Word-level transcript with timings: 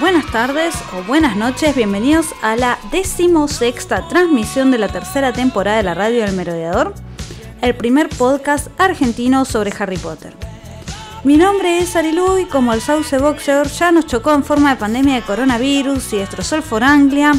buenas 0.00 0.26
tardes 0.30 0.74
o 0.92 1.02
buenas 1.04 1.36
noches, 1.36 1.74
bienvenidos 1.74 2.34
a 2.42 2.56
la 2.56 2.78
decimosexta 2.90 4.06
transmisión 4.08 4.70
de 4.70 4.78
la 4.78 4.88
tercera 4.88 5.32
temporada 5.32 5.78
de 5.78 5.82
la 5.84 5.94
Radio 5.94 6.22
del 6.22 6.34
Merodeador, 6.34 6.94
el 7.62 7.74
primer 7.74 8.08
podcast 8.10 8.68
argentino 8.78 9.44
sobre 9.44 9.72
Harry 9.78 9.96
Potter. 9.96 10.34
Mi 11.24 11.36
nombre 11.36 11.78
es 11.78 11.96
Arilu 11.96 12.38
y 12.38 12.44
como 12.44 12.72
el 12.72 12.80
Sauce 12.80 13.18
Boxer 13.18 13.66
ya 13.68 13.90
nos 13.90 14.06
chocó 14.06 14.34
en 14.34 14.44
forma 14.44 14.70
de 14.70 14.80
pandemia 14.80 15.14
de 15.16 15.22
coronavirus 15.22 16.12
y 16.12 16.18
destrozó 16.18 16.56
el 16.56 16.62
Foranglia, 16.62 17.32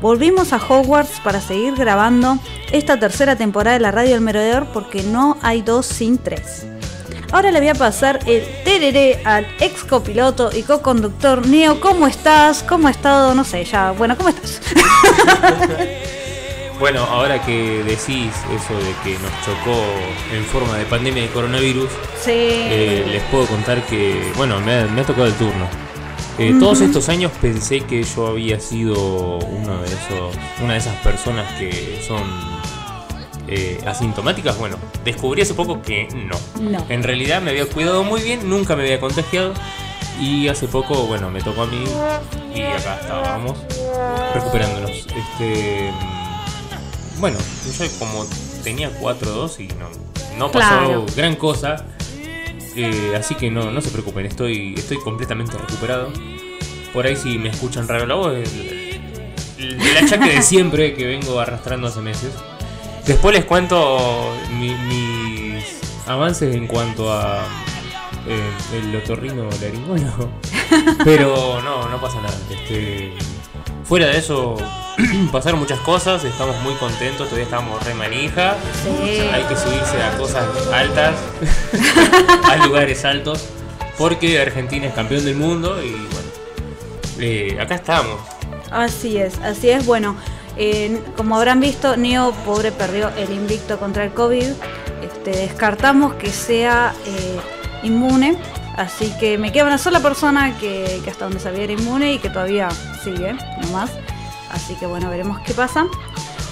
volvimos 0.00 0.52
a 0.52 0.56
Hogwarts 0.56 1.20
para 1.20 1.40
seguir 1.40 1.74
grabando 1.74 2.38
esta 2.72 2.98
tercera 2.98 3.36
temporada 3.36 3.74
de 3.76 3.82
la 3.82 3.90
Radio 3.90 4.12
del 4.12 4.22
Merodeador 4.22 4.68
porque 4.72 5.02
no 5.02 5.36
hay 5.42 5.62
dos 5.62 5.86
sin 5.86 6.18
tres. 6.18 6.66
Ahora 7.30 7.50
le 7.50 7.58
voy 7.60 7.68
a 7.68 7.74
pasar 7.74 8.20
el 8.26 8.42
tereré 8.64 9.20
al 9.24 9.46
ex 9.60 9.84
copiloto 9.84 10.50
y 10.54 10.62
co-conductor 10.62 11.46
Neo. 11.46 11.78
¿Cómo 11.80 12.06
estás? 12.06 12.62
¿Cómo 12.62 12.88
ha 12.88 12.90
estado? 12.90 13.34
No 13.34 13.44
sé, 13.44 13.64
ya. 13.64 13.90
Bueno, 13.92 14.16
¿cómo 14.16 14.30
estás? 14.30 14.60
Bueno, 16.78 17.02
ahora 17.02 17.44
que 17.44 17.82
decís 17.82 18.30
eso 18.54 18.72
de 18.78 18.92
que 19.02 19.18
nos 19.18 19.32
chocó 19.44 19.76
en 20.32 20.44
forma 20.44 20.76
de 20.78 20.84
pandemia 20.84 21.24
de 21.24 21.28
coronavirus, 21.30 21.90
Sí. 22.22 22.30
eh, 22.30 23.04
les 23.10 23.20
puedo 23.24 23.46
contar 23.46 23.82
que, 23.86 24.30
bueno, 24.36 24.60
me 24.60 24.72
ha, 24.74 24.84
me 24.86 25.00
ha 25.00 25.04
tocado 25.04 25.26
el 25.26 25.32
turno. 25.34 25.66
Eh, 26.38 26.54
Todos 26.60 26.80
estos 26.82 27.08
años 27.08 27.32
pensé 27.42 27.80
que 27.80 28.04
yo 28.04 28.28
había 28.28 28.60
sido 28.60 29.38
uno 29.38 29.78
de 29.82 29.88
esos, 29.88 30.36
una 30.62 30.74
de 30.74 30.78
esas 30.78 30.94
personas 30.98 31.52
que 31.58 32.00
son 32.06 32.22
eh, 33.48 33.80
asintomáticas. 33.86 34.58
Bueno, 34.58 34.76
descubrí 35.04 35.42
hace 35.42 35.54
poco 35.54 35.80
que 35.82 36.08
no. 36.14 36.38
No. 36.60 36.84
En 36.88 37.02
realidad 37.02 37.40
me 37.42 37.50
había 37.50 37.66
cuidado 37.66 38.04
muy 38.04 38.20
bien, 38.22 38.48
nunca 38.48 38.76
me 38.76 38.82
había 38.82 39.00
contagiado. 39.00 39.54
Y 40.20 40.48
hace 40.48 40.66
poco, 40.66 41.06
bueno, 41.06 41.30
me 41.30 41.40
tocó 41.40 41.62
a 41.62 41.66
mí 41.66 41.84
y 42.54 42.60
acá 42.62 42.98
estábamos 43.00 43.56
recuperándonos. 44.34 44.90
Este, 44.90 45.90
mm, 45.92 47.20
bueno, 47.20 47.38
yo 47.78 47.84
como 47.98 48.26
tenía 48.64 48.90
cuatro 48.90 49.30
dosis, 49.30 49.72
no, 49.76 49.86
no 50.36 50.50
pasó 50.50 50.68
Claro. 50.68 51.06
gran 51.16 51.36
cosa. 51.36 51.84
Eh, 52.76 53.12
así 53.18 53.34
que 53.34 53.50
no, 53.50 53.70
no 53.72 53.80
se 53.80 53.90
preocupen, 53.90 54.26
estoy, 54.26 54.74
estoy 54.76 54.98
completamente 54.98 55.56
recuperado. 55.56 56.12
Por 56.92 57.06
ahí 57.06 57.16
si 57.16 57.38
me 57.38 57.48
escuchan 57.50 57.86
raro 57.88 58.06
la 58.06 58.14
voz, 58.14 58.34
el, 58.34 58.42
el- 59.58 59.80
el 59.80 59.96
achaque 60.04 60.30
de 60.34 60.42
siempre 60.42 60.94
que 60.94 61.04
vengo 61.06 61.38
arrastrando 61.40 61.88
hace 61.88 62.00
meses. 62.00 62.30
Después 63.08 63.34
les 63.34 63.44
cuento 63.46 64.36
mi- 64.52 64.74
mis 64.74 65.64
avances 66.06 66.54
en 66.54 66.66
cuanto 66.66 67.12
a 67.12 67.42
eh, 68.28 68.50
el 68.74 68.94
otorrino 68.96 69.48
laringólogo. 69.60 70.28
Pero 71.04 71.60
no, 71.62 71.88
no 71.88 72.00
pasa 72.00 72.20
nada. 72.20 72.36
Este, 72.50 73.12
fuera 73.84 74.06
de 74.08 74.18
eso, 74.18 74.56
pasaron 75.32 75.58
muchas 75.58 75.80
cosas, 75.80 76.22
estamos 76.24 76.60
muy 76.62 76.74
contentos, 76.74 77.26
todavía 77.28 77.44
estamos 77.44 77.82
re 77.84 77.94
manija. 77.94 78.56
Sí. 78.84 79.20
Hay 79.32 79.42
que 79.44 79.56
subirse 79.56 80.02
a 80.02 80.16
cosas 80.18 80.44
altas, 80.72 81.14
a 82.44 82.56
lugares 82.66 83.04
altos, 83.06 83.46
porque 83.96 84.38
Argentina 84.40 84.86
es 84.86 84.92
campeón 84.94 85.24
del 85.24 85.34
mundo 85.36 85.82
y 85.82 85.92
bueno, 85.92 86.28
eh, 87.20 87.58
acá 87.58 87.76
estamos. 87.76 88.20
Así 88.70 89.16
es, 89.16 89.38
así 89.38 89.70
es. 89.70 89.86
Bueno, 89.86 90.14
como 91.16 91.36
habrán 91.36 91.60
visto, 91.60 91.96
Neo, 91.96 92.32
pobre, 92.44 92.72
perdió 92.72 93.10
el 93.16 93.32
invicto 93.32 93.78
contra 93.78 94.04
el 94.04 94.12
COVID. 94.12 94.46
Este, 95.02 95.30
descartamos 95.30 96.14
que 96.14 96.30
sea 96.30 96.94
eh, 97.06 97.40
inmune. 97.82 98.36
Así 98.76 99.12
que 99.18 99.38
me 99.38 99.50
queda 99.50 99.64
una 99.64 99.78
sola 99.78 100.00
persona 100.00 100.56
que, 100.58 101.02
hasta 101.08 101.24
donde 101.24 101.40
sabía 101.40 101.64
era 101.64 101.72
inmune 101.72 102.14
y 102.14 102.18
que 102.18 102.30
todavía 102.30 102.68
sigue, 103.02 103.34
nomás. 103.62 103.90
Así 104.50 104.74
que 104.76 104.86
bueno, 104.86 105.10
veremos 105.10 105.40
qué 105.40 105.52
pasa. 105.52 105.86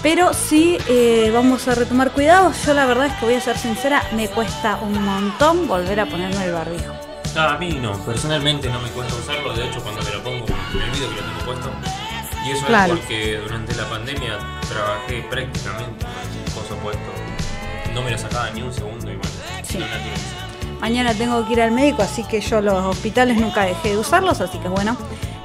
Pero 0.02 0.34
sí 0.34 0.76
eh, 0.88 1.30
vamos 1.32 1.66
a 1.68 1.74
retomar 1.74 2.12
cuidados. 2.12 2.64
Yo 2.64 2.74
la 2.74 2.86
verdad 2.86 3.06
es 3.06 3.12
que 3.14 3.26
voy 3.26 3.34
a 3.34 3.40
ser 3.40 3.56
sincera, 3.58 4.02
me 4.14 4.28
cuesta 4.28 4.78
un 4.82 5.02
montón 5.04 5.66
volver 5.66 6.00
a 6.00 6.06
ponerme 6.06 6.44
el 6.44 6.52
barbijo. 6.52 6.94
No, 7.34 7.42
a 7.42 7.58
mí 7.58 7.78
no, 7.80 7.92
personalmente 8.04 8.68
no 8.70 8.80
me 8.80 8.88
cuesta 8.90 9.14
usarlo, 9.14 9.52
de 9.52 9.66
hecho 9.66 9.82
cuando 9.82 10.02
me 10.02 10.10
lo 10.10 10.22
pongo 10.22 10.46
me 10.46 10.84
olvido 10.84 11.10
que 11.10 11.16
lo 11.16 11.22
tengo 11.22 11.44
puesto. 11.44 11.70
Y 12.46 12.50
eso 12.52 12.66
Claro. 12.66 12.94
es 12.94 13.00
porque 13.00 13.38
durante 13.42 13.74
la 13.74 13.88
pandemia 13.88 14.38
trabajé 14.68 15.22
prácticamente 15.30 16.04
con 16.04 16.44
el 16.44 16.52
coso 16.54 16.76
puesto. 16.82 17.12
No 17.94 18.02
me 18.02 18.10
lo 18.10 18.18
sacaba 18.18 18.50
ni 18.50 18.62
un 18.62 18.72
segundo 18.72 19.10
y 19.10 19.16
bueno, 19.16 19.30
Sí. 19.62 19.78
Mañana 20.80 21.14
tengo 21.14 21.44
que 21.46 21.54
ir 21.54 21.62
al 21.62 21.72
médico, 21.72 22.02
así 22.02 22.22
que 22.24 22.40
yo 22.40 22.60
los 22.60 22.84
hospitales 22.84 23.38
nunca 23.38 23.62
dejé 23.64 23.90
de 23.90 23.96
usarlos, 23.98 24.40
así 24.42 24.58
que 24.58 24.68
bueno, 24.68 24.96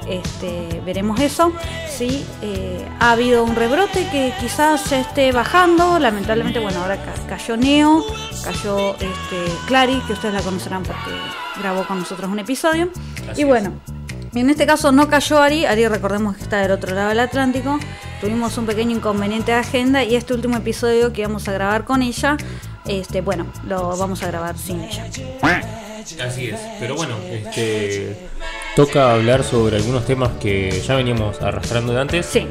este, 0.06 0.80
veremos 0.84 1.18
eso. 1.20 1.52
Sí, 1.88 2.24
eh, 2.42 2.86
ha 3.00 3.12
habido 3.12 3.42
un 3.42 3.56
rebrote 3.56 4.06
que 4.10 4.32
quizás 4.40 4.90
ya 4.90 5.00
esté 5.00 5.32
bajando, 5.32 5.98
lamentablemente, 5.98 6.58
bueno, 6.60 6.80
ahora 6.82 6.96
ca- 7.02 7.14
cayó 7.28 7.56
Neo, 7.56 8.04
cayó 8.44 8.92
este, 8.94 9.52
Clary, 9.66 10.00
que 10.06 10.12
ustedes 10.12 10.34
la 10.34 10.42
conocerán 10.42 10.82
porque 10.82 11.10
grabó 11.58 11.84
con 11.86 12.00
nosotros 12.00 12.30
un 12.30 12.38
episodio. 12.38 12.90
Así 13.30 13.40
y 13.40 13.44
es. 13.44 13.48
Bueno, 14.32 14.46
en 14.46 14.50
este 14.50 14.66
caso 14.66 14.92
no 14.92 15.08
cayó 15.08 15.40
Ari, 15.40 15.64
Ari 15.66 15.86
recordemos 15.88 16.36
que 16.36 16.42
está 16.42 16.60
del 16.60 16.72
otro 16.72 16.94
lado 16.94 17.10
del 17.10 17.20
Atlántico, 17.20 17.78
tuvimos 18.20 18.56
un 18.58 18.66
pequeño 18.66 18.96
inconveniente 18.96 19.52
de 19.52 19.58
agenda 19.58 20.02
y 20.04 20.14
este 20.16 20.32
último 20.34 20.56
episodio 20.56 21.12
que 21.12 21.20
íbamos 21.22 21.46
a 21.48 21.52
grabar 21.52 21.84
con 21.84 22.02
ella, 22.02 22.36
este, 22.86 23.20
bueno, 23.20 23.46
lo 23.66 23.96
vamos 23.96 24.22
a 24.22 24.26
grabar 24.28 24.56
sin 24.56 24.80
ella. 24.80 25.06
Así 26.26 26.48
es, 26.48 26.58
pero 26.80 26.96
bueno, 26.96 27.14
este 27.30 28.28
toca 28.74 29.12
hablar 29.12 29.44
sobre 29.44 29.76
algunos 29.76 30.04
temas 30.04 30.30
que 30.40 30.82
ya 30.86 30.96
veníamos 30.96 31.40
arrastrando 31.42 31.92
de 31.92 32.00
antes. 32.00 32.26
Sí, 32.26 32.46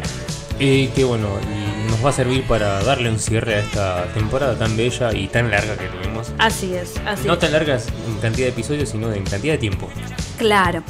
Y 0.60 0.88
que 0.90 1.04
bueno, 1.04 1.28
y 1.44 1.90
nos 1.92 2.06
va 2.06 2.12
a 2.12 2.14
servir 2.14 2.44
para 2.44 2.82
darle 2.84 3.10
un 3.10 3.20
cierre 3.20 3.56
a 3.56 3.60
esta 3.60 4.04
temporada 4.14 4.56
tan 4.58 4.78
bella 4.78 5.12
y 5.14 5.28
tan 5.28 5.50
larga 5.52 5.76
que 5.76 5.88
tuvimos. 5.88 6.32
así 6.38 6.74
es, 6.76 6.94
así 7.06 7.28
No 7.28 7.34
es. 7.34 7.40
tan 7.40 7.52
largas 7.52 7.88
en 8.08 8.18
cantidad 8.22 8.46
de 8.48 8.54
episodios, 8.54 8.90
sino 8.90 9.12
en 9.12 9.24
cantidad 9.26 9.54
de 9.56 9.60
tiempo. 9.60 9.90
Claro, 10.38 10.82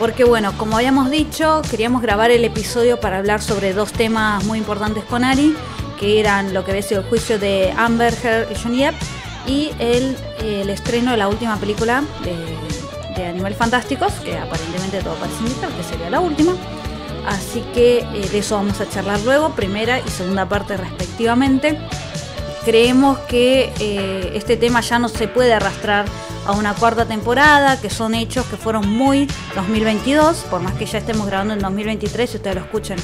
porque 0.00 0.24
bueno, 0.24 0.56
como 0.56 0.78
habíamos 0.78 1.10
dicho, 1.10 1.60
queríamos 1.70 2.00
grabar 2.00 2.30
el 2.30 2.42
episodio 2.42 2.98
para 2.98 3.18
hablar 3.18 3.42
sobre 3.42 3.74
dos 3.74 3.92
temas 3.92 4.42
muy 4.44 4.58
importantes 4.58 5.04
con 5.04 5.24
Ari, 5.24 5.54
que 5.98 6.18
eran 6.18 6.54
lo 6.54 6.64
que 6.64 6.70
había 6.70 6.82
sido 6.82 7.02
el 7.02 7.06
juicio 7.06 7.38
de 7.38 7.70
Amber 7.76 8.14
Heard 8.24 8.50
y 8.50 8.54
Johnny 8.54 8.78
Depp 8.78 8.94
y 9.46 9.70
el, 9.78 10.16
estreno 10.70 11.10
de 11.10 11.18
la 11.18 11.28
última 11.28 11.58
película 11.58 12.02
de, 12.24 13.14
de 13.14 13.26
Animales 13.26 13.58
Fantásticos, 13.58 14.14
que 14.24 14.38
aparentemente 14.38 15.02
todo 15.02 15.14
parece 15.16 15.38
indicar 15.42 15.68
que 15.68 15.84
sería 15.84 16.08
la 16.08 16.20
última. 16.20 16.54
Así 17.26 17.62
que 17.74 17.98
eh, 17.98 18.28
de 18.32 18.38
eso 18.38 18.54
vamos 18.54 18.80
a 18.80 18.88
charlar 18.88 19.20
luego, 19.20 19.50
primera 19.50 20.00
y 20.00 20.08
segunda 20.08 20.48
parte 20.48 20.78
respectivamente. 20.78 21.78
Creemos 22.64 23.18
que 23.20 23.72
eh, 23.80 24.32
este 24.34 24.56
tema 24.56 24.80
ya 24.82 24.98
no 24.98 25.08
se 25.08 25.28
puede 25.28 25.54
arrastrar 25.54 26.04
a 26.46 26.52
una 26.52 26.74
cuarta 26.74 27.06
temporada, 27.06 27.80
que 27.80 27.88
son 27.88 28.14
hechos 28.14 28.44
que 28.46 28.56
fueron 28.56 28.88
muy 28.88 29.26
2022, 29.54 30.46
por 30.50 30.60
más 30.60 30.74
que 30.74 30.84
ya 30.84 30.98
estemos 30.98 31.26
grabando 31.26 31.54
en 31.54 31.60
2023, 31.60 32.28
si 32.28 32.36
ustedes 32.36 32.56
lo 32.56 32.62
escuchan 32.62 32.98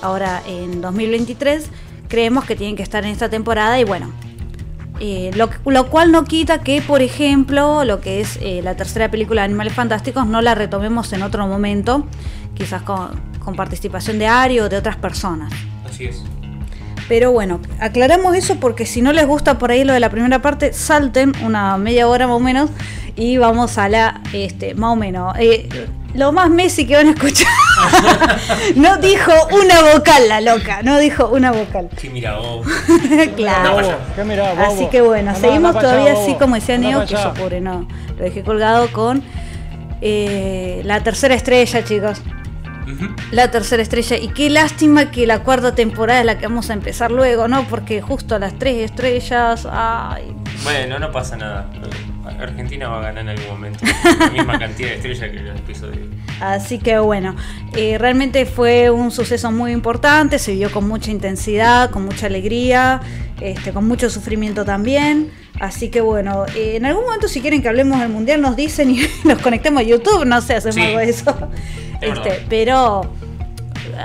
ahora 0.00 0.42
en 0.46 0.80
2023, 0.80 1.68
creemos 2.08 2.44
que 2.44 2.56
tienen 2.56 2.76
que 2.76 2.82
estar 2.82 3.04
en 3.04 3.10
esta 3.10 3.28
temporada 3.28 3.78
y 3.78 3.84
bueno, 3.84 4.10
eh, 4.98 5.30
lo, 5.34 5.50
lo 5.66 5.90
cual 5.90 6.10
no 6.10 6.24
quita 6.24 6.62
que, 6.62 6.80
por 6.80 7.02
ejemplo, 7.02 7.84
lo 7.84 8.00
que 8.00 8.20
es 8.20 8.38
eh, 8.40 8.60
la 8.62 8.76
tercera 8.76 9.10
película 9.10 9.42
de 9.42 9.46
Animales 9.46 9.74
Fantásticos 9.74 10.26
no 10.26 10.40
la 10.40 10.54
retomemos 10.54 11.12
en 11.12 11.22
otro 11.22 11.46
momento, 11.46 12.06
quizás 12.54 12.80
con, 12.82 13.10
con 13.44 13.56
participación 13.56 14.18
de 14.18 14.26
Ari 14.26 14.60
o 14.60 14.70
de 14.70 14.78
otras 14.78 14.96
personas. 14.96 15.52
Así 15.86 16.06
es. 16.06 16.22
Pero 17.08 17.32
bueno, 17.32 17.60
aclaramos 17.80 18.34
eso 18.34 18.56
porque 18.56 18.84
si 18.84 19.00
no 19.00 19.12
les 19.12 19.26
gusta 19.26 19.58
por 19.58 19.70
ahí 19.70 19.84
lo 19.84 19.92
de 19.92 20.00
la 20.00 20.10
primera 20.10 20.42
parte, 20.42 20.72
salten 20.72 21.32
una 21.44 21.76
media 21.78 22.08
hora 22.08 22.26
más 22.26 22.36
o 22.36 22.40
menos 22.40 22.70
y 23.14 23.36
vamos 23.38 23.78
a 23.78 23.88
la, 23.88 24.20
este, 24.32 24.74
más 24.74 24.92
o 24.92 24.96
menos, 24.96 25.34
eh, 25.38 25.68
lo 26.14 26.32
más 26.32 26.50
Messi 26.50 26.86
que 26.86 26.96
van 26.96 27.08
a 27.08 27.10
escuchar. 27.10 27.48
no 28.76 28.96
dijo 28.96 29.32
una 29.52 29.92
vocal 29.92 30.28
la 30.28 30.40
loca, 30.40 30.82
no 30.82 30.98
dijo 30.98 31.28
una 31.28 31.52
vocal. 31.52 31.90
Sí, 31.96 32.08
mira, 32.08 32.38
vos. 32.38 32.66
claro. 33.36 33.78
Así 34.58 34.86
que 34.88 35.00
bueno, 35.02 35.34
seguimos 35.34 35.78
todavía 35.78 36.12
allá, 36.12 36.22
así 36.22 36.34
como 36.34 36.56
decía 36.56 36.78
Neo, 36.78 37.06
que 37.06 37.14
yo 37.14 37.34
pobre 37.34 37.60
no, 37.60 37.86
lo 38.16 38.24
dejé 38.24 38.42
colgado 38.42 38.90
con 38.92 39.22
eh, 40.00 40.82
la 40.84 41.02
tercera 41.02 41.34
estrella, 41.34 41.84
chicos. 41.84 42.20
La 43.30 43.50
tercera 43.50 43.82
estrella. 43.82 44.16
Y 44.16 44.28
qué 44.28 44.50
lástima 44.50 45.10
que 45.10 45.26
la 45.26 45.40
cuarta 45.42 45.74
temporada 45.74 46.20
es 46.20 46.26
la 46.26 46.38
que 46.38 46.46
vamos 46.46 46.70
a 46.70 46.72
empezar 46.72 47.10
luego, 47.10 47.48
¿no? 47.48 47.64
Porque 47.64 48.00
justo 48.00 48.38
las 48.38 48.58
tres 48.58 48.90
estrellas. 48.90 49.66
Ay. 49.70 50.34
Bueno, 50.64 50.98
no 50.98 51.10
pasa 51.10 51.36
nada. 51.36 51.70
Argentina 52.40 52.88
va 52.88 52.98
a 52.98 53.02
ganar 53.02 53.24
en 53.24 53.28
algún 53.30 53.48
momento. 53.48 53.84
La 54.18 54.30
misma 54.30 54.58
cantidad 54.58 54.88
de 54.88 54.94
estrellas 54.96 55.30
que 55.30 55.40
los 55.40 55.58
episodios. 55.58 56.08
Así 56.40 56.78
que 56.78 56.98
bueno, 56.98 57.34
eh, 57.74 57.98
realmente 57.98 58.46
fue 58.46 58.90
un 58.90 59.10
suceso 59.10 59.50
muy 59.50 59.72
importante, 59.72 60.38
se 60.38 60.52
vivió 60.52 60.70
con 60.70 60.86
mucha 60.86 61.10
intensidad, 61.10 61.90
con 61.90 62.04
mucha 62.04 62.26
alegría, 62.26 63.00
este, 63.40 63.72
con 63.72 63.86
mucho 63.86 64.10
sufrimiento 64.10 64.64
también. 64.64 65.30
Así 65.60 65.88
que 65.88 66.00
bueno, 66.00 66.44
eh, 66.54 66.76
en 66.76 66.84
algún 66.84 67.04
momento 67.04 67.28
si 67.28 67.40
quieren 67.40 67.62
que 67.62 67.68
hablemos 67.68 68.00
del 68.00 68.10
mundial 68.10 68.42
nos 68.42 68.56
dicen 68.56 68.90
y 68.90 69.00
nos 69.24 69.38
conectemos 69.40 69.80
a 69.80 69.84
YouTube, 69.84 70.24
no 70.26 70.40
sé, 70.40 70.56
hacemos 70.56 70.74
Sí, 70.74 70.82
algo 70.82 70.98
de 70.98 71.08
eso. 71.08 71.50
es 72.00 72.10
Este, 72.10 72.44
pero 72.48 73.10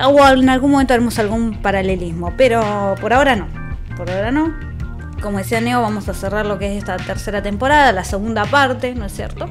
o 0.05 0.27
en 0.27 0.49
algún 0.49 0.71
momento 0.71 0.93
haremos 0.93 1.19
algún 1.19 1.61
paralelismo, 1.61 2.33
pero 2.37 2.95
por 3.01 3.13
ahora 3.13 3.35
no. 3.35 3.47
Por 3.97 4.09
ahora 4.09 4.31
no. 4.31 4.53
Como 5.21 5.37
decía 5.37 5.61
Neo, 5.61 5.81
vamos 5.81 6.07
a 6.09 6.13
cerrar 6.13 6.45
lo 6.45 6.57
que 6.57 6.71
es 6.71 6.79
esta 6.79 6.97
tercera 6.97 7.43
temporada, 7.43 7.91
la 7.91 8.03
segunda 8.03 8.45
parte, 8.45 8.95
¿no 8.95 9.05
es 9.05 9.13
cierto? 9.13 9.49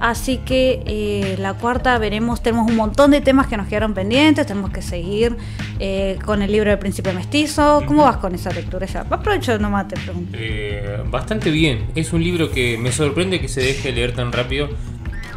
Así 0.00 0.38
que 0.38 0.82
eh, 0.86 1.36
la 1.38 1.54
cuarta 1.54 1.98
veremos, 1.98 2.42
tenemos 2.42 2.68
un 2.70 2.76
montón 2.76 3.10
de 3.10 3.20
temas 3.20 3.46
que 3.46 3.56
nos 3.56 3.66
quedaron 3.66 3.94
pendientes, 3.94 4.46
tenemos 4.46 4.70
que 4.70 4.82
seguir 4.82 5.36
eh, 5.78 6.18
con 6.24 6.42
el 6.42 6.52
libro 6.52 6.70
del 6.70 6.78
príncipe 6.78 7.12
mestizo. 7.12 7.82
¿Cómo 7.86 8.04
vas 8.04 8.18
con 8.18 8.34
esa 8.34 8.50
lectura 8.50 8.86
ya? 8.86 9.00
Aprovecho 9.08 9.58
nomás 9.58 9.88
te 9.88 9.96
pregunto. 9.96 10.36
Eh, 10.40 11.02
bastante 11.06 11.50
bien. 11.50 11.86
Es 11.94 12.12
un 12.12 12.22
libro 12.22 12.50
que 12.50 12.78
me 12.78 12.92
sorprende 12.92 13.40
que 13.40 13.48
se 13.48 13.60
deje 13.60 13.92
leer 13.92 14.12
tan 14.14 14.32
rápido. 14.32 14.68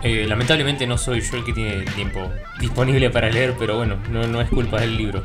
Eh, 0.03 0.25
lamentablemente 0.27 0.87
no 0.87 0.97
soy 0.97 1.21
yo 1.21 1.37
el 1.37 1.43
que 1.45 1.53
tiene 1.53 1.81
tiempo 1.95 2.19
disponible 2.59 3.11
para 3.11 3.29
leer, 3.29 3.53
pero 3.59 3.77
bueno, 3.77 3.97
no, 4.09 4.25
no 4.27 4.41
es 4.41 4.49
culpa 4.49 4.81
del 4.81 4.97
libro. 4.97 5.23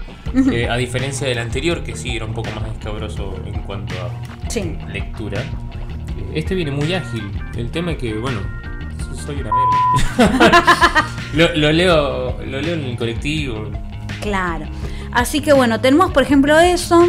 A 0.71 0.77
diferencia 0.77 1.27
del 1.27 1.39
anterior, 1.39 1.83
que 1.83 1.97
sí 1.97 2.15
era 2.15 2.27
un 2.27 2.35
poco 2.35 2.51
más 2.51 2.69
escabroso 2.73 3.35
en 3.47 3.63
cuanto 3.63 3.95
a 3.95 4.51
Sí. 4.51 4.77
lectura, 4.93 5.43
este 6.35 6.55
viene 6.55 6.73
muy 6.73 6.93
ágil. 6.93 7.23
El 7.57 7.71
tema 7.71 7.93
es 7.93 7.99
que, 7.99 8.13
bueno, 8.19 8.41
soy 9.17 9.41
una 9.41 9.51
verga. 9.51 11.07
lo, 11.35 11.55
lo 11.57 11.73
leo, 11.73 12.45
lo 12.45 12.61
leo 12.61 12.75
en 12.75 12.85
el 12.85 12.97
colectivo. 12.97 13.71
Claro. 14.21 14.67
Así 15.13 15.41
que 15.41 15.53
bueno, 15.53 15.81
tenemos 15.81 16.13
por 16.13 16.23
ejemplo 16.23 16.59
eso. 16.59 17.09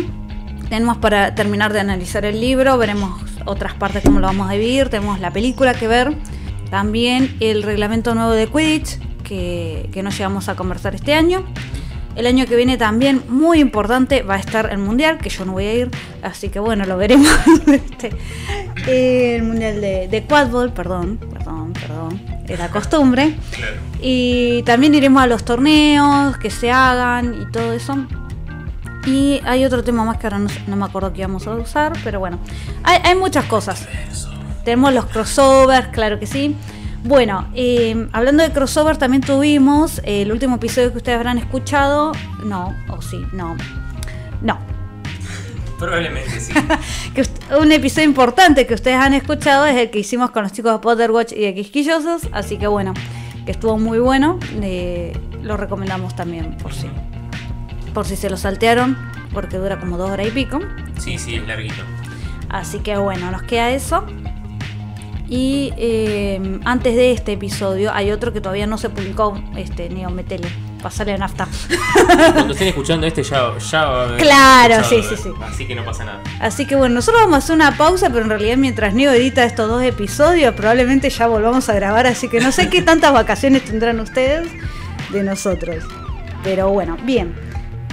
Tenemos 0.69 0.97
para 0.97 1.33
terminar 1.33 1.71
de 1.71 1.79
analizar 1.79 2.25
el 2.25 2.41
libro, 2.41 2.77
veremos 2.77 3.21
otras 3.45 3.73
partes 3.73 4.03
cómo 4.03 4.19
lo 4.19 4.27
vamos 4.27 4.49
a 4.49 4.53
dividir, 4.53 4.89
tenemos 4.89 5.19
la 5.21 5.31
película 5.31 5.73
que 5.73 5.87
ver, 5.87 6.13
también 6.69 7.37
el 7.39 7.63
reglamento 7.63 8.13
nuevo 8.15 8.31
de 8.31 8.47
Quidditch 8.47 8.99
que, 9.23 9.89
que 9.93 10.03
no 10.03 10.09
llegamos 10.09 10.49
a 10.49 10.55
conversar 10.55 10.93
este 10.93 11.13
año. 11.13 11.45
El 12.17 12.25
año 12.25 12.47
que 12.47 12.55
viene 12.55 12.77
también, 12.77 13.21
muy 13.29 13.59
importante, 13.59 14.23
va 14.23 14.35
a 14.35 14.39
estar 14.39 14.71
el 14.71 14.79
Mundial, 14.79 15.19
que 15.19 15.29
yo 15.29 15.45
no 15.45 15.51
voy 15.51 15.65
a 15.65 15.73
ir, 15.75 15.91
así 16.23 16.49
que 16.49 16.59
bueno, 16.59 16.83
lo 16.85 16.97
veremos. 16.97 17.29
Este, 17.67 19.35
el 19.35 19.43
Mundial 19.43 19.81
de, 19.81 20.07
de 20.07 20.23
Quadball, 20.23 20.73
perdón, 20.73 21.19
perdón, 21.31 21.73
perdón, 21.73 22.21
era 22.47 22.69
costumbre. 22.69 23.35
Claro. 23.55 23.75
Y 24.01 24.63
también 24.63 24.95
iremos 24.95 25.21
a 25.21 25.27
los 25.27 25.45
torneos 25.45 26.37
que 26.37 26.49
se 26.49 26.71
hagan 26.71 27.39
y 27.39 27.51
todo 27.51 27.73
eso. 27.73 27.95
Y 29.05 29.39
hay 29.45 29.63
otro 29.63 29.83
tema 29.83 30.03
más 30.03 30.17
que 30.17 30.25
ahora 30.25 30.39
no 30.39 30.75
me 30.75 30.85
acuerdo 30.85 31.13
que 31.13 31.19
íbamos 31.19 31.45
a 31.45 31.51
usar, 31.51 31.93
pero 32.03 32.19
bueno, 32.19 32.39
hay, 32.83 32.99
hay 33.03 33.15
muchas 33.15 33.45
cosas. 33.45 33.87
Tenemos 34.65 34.91
los 34.91 35.05
crossovers, 35.05 35.89
claro 35.89 36.19
que 36.19 36.25
sí. 36.25 36.55
Bueno, 37.03 37.47
eh, 37.55 38.07
hablando 38.11 38.43
de 38.43 38.51
crossovers, 38.51 38.99
también 38.99 39.21
tuvimos 39.21 39.99
eh, 39.99 40.23
el 40.23 40.31
último 40.31 40.55
episodio 40.55 40.91
que 40.91 40.97
ustedes 40.97 41.17
habrán 41.17 41.37
escuchado. 41.37 42.11
No, 42.43 42.75
o 42.89 43.01
sí, 43.01 43.25
no. 43.33 43.55
No, 44.41 44.59
Probablemente 45.79 46.39
sí. 46.39 46.53
que 47.13 47.23
un 47.59 47.71
episodio 47.71 48.07
importante 48.07 48.65
que 48.65 48.73
ustedes 48.73 48.97
han 48.97 49.13
escuchado 49.13 49.65
es 49.67 49.75
el 49.77 49.89
que 49.91 49.99
hicimos 49.99 50.31
con 50.31 50.43
los 50.43 50.51
chicos 50.51 50.73
de 50.73 50.79
Potterwatch 50.79 51.31
y 51.33 51.41
de 51.41 51.53
Quisquillosos, 51.53 52.27
así 52.31 52.57
que 52.57 52.67
bueno, 52.67 52.93
que 53.45 53.51
estuvo 53.51 53.77
muy 53.77 53.99
bueno, 53.99 54.39
eh, 54.61 55.15
lo 55.43 55.55
recomendamos 55.55 56.15
también 56.15 56.57
por 56.57 56.73
si, 56.73 56.87
por 57.93 58.05
si 58.05 58.15
se 58.15 58.29
lo 58.29 58.37
saltearon, 58.37 58.97
porque 59.33 59.57
dura 59.57 59.79
como 59.79 59.97
dos 59.97 60.09
horas 60.09 60.27
y 60.27 60.31
pico, 60.31 60.59
Sí, 60.99 61.17
sí, 61.19 61.35
es 61.35 61.47
larguito. 61.47 61.83
así 62.49 62.79
que 62.79 62.97
bueno, 62.97 63.29
nos 63.31 63.43
queda 63.43 63.69
eso. 63.71 64.03
Y 65.29 65.73
eh, 65.75 66.59
antes 66.63 66.95
de 66.95 67.11
este 67.11 67.33
episodio 67.33 67.91
hay 67.93 68.11
otro 68.11 68.31
que 68.31 68.39
todavía 68.39 68.65
no 68.65 68.77
se 68.77 68.89
publicó, 68.89 69.37
este 69.57 69.89
Neo 69.89 70.09
Metele, 70.09 70.47
pasale 70.81 71.13
a 71.13 71.17
nafta. 71.17 71.47
Cuando 72.33 72.53
estén 72.53 72.69
escuchando 72.69 73.05
este 73.05 73.23
ya, 73.23 73.57
ya 73.57 73.85
va 73.85 74.01
a 74.01 74.05
haber 74.05 74.21
Claro, 74.21 74.83
sí, 74.85 75.03
sí, 75.03 75.17
sí. 75.17 75.29
Así 75.41 75.67
que 75.67 75.75
no 75.75 75.83
pasa 75.83 76.05
nada. 76.05 76.23
Así 76.39 76.65
que 76.65 76.77
bueno, 76.77 76.95
nosotros 76.95 77.23
vamos 77.23 77.35
a 77.35 77.37
hacer 77.39 77.55
una 77.55 77.75
pausa, 77.75 78.09
pero 78.09 78.21
en 78.21 78.29
realidad 78.29 78.55
mientras 78.55 78.93
Neo 78.93 79.11
edita 79.11 79.43
estos 79.43 79.67
dos 79.67 79.83
episodios, 79.83 80.55
probablemente 80.55 81.09
ya 81.09 81.27
volvamos 81.27 81.67
a 81.67 81.73
grabar, 81.73 82.07
así 82.07 82.29
que 82.29 82.39
no 82.39 82.53
sé 82.53 82.69
qué 82.69 82.81
tantas 82.81 83.11
vacaciones 83.11 83.65
tendrán 83.65 83.99
ustedes 83.99 84.47
de 85.11 85.23
nosotros. 85.23 85.83
Pero 86.41 86.69
bueno, 86.69 86.97
bien. 87.03 87.35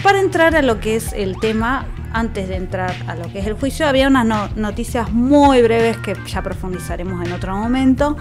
Para 0.05 0.21
entrar 0.21 0.55
a 0.55 0.63
lo 0.63 0.81
que 0.81 0.97
es 0.97 1.13
el 1.15 1.41
tema, 1.41 1.87
antes 2.15 2.49
de 2.49 2.57
entrar 2.57 2.95
a 3.07 3.15
lo 3.17 3.31
que 3.31 3.41
es 3.41 3.47
el 3.47 3.55
juicio, 3.55 3.87
había 3.87 4.09
unas 4.09 4.25
no- 4.25 4.49
noticias 4.57 5.13
muy 5.13 5.61
breves 5.63 5.97
que 5.99 6.17
ya 6.27 6.43
profundizaremos 6.43 7.25
en 7.27 7.33
otro 7.33 7.57
momento. 7.57 8.17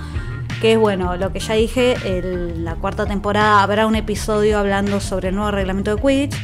Que 0.61 0.73
es 0.73 0.79
bueno, 0.79 1.15
lo 1.17 1.31
que 1.31 1.39
ya 1.39 1.53
dije, 1.53 1.95
el- 2.05 2.63
la 2.65 2.75
cuarta 2.75 3.05
temporada 3.05 3.61
habrá 3.63 3.85
un 3.87 3.95
episodio 3.95 4.57
hablando 4.59 4.99
sobre 4.99 5.29
el 5.29 5.35
nuevo 5.35 5.51
reglamento 5.51 5.95
de 5.95 6.01
Quidditch 6.01 6.35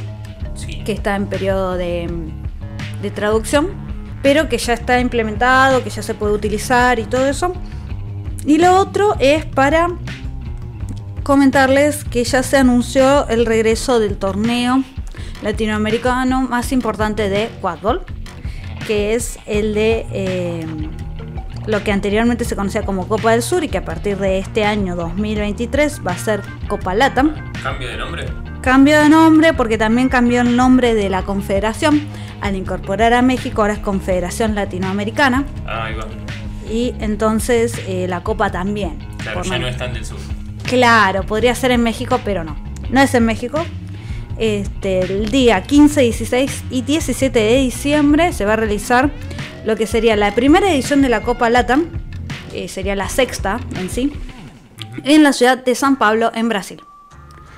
Sí. 0.56 0.84
que 0.84 0.92
está 0.92 1.16
en 1.16 1.28
periodo 1.28 1.76
de, 1.76 2.10
de 3.02 3.12
traducción, 3.12 3.70
pero 4.22 4.50
que 4.50 4.58
ya 4.58 4.74
está 4.74 5.00
implementado, 5.00 5.84
que 5.84 5.90
ya 5.90 6.02
se 6.04 6.14
puede 6.14 6.34
utilizar 6.34 7.00
y 7.00 7.04
todo 7.06 7.26
eso. 7.28 7.54
Y 8.46 8.58
lo 8.58 8.78
otro 8.78 9.16
es 9.20 9.46
para 9.46 9.88
comentarles 11.24 12.04
que 12.04 12.24
ya 12.24 12.44
se 12.44 12.58
anunció 12.58 13.28
el 13.30 13.46
regreso 13.46 14.00
del 14.00 14.18
torneo 14.18 14.84
latinoamericano 15.42 16.42
más 16.42 16.72
importante 16.72 17.30
de 17.30 17.50
Quadball, 17.62 18.02
que 18.88 19.16
es 19.16 19.40
el 19.46 19.74
de 19.74 20.06
eh, 20.12 20.66
lo 21.68 21.84
que 21.84 21.92
anteriormente 21.92 22.46
se 22.46 22.56
conocía 22.56 22.84
como 22.84 23.08
Copa 23.08 23.32
del 23.32 23.42
Sur 23.44 23.64
y 23.64 23.68
que 23.70 23.78
a 23.78 23.86
partir 23.86 24.18
de 24.18 24.40
este 24.40 24.66
año 24.66 24.96
2023 24.96 26.02
va 26.06 26.12
a 26.12 26.18
ser 26.18 26.42
Copa 26.68 26.94
Latam. 26.96 27.36
¿Cambio 27.62 27.88
de 27.90 27.98
nombre? 27.98 28.26
Cambio 28.62 29.00
de 29.00 29.10
nombre 29.10 29.54
porque 29.54 29.78
también 29.78 30.10
cambió 30.10 30.42
el 30.42 30.56
nombre 30.56 30.94
de 30.96 31.10
la 31.10 31.24
confederación. 31.24 32.02
Al 32.42 32.56
incorporar 32.56 33.14
a 33.14 33.22
México 33.22 33.62
ahora 33.62 33.74
es 33.74 33.80
Confederación 33.80 34.56
Latinoamericana 34.56 35.44
Ah, 35.68 35.86
ahí 35.86 35.94
va. 35.96 36.06
y 36.72 36.96
entonces 37.00 37.74
eh, 37.86 38.08
la 38.08 38.22
Copa 38.24 38.50
también. 38.52 38.98
Claro, 39.18 39.44
ya 39.44 39.60
no 39.60 39.68
están 39.68 39.94
del 39.94 40.06
sur. 40.06 40.18
Claro, 40.64 41.24
podría 41.24 41.54
ser 41.56 41.72
en 41.72 41.84
México, 41.84 42.20
pero 42.24 42.44
no. 42.44 42.56
No 42.90 43.02
es 43.02 43.14
en 43.14 43.26
México. 43.26 43.64
Este, 44.40 45.00
el 45.02 45.30
día 45.30 45.62
15, 45.64 46.02
16 46.02 46.64
y 46.72 46.82
17 46.82 47.38
de 47.38 47.58
diciembre 47.58 48.32
se 48.32 48.46
va 48.46 48.54
a 48.54 48.56
realizar 48.56 49.12
lo 49.66 49.76
que 49.76 49.86
sería 49.86 50.16
la 50.16 50.34
primera 50.34 50.72
edición 50.72 51.02
de 51.02 51.10
la 51.10 51.22
Copa 51.22 51.50
Latam, 51.50 51.90
eh, 52.54 52.70
sería 52.70 52.96
la 52.96 53.10
sexta 53.10 53.60
en 53.76 53.90
sí, 53.90 54.14
en 55.04 55.24
la 55.24 55.34
ciudad 55.34 55.58
de 55.58 55.76
San 55.76 55.98
Pablo, 55.98 56.32
en 56.34 56.48
Brasil. 56.48 56.82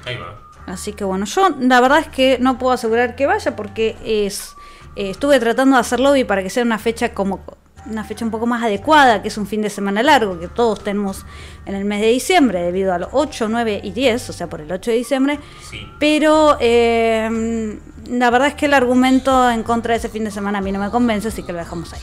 Ahí 0.06 0.18
va. 0.18 0.42
Así 0.66 0.94
que 0.94 1.04
bueno, 1.04 1.26
yo 1.26 1.50
la 1.60 1.82
verdad 1.82 2.00
es 2.00 2.08
que 2.08 2.38
no 2.40 2.58
puedo 2.58 2.74
asegurar 2.74 3.16
que 3.16 3.26
vaya 3.28 3.56
porque 3.56 3.96
es 4.04 4.56
eh, 4.96 5.12
estuve 5.12 5.40
tratando 5.40 5.76
de 5.76 5.82
hacer 5.82 6.00
lobby 6.00 6.24
para 6.24 6.44
que 6.44 6.50
sea 6.50 6.64
una 6.64 6.78
fecha 6.78 7.14
como 7.14 7.42
una 7.86 8.04
fecha 8.04 8.24
un 8.26 8.32
poco 8.32 8.46
más 8.46 8.64
adecuada, 8.64 9.22
que 9.22 9.28
es 9.30 9.38
un 9.38 9.48
fin 9.48 9.62
de 9.62 9.70
semana 9.70 10.04
largo, 10.04 10.40
que 10.40 10.48
todos 10.48 10.84
tenemos 10.84 11.26
en 11.66 11.76
el 11.76 11.86
mes 11.86 12.02
de 12.02 12.08
diciembre, 12.08 12.62
debido 12.62 12.94
a 12.94 13.00
los 13.00 13.10
8, 13.12 13.48
9 13.50 13.82
y 13.84 13.92
10, 13.92 14.30
o 14.30 14.34
sea, 14.34 14.48
por 14.48 14.62
el 14.62 14.72
8 14.72 14.92
de 14.92 14.98
diciembre. 14.98 15.40
Sí. 15.70 15.88
Pero 16.00 16.58
eh, 16.60 17.80
la 18.10 18.30
verdad 18.30 18.50
es 18.50 18.56
que 18.56 18.66
el 18.66 18.74
argumento 18.74 19.50
en 19.50 19.64
contra 19.64 19.94
de 19.94 20.00
ese 20.00 20.10
fin 20.10 20.24
de 20.24 20.32
semana 20.32 20.60
a 20.60 20.62
mí 20.62 20.72
no 20.72 20.80
me 20.80 20.90
convence, 20.90 21.28
así 21.30 21.44
que 21.44 21.52
lo 21.52 21.60
dejamos 21.60 21.94
ahí. 21.94 22.02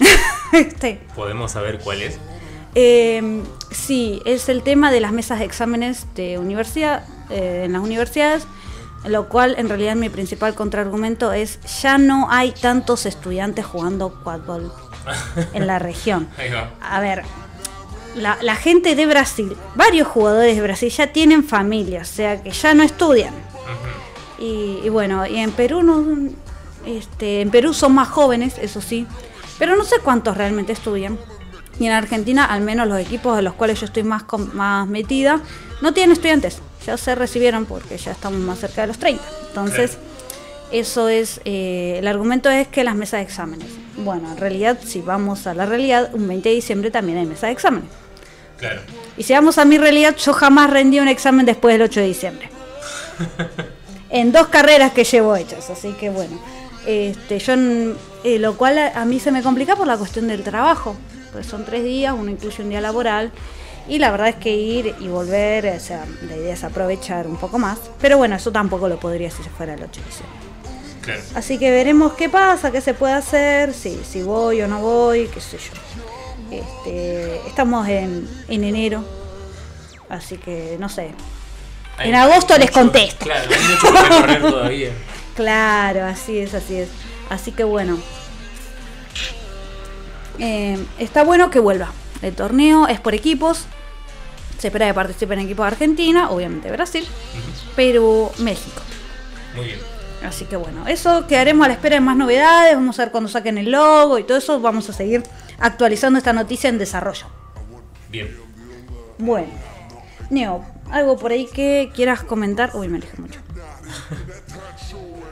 Este, 0.52 1.00
¿Podemos 1.14 1.52
saber 1.52 1.78
cuál 1.78 2.02
es? 2.02 2.18
eh, 2.74 3.42
sí, 3.70 4.20
es 4.24 4.48
el 4.48 4.64
tema 4.64 4.90
de 4.90 4.98
las 4.98 5.12
mesas 5.12 5.38
de 5.38 5.44
exámenes 5.44 6.06
de 6.16 6.38
universidad, 6.38 7.04
eh, 7.30 7.62
en 7.66 7.72
las 7.72 7.82
universidades, 7.82 8.48
lo 9.04 9.28
cual 9.28 9.54
en 9.58 9.68
realidad 9.68 9.94
mi 9.94 10.08
principal 10.08 10.54
contraargumento 10.54 11.32
es 11.32 11.60
ya 11.80 11.98
no 11.98 12.26
hay 12.30 12.50
tantos 12.50 13.06
estudiantes 13.06 13.64
jugando 13.64 14.12
quadball 14.24 14.72
en 15.52 15.66
la 15.66 15.78
región. 15.78 16.28
Ahí 16.36 16.50
va. 16.50 16.70
A 16.80 17.00
ver, 17.00 17.22
la, 18.14 18.38
la 18.42 18.56
gente 18.56 18.94
de 18.94 19.06
Brasil, 19.06 19.56
varios 19.74 20.08
jugadores 20.08 20.56
de 20.56 20.62
Brasil 20.62 20.90
ya 20.90 21.08
tienen 21.08 21.44
familia, 21.44 22.02
o 22.02 22.04
sea 22.04 22.42
que 22.42 22.50
ya 22.50 22.74
no 22.74 22.82
estudian. 22.82 23.34
Y, 24.38 24.80
y 24.82 24.88
bueno, 24.88 25.26
y 25.26 25.36
en 25.36 25.52
Perú 25.52 25.82
no, 25.82 26.02
este, 26.86 27.42
en 27.42 27.50
Perú 27.50 27.74
son 27.74 27.94
más 27.94 28.08
jóvenes, 28.08 28.56
eso 28.58 28.80
sí, 28.80 29.06
pero 29.58 29.76
no 29.76 29.84
sé 29.84 29.96
cuántos 30.02 30.36
realmente 30.36 30.72
estudian. 30.72 31.18
Y 31.78 31.86
en 31.86 31.92
Argentina, 31.92 32.44
al 32.44 32.60
menos 32.60 32.86
los 32.88 32.98
equipos 32.98 33.36
de 33.36 33.42
los 33.42 33.54
cuales 33.54 33.80
yo 33.80 33.86
estoy 33.86 34.02
más, 34.02 34.24
más 34.52 34.86
metida, 34.86 35.40
no 35.80 35.94
tienen 35.94 36.12
estudiantes. 36.12 36.58
ya 36.84 36.96
se 36.96 37.14
recibieron 37.14 37.64
porque 37.64 37.96
ya 37.96 38.12
estamos 38.12 38.40
más 38.40 38.58
cerca 38.58 38.82
de 38.82 38.88
los 38.88 38.98
30. 38.98 39.22
Entonces, 39.48 39.98
eso 40.72 41.08
es, 41.08 41.40
eh, 41.44 41.96
el 41.98 42.06
argumento 42.06 42.50
es 42.50 42.68
que 42.68 42.84
las 42.84 42.94
mesas 42.94 43.20
de 43.20 43.24
exámenes. 43.24 43.68
Bueno, 43.96 44.30
en 44.30 44.36
realidad, 44.36 44.78
si 44.84 45.00
vamos 45.00 45.46
a 45.46 45.54
la 45.54 45.66
realidad, 45.66 46.10
un 46.12 46.26
20 46.28 46.48
de 46.48 46.54
diciembre 46.54 46.90
también 46.90 47.18
hay 47.18 47.26
mesa 47.26 47.46
de 47.46 47.52
exámenes. 47.52 47.90
Claro. 48.58 48.80
Y 49.16 49.22
si 49.22 49.32
vamos 49.32 49.58
a 49.58 49.64
mi 49.64 49.78
realidad, 49.78 50.16
yo 50.16 50.32
jamás 50.32 50.70
rendí 50.70 51.00
un 51.00 51.08
examen 51.08 51.46
después 51.46 51.74
del 51.74 51.82
8 51.82 52.00
de 52.00 52.06
diciembre. 52.06 52.50
en 54.10 54.32
dos 54.32 54.48
carreras 54.48 54.92
que 54.92 55.04
llevo 55.04 55.36
hechas, 55.36 55.70
así 55.70 55.92
que 55.92 56.10
bueno. 56.10 56.40
Este, 56.86 57.38
yo, 57.38 57.54
eh, 58.24 58.38
lo 58.38 58.56
cual 58.56 58.78
a, 58.78 59.00
a 59.00 59.04
mí 59.04 59.20
se 59.20 59.30
me 59.30 59.42
complica 59.42 59.76
por 59.76 59.86
la 59.86 59.96
cuestión 59.98 60.28
del 60.28 60.42
trabajo, 60.42 60.96
pues 61.32 61.46
son 61.46 61.64
tres 61.64 61.84
días, 61.84 62.14
uno 62.16 62.30
incluye 62.30 62.62
un 62.62 62.70
día 62.70 62.80
laboral, 62.80 63.32
y 63.88 63.98
la 63.98 64.10
verdad 64.10 64.28
es 64.28 64.36
que 64.36 64.54
ir 64.54 64.94
y 65.00 65.08
volver, 65.08 65.66
o 65.66 65.80
sea, 65.80 66.04
la 66.28 66.36
idea 66.36 66.54
es 66.54 66.64
aprovechar 66.64 67.26
un 67.26 67.36
poco 67.36 67.58
más, 67.58 67.78
pero 68.00 68.18
bueno, 68.18 68.36
eso 68.36 68.52
tampoco 68.52 68.88
lo 68.88 68.98
podría 68.98 69.30
si 69.30 69.42
se 69.42 69.50
fuera 69.50 69.74
el 69.74 69.82
8 69.82 70.00
de 70.00 70.06
diciembre. 70.06 70.49
Claro. 71.14 71.22
Así 71.34 71.58
que 71.58 71.70
veremos 71.70 72.12
qué 72.14 72.28
pasa, 72.28 72.70
qué 72.70 72.80
se 72.80 72.94
puede 72.94 73.14
hacer, 73.14 73.74
si, 73.74 74.00
si 74.08 74.22
voy 74.22 74.62
o 74.62 74.68
no 74.68 74.80
voy, 74.80 75.28
qué 75.28 75.40
sé 75.40 75.58
yo. 75.58 75.72
Este, 76.50 77.36
estamos 77.46 77.88
en, 77.88 78.28
en 78.48 78.64
enero, 78.64 79.04
así 80.08 80.36
que 80.36 80.76
no 80.80 80.88
sé. 80.88 81.12
En 81.98 82.14
agosto 82.14 82.56
les 82.58 82.70
contesto. 82.70 83.26
Claro, 83.26 83.50
hay 83.50 83.68
mucho 83.68 83.92
que 83.92 84.08
recorrer 84.08 84.42
todavía. 84.42 84.90
Claro, 85.36 86.04
así 86.04 86.38
es, 86.38 86.52
así 86.52 86.76
es. 86.76 86.88
Así 87.30 87.52
que 87.52 87.64
bueno. 87.64 87.98
Eh, 90.38 90.78
está 90.98 91.22
bueno 91.24 91.50
que 91.50 91.60
vuelva. 91.60 91.92
El 92.20 92.34
torneo 92.34 92.88
es 92.88 93.00
por 93.00 93.14
equipos. 93.14 93.64
Se 94.58 94.66
espera 94.66 94.86
que 94.88 94.92
participen 94.92 95.38
equipos 95.38 95.64
de 95.64 95.68
Argentina, 95.68 96.30
obviamente 96.30 96.70
Brasil, 96.70 97.06
Perú, 97.74 98.30
México. 98.38 98.82
Muy 99.54 99.66
bien. 99.66 99.89
Así 100.24 100.44
que 100.44 100.56
bueno, 100.56 100.86
eso 100.86 101.26
quedaremos 101.26 101.64
a 101.64 101.68
la 101.68 101.74
espera 101.74 101.96
de 101.96 102.00
más 102.00 102.16
novedades. 102.16 102.74
Vamos 102.74 102.98
a 102.98 103.04
ver 103.04 103.12
cuando 103.12 103.28
saquen 103.28 103.58
el 103.58 103.70
logo 103.70 104.18
y 104.18 104.24
todo 104.24 104.38
eso. 104.38 104.60
Vamos 104.60 104.88
a 104.90 104.92
seguir 104.92 105.22
actualizando 105.58 106.18
esta 106.18 106.32
noticia 106.32 106.68
en 106.68 106.78
desarrollo. 106.78 107.26
Bien. 108.10 108.36
Bueno, 109.18 109.48
Neo, 110.30 110.64
algo 110.90 111.16
por 111.18 111.32
ahí 111.32 111.46
que 111.46 111.90
quieras 111.94 112.22
comentar. 112.22 112.70
Uy, 112.74 112.88
me 112.88 112.98
alejé 112.98 113.20
mucho. 113.20 113.40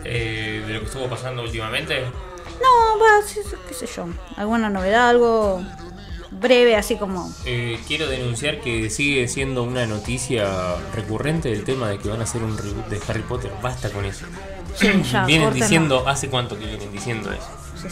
Eh, 0.04 0.64
de 0.66 0.72
lo 0.72 0.80
que 0.80 0.86
estuvo 0.86 1.08
pasando 1.08 1.42
últimamente. 1.42 2.00
No, 2.02 2.98
va, 2.98 3.26
sí, 3.26 3.40
sí, 3.44 3.56
qué 3.68 3.74
sé 3.74 3.86
yo. 3.86 4.06
¿Alguna 4.36 4.70
novedad? 4.70 5.10
Algo 5.10 5.62
breve, 6.40 6.76
así 6.76 6.96
como. 6.96 7.32
Eh, 7.44 7.78
quiero 7.86 8.06
denunciar 8.08 8.60
que 8.60 8.90
sigue 8.90 9.28
siendo 9.28 9.62
una 9.62 9.86
noticia 9.86 10.76
recurrente 10.94 11.52
el 11.52 11.64
tema 11.64 11.88
de 11.88 11.98
que 11.98 12.08
van 12.08 12.20
a 12.20 12.24
hacer 12.24 12.42
un 12.42 12.56
reboot 12.56 12.86
de 12.88 13.00
Harry 13.08 13.22
Potter. 13.22 13.50
Basta 13.62 13.90
con 13.90 14.04
eso. 14.04 14.26
Sí, 14.74 14.88
ya, 15.10 15.24
vienen 15.26 15.52
diciendo, 15.52 16.06
¿hace 16.06 16.28
cuánto 16.28 16.58
que 16.58 16.66
vienen 16.66 16.92
diciendo 16.92 17.32
eso? 17.32 17.48
Hace 17.74 17.88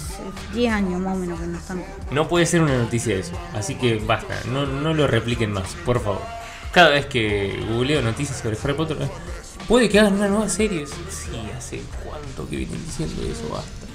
10 0.55 0.73
años 0.73 1.01
más 1.01 1.17
o 1.17 1.19
menos 1.19 1.41
que 1.41 1.47
no 1.47 1.59
están. 1.59 1.85
No 2.11 2.29
puede 2.29 2.47
ser 2.47 2.63
una 2.63 2.77
noticia 2.77 3.15
eso. 3.17 3.33
Así 3.55 3.77
que 3.77 3.97
basta, 3.97 4.35
no, 4.51 4.67
no 4.67 4.95
lo 4.95 5.07
repliquen 5.07 5.53
más, 5.53 5.75
por 5.85 6.03
favor. 6.03 6.23
Cada 6.73 6.91
vez 6.91 7.07
que 7.07 7.65
googleo 7.71 8.03
noticias 8.03 8.39
sobre 8.39 8.59
Harry 8.63 8.75
Potter, 8.75 8.99
eh, 9.01 9.09
puede 9.69 9.89
que 9.89 10.01
hagan 10.01 10.15
una 10.15 10.29
nueva 10.29 10.49
serie. 10.49 10.87
Sí, 10.87 11.31
hace 11.57 11.83
cuánto 12.05 12.49
que 12.49 12.57
vienen 12.57 12.85
diciendo 12.85 13.23
eso, 13.23 13.49
basta. 13.53 13.86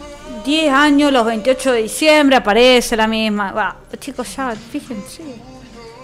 10 0.45 0.73
años, 0.73 1.11
los 1.11 1.25
28 1.25 1.71
de 1.73 1.81
diciembre, 1.83 2.35
aparece 2.37 2.95
la 2.95 3.07
misma. 3.07 3.51
Va, 3.51 3.75
chicos, 3.99 4.35
ya, 4.35 4.53
fíjense. 4.71 5.23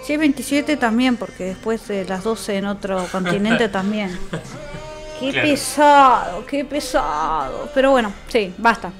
Si 0.06 0.14
es 0.14 0.20
27 0.20 0.78
también, 0.78 1.18
porque 1.18 1.44
después 1.46 1.88
de 1.88 2.06
las 2.06 2.24
12 2.24 2.58
en 2.58 2.66
otro 2.66 3.06
continente 3.12 3.68
también. 3.70 4.18
Qué 5.20 5.32
Claro. 5.32 5.48
pesado, 5.48 6.46
qué 6.46 6.64
pesado. 6.64 7.68
Pero 7.74 7.90
bueno, 7.90 8.14
sí, 8.28 8.54
basta. 8.60 8.92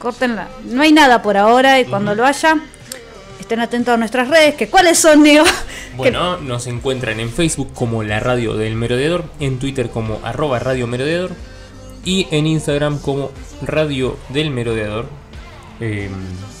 Córtenla. 0.00 0.48
No 0.64 0.82
hay 0.82 0.90
nada 0.92 1.22
por 1.22 1.36
ahora 1.36 1.78
y 1.78 1.84
cuando 1.84 2.16
lo 2.16 2.26
haya, 2.26 2.56
estén 3.38 3.60
atentos 3.60 3.94
a 3.94 3.96
nuestras 3.96 4.26
redes. 4.26 4.56
que 4.56 4.68
¿Cuáles 4.68 4.98
son, 4.98 5.22
Neo? 5.22 5.44
Bueno, 5.96 6.38
nos 6.38 6.66
encuentran 6.68 7.20
en 7.20 7.30
Facebook 7.30 7.74
como 7.74 8.02
la 8.02 8.18
radio 8.18 8.54
del 8.54 8.74
merodeador, 8.76 9.24
en 9.40 9.58
Twitter 9.58 9.90
como 9.90 10.18
arroba 10.24 10.58
radio 10.58 10.86
merodeador 10.86 11.32
y 12.04 12.26
en 12.30 12.46
Instagram 12.46 12.98
como 12.98 13.30
radio 13.62 14.16
del 14.30 14.50
merodeador. 14.50 15.06
Eh, 15.80 16.08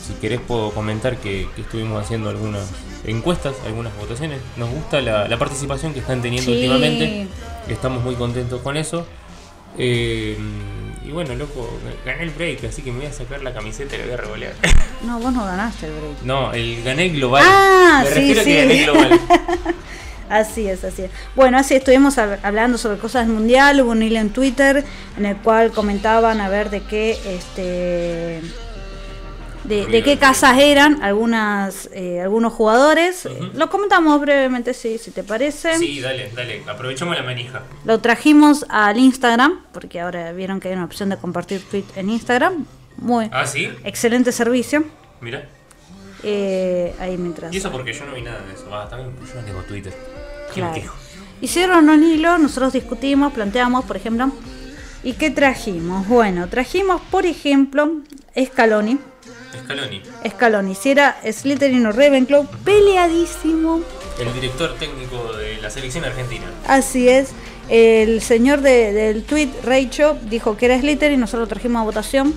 si 0.06 0.14
querés 0.14 0.40
puedo 0.40 0.70
comentar 0.72 1.16
que, 1.18 1.46
que 1.54 1.62
estuvimos 1.62 2.02
haciendo 2.02 2.28
algunas 2.30 2.68
encuestas, 3.04 3.54
algunas 3.66 3.96
votaciones. 3.96 4.40
Nos 4.56 4.70
gusta 4.70 5.00
la, 5.00 5.28
la 5.28 5.38
participación 5.38 5.92
que 5.92 6.00
están 6.00 6.20
teniendo 6.22 6.50
Sí. 6.50 6.56
últimamente. 6.58 7.28
Estamos 7.68 8.02
muy 8.02 8.14
contentos 8.16 8.60
con 8.62 8.76
eso. 8.76 9.06
Eh, 9.78 10.36
y 11.04 11.10
bueno, 11.12 11.34
loco, 11.34 11.68
gané 12.04 12.24
el 12.24 12.30
break, 12.30 12.64
así 12.64 12.82
que 12.82 12.90
me 12.92 12.98
voy 12.98 13.06
a 13.06 13.12
sacar 13.12 13.42
la 13.42 13.52
camiseta 13.54 13.94
y 13.94 13.98
la 13.98 14.04
voy 14.04 14.14
a 14.14 14.16
revolear. 14.18 14.52
No, 15.04 15.18
vos 15.18 15.32
no 15.32 15.44
ganaste 15.44 15.86
el 15.86 15.92
break. 15.92 16.22
No, 16.24 16.52
el 16.52 16.82
gané 16.84 17.08
global. 17.08 17.42
Ah, 17.46 18.04
Me 18.04 18.10
sí, 18.10 18.34
refiero 18.34 18.40
a 18.40 18.44
que 18.44 18.56
gané 18.66 18.82
global. 18.84 19.20
Así 20.32 20.66
es, 20.68 20.82
así 20.84 21.02
es. 21.02 21.10
Bueno, 21.36 21.58
así 21.58 21.74
estuvimos 21.74 22.16
hab- 22.16 22.38
hablando 22.42 22.78
sobre 22.78 22.98
cosas 22.98 23.26
del 23.26 23.34
mundial, 23.36 23.80
hubo 23.82 23.90
un 23.90 24.02
hilo 24.02 24.18
en 24.18 24.30
Twitter 24.30 24.82
en 25.18 25.26
el 25.26 25.36
cual 25.36 25.72
comentaban 25.72 26.40
a 26.40 26.48
ver 26.48 26.70
de 26.70 26.80
qué 26.84 27.10
este 27.26 28.40
de, 29.64 29.86
de 29.86 30.02
qué 30.02 30.18
casas 30.18 30.58
eran 30.58 31.02
algunas 31.04 31.88
eh, 31.92 32.20
algunos 32.20 32.52
jugadores. 32.52 33.26
Ujú. 33.26 33.50
Lo 33.54 33.68
comentamos 33.70 34.20
brevemente, 34.20 34.74
sí, 34.74 34.98
si 34.98 35.10
te 35.12 35.22
parece. 35.22 35.76
Sí, 35.78 36.00
dale, 36.00 36.30
dale, 36.34 36.62
aprovechamos 36.66 37.14
la 37.16 37.22
manija. 37.22 37.62
Lo 37.84 38.00
trajimos 38.00 38.66
al 38.68 38.98
Instagram, 38.98 39.60
porque 39.72 40.00
ahora 40.00 40.32
vieron 40.32 40.58
que 40.60 40.68
hay 40.68 40.74
una 40.74 40.84
opción 40.86 41.10
de 41.10 41.16
compartir 41.16 41.62
tweet 41.70 41.84
en 41.96 42.10
Instagram. 42.10 42.64
Muy 42.96 43.28
Ah, 43.32 43.46
sí, 43.46 43.68
excelente 43.84 44.32
servicio. 44.32 44.84
mira. 45.20 45.46
Eh, 46.24 46.94
ahí 47.00 47.16
mientras. 47.18 47.52
Y 47.52 47.56
eso 47.56 47.72
porque 47.72 47.92
yo 47.92 48.04
no 48.06 48.12
vi 48.14 48.22
nada 48.22 48.40
de 48.46 48.54
eso. 48.54 48.66
Ah, 48.72 48.86
también 48.88 49.10
yo 49.26 49.34
no 49.40 49.44
tengo 49.44 49.60
Twitter. 49.62 49.92
Hicieron 51.40 51.88
un 51.88 52.02
hilo, 52.04 52.38
nosotros 52.38 52.72
discutimos, 52.72 53.32
planteamos, 53.32 53.84
por 53.84 53.96
ejemplo, 53.96 54.30
¿y 55.02 55.14
qué 55.14 55.30
trajimos? 55.30 56.06
Bueno, 56.06 56.48
trajimos, 56.48 57.00
por 57.10 57.26
ejemplo, 57.26 57.90
Scaloni. 58.40 58.98
Scaloni, 59.64 60.02
Scaloni, 60.28 60.74
si 60.74 60.90
era 60.92 61.16
Slytherin 61.30 61.84
o 61.86 61.92
Ravenclaw, 61.92 62.46
peleadísimo. 62.64 63.80
el 64.20 64.32
director 64.34 64.74
técnico 64.78 65.32
de 65.36 65.56
la 65.60 65.70
selección 65.70 66.04
argentina. 66.04 66.44
Así 66.68 67.08
es. 67.08 67.30
El 67.68 68.20
señor 68.20 68.60
de- 68.60 68.92
del 68.92 69.24
tweet, 69.24 69.48
Reicho, 69.64 70.16
dijo 70.28 70.56
que 70.56 70.66
era 70.66 70.78
Slytherin, 70.78 71.18
nosotros 71.18 71.42
lo 71.42 71.48
trajimos 71.48 71.80
a 71.80 71.84
votación. 71.84 72.34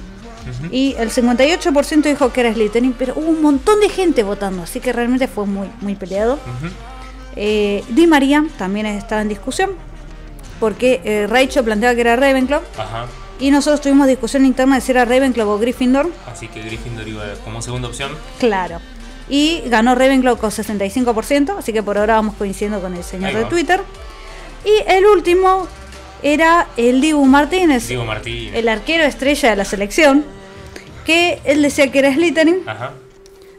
Y 0.71 0.95
el 0.99 1.09
58% 1.09 2.07
dijo 2.07 2.31
que 2.31 2.41
era 2.41 2.53
Slytherin, 2.53 2.93
pero 2.93 3.13
hubo 3.15 3.29
un 3.29 3.41
montón 3.41 3.79
de 3.79 3.89
gente 3.89 4.21
votando, 4.23 4.61
así 4.63 4.79
que 4.79 4.93
realmente 4.93 5.27
fue 5.27 5.45
muy, 5.47 5.67
muy 5.81 5.95
peleado. 5.95 6.35
Ujú. 6.35 6.71
Eh, 7.35 7.83
Di 7.89 8.07
María 8.07 8.43
también 8.57 8.85
estaba 8.85 9.21
en 9.21 9.29
discusión, 9.29 9.71
porque 10.59 11.01
eh, 11.03 11.27
Raicho 11.27 11.63
planteaba 11.63 11.95
que 11.95 12.01
era 12.01 12.15
Ravenclaw, 12.15 12.61
Ajá. 12.77 13.05
y 13.39 13.51
nosotros 13.51 13.81
tuvimos 13.81 14.07
discusión 14.07 14.45
interna 14.45 14.75
de 14.75 14.81
si 14.81 14.91
era 14.91 15.03
Ravenclaw 15.05 15.49
o 15.49 15.57
Gryffindor, 15.59 16.09
Así 16.31 16.47
que 16.47 16.61
Gryffindor 16.61 17.07
iba 17.07 17.23
como 17.43 17.61
segunda 17.61 17.87
opción. 17.87 18.11
claro. 18.39 18.79
Y 19.27 19.63
ganó 19.65 19.95
Ravenclaw 19.95 20.37
con 20.37 20.51
65%, 20.51 21.57
así 21.57 21.73
que 21.73 21.81
por 21.81 21.97
ahora 21.97 22.13
vamos 22.13 22.35
coincidiendo 22.35 22.79
con 22.79 22.93
el 22.95 23.03
señor 23.03 23.33
de. 23.33 23.45
Twitter. 23.45 23.81
Y 24.63 24.91
el 24.91 25.03
último 25.07 25.67
era 26.21 26.67
el 26.77 27.01
Dibu 27.01 27.25
Martínez, 27.25 27.87
Diego 27.87 28.05
Martín. 28.05 28.53
el 28.53 28.67
arquero 28.69 29.03
estrella 29.03 29.49
de 29.49 29.55
la 29.55 29.65
selección, 29.65 30.23
que 31.07 31.41
él 31.43 31.63
decía 31.63 31.91
que 31.91 31.97
era 31.99 32.13
Slytherin, 32.13 32.61
Ajá. 32.67 32.91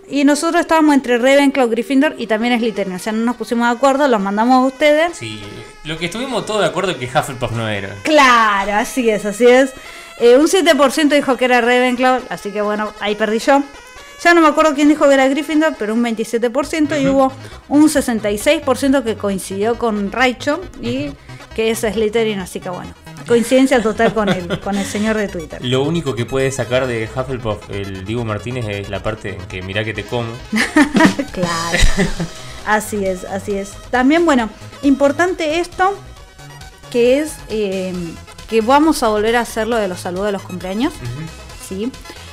Y 0.09 0.25
nosotros 0.25 0.61
estábamos 0.61 0.95
entre 0.95 1.19
Ravenclaw, 1.19 1.69
Gryffindor 1.69 2.15
y 2.19 2.27
también 2.27 2.59
Slytherin, 2.59 2.95
o 2.95 2.99
sea, 2.99 3.13
no 3.13 3.25
nos 3.25 3.37
pusimos 3.37 3.69
de 3.69 3.75
acuerdo, 3.75 4.07
los 4.09 4.21
mandamos 4.21 4.63
a 4.63 4.67
ustedes. 4.67 5.17
Sí, 5.17 5.41
lo 5.85 5.99
que 5.99 6.07
estuvimos 6.07 6.47
todos 6.47 6.61
de 6.61 6.67
acuerdo 6.67 6.93
es 6.93 6.99
que 6.99 7.07
Hufflepuff 7.07 7.53
no 7.53 7.69
era. 7.69 7.95
Claro, 8.03 8.75
así 8.75 9.11
es, 9.11 9.25
así 9.25 9.47
es. 9.47 9.73
Eh, 10.19 10.37
un 10.37 10.47
7% 10.47 11.09
dijo 11.09 11.37
que 11.37 11.45
era 11.45 11.61
Ravenclaw, 11.61 12.23
así 12.29 12.51
que 12.51 12.63
bueno, 12.63 12.93
ahí 13.01 13.15
perdí 13.15 13.39
yo. 13.39 13.63
Ya 14.23 14.33
no 14.33 14.41
me 14.41 14.49
acuerdo 14.49 14.75
quién 14.75 14.89
dijo 14.89 15.07
que 15.07 15.15
era 15.15 15.29
Gryffindor, 15.29 15.75
pero 15.79 15.93
un 15.93 16.03
27% 16.03 17.01
y 17.01 17.07
hubo 17.09 17.33
un 17.69 17.89
66% 17.89 19.05
que 19.05 19.17
coincidió 19.17 19.77
con 19.77 20.11
Raicho 20.11 20.61
y 20.81 21.11
que 21.55 21.71
es 21.71 21.81
Slytherin, 21.81 22.39
así 22.39 22.61
que 22.61 22.71
bueno, 22.71 22.95
coincidencia 23.27 23.83
total 23.83 24.15
con 24.15 24.29
el, 24.29 24.61
con 24.61 24.77
el 24.77 24.85
señor 24.85 25.17
de 25.17 25.29
Twitter. 25.29 25.65
Lo 25.65 25.83
único 25.83 26.15
que 26.15 26.25
puede 26.25 26.51
sacar 26.51 26.87
de 26.87 27.09
Hufflepuff 27.15 27.71
el 27.71 28.05
Diego 28.05 28.25
Martínez 28.25 28.67
es 28.69 28.89
la 28.89 29.03
parte 29.03 29.37
en 29.37 29.47
que 29.47 29.63
mirá 29.63 29.85
que 29.85 29.95
te 29.95 30.05
como. 30.05 30.31
claro. 31.33 31.79
Así 32.67 33.05
es, 33.05 33.25
así 33.25 33.55
es. 33.55 33.73
También, 33.91 34.25
bueno, 34.25 34.51
importante 34.83 35.61
esto, 35.61 35.97
que 36.91 37.21
es 37.21 37.35
eh, 37.49 37.93
que 38.49 38.61
vamos 38.61 39.03
a 39.03 39.09
volver 39.09 39.37
a 39.37 39.41
hacer 39.41 39.69
lo 39.69 39.77
de 39.77 39.89
los 39.89 40.01
saludos 40.01 40.27
de 40.27 40.33
los 40.33 40.43
cumpleaños. 40.43 40.93
¿sí? 41.69 41.91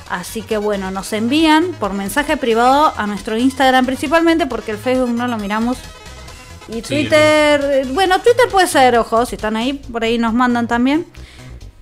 Así 0.08 0.42
que 0.42 0.58
bueno, 0.58 0.90
nos 0.90 1.12
envían 1.12 1.72
por 1.80 1.92
mensaje 1.92 2.36
privado 2.36 2.92
a 2.96 3.06
nuestro 3.06 3.36
Instagram 3.36 3.86
principalmente 3.86 4.46
porque 4.46 4.72
el 4.72 4.78
Facebook 4.78 5.10
no 5.10 5.26
lo 5.26 5.38
miramos 5.38 5.78
Y 6.68 6.82
Twitter, 6.82 7.86
bueno, 7.92 8.18
Twitter 8.20 8.46
puede 8.50 8.66
ser, 8.66 8.96
ojo, 8.96 9.26
si 9.26 9.36
están 9.36 9.56
ahí, 9.56 9.74
por 9.74 10.04
ahí 10.04 10.18
nos 10.18 10.32
mandan 10.32 10.66
también. 10.66 11.06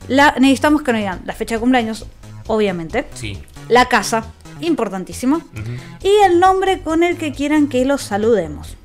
La, 0.08 0.34
necesitamos 0.38 0.82
que 0.82 0.92
nos 0.92 1.00
digan 1.00 1.22
la 1.24 1.32
fecha 1.34 1.54
de 1.54 1.60
cumpleaños, 1.60 2.06
obviamente. 2.46 3.06
Sí. 3.14 3.40
La 3.68 3.86
casa, 3.86 4.24
importantísimo. 4.60 5.42
Y 6.02 6.10
el 6.24 6.40
nombre 6.40 6.80
con 6.80 7.02
el 7.02 7.16
que 7.16 7.32
quieran 7.32 7.68
que 7.68 7.84
los 7.84 8.02
saludemos. 8.02 8.76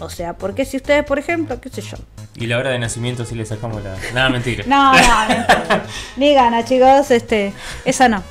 O 0.00 0.10
sea, 0.10 0.36
porque 0.36 0.64
si 0.64 0.76
ustedes, 0.76 1.04
por 1.04 1.18
ejemplo, 1.18 1.60
qué 1.60 1.68
sé 1.68 1.82
yo. 1.82 1.96
Y 2.36 2.46
la 2.46 2.58
hora 2.58 2.70
de 2.70 2.78
nacimiento 2.78 3.24
si 3.24 3.34
le 3.34 3.46
sacamos 3.46 3.82
la. 3.84 3.96
Nada, 4.12 4.28
mentira. 4.28 4.64
No, 4.66 4.92
no, 4.92 5.28
no. 5.28 5.82
Ni 6.16 6.34
gana, 6.34 6.64
chicos, 6.64 7.10
este, 7.10 7.52
esa 7.84 8.08
no. 8.08 8.22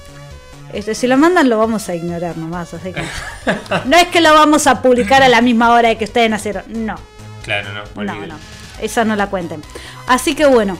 Este, 0.74 0.96
si 0.96 1.08
lo 1.08 1.18
mandan 1.18 1.50
lo 1.50 1.58
vamos 1.60 1.88
a 1.88 1.96
ignorar 1.96 2.38
nomás, 2.38 2.74
así 2.74 2.92
que. 2.94 3.04
No 3.86 3.96
es 3.96 4.08
que 4.08 4.22
lo 4.22 4.34
vamos 4.34 4.68
a 4.68 4.82
publicar 4.82 5.22
a 5.22 5.30
la 5.30 5.42
misma 5.42 5.72
hora 5.72 5.90
de 5.90 5.98
que 5.98 6.06
ustedes 6.06 6.30
nacieron. 6.30 6.64
No. 6.68 6.96
Claro, 7.44 7.70
no. 7.96 8.04
No, 8.04 8.28
no. 8.28 8.36
Esa 8.82 9.06
no 9.06 9.16
la 9.16 9.30
cuenten. 9.30 9.62
Así 10.08 10.36
que 10.36 10.46
bueno, 10.46 10.78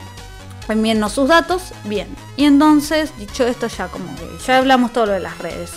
envíennos 0.68 1.12
sus 1.12 1.28
datos. 1.28 1.72
Bien. 1.84 2.08
Y 2.36 2.44
entonces, 2.44 3.16
dicho 3.18 3.46
esto, 3.46 3.68
ya 3.68 3.88
como 3.88 4.14
que 4.16 4.28
ya 4.44 4.58
hablamos 4.58 4.92
todo 4.92 5.06
lo 5.06 5.12
de 5.12 5.20
las 5.20 5.38
redes. 5.38 5.70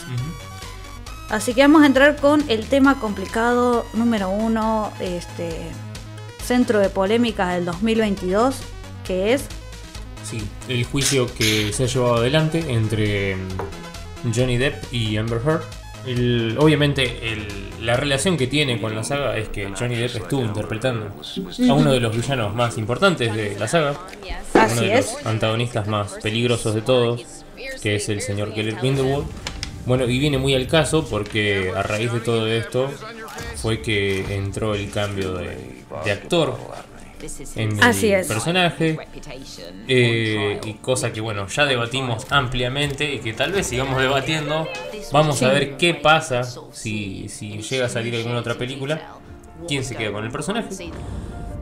Así 1.30 1.54
que 1.54 1.62
vamos 1.62 1.84
a 1.84 1.86
entrar 1.86 2.16
con 2.16 2.44
el 2.50 2.68
tema 2.68 3.00
complicado 3.00 3.86
número 3.94 4.30
uno, 4.30 4.92
este 5.00 5.70
centro 6.44 6.80
de 6.80 6.90
polémica 6.90 7.50
del 7.50 7.66
2022, 7.66 8.56
que 9.06 9.34
es 9.34 9.44
Sí, 10.30 10.46
el 10.68 10.84
juicio 10.84 11.26
que 11.34 11.72
se 11.72 11.86
ha 11.86 11.88
llevado 11.88 12.16
adelante 12.16 12.66
entre 12.68 13.38
Johnny 14.36 14.58
Depp 14.58 14.92
y 14.94 15.18
Amber 15.18 15.40
Heard. 15.46 15.62
El- 16.06 16.56
obviamente 16.60 17.04
el- 17.34 17.48
la 17.86 17.98
relación 17.98 18.38
que 18.38 18.48
tiene 18.48 18.80
con 18.80 18.96
la 18.96 19.04
saga 19.04 19.38
es 19.38 19.50
que 19.50 19.70
Johnny 19.78 19.96
Depp 19.96 20.16
estuvo 20.16 20.42
interpretando 20.42 21.08
a 21.70 21.74
uno 21.74 21.92
de 21.92 22.00
los 22.00 22.16
villanos 22.16 22.56
más 22.56 22.78
importantes 22.78 23.34
de 23.36 23.58
la 23.60 23.68
saga, 23.68 23.94
uno 24.54 24.82
de 24.82 24.96
los 24.98 25.26
antagonistas 25.26 25.88
más 25.88 26.14
peligrosos 26.24 26.74
de 26.76 26.82
todos, 26.82 27.24
que 27.82 27.96
es 27.96 28.08
el 28.10 28.22
señor 28.22 28.54
Keller 28.54 28.76
Grindelwald. 28.76 29.26
Bueno, 29.86 30.06
y 30.06 30.20
viene 30.20 30.38
muy 30.38 30.54
al 30.54 30.68
caso 30.68 31.06
porque 31.10 31.72
a 31.76 31.82
raíz 31.84 32.12
de 32.12 32.20
todo 32.20 32.48
esto 32.48 32.90
fue 33.56 33.82
que 33.82 34.36
entró 34.36 34.76
el 34.76 34.90
cambio 34.92 35.34
de, 35.34 35.58
de 36.06 36.12
actor 36.12 36.58
en 37.56 37.78
el 37.78 37.84
Así 37.84 38.12
es. 38.12 38.28
personaje. 38.28 38.98
Eh, 39.88 40.60
y 40.66 40.74
cosa 40.76 41.12
que 41.14 41.22
bueno, 41.22 41.48
ya 41.48 41.66
debatimos 41.66 42.28
ampliamente 42.30 43.14
y 43.14 43.20
que 43.20 43.34
tal 43.34 43.52
vez 43.52 43.68
sigamos 43.68 44.00
debatiendo. 44.02 44.68
Vamos 45.12 45.42
a 45.44 45.50
ver 45.50 45.78
qué 45.78 45.94
pasa 45.94 46.44
si, 46.72 47.30
si 47.30 47.62
llega 47.62 47.86
a 47.86 47.90
salir 47.90 48.16
alguna 48.16 48.40
otra 48.40 48.56
película. 48.56 49.02
¿Quién 49.68 49.84
se 49.84 49.96
queda 49.96 50.12
con 50.12 50.24
el 50.24 50.32
personaje? 50.32 50.70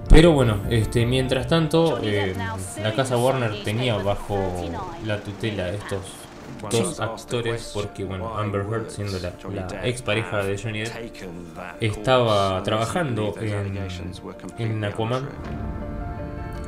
Pero 0.10 0.32
bueno, 0.32 0.62
este, 0.70 1.06
mientras 1.06 1.48
tanto, 1.48 2.00
eh, 2.04 2.36
la 2.82 2.94
casa 2.94 3.18
Warner 3.18 3.64
tenía 3.64 3.98
bajo 3.98 4.38
la 5.06 5.20
tutela 5.22 5.70
estos 5.70 6.02
dos 6.72 7.00
actores 7.00 7.72
porque 7.74 8.04
bueno, 8.04 8.38
Amber 8.38 8.62
Heard 8.70 8.90
siendo 8.90 9.20
la, 9.20 9.32
la 9.54 9.88
ex 9.88 10.02
pareja 10.02 10.44
de 10.44 10.58
Johnny 10.58 10.80
Depp 10.82 10.94
estaba 11.82 12.62
trabajando 12.64 13.34
en, 13.42 13.78
en 14.58 14.84
Aquaman, 14.84 15.30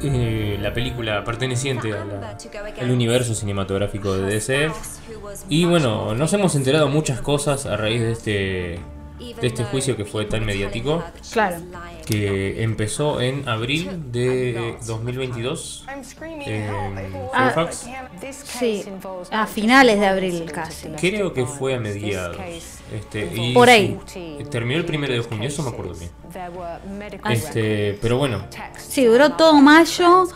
eh, 0.03 0.57
la 0.62 0.74
película 0.74 1.24
perteneciente 1.24 1.91
a 1.93 2.05
la- 2.05 2.38
al 2.84 2.91
universo 2.91 3.34
cinematográfico 3.34 4.13
de 4.13 4.27
DC. 4.34 4.72
Y 5.50 5.65
bueno, 5.65 6.13
nos 6.13 6.31
hemos 6.34 6.53
enterado 6.55 6.88
muchas 6.88 7.22
cosas 7.22 7.65
a 7.65 7.77
raíz 7.77 8.01
de 8.01 8.12
este, 8.12 8.79
de 9.17 9.47
este 9.47 9.63
juicio 9.65 9.95
que 9.97 10.05
fue 10.05 10.25
tan 10.25 10.45
mediático, 10.45 11.03
Claro. 11.31 11.57
que 12.05 12.63
empezó 12.63 13.19
en 13.19 13.47
abril 13.50 14.12
de 14.12 14.77
2022 14.86 15.86
en 16.45 16.69
Ah, 17.33 17.51
Fairfax. 17.53 17.88
Sí, 18.59 18.83
a 19.31 19.47
finales 19.47 20.00
de 20.00 20.05
abril 20.07 20.51
casi. 20.51 20.89
Creo 20.89 21.34
que 21.34 21.45
fue 21.45 21.75
a 21.75 21.80
mediados. 21.80 22.38
Este, 22.93 23.30
y 23.36 23.53
Por 23.53 23.69
ahí. 23.69 23.99
sí, 24.06 24.38
terminó 24.49 24.80
el 24.80 24.86
primero 24.86 25.13
de 25.13 25.19
junio, 25.19 25.47
eso 25.49 25.62
me 25.63 25.69
acuerdo 25.69 25.93
bien. 25.95 26.12
Ah, 27.23 27.34
Este, 27.34 27.97
pero 28.01 28.17
bueno, 28.17 28.45
Sí, 28.77 29.06
duró 29.06 29.34
todo 29.34 29.53
mayo, 29.56 30.27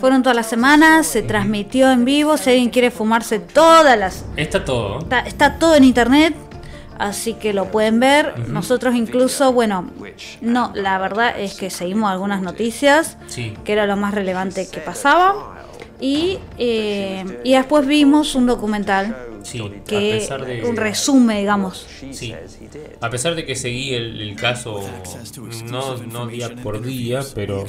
fueron 0.00 0.22
todas 0.22 0.34
las 0.36 0.48
semanas, 0.48 1.06
se 1.06 1.22
transmitió 1.22 1.90
en 1.92 2.04
vivo, 2.04 2.36
si 2.36 2.50
alguien 2.50 2.70
quiere 2.70 2.90
fumarse 2.90 3.38
todas 3.38 3.96
las... 3.98 4.24
está 4.36 4.64
todo. 4.64 4.98
Está, 5.00 5.20
está 5.20 5.58
todo 5.58 5.74
en 5.76 5.84
internet, 5.84 6.34
así 7.00 7.34
que 7.34 7.52
lo 7.52 7.70
pueden 7.70 7.98
ver. 8.00 8.48
Nosotros 8.48 8.94
incluso, 8.94 9.52
bueno, 9.52 9.90
no, 10.40 10.72
la 10.74 10.98
verdad 10.98 11.38
es 11.38 11.54
que 11.54 11.70
seguimos 11.70 12.10
algunas 12.10 12.42
noticias, 12.42 13.16
Sí. 13.26 13.54
que 13.64 13.72
era 13.72 13.86
lo 13.86 13.96
más 13.96 14.14
relevante 14.14 14.68
que 14.70 14.80
pasaba. 14.80 15.56
Y, 16.02 16.38
eh, 16.56 17.24
y 17.44 17.52
después 17.52 17.86
vimos 17.86 18.34
un 18.34 18.46
documental 18.46 19.14
Sí, 19.42 19.58
a 19.60 19.84
que 19.84 20.12
pesar 20.20 20.46
de 20.46 20.64
un 20.64 20.76
resumen, 20.76 21.38
digamos. 21.38 21.86
Sí. 22.10 22.34
A 23.02 23.10
pesar 23.10 23.34
de 23.34 23.44
que 23.44 23.54
seguí 23.54 23.94
el, 23.94 24.20
el 24.20 24.34
caso 24.36 24.82
no, 25.66 25.96
no 25.98 26.26
día 26.26 26.50
por 26.62 26.80
día, 26.82 27.20
pero 27.34 27.64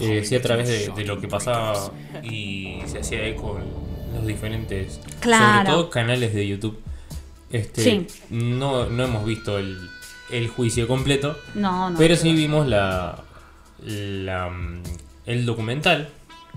eh, 0.00 0.24
sí 0.24 0.34
a 0.34 0.42
través 0.42 0.68
de, 0.68 0.92
de 0.96 1.04
lo 1.04 1.20
que 1.20 1.28
pasaba 1.28 1.92
y 2.24 2.80
se 2.86 2.98
hacía 3.00 3.24
eco 3.26 3.58
en 3.58 4.16
los 4.16 4.26
diferentes, 4.26 5.00
Claro. 5.20 5.54
sobre 5.58 5.64
todo 5.70 5.90
canales 5.90 6.34
de 6.34 6.46
YouTube. 6.48 6.78
Este, 7.50 7.82
Sí. 7.82 8.06
no, 8.30 8.86
no 8.86 9.04
hemos 9.04 9.24
visto 9.24 9.58
el, 9.58 9.88
el 10.30 10.48
juicio 10.48 10.86
completo, 10.86 11.36
No, 11.54 11.90
no. 11.90 11.98
pero 11.98 12.14
sí 12.16 12.32
vimos 12.32 12.66
la, 12.68 13.18
la 13.84 14.50
el 15.26 15.46
documental 15.46 16.08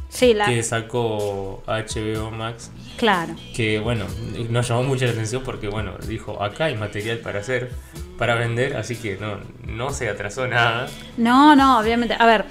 Sí, 0.09 0.33
la, 0.35 0.45
que 0.45 0.61
sacó 0.61 1.63
HBO 1.65 2.29
Max 2.29 2.69
claro. 2.97 3.33
que 3.55 3.79
bueno, 3.79 4.05
nos 4.49 4.67
llamó 4.67 4.83
mucho 4.83 5.05
la 5.05 5.11
atención 5.11 5.41
porque 5.43 5.67
bueno, 5.69 5.93
dijo, 6.07 6.41
acá 6.43 6.65
hay 6.65 6.75
material 6.77 7.17
para 7.17 7.39
hacer, 7.39 7.71
para 8.19 8.35
vender, 8.35 8.75
así 8.77 8.95
que 8.95 9.17
no, 9.17 9.39
no 9.65 9.89
se 9.91 10.09
atrasó 10.09 10.47
nada. 10.47 10.87
No, 11.17 11.55
no, 11.55 11.79
obviamente. 11.79 12.15
A 12.19 12.27
ver, 12.27 12.45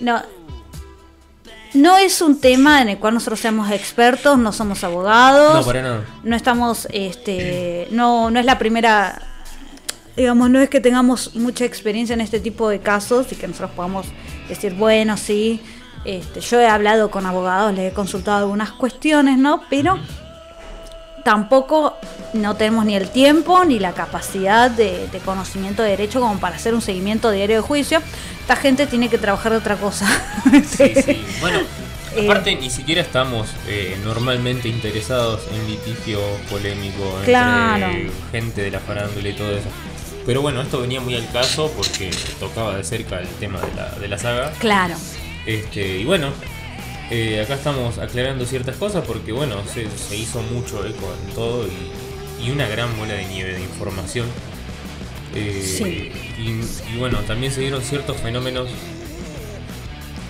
no. 0.00 0.22
No 1.74 1.98
es 1.98 2.20
un 2.20 2.40
tema 2.40 2.82
en 2.82 2.88
el 2.88 2.98
cual 2.98 3.14
nosotros 3.14 3.40
seamos 3.40 3.70
expertos, 3.70 4.38
no 4.38 4.52
somos 4.52 4.82
abogados. 4.84 5.54
No, 5.54 5.64
para 5.64 5.82
nada. 5.82 6.04
no 6.22 6.36
estamos, 6.36 6.88
este, 6.92 7.88
no, 7.90 8.30
no 8.30 8.40
es 8.40 8.46
la 8.46 8.58
primera, 8.58 9.22
digamos, 10.16 10.50
no 10.50 10.60
es 10.60 10.68
que 10.68 10.80
tengamos 10.80 11.34
mucha 11.36 11.64
experiencia 11.64 12.14
en 12.14 12.20
este 12.20 12.40
tipo 12.40 12.68
de 12.68 12.80
casos 12.80 13.30
y 13.32 13.36
que 13.36 13.46
nosotros 13.46 13.70
podamos 13.72 14.06
decir, 14.48 14.74
bueno, 14.74 15.16
sí, 15.16 15.60
este, 16.04 16.40
yo 16.40 16.60
he 16.60 16.66
hablado 16.66 17.10
con 17.10 17.26
abogados, 17.26 17.74
les 17.74 17.92
he 17.92 17.94
consultado 17.94 18.38
algunas 18.38 18.72
cuestiones, 18.72 19.38
¿no? 19.38 19.62
Pero 19.70 19.98
tampoco 21.24 21.96
no 22.32 22.54
tenemos 22.56 22.84
ni 22.84 22.94
el 22.96 23.08
tiempo 23.10 23.64
ni 23.64 23.78
la 23.78 23.92
capacidad 23.92 24.70
de, 24.70 25.08
de 25.08 25.18
conocimiento 25.18 25.82
de 25.82 25.90
derecho 25.90 26.20
como 26.20 26.38
para 26.38 26.56
hacer 26.56 26.74
un 26.74 26.82
seguimiento 26.82 27.30
diario 27.30 27.56
de 27.56 27.62
juicio. 27.62 28.00
Esta 28.40 28.56
gente 28.56 28.86
tiene 28.86 29.08
que 29.08 29.18
trabajar 29.18 29.52
de 29.52 29.58
otra 29.58 29.76
cosa. 29.76 30.06
Sí, 30.66 30.92
sí. 31.04 31.24
Bueno, 31.40 31.58
Eh. 32.16 32.24
aparte 32.24 32.56
ni 32.56 32.70
siquiera 32.70 33.02
estamos 33.02 33.48
eh, 33.68 33.96
normalmente 34.04 34.66
interesados 34.68 35.42
en 35.54 35.64
litigio 35.70 36.18
polémico 36.50 37.04
entre 37.18 37.24
Claro. 37.32 37.86
gente 38.32 38.62
de 38.62 38.70
la 38.72 38.80
farándula 38.80 39.28
y 39.28 39.32
todo 39.32 39.52
eso. 39.52 39.68
Pero 40.26 40.42
bueno, 40.42 40.60
esto 40.60 40.80
venía 40.80 41.00
muy 41.00 41.14
al 41.14 41.30
caso 41.30 41.70
porque 41.76 42.10
tocaba 42.40 42.76
de 42.76 42.82
cerca 42.84 43.20
el 43.20 43.28
tema 43.38 43.60
de 43.60 43.74
la, 43.76 43.90
de 44.00 44.08
la 44.08 44.18
saga. 44.18 44.50
Claro. 44.58 44.94
Este, 45.46 45.98
y 45.98 46.04
bueno, 46.04 46.30
eh, 47.10 47.40
acá 47.42 47.54
estamos 47.54 47.98
aclarando 47.98 48.44
ciertas 48.46 48.76
cosas 48.76 49.04
porque 49.06 49.32
bueno, 49.32 49.56
se, 49.72 49.86
se 49.96 50.16
hizo 50.16 50.40
mucho 50.42 50.84
eco 50.86 51.12
en 51.26 51.34
todo 51.34 51.66
y, 51.66 52.46
y 52.46 52.50
una 52.50 52.68
gran 52.68 52.96
bola 52.98 53.14
de 53.14 53.24
nieve 53.26 53.54
de 53.54 53.60
información. 53.60 54.26
Eh, 55.34 55.62
Sí. 55.78 56.12
y, 56.38 56.94
y 56.94 56.98
bueno, 56.98 57.18
también 57.20 57.52
se 57.52 57.60
dieron 57.60 57.82
ciertos 57.82 58.16
fenómenos. 58.18 58.68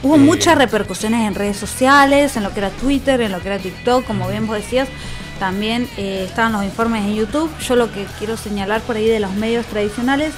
Hubo 0.02 0.16
Eh, 0.16 0.18
muchas 0.18 0.56
repercusiones 0.58 1.26
en 1.26 1.34
redes 1.34 1.56
sociales, 1.56 2.36
en 2.36 2.42
lo 2.42 2.52
que 2.52 2.60
era 2.60 2.70
Twitter, 2.70 3.20
en 3.20 3.32
lo 3.32 3.40
que 3.40 3.48
era 3.48 3.58
TikTok, 3.58 4.04
como 4.06 4.28
bien 4.28 4.46
vos 4.46 4.56
decías. 4.56 4.88
También 5.38 5.88
estaban 5.96 6.52
los 6.52 6.64
informes 6.64 7.02
en 7.04 7.14
YouTube. 7.14 7.50
Yo 7.66 7.76
lo 7.76 7.90
que 7.90 8.04
quiero 8.18 8.36
señalar 8.36 8.82
por 8.82 8.96
ahí 8.96 9.06
de 9.06 9.20
los 9.20 9.32
medios 9.32 9.64
tradicionales 9.66 10.32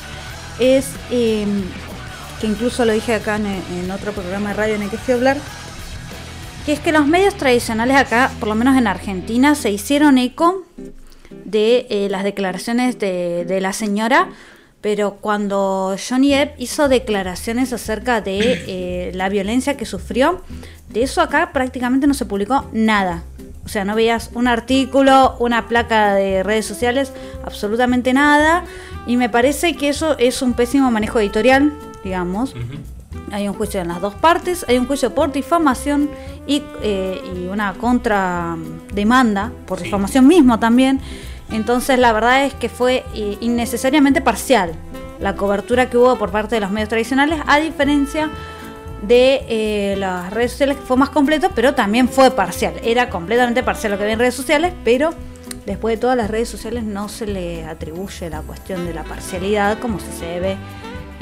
es 0.61 0.87
que 1.11 1.46
incluso 2.46 2.85
lo 2.85 2.92
dije 2.92 3.14
acá 3.14 3.37
en, 3.37 3.46
en 3.46 3.90
otro 3.90 4.12
programa 4.12 4.50
de 4.50 4.55
radio 4.55 4.74
en 4.76 4.83
el 4.83 4.90
que 4.90 4.98
fui 4.98 5.14
a 5.14 5.16
hablar, 5.16 5.37
que 6.64 6.72
es 6.72 6.81
que 6.81 6.92
los 6.92 7.07
medios 7.07 7.35
tradicionales 7.35 7.96
acá, 7.96 8.31
por 8.38 8.48
lo 8.48 8.55
menos 8.55 8.77
en 8.77 8.87
Argentina, 8.87 9.55
se 9.55 9.70
hicieron 9.70 10.18
eco 10.18 10.64
de 11.44 11.87
eh, 11.90 12.09
las 12.11 12.25
declaraciones 12.25 12.98
de, 12.98 13.44
de 13.44 13.61
la 13.61 13.72
señora, 13.72 14.29
pero 14.81 15.14
cuando 15.20 15.96
Johnny 15.96 16.35
Depp 16.35 16.61
hizo 16.61 16.88
declaraciones 16.88 17.72
acerca 17.72 18.20
de 18.20 18.64
eh, 18.66 19.12
la 19.14 19.29
violencia 19.29 19.77
que 19.77 19.87
sufrió, 19.87 20.42
de 20.88 21.03
eso 21.03 21.20
acá 21.20 21.53
prácticamente 21.53 22.07
no 22.07 22.14
se 22.14 22.27
publicó 22.27 22.68
nada. 22.72 23.22
O 23.64 23.68
sea, 23.68 23.85
no 23.85 23.94
veías 23.94 24.31
un 24.35 24.48
artículo, 24.48 25.37
una 25.38 25.68
placa 25.68 26.14
de 26.14 26.42
redes 26.42 26.66
sociales, 26.66 27.12
absolutamente 27.44 28.12
nada. 28.12 28.64
Y 29.07 29.16
me 29.16 29.29
parece 29.29 29.77
que 29.77 29.88
eso 29.88 30.18
es 30.18 30.42
un 30.42 30.55
pésimo 30.55 30.90
manejo 30.90 31.20
editorial, 31.20 31.72
digamos. 32.03 32.51
Ujú. 32.51 32.91
Hay 33.33 33.49
un 33.49 33.55
juicio 33.55 33.81
en 33.81 33.88
las 33.88 34.01
dos 34.01 34.14
partes, 34.14 34.64
hay 34.68 34.79
un 34.79 34.87
juicio 34.87 35.14
por 35.14 35.33
difamación 35.33 36.09
y, 36.47 36.62
eh, 36.83 37.21
y 37.35 37.47
una 37.49 37.73
contrademanda 37.75 39.53
por 39.66 39.79
Sí. 39.79 39.85
difamación 39.85 40.27
mismo 40.27 40.59
también. 40.59 41.01
Entonces 41.51 41.99
la 41.99 42.12
verdad 42.12 42.45
es 42.45 42.55
que 42.55 42.68
fue 42.68 43.05
eh, 43.14 43.37
innecesariamente 43.40 44.21
parcial 44.21 44.73
la 45.21 45.35
cobertura 45.37 45.88
que 45.90 45.97
hubo 45.99 46.16
por 46.18 46.31
parte 46.31 46.55
de 46.57 46.61
los 46.61 46.71
medios 46.71 46.88
tradicionales, 46.88 47.40
a 47.47 47.59
diferencia 47.59 48.31
de 49.03 49.45
eh, 49.49 49.97
las 49.99 50.31
redes 50.33 50.53
sociales 50.53 50.77
que 50.77 50.83
fue 50.85 50.97
más 50.97 51.11
completo, 51.11 51.51
pero 51.55 51.75
también 51.75 52.09
fue 52.09 52.31
parcial. 52.31 52.75
Era 52.83 53.09
completamente 53.11 53.62
parcial 53.62 53.92
lo 53.92 53.99
que 53.99 54.05
había 54.05 54.14
en 54.14 54.21
redes 54.21 54.35
sociales, 54.35 54.73
pero 54.85 55.12
después 55.66 55.97
de 55.97 56.01
todas 56.01 56.16
las 56.16 56.31
redes 56.31 56.49
sociales 56.49 56.85
no 56.85 57.09
se 57.09 57.27
le 57.27 57.64
atribuye 57.64 58.31
la 58.31 58.40
cuestión 58.42 58.85
de 58.85 58.95
la 58.95 59.05
parcialidad 59.05 59.79
como 59.79 59.99
si 60.01 60.07
se 60.18 60.25
debe, 60.27 60.57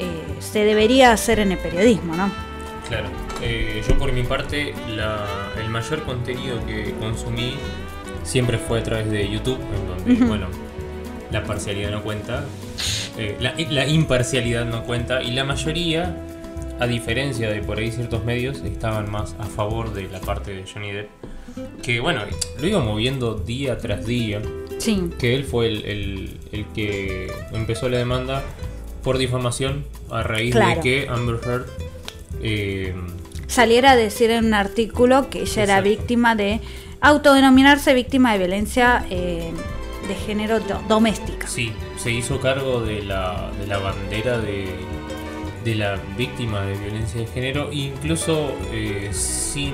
eh, 0.01 0.05
se 0.39 0.63
debería 0.65 1.11
hacer 1.13 1.39
en 1.39 1.51
el 1.51 1.57
periodismo, 1.57 2.15
¿no? 2.15 2.31
Claro. 2.87 3.07
Eh, 3.41 3.81
yo 3.87 3.97
por 3.97 4.11
mi 4.11 4.23
parte, 4.23 4.73
la- 4.89 5.51
el 5.59 5.69
mayor 5.69 6.03
contenido 6.03 6.63
que 6.65 6.93
consumí 6.99 7.55
siempre 8.23 8.57
fue 8.57 8.79
a 8.79 8.83
través 8.83 9.09
de 9.09 9.29
YouTube, 9.29 9.57
en 9.75 9.87
donde, 9.87 10.13
Ujú. 10.13 10.25
bueno, 10.27 10.47
la 11.31 11.43
parcialidad 11.43 11.91
no 11.91 12.03
cuenta, 12.03 12.43
eh, 13.17 13.37
la, 13.39 13.53
la 13.69 13.87
imparcialidad 13.87 14.65
no 14.65 14.83
cuenta, 14.83 15.23
y 15.23 15.31
la 15.31 15.43
mayoría, 15.43 16.15
a 16.79 16.87
diferencia 16.87 17.49
de 17.49 17.61
por 17.61 17.77
ahí 17.79 17.91
ciertos 17.91 18.23
medios, 18.25 18.57
estaban 18.61 19.09
más 19.09 19.35
a 19.39 19.45
favor 19.45 19.93
de 19.93 20.09
la 20.09 20.19
parte 20.19 20.51
de 20.53 20.65
Johnny 20.71 20.91
Depp, 20.91 21.09
que 21.81 21.99
bueno, 21.99 22.21
lo 22.59 22.67
iba 22.67 22.79
moviendo 22.79 23.35
día 23.35 23.77
tras 23.77 24.05
día, 24.05 24.41
Sí, 24.77 25.09
que 25.19 25.35
él 25.35 25.43
fue 25.43 25.67
el, 25.67 25.85
el- 25.85 26.37
el 26.51 26.65
que 26.73 27.31
empezó 27.53 27.87
la 27.89 27.97
demanda 27.99 28.43
por 29.03 29.17
difamación 29.17 29.85
a 30.09 30.23
raíz 30.23 30.53
Claro. 30.53 30.75
de 30.75 30.81
que 30.81 31.07
Amber 31.09 31.39
Heard 31.45 31.65
eh, 32.41 32.93
saliera 33.47 33.91
a 33.91 33.95
decir 33.95 34.31
en 34.31 34.45
un 34.45 34.53
artículo 34.53 35.29
que 35.29 35.41
ella 35.41 35.63
era 35.63 35.73
Exacto. 35.79 35.89
víctima 35.89 36.35
de 36.35 36.59
autodenominarse 37.01 37.93
víctima 37.93 38.31
de 38.33 38.37
violencia 38.39 39.05
eh, 39.09 39.51
de 40.07 40.15
género 40.15 40.59
do- 40.59 40.81
doméstica. 40.87 41.47
sí, 41.47 41.71
se 41.97 42.11
hizo 42.11 42.39
cargo 42.39 42.81
de 42.81 43.01
la, 43.03 43.51
de 43.59 43.67
la 43.67 43.77
bandera 43.79 44.37
de, 44.39 44.69
de 45.65 45.75
la 45.75 45.97
víctima 46.17 46.61
de 46.61 46.77
violencia 46.77 47.19
de 47.21 47.27
género, 47.27 47.69
incluso 47.71 48.51
eh, 48.71 49.09
sin 49.13 49.73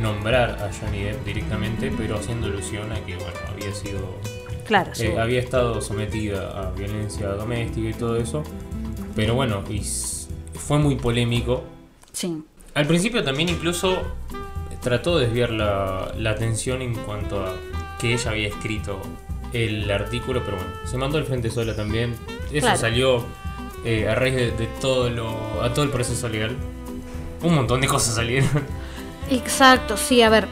nombrar 0.00 0.50
a 0.62 0.70
Johnny 0.72 1.02
Depp 1.02 1.24
directamente, 1.24 1.92
pero 1.96 2.16
haciendo 2.16 2.46
alusión 2.46 2.90
a 2.92 2.96
que 3.04 3.16
bueno, 3.16 3.32
había 3.52 3.72
sido 3.74 4.16
Claro, 4.70 4.94
sí. 4.94 5.06
Eh, 5.06 5.18
había 5.18 5.40
estado 5.40 5.80
sometida 5.80 6.56
a 6.56 6.70
violencia 6.70 7.26
doméstica 7.30 7.88
y 7.88 7.92
todo 7.92 8.16
eso. 8.16 8.44
Pero 9.16 9.34
bueno, 9.34 9.64
y 9.68 9.82
fue 10.54 10.78
muy 10.78 10.94
polémico. 10.94 11.64
sí. 12.12 12.44
Al 12.74 12.86
principio 12.86 13.24
también 13.24 13.48
incluso 13.48 14.00
trató 14.80 15.18
de 15.18 15.24
desviar 15.26 15.50
la, 15.50 16.12
la 16.16 16.30
atención 16.30 16.82
en 16.82 16.94
cuanto 16.94 17.44
a 17.44 17.56
que 17.98 18.14
ella 18.14 18.30
había 18.30 18.46
escrito 18.46 19.00
el 19.52 19.90
artículo, 19.90 20.40
pero 20.44 20.56
bueno, 20.56 20.72
se 20.84 20.96
mandó 20.96 21.18
al 21.18 21.24
frente 21.24 21.50
sola 21.50 21.74
también. 21.74 22.14
Eso 22.52 22.60
Claro. 22.66 22.78
salió 22.78 23.24
eh, 23.84 24.08
a 24.08 24.14
raíz 24.14 24.36
de, 24.36 24.52
de 24.52 24.68
todo 24.80 25.10
lo, 25.10 25.28
a 25.64 25.74
todo 25.74 25.84
el 25.84 25.90
proceso 25.90 26.28
legal. 26.28 26.56
Un 27.42 27.56
montón 27.56 27.80
de 27.80 27.88
cosas 27.88 28.14
salieron. 28.14 28.48
Exacto, 29.30 29.96
sí, 29.96 30.22
a 30.22 30.28
ver. 30.30 30.46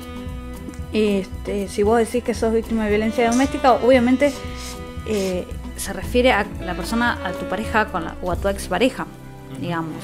Este, 0.93 1.69
si 1.69 1.83
vos 1.83 1.99
decís 1.99 2.25
que 2.25 2.35
sos 2.35 2.53
víctima 2.53 2.85
de 2.85 2.91
violencia 2.91 3.31
doméstica, 3.31 3.73
obviamente 3.73 4.33
eh, 5.07 5.47
se 5.77 5.93
refiere 5.93 6.33
a 6.33 6.47
la 6.65 6.75
persona, 6.75 7.19
a 7.25 7.33
tu 7.33 7.47
pareja 7.47 7.87
con 7.87 8.05
la- 8.05 8.17
o 8.23 8.33
a 8.33 8.37
tu 8.37 8.49
expareja, 8.49 9.07
digamos. 9.61 9.97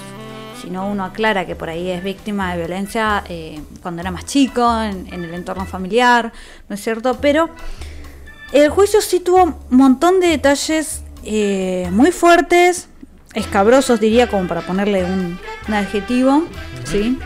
Si 0.60 0.70
no, 0.70 0.88
uno 0.88 1.04
aclara 1.04 1.44
que 1.46 1.54
por 1.56 1.68
ahí 1.68 1.90
es 1.90 2.02
víctima 2.02 2.52
de 2.52 2.58
violencia 2.58 3.22
eh, 3.28 3.60
cuando 3.82 4.00
era 4.02 4.10
más 4.10 4.24
chico, 4.24 4.62
en, 4.82 5.12
en 5.12 5.24
el 5.24 5.34
entorno 5.34 5.66
familiar, 5.66 6.32
¿no 6.68 6.74
es 6.74 6.82
cierto? 6.82 7.18
Pero 7.20 7.50
el 8.52 8.70
juicio 8.70 9.00
sí 9.02 9.20
tuvo 9.20 9.42
un 9.44 9.56
montón 9.70 10.20
de 10.20 10.28
detalles 10.28 11.02
eh, 11.24 11.88
muy 11.92 12.12
fuertes, 12.12 12.88
escabrosos 13.34 14.00
diría, 14.00 14.28
como 14.30 14.46
para 14.46 14.60
ponerle 14.62 15.04
un, 15.04 15.38
un 15.68 15.74
adjetivo, 15.74 16.44
¿sí? 16.84 17.18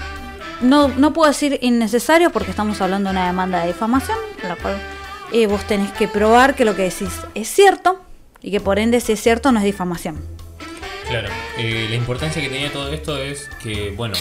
No, 0.61 0.89
no 0.89 1.13
puedo 1.13 1.29
decir 1.29 1.59
innecesario 1.63 2.31
porque 2.31 2.51
estamos 2.51 2.81
hablando 2.81 3.11
de 3.11 3.17
una 3.17 3.27
demanda 3.27 3.61
de 3.61 3.69
difamación, 3.69 4.19
en 4.43 4.49
la 4.49 4.57
cual 4.57 4.77
eh, 5.33 5.47
vos 5.47 5.65
tenés 5.67 5.93
que 5.93 6.09
probar 6.09 6.55
que 6.57 6.65
lo 6.65 6.75
que 6.75 6.83
decís 6.83 7.11
es 7.35 7.49
cierto 7.49 8.01
y 8.43 8.51
que 8.51 8.61
por 8.61 8.79
ende 8.79 9.01
si 9.01 9.13
es 9.13 9.21
cierto 9.23 9.53
no 9.53 9.59
es 9.61 9.65
difamación. 9.65 10.21
Claro, 11.09 11.29
eh, 11.59 11.87
la 11.89 11.97
importancia 11.97 12.43
que 12.43 12.49
tenía 12.49 12.73
todo 12.73 12.93
esto 12.93 13.17
es 13.19 13.49
que, 13.63 13.91
bueno, 13.97 14.17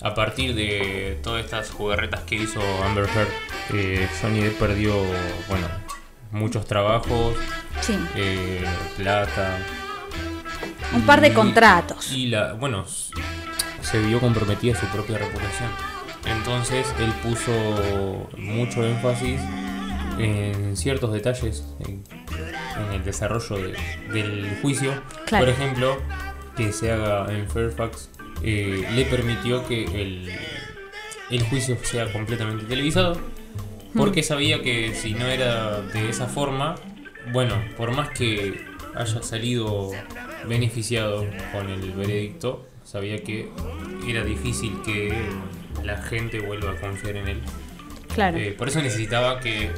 a 0.00 0.14
partir 0.14 0.54
de 0.54 1.18
todas 1.22 1.44
estas 1.44 1.70
jugarretas 1.70 2.20
que 2.22 2.36
hizo 2.36 2.60
Amber 2.84 3.04
Heard, 3.14 3.28
eh, 3.74 4.08
Johnny 4.20 4.40
Depp 4.40 4.58
perdió, 4.58 4.94
bueno, 5.48 5.68
muchos 6.32 6.66
trabajos, 6.66 7.36
Sí, 7.82 7.96
eh, 8.16 8.64
plata. 8.96 9.58
un 10.94 11.02
par 11.02 11.20
de 11.20 11.28
y- 11.28 11.32
contratos. 11.34 12.10
Y 12.12 12.26
la, 12.28 12.54
bueno, 12.54 12.84
se 13.82 13.98
vio 14.00 14.20
comprometida 14.20 14.74
su 14.78 14.86
propia 14.86 15.18
reputación. 15.18 15.70
Entonces 16.26 16.86
él 16.98 17.12
puso 17.22 18.28
mucho 18.36 18.84
énfasis 18.84 19.40
en 20.18 20.76
ciertos 20.76 21.12
detalles 21.12 21.64
en, 21.80 22.02
en 22.86 22.92
el 22.94 23.04
desarrollo 23.04 23.56
de- 23.56 23.76
del 24.12 24.58
juicio. 24.60 24.92
Claro. 25.26 25.44
Por 25.46 25.54
ejemplo, 25.54 25.98
que 26.56 26.72
se 26.72 26.90
haga 26.92 27.32
en 27.32 27.48
Fairfax 27.48 28.10
eh, 28.42 28.86
le 28.94 29.04
permitió 29.04 29.66
que 29.66 29.84
el, 29.84 30.30
el 31.30 31.42
juicio 31.44 31.76
sea 31.82 32.12
completamente 32.12 32.64
televisado. 32.64 33.18
Porque 33.96 34.22
sabía 34.22 34.62
que 34.62 34.94
si 34.94 35.14
no 35.14 35.26
era 35.26 35.80
de 35.80 36.10
esa 36.10 36.26
forma, 36.26 36.74
bueno, 37.32 37.54
por 37.76 37.90
más 37.92 38.10
que 38.10 38.64
haya 38.94 39.22
salido 39.22 39.90
beneficiado 40.46 41.26
con 41.52 41.68
el 41.68 41.92
veredicto, 41.92 42.66
sabía 42.84 43.22
que 43.22 43.48
era 44.06 44.24
difícil 44.24 44.80
que 44.84 45.12
la 45.84 45.98
gente 46.02 46.40
vuelva 46.40 46.72
a 46.72 46.76
confiar 46.76 47.16
en 47.16 47.28
él. 47.28 47.40
Claro. 48.14 48.36
Eh, 48.38 48.54
por 48.56 48.68
eso 48.68 48.80
necesitaba 48.82 49.40
que 49.40 49.70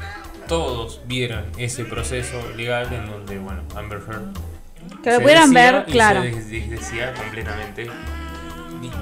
todos 0.49 1.01
vieran 1.07 1.45
ese 1.59 1.85
proceso 1.85 2.41
legal 2.57 2.93
en 2.93 3.07
donde, 3.07 3.39
bueno, 3.39 3.63
Amber 3.77 4.01
Heard 4.09 4.33
Que 5.03 5.11
lo 5.11 5.17
se 5.17 5.21
pudieran 5.23 5.53
ver, 5.53 5.85
y 5.87 5.93
claro. 5.93 6.23
Se 6.23 6.31
des- 6.31 6.51
desdecía 6.51 7.13
completamente 7.15 7.87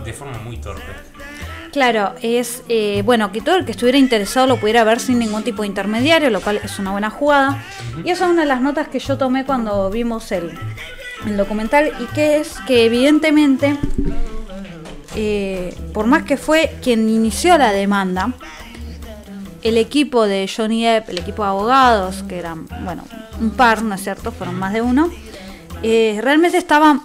de 0.05 0.13
forma 0.13 0.39
muy 0.39 0.57
torpe. 0.57 0.83
Claro, 1.73 2.15
es 2.23 2.63
eh, 2.69 3.03
bueno 3.05 3.31
que 3.31 3.41
todo 3.43 3.57
el 3.57 3.65
que 3.65 3.73
estuviera 3.73 3.99
interesado 3.99 4.47
lo 4.47 4.57
pudiera 4.59 4.83
ver 4.85 4.99
sin 5.01 5.19
ningún 5.19 5.45
tipo 5.45 5.63
de 5.63 5.69
intermediario, 5.69 6.31
lo 6.31 6.41
cual 6.41 6.61
es 6.65 6.79
una 6.79 6.91
buena 6.93 7.11
jugada. 7.11 7.63
Y 8.05 8.11
esa 8.11 8.25
es 8.27 8.33
una 8.33 8.43
de 8.43 8.49
las 8.49 8.61
notas 8.61 8.89
que 8.89 8.99
yo 8.99 9.19
tomé 9.19 9.45
cuando 9.45 9.89
vimos 9.91 10.33
el, 10.33 10.51
el 11.27 11.37
documental 11.37 11.93
y 12.01 12.05
que 12.15 12.39
es 12.39 12.55
que 12.67 12.85
evidentemente, 12.85 13.77
eh, 15.15 15.75
por 15.93 16.07
más 16.07 16.25
que 16.25 16.37
fue 16.37 16.77
quien 16.83 17.09
inició 17.09 17.59
la 17.59 17.73
demanda, 17.73 18.33
el 19.63 19.77
equipo 19.77 20.27
de 20.27 20.49
Johnny 20.55 20.85
Depp, 20.85 21.11
el 21.11 21.19
equipo 21.19 21.43
de 21.43 21.49
abogados, 21.49 22.25
que 22.29 22.39
eran, 22.39 22.67
bueno, 22.85 23.05
un 23.41 23.51
par, 23.51 23.83
¿no 23.83 23.95
es 23.95 24.03
cierto? 24.03 24.33
Fueron 24.33 24.55
más 24.55 24.73
de 24.73 24.83
uno, 24.83 25.11
eh, 25.83 26.19
realmente 26.23 26.57
estaban 26.57 27.03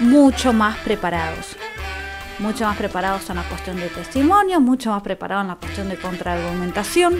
mucho 0.00 0.52
más 0.52 0.76
preparados 0.78 1.56
mucho 2.42 2.64
más 2.64 2.76
preparados 2.76 3.30
en 3.30 3.36
la 3.36 3.44
cuestión 3.44 3.76
de 3.76 3.88
testimonio, 3.88 4.60
mucho 4.60 4.90
más 4.90 5.02
preparados 5.02 5.42
en 5.42 5.48
la 5.48 5.56
cuestión 5.56 5.88
de 5.88 5.96
contraargumentación. 5.96 7.18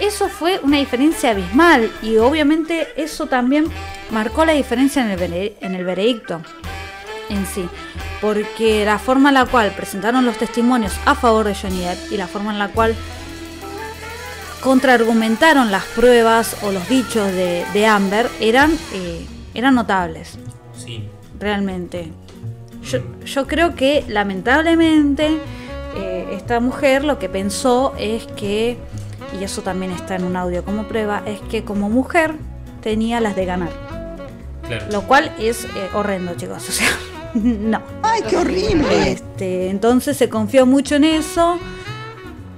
Eso 0.00 0.28
fue 0.28 0.60
una 0.62 0.78
diferencia 0.78 1.30
abismal 1.30 1.90
y 2.02 2.18
obviamente 2.18 2.88
eso 2.96 3.26
también 3.26 3.66
marcó 4.10 4.44
la 4.44 4.52
diferencia 4.52 5.02
en 5.02 5.10
el, 5.10 5.56
en 5.60 5.74
el 5.74 5.84
veredicto 5.84 6.40
en 7.28 7.46
sí, 7.46 7.68
porque 8.20 8.84
la 8.84 8.98
forma 8.98 9.28
en 9.30 9.34
la 9.34 9.46
cual 9.46 9.72
presentaron 9.72 10.24
los 10.24 10.38
testimonios 10.38 10.94
a 11.04 11.14
favor 11.14 11.46
de 11.46 11.54
Johnny 11.54 11.80
Depp 11.80 12.12
y 12.12 12.16
la 12.16 12.26
forma 12.26 12.52
en 12.52 12.58
la 12.58 12.68
cual 12.68 12.94
contraargumentaron 14.62 15.70
las 15.70 15.84
pruebas 15.84 16.56
o 16.62 16.72
los 16.72 16.88
dichos 16.88 17.26
de, 17.32 17.64
de 17.72 17.86
Amber 17.86 18.28
eran, 18.40 18.72
eh, 18.92 19.26
eran 19.54 19.74
notables. 19.74 20.38
Sí, 20.76 21.08
realmente. 21.38 22.10
Yo, 22.82 23.00
yo 23.24 23.46
creo 23.46 23.74
que 23.74 24.04
lamentablemente 24.08 25.38
eh, 25.96 26.28
esta 26.32 26.60
mujer 26.60 27.04
lo 27.04 27.18
que 27.18 27.28
pensó 27.28 27.94
es 27.98 28.26
que, 28.26 28.78
y 29.38 29.44
eso 29.44 29.62
también 29.62 29.92
está 29.92 30.16
en 30.16 30.24
un 30.24 30.36
audio 30.36 30.64
como 30.64 30.84
prueba, 30.84 31.22
es 31.26 31.40
que 31.42 31.64
como 31.64 31.88
mujer 31.88 32.34
tenía 32.82 33.20
las 33.20 33.36
de 33.36 33.44
ganar. 33.44 33.70
claro. 34.66 34.86
Lo 34.90 35.02
cual 35.02 35.32
es 35.38 35.64
eh, 35.64 35.68
horrendo, 35.94 36.34
chicos. 36.34 36.68
O 36.68 36.72
sea, 36.72 36.88
no. 37.34 37.82
¡Ay, 38.02 38.22
qué 38.28 38.36
horrible! 38.36 39.12
Este, 39.12 39.70
entonces 39.70 40.16
se 40.16 40.28
confió 40.28 40.66
mucho 40.66 40.96
en 40.96 41.04
eso. 41.04 41.58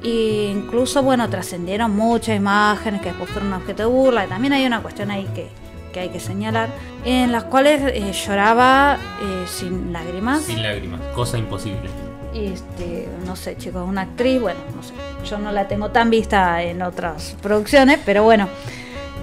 E 0.02 0.50
incluso, 0.54 1.02
bueno, 1.02 1.28
trascendieron 1.28 1.94
muchas 1.94 2.36
imágenes 2.36 3.02
que 3.02 3.08
después 3.08 3.28
fueron 3.30 3.52
objeto 3.52 3.82
de 3.82 3.88
burla. 3.88 4.24
Y 4.24 4.28
también 4.28 4.52
hay 4.52 4.64
una 4.64 4.80
cuestión 4.80 5.10
ahí 5.10 5.28
que, 5.34 5.48
que 5.92 6.00
hay 6.00 6.08
que 6.08 6.20
señalar, 6.20 6.70
en 7.04 7.32
las 7.32 7.44
cuales 7.44 7.82
eh, 7.82 8.12
lloraba 8.12 8.98
eh, 9.22 9.44
sin 9.46 9.92
lágrimas. 9.92 10.42
Sin 10.42 10.62
lágrimas, 10.62 11.00
cosa 11.14 11.36
imposible. 11.36 11.90
Este, 12.34 13.08
no 13.26 13.34
sé, 13.36 13.56
chicos, 13.56 13.86
una 13.88 14.02
actriz, 14.02 14.40
bueno, 14.40 14.60
no 14.74 14.82
sé, 14.82 14.92
yo 15.28 15.38
no 15.38 15.50
la 15.52 15.66
tengo 15.68 15.90
tan 15.90 16.10
vista 16.10 16.62
en 16.62 16.80
otras 16.82 17.36
producciones, 17.42 17.98
pero 18.06 18.22
bueno, 18.22 18.48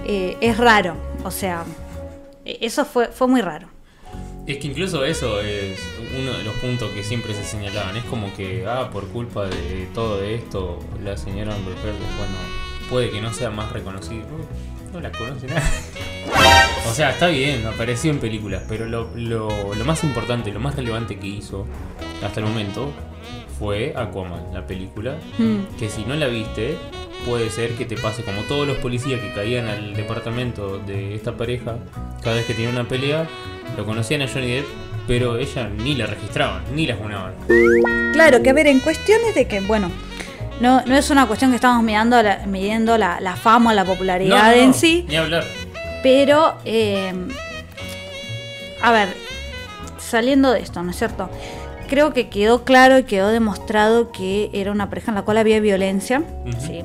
eh, 0.04 0.36
es 0.40 0.58
raro, 0.58 0.94
o 1.24 1.30
sea, 1.30 1.64
e- 2.44 2.58
eso 2.60 2.84
fue, 2.84 3.08
fue 3.08 3.26
muy 3.28 3.40
raro. 3.40 3.68
Es 4.46 4.58
que 4.58 4.66
incluso 4.68 5.04
eso 5.04 5.40
es 5.40 5.78
uno 6.18 6.32
de 6.32 6.42
los 6.44 6.54
puntos 6.54 6.90
que 6.92 7.02
siempre 7.02 7.34
se 7.34 7.44
señalaban. 7.44 7.96
Es 7.98 8.04
como 8.04 8.32
que, 8.34 8.64
ah, 8.66 8.88
por 8.90 9.06
culpa 9.08 9.44
de 9.44 9.86
todo 9.94 10.22
esto, 10.22 10.78
la 11.04 11.18
señora 11.18 11.54
Amber 11.54 11.74
Heard, 11.74 11.96
bueno, 11.96 12.34
puede 12.88 13.10
que 13.10 13.20
no 13.20 13.30
sea 13.34 13.50
más 13.50 13.70
reconocida. 13.72 14.24
No, 14.92 15.00
la 15.00 15.10
conoce 15.12 15.46
nadie. 15.46 15.62
O 16.88 16.94
sea, 16.94 17.10
está 17.10 17.28
bien, 17.28 17.66
apareció 17.66 18.10
en 18.10 18.18
películas, 18.18 18.62
pero 18.68 18.86
lo, 18.86 19.10
lo- 19.14 19.74
lo 19.74 19.84
más 19.84 20.02
importante, 20.04 20.50
lo 20.52 20.60
más 20.60 20.74
relevante 20.76 21.18
que 21.18 21.26
hizo 21.26 21.66
hasta 22.24 22.40
el 22.40 22.46
momento 22.46 22.92
fue 23.58 23.92
Aquaman, 23.96 24.52
la 24.54 24.66
película. 24.66 25.16
Mm. 25.38 25.76
Que 25.78 25.88
si 25.90 26.04
no 26.04 26.14
la 26.14 26.26
viste, 26.28 26.76
puede 27.26 27.50
ser 27.50 27.72
que 27.72 27.84
te 27.84 27.96
pase 27.96 28.22
como 28.22 28.42
todos 28.42 28.66
los 28.66 28.76
policías 28.78 29.20
que 29.20 29.32
caían 29.32 29.66
al 29.68 29.94
departamento 29.94 30.78
de 30.78 31.14
esta 31.14 31.36
pareja, 31.36 31.76
cada 32.22 32.36
vez 32.36 32.46
que 32.46 32.54
tenían 32.54 32.72
una 32.72 32.88
pelea, 32.88 33.28
lo 33.76 33.84
conocían 33.84 34.22
a 34.22 34.28
Johnny 34.28 34.48
Depp, 34.52 34.66
pero 35.06 35.36
ella 35.38 35.68
ni 35.68 35.94
la 35.94 36.06
registraban, 36.06 36.62
ni 36.74 36.86
la 36.86 36.96
junaban. 36.96 37.34
Claro, 38.12 38.42
que 38.42 38.50
a 38.50 38.52
ver, 38.52 38.66
en 38.66 38.80
cuestiones 38.80 39.34
de 39.34 39.46
que, 39.46 39.60
bueno, 39.60 39.90
no, 40.60 40.82
no 40.84 40.96
es 40.96 41.10
una 41.10 41.26
cuestión 41.26 41.50
que 41.50 41.56
estamos 41.56 41.82
midiendo 41.82 42.22
la, 42.22 42.46
midiendo 42.46 42.98
la, 42.98 43.20
la 43.20 43.36
fama 43.36 43.70
o 43.70 43.74
la 43.74 43.84
popularidad 43.84 44.36
No, 44.36 44.44
no, 44.44 44.50
en 44.52 44.74
sí, 44.74 45.06
Ni 45.08 45.16
hablar. 45.16 45.44
pero, 46.02 46.56
eh, 46.64 47.12
a 48.82 48.92
ver, 48.92 49.08
saliendo 49.98 50.50
de 50.52 50.60
esto, 50.60 50.82
¿no 50.82 50.90
es 50.90 50.96
cierto? 50.98 51.28
Creo 51.88 52.12
que 52.12 52.28
quedó 52.28 52.64
claro 52.64 52.98
y 52.98 53.04
quedó 53.04 53.28
demostrado 53.28 54.12
que 54.12 54.50
era 54.52 54.72
una 54.72 54.88
pareja 54.88 55.10
en 55.10 55.14
la 55.14 55.22
cual 55.22 55.38
había 55.38 55.58
violencia. 55.60 56.22
¿sí? 56.58 56.82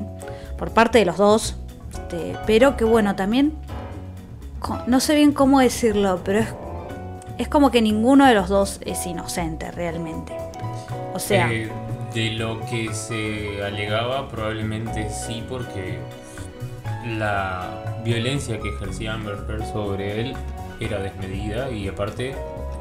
Por 0.56 0.70
parte 0.70 0.98
de 0.98 1.04
los 1.04 1.16
dos, 1.18 1.56
este, 1.92 2.36
pero 2.46 2.76
que 2.76 2.84
bueno, 2.84 3.14
también, 3.14 3.52
no 4.86 5.00
sé 5.00 5.14
bien 5.14 5.32
cómo 5.32 5.60
decirlo, 5.60 6.20
pero 6.24 6.38
es, 6.40 6.48
es 7.36 7.48
como 7.48 7.70
que 7.70 7.82
ninguno 7.82 8.24
de 8.26 8.34
los 8.34 8.48
dos 8.48 8.80
es 8.84 9.04
inocente 9.06 9.70
realmente. 9.72 10.32
O 11.12 11.18
sea... 11.18 11.50
Eh, 11.52 11.70
de 12.14 12.30
lo 12.32 12.60
que 12.60 12.94
se 12.94 13.62
alegaba, 13.64 14.28
probablemente 14.28 15.08
sí, 15.10 15.42
porque 15.48 15.98
la 17.18 18.00
violencia 18.04 18.58
que 18.60 18.68
ejercía 18.68 19.14
Amber 19.14 19.36
Heard 19.48 19.64
sobre 19.72 20.20
él 20.20 20.34
era 20.80 20.98
desmedida 21.00 21.70
y 21.70 21.88
aparte 21.88 22.34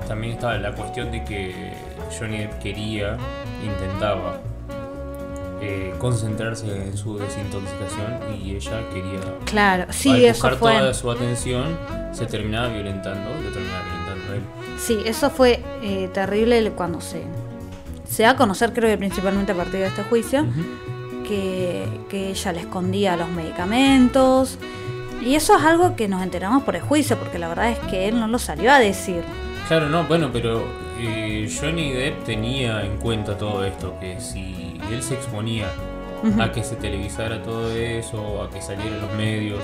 también 0.07 0.33
estaba 0.33 0.57
la 0.57 0.73
cuestión 0.73 1.11
de 1.11 1.23
que 1.23 1.73
Johnny 2.17 2.39
Depp 2.39 2.59
quería, 2.59 3.17
intentaba 3.65 4.39
eh, 5.61 5.93
concentrarse 5.97 6.87
en 6.87 6.97
su 6.97 7.17
desintoxicación 7.17 8.35
y 8.43 8.55
ella 8.55 8.81
quería 8.93 9.19
Claro, 9.45 9.83
al 9.83 9.93
sí, 9.93 10.25
eso 10.25 10.33
buscar 10.33 10.55
fue. 10.57 10.77
toda 10.77 10.93
su 10.93 11.09
atención 11.11 11.77
se 12.11 12.25
terminaba 12.25 12.67
violentando, 12.67 13.29
lo 13.29 13.49
terminaba 13.49 13.83
violentando 13.83 14.33
a 14.33 14.35
él. 14.35 14.41
Sí, 14.77 14.99
eso 15.05 15.29
fue 15.29 15.63
eh, 15.81 16.09
terrible 16.13 16.69
cuando 16.71 16.99
se, 16.99 17.23
se 18.13 18.23
da 18.23 18.32
a 18.32 18.36
conocer, 18.36 18.73
creo 18.73 18.89
que 18.89 18.97
principalmente 18.97 19.52
a 19.52 19.56
partir 19.56 19.80
de 19.80 19.88
este 19.88 20.04
juicio, 20.04 20.45
que, 21.28 21.86
que 22.10 22.30
ella 22.30 22.52
le 22.54 22.60
escondía 22.62 23.17
los 23.17 23.30
medicamentos. 23.30 24.58
Y 25.21 25.36
eso 25.36 25.58
es 25.58 25.63
algo 25.63 25.95
que 25.95 26.08
nos 26.08 26.21
enteramos 26.21 26.63
por 26.63 26.76
el 26.76 26.82
juicio, 26.82 27.17
porque 27.17 27.39
la 27.39 27.47
verdad 27.47 27.71
es 27.71 27.80
que 27.80 28.08
él 28.08 28.19
no 28.19 28.28
lo 28.28 28.39
salió 28.39 28.71
a 28.71 28.80
decir. 28.80 29.23
Claro, 29.67 29.89
no, 29.89 30.04
bueno, 30.04 30.30
pero 30.32 30.63
eh, 30.99 31.49
Johnny 31.60 31.91
Depp 31.91 32.23
tenía 32.23 32.84
en 32.86 32.97
cuenta 32.97 33.38
todo 33.38 33.65
esto, 33.65 33.97
que 33.99 34.19
si 34.21 34.80
él 34.91 35.02
se 35.02 35.15
exponía 35.15 35.67
a 36.39 36.52
que 36.52 36.63
se 36.63 36.76
televisara 36.76 37.41
todo 37.41 37.69
eso, 37.71 38.43
a 38.43 38.49
que 38.49 38.62
salieran 38.62 39.02
los 39.02 39.13
medios, 39.15 39.60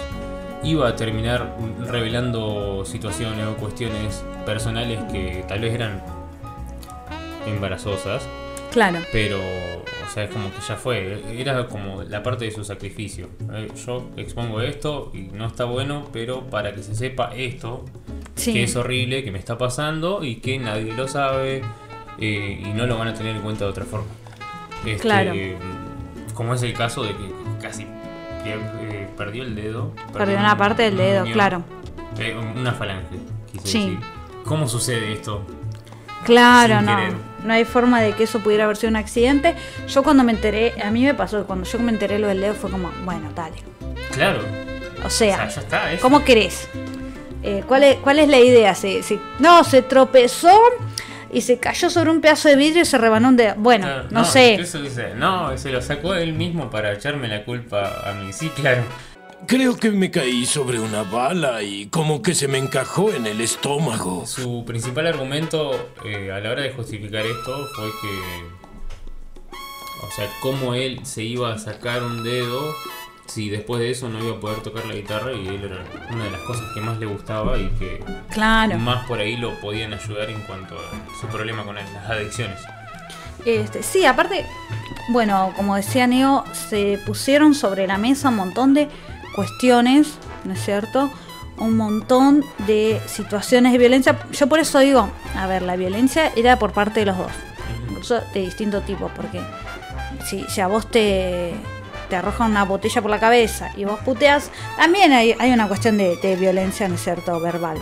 iba 0.63 0.87
a 0.87 0.95
terminar 0.95 1.55
revelando 1.79 2.83
situaciones 2.85 3.45
o 3.45 3.55
cuestiones 3.55 4.23
personales 4.45 4.99
que 5.11 5.45
tal 5.47 5.61
vez 5.61 5.73
eran 5.73 6.18
embarazosas, 7.49 8.27
Claro, 8.71 8.99
pero, 9.11 9.39
o 9.39 10.09
sea, 10.13 10.25
es 10.25 10.29
como 10.29 10.51
que 10.53 10.61
ya 10.67 10.75
fue, 10.75 11.23
era 11.41 11.65
como 11.67 12.03
la 12.03 12.21
parte 12.21 12.45
de 12.45 12.51
su 12.51 12.63
sacrificio. 12.63 13.27
Eh, 13.51 13.67
Yo 13.85 14.09
expongo 14.15 14.61
esto 14.61 15.11
y 15.13 15.21
no 15.35 15.47
está 15.47 15.63
bueno, 15.65 16.07
pero 16.13 16.43
para 16.51 16.73
que 16.75 16.83
se 16.83 16.93
sepa 16.93 17.31
esto, 17.35 17.83
sí. 18.35 18.53
que 18.53 18.63
es 18.63 18.75
horrible, 18.75 19.23
que 19.23 19.31
me 19.31 19.39
está 19.39 19.57
pasando 19.57 20.23
y 20.23 20.35
que 20.35 20.59
nadie 20.59 20.93
lo 20.93 21.07
sabe 21.07 21.63
eh, 22.19 22.61
y 22.63 22.67
no 22.73 22.85
lo 22.85 22.95
van 22.99 23.07
a 23.07 23.13
tener 23.15 23.35
en 23.37 23.41
cuenta 23.41 23.65
de 23.65 23.71
otra 23.71 23.85
forma. 23.85 24.07
Este, 24.85 25.01
Claro. 25.01 25.33
Como 26.35 26.53
es 26.53 26.61
el 26.61 26.73
caso 26.73 27.03
de 27.03 27.09
que 27.09 27.31
casi 27.61 27.87
eh, 28.45 29.07
perdió 29.17 29.41
el 29.43 29.55
dedo. 29.55 29.93
Perdió 30.13 30.35
un- 30.35 30.41
una 30.43 30.55
parte 30.57 30.83
del 30.83 30.95
dedo, 30.97 31.25
claro. 31.25 31.63
eh, 32.19 32.35
una 32.55 32.71
falange, 32.73 33.17
quise 33.51 33.67
Sí. 33.67 33.79
decir. 33.79 33.99
¿Cómo 34.45 34.67
sucede 34.67 35.11
esto? 35.13 35.41
Claro, 36.23 36.81
no. 36.81 36.95
querer. 36.95 37.28
No 37.43 37.53
hay 37.53 37.65
forma 37.65 38.01
de 38.01 38.13
que 38.13 38.23
eso 38.23 38.39
pudiera 38.39 38.65
haber 38.65 38.77
sido 38.77 38.89
un 38.89 38.95
accidente. 38.97 39.55
Yo 39.87 40.03
cuando 40.03 40.23
me 40.23 40.31
enteré, 40.31 40.73
a 40.81 40.91
mí 40.91 41.03
me 41.03 41.13
pasó 41.13 41.45
cuando 41.45 41.65
yo 41.67 41.79
me 41.79 41.91
enteré 41.91 42.19
lo 42.19 42.27
del 42.27 42.41
dedo 42.41 42.53
fue 42.53 42.69
como, 42.69 42.91
bueno, 43.05 43.31
dale. 43.35 43.55
Claro. 44.11 44.41
O 45.03 45.07
O 45.07 45.09
sea, 45.09 45.47
ya 45.47 45.61
está. 45.61 45.91
es- 45.93 46.01
¿Cómo 46.01 46.23
querés? 46.23 46.67
Eh, 47.43 47.63
¿cuál, 47.67 47.83
es, 47.83 47.95
¿Cuál 47.97 48.19
es 48.19 48.27
la 48.27 48.37
idea? 48.39 48.75
Se, 48.75 49.01
se- 49.03 49.19
no, 49.39 49.63
se 49.63 49.81
tropezó 49.81 50.51
y 51.31 51.41
se 51.41 51.57
cayó 51.59 51.89
sobre 51.89 52.09
un 52.09 52.21
pedazo 52.21 52.49
de 52.49 52.55
vidrio 52.57 52.81
y 52.81 52.85
se 52.85 52.97
rebanó 52.97 53.29
un 53.29 53.37
dedo. 53.37 53.53
Bueno, 53.57 53.87
no, 54.09 54.25
sé. 54.25 54.55
eso 54.55 54.81
dice, 54.81 55.13
no, 55.15 55.57
se 55.57 55.71
lo 55.71 55.81
sacó 55.81 56.15
él 56.15 56.33
mismo 56.33 56.69
para 56.69 56.91
echarme 56.91 57.27
la 57.29 57.45
culpa 57.45 58.01
a 58.09 58.13
mí. 58.13 58.33
Sí, 58.33 58.49
claro. 58.49 58.81
Creo 59.47 59.75
que 59.77 59.89
me 59.91 60.11
caí 60.11 60.45
sobre 60.45 60.79
una 60.79 61.03
bala 61.03 61.63
y 61.63 61.87
como 61.87 62.21
que 62.21 62.35
se 62.35 62.47
me 62.47 62.57
encajó 62.57 63.11
en 63.13 63.25
el 63.25 63.41
estómago. 63.41 64.25
Su 64.25 64.63
principal 64.65 65.07
argumento 65.07 65.71
eh, 66.05 66.31
a 66.31 66.39
la 66.39 66.51
hora 66.51 66.61
de 66.61 66.71
justificar 66.71 67.25
esto 67.25 67.67
fue 67.75 67.85
que. 68.01 69.49
O 70.07 70.11
sea, 70.11 70.27
cómo 70.41 70.73
él 70.75 71.05
se 71.05 71.23
iba 71.23 71.53
a 71.53 71.57
sacar 71.57 72.03
un 72.03 72.23
dedo 72.23 72.73
si 73.27 73.49
después 73.49 73.79
de 73.79 73.91
eso 73.91 74.09
no 74.09 74.23
iba 74.23 74.37
a 74.37 74.39
poder 74.39 74.61
tocar 74.61 74.85
la 74.85 74.95
guitarra 74.95 75.33
y 75.33 75.47
él 75.47 75.63
era 75.63 75.83
una 76.11 76.23
de 76.25 76.31
las 76.31 76.41
cosas 76.41 76.65
que 76.73 76.81
más 76.81 76.97
le 76.99 77.05
gustaba 77.05 77.57
y 77.57 77.67
que 77.79 78.03
Claro. 78.29 78.77
más 78.79 79.05
por 79.07 79.19
ahí 79.19 79.37
lo 79.37 79.59
podían 79.59 79.93
ayudar 79.93 80.29
en 80.29 80.41
cuanto 80.41 80.75
a 80.75 81.19
su 81.21 81.27
problema 81.27 81.63
con 81.63 81.75
las 81.75 81.87
adicciones. 82.09 82.59
Este, 83.45 83.83
sí, 83.83 84.05
aparte, 84.05 84.45
bueno, 85.09 85.53
como 85.55 85.75
decía 85.75 86.07
Neo, 86.07 86.43
se 86.53 86.99
pusieron 87.05 87.53
sobre 87.53 87.87
la 87.87 87.97
mesa 87.97 88.29
un 88.29 88.35
montón 88.35 88.73
de 88.73 88.89
cuestiones, 89.39 90.15
¿no 90.43 90.51
es 90.51 90.65
cierto? 90.65 91.09
Un 91.59 91.77
montón 91.77 92.43
de 92.67 92.99
situaciones 93.05 93.71
de 93.71 93.77
violencia. 93.77 94.19
Yo 94.33 94.47
por 94.47 94.59
eso 94.59 94.79
digo, 94.79 95.09
a 95.33 95.47
ver, 95.47 95.61
la 95.61 95.77
violencia 95.77 96.33
era 96.35 96.59
por 96.59 96.73
parte 96.73 96.99
de 96.99 97.05
los 97.05 97.17
dos, 97.17 97.31
incluso 97.87 98.19
de 98.33 98.41
distinto 98.41 98.81
tipo, 98.81 99.09
porque 99.15 99.39
si, 100.25 100.43
si 100.49 100.59
a 100.59 100.67
vos 100.67 100.91
te, 100.91 101.53
te 102.09 102.17
arrojan 102.17 102.51
una 102.51 102.65
botella 102.65 103.01
por 103.01 103.11
la 103.11 103.19
cabeza 103.21 103.71
y 103.77 103.85
vos 103.85 104.01
puteas, 104.01 104.51
también 104.75 105.13
hay, 105.13 105.33
hay 105.39 105.53
una 105.53 105.69
cuestión 105.69 105.97
de, 105.97 106.17
de 106.17 106.35
violencia, 106.35 106.89
¿no 106.89 106.95
es 106.95 107.03
cierto?, 107.05 107.39
verbal. 107.39 107.77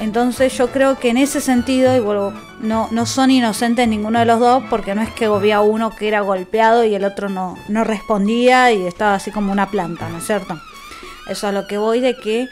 Entonces 0.00 0.58
yo 0.58 0.72
creo 0.72 0.98
que 0.98 1.10
en 1.10 1.16
ese 1.16 1.40
sentido, 1.40 1.94
y 1.94 2.00
vuelvo, 2.00 2.32
no, 2.60 2.88
no 2.90 3.06
son 3.06 3.30
inocentes 3.30 3.86
ninguno 3.86 4.18
de 4.18 4.24
los 4.24 4.40
dos, 4.40 4.64
porque 4.68 4.96
no 4.96 5.02
es 5.02 5.10
que 5.10 5.26
había 5.26 5.60
uno 5.60 5.90
que 5.90 6.08
era 6.08 6.22
golpeado 6.22 6.82
y 6.82 6.96
el 6.96 7.04
otro 7.04 7.28
no, 7.28 7.56
no 7.68 7.84
respondía 7.84 8.72
y 8.72 8.84
estaba 8.84 9.14
así 9.14 9.30
como 9.30 9.52
una 9.52 9.70
planta, 9.70 10.08
¿no 10.08 10.18
es 10.18 10.26
cierto? 10.26 10.60
Eso 11.32 11.48
es 11.48 11.50
a 11.50 11.52
lo 11.52 11.66
que 11.66 11.78
voy 11.78 12.00
de 12.00 12.16
que 12.16 12.48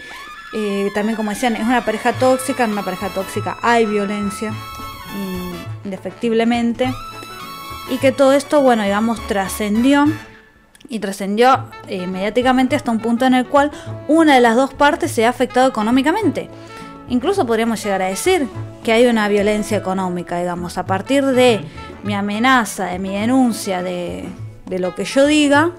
eh, 0.52 0.90
también 0.94 1.16
como 1.16 1.30
decían, 1.30 1.54
es 1.54 1.62
una 1.62 1.84
pareja 1.84 2.12
tóxica, 2.12 2.64
en 2.64 2.72
una 2.72 2.84
pareja 2.84 3.08
tóxica 3.08 3.56
hay 3.62 3.86
violencia, 3.86 4.50
mm, 4.50 5.84
indefectiblemente, 5.84 6.92
y 7.90 7.98
que 7.98 8.12
todo 8.12 8.32
esto, 8.32 8.60
bueno, 8.60 8.82
digamos, 8.82 9.24
trascendió 9.26 10.06
y 10.88 10.98
trascendió 10.98 11.66
eh, 11.86 12.06
mediáticamente 12.06 12.74
hasta 12.74 12.90
un 12.90 12.98
punto 12.98 13.26
en 13.26 13.34
el 13.34 13.46
cual 13.46 13.70
una 14.08 14.34
de 14.34 14.40
las 14.40 14.56
dos 14.56 14.74
partes 14.74 15.12
se 15.12 15.24
ha 15.24 15.28
afectado 15.28 15.68
económicamente. 15.68 16.48
Incluso 17.08 17.46
podríamos 17.46 17.82
llegar 17.82 18.02
a 18.02 18.06
decir 18.06 18.48
que 18.84 18.92
hay 18.92 19.06
una 19.06 19.28
violencia 19.28 19.76
económica, 19.76 20.38
digamos, 20.38 20.78
a 20.78 20.86
partir 20.86 21.24
de 21.24 21.60
mi 22.02 22.14
amenaza, 22.14 22.86
de 22.86 22.98
mi 22.98 23.10
denuncia, 23.10 23.82
de, 23.82 24.28
de 24.66 24.78
lo 24.78 24.94
que 24.94 25.04
yo 25.04 25.26
diga, 25.26 25.72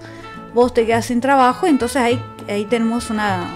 vos 0.53 0.73
te 0.73 0.85
quedas 0.85 1.05
sin 1.05 1.21
trabajo, 1.21 1.67
entonces 1.67 2.01
ahí, 2.01 2.21
ahí 2.53 2.65
tenemos 2.65 3.09
una, 3.09 3.47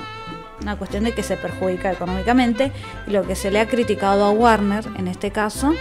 una 0.61 0.75
cuestión 0.77 1.03
de 1.03 1.13
que 1.13 1.23
se 1.23 1.37
perjudica 1.37 1.91
económicamente 1.91 2.71
y 3.07 3.11
lo 3.11 3.23
que 3.23 3.35
se 3.35 3.51
le 3.51 3.59
ha 3.59 3.67
criticado 3.67 4.25
a 4.25 4.31
Warner 4.31 4.85
en 4.97 5.07
este 5.07 5.31
caso 5.31 5.73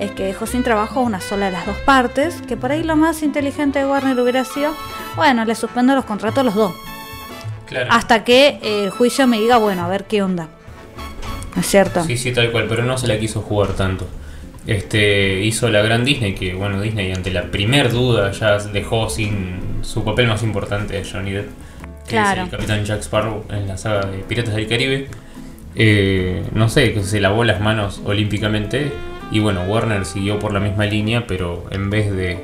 es 0.00 0.10
que 0.12 0.24
dejó 0.24 0.46
sin 0.46 0.62
trabajo 0.62 1.00
a 1.00 1.02
una 1.02 1.20
sola 1.20 1.46
de 1.46 1.52
las 1.52 1.66
dos 1.66 1.76
partes, 1.78 2.40
que 2.48 2.56
por 2.56 2.72
ahí 2.72 2.82
lo 2.82 2.96
más 2.96 3.22
inteligente 3.22 3.80
de 3.80 3.86
Warner 3.86 4.18
hubiera 4.18 4.44
sido, 4.44 4.72
bueno, 5.16 5.44
le 5.44 5.54
suspendo 5.54 5.94
los 5.94 6.04
contratos 6.06 6.38
a 6.38 6.42
los 6.44 6.54
dos, 6.54 6.72
Claro. 7.66 7.88
hasta 7.92 8.24
que 8.24 8.58
eh, 8.62 8.84
el 8.84 8.90
juicio 8.90 9.26
me 9.26 9.38
diga, 9.38 9.58
bueno, 9.58 9.84
a 9.84 9.88
ver 9.88 10.04
qué 10.04 10.22
onda. 10.22 10.48
¿no 11.54 11.60
es 11.60 11.66
cierto? 11.66 12.02
Sí, 12.04 12.16
sí, 12.16 12.32
tal 12.32 12.50
cual, 12.52 12.66
pero 12.68 12.84
no 12.84 12.96
se 12.96 13.08
la 13.08 13.18
quiso 13.18 13.42
jugar 13.42 13.70
tanto. 13.74 14.06
Este 14.66 15.40
hizo 15.42 15.68
la 15.68 15.82
gran 15.82 16.04
Disney, 16.04 16.34
que 16.34 16.54
bueno, 16.54 16.80
Disney 16.80 17.12
ante 17.12 17.30
la 17.30 17.44
primer 17.50 17.90
duda 17.90 18.30
ya 18.32 18.58
dejó 18.58 19.08
sin 19.10 19.80
su 19.82 20.04
papel 20.04 20.28
más 20.28 20.42
importante 20.42 20.94
de 20.94 21.04
Johnny 21.04 21.32
Depp, 21.32 21.48
Claro. 22.10 22.42
es 22.42 22.46
el 22.46 22.50
Capitán 22.50 22.84
Jack 22.84 23.00
Sparrow 23.00 23.44
en 23.50 23.68
la 23.68 23.76
saga 23.76 24.06
de 24.06 24.18
Piratas 24.18 24.54
del 24.54 24.68
Caribe. 24.68 25.08
Eh, 25.76 26.44
no 26.52 26.68
sé, 26.68 26.92
que 26.92 27.02
se 27.04 27.20
lavó 27.20 27.44
las 27.44 27.60
manos 27.60 28.00
olímpicamente 28.04 28.92
y 29.30 29.38
bueno, 29.38 29.62
Warner 29.64 30.04
siguió 30.04 30.38
por 30.38 30.52
la 30.52 30.60
misma 30.60 30.86
línea, 30.86 31.26
pero 31.26 31.64
en 31.70 31.90
vez 31.90 32.10
de 32.12 32.42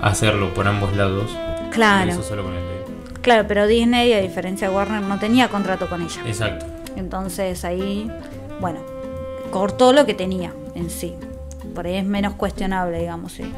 hacerlo 0.00 0.54
por 0.54 0.68
ambos 0.68 0.96
lados, 0.96 1.30
lo 1.64 1.70
Claro, 1.70 2.10
hizo 2.10 2.22
solo 2.22 2.44
con 2.44 2.52
el 2.54 2.60
de 2.60 3.20
claro, 3.20 3.46
pero 3.48 3.66
Disney, 3.66 4.12
a 4.12 4.20
diferencia 4.20 4.68
de 4.68 4.74
Warner, 4.74 5.02
no 5.02 5.18
tenía 5.18 5.48
contrato 5.48 5.88
con 5.88 6.02
ella. 6.02 6.20
Exacto. 6.26 6.66
Entonces 6.96 7.64
ahí, 7.64 8.10
bueno, 8.60 8.78
cortó 9.50 9.92
lo 9.92 10.06
que 10.06 10.14
tenía 10.14 10.52
en 10.74 10.88
sí. 10.90 11.14
Por 11.74 11.86
ahí 11.86 11.96
es 11.96 12.04
menos 12.04 12.34
cuestionable, 12.34 12.98
digamos, 13.00 13.32
sí. 13.32 13.52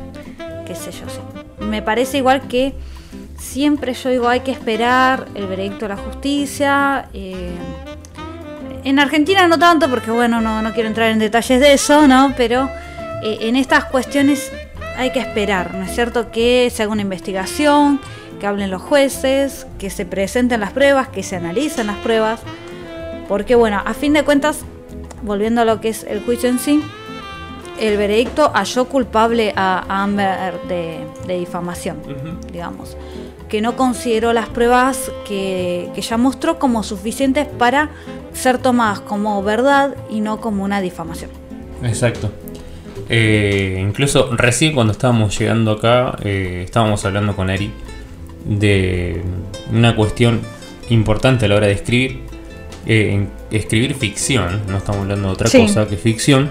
Qué 0.67 0.75
sé 0.75 0.91
yo, 0.93 1.07
sí. 1.09 1.21
Me 1.65 1.83
parece 1.83 2.19
igual 2.19 2.49
que 2.49 2.73
siempre 3.41 3.95
yo 3.95 4.11
digo, 4.11 4.29
hay 4.29 4.41
que 4.41 4.53
esperar 4.53 5.27
el 5.35 5.47
veredicto 5.47 5.87
de 5.87 5.89
la 5.89 5.97
justicia. 5.97 7.09
eh, 7.13 7.51
en 8.85 8.99
Argentina 8.99 9.47
no 9.47 9.59
tanto, 9.59 9.89
porque 9.91 10.11
bueno, 10.11 10.41
no, 10.41 10.63
no 10.63 10.73
quiero 10.73 10.89
entrar 10.89 11.11
en 11.11 11.19
detalles 11.19 11.61
de 11.61 11.73
eso, 11.73 12.07
¿no? 12.07 12.33
Pero 12.37 12.71
eh, 13.23 13.39
en 13.43 13.57
estas 13.57 13.85
cuestiones 13.87 14.51
hay 14.97 15.11
que 15.11 15.21
esperar, 15.21 15.75
¿no 15.75 15.85
es 15.85 15.95
cierto? 15.95 16.31
Que 16.31 16.71
se 16.73 16.83
haga 16.83 16.93
una 16.93 17.03
investigación, 17.03 18.01
que 18.39 18.47
hablen 18.47 18.71
los 18.71 18.81
jueces, 18.81 19.67
que 19.79 19.91
se 19.91 20.07
presenten 20.07 20.61
las 20.61 20.73
pruebas, 20.73 21.09
que 21.09 21.23
se 21.23 21.37
analicen 21.37 21.89
las 21.89 21.97
pruebas. 21.99 22.41
Porque 23.29 23.55
bueno, 23.55 23.83
a 23.85 23.95
fin 23.95 24.13
de 24.15 24.25
cuentas, 24.25 24.61
volviendo 25.23 25.61
a 25.61 25.65
lo 25.65 25.81
que 25.81 25.91
es 25.91 26.05
el 26.05 26.23
juicio 26.23 26.49
en 26.49 26.59
sí, 26.59 26.83
el 27.79 27.97
veredicto 27.97 28.51
halló 28.55 28.87
culpable 28.87 29.53
a 29.57 29.85
Amber 29.89 30.61
de, 30.69 31.07
de 31.27 31.39
difamación, 31.39 31.99
digamos, 32.53 32.97
que 33.51 33.61
no 33.61 33.77
consideró 33.77 34.33
las 34.33 34.49
pruebas 34.49 35.11
que, 35.27 35.89
que 35.95 36.01
ya 36.03 36.17
mostró 36.17 36.59
como 36.59 36.83
suficientes 36.83 37.47
para 37.47 37.91
ser 38.33 38.59
tomadas 38.59 39.01
como 39.01 39.43
verdad 39.43 39.97
y 40.09 40.21
no 40.21 40.41
como 40.41 40.65
una 40.65 40.81
difamación. 40.81 41.31
Exacto. 41.83 42.31
Eh, 43.09 43.77
incluso 43.81 44.31
recién 44.37 44.73
cuando 44.73 44.93
estábamos 44.93 45.37
llegando 45.37 45.73
acá, 45.73 46.17
eh, 46.23 46.63
estábamos 46.65 47.05
hablando 47.05 47.35
con 47.35 47.51
Ari 47.51 47.73
de 48.45 49.21
una 49.73 49.97
cuestión 49.97 50.41
importante 50.91 51.47
a 51.47 51.49
la 51.49 51.57
hora 51.57 51.67
de 51.67 51.73
escribir. 51.73 52.21
Eh, 52.87 53.27
escribir 53.51 53.95
ficción, 53.95 54.63
no 54.69 54.79
estamos 54.79 55.03
hablando 55.03 55.27
de 55.29 55.35
otra 55.35 55.49
Sí. 55.49 55.59
cosa 55.63 55.89
que 55.89 55.97
ficción, 55.97 56.51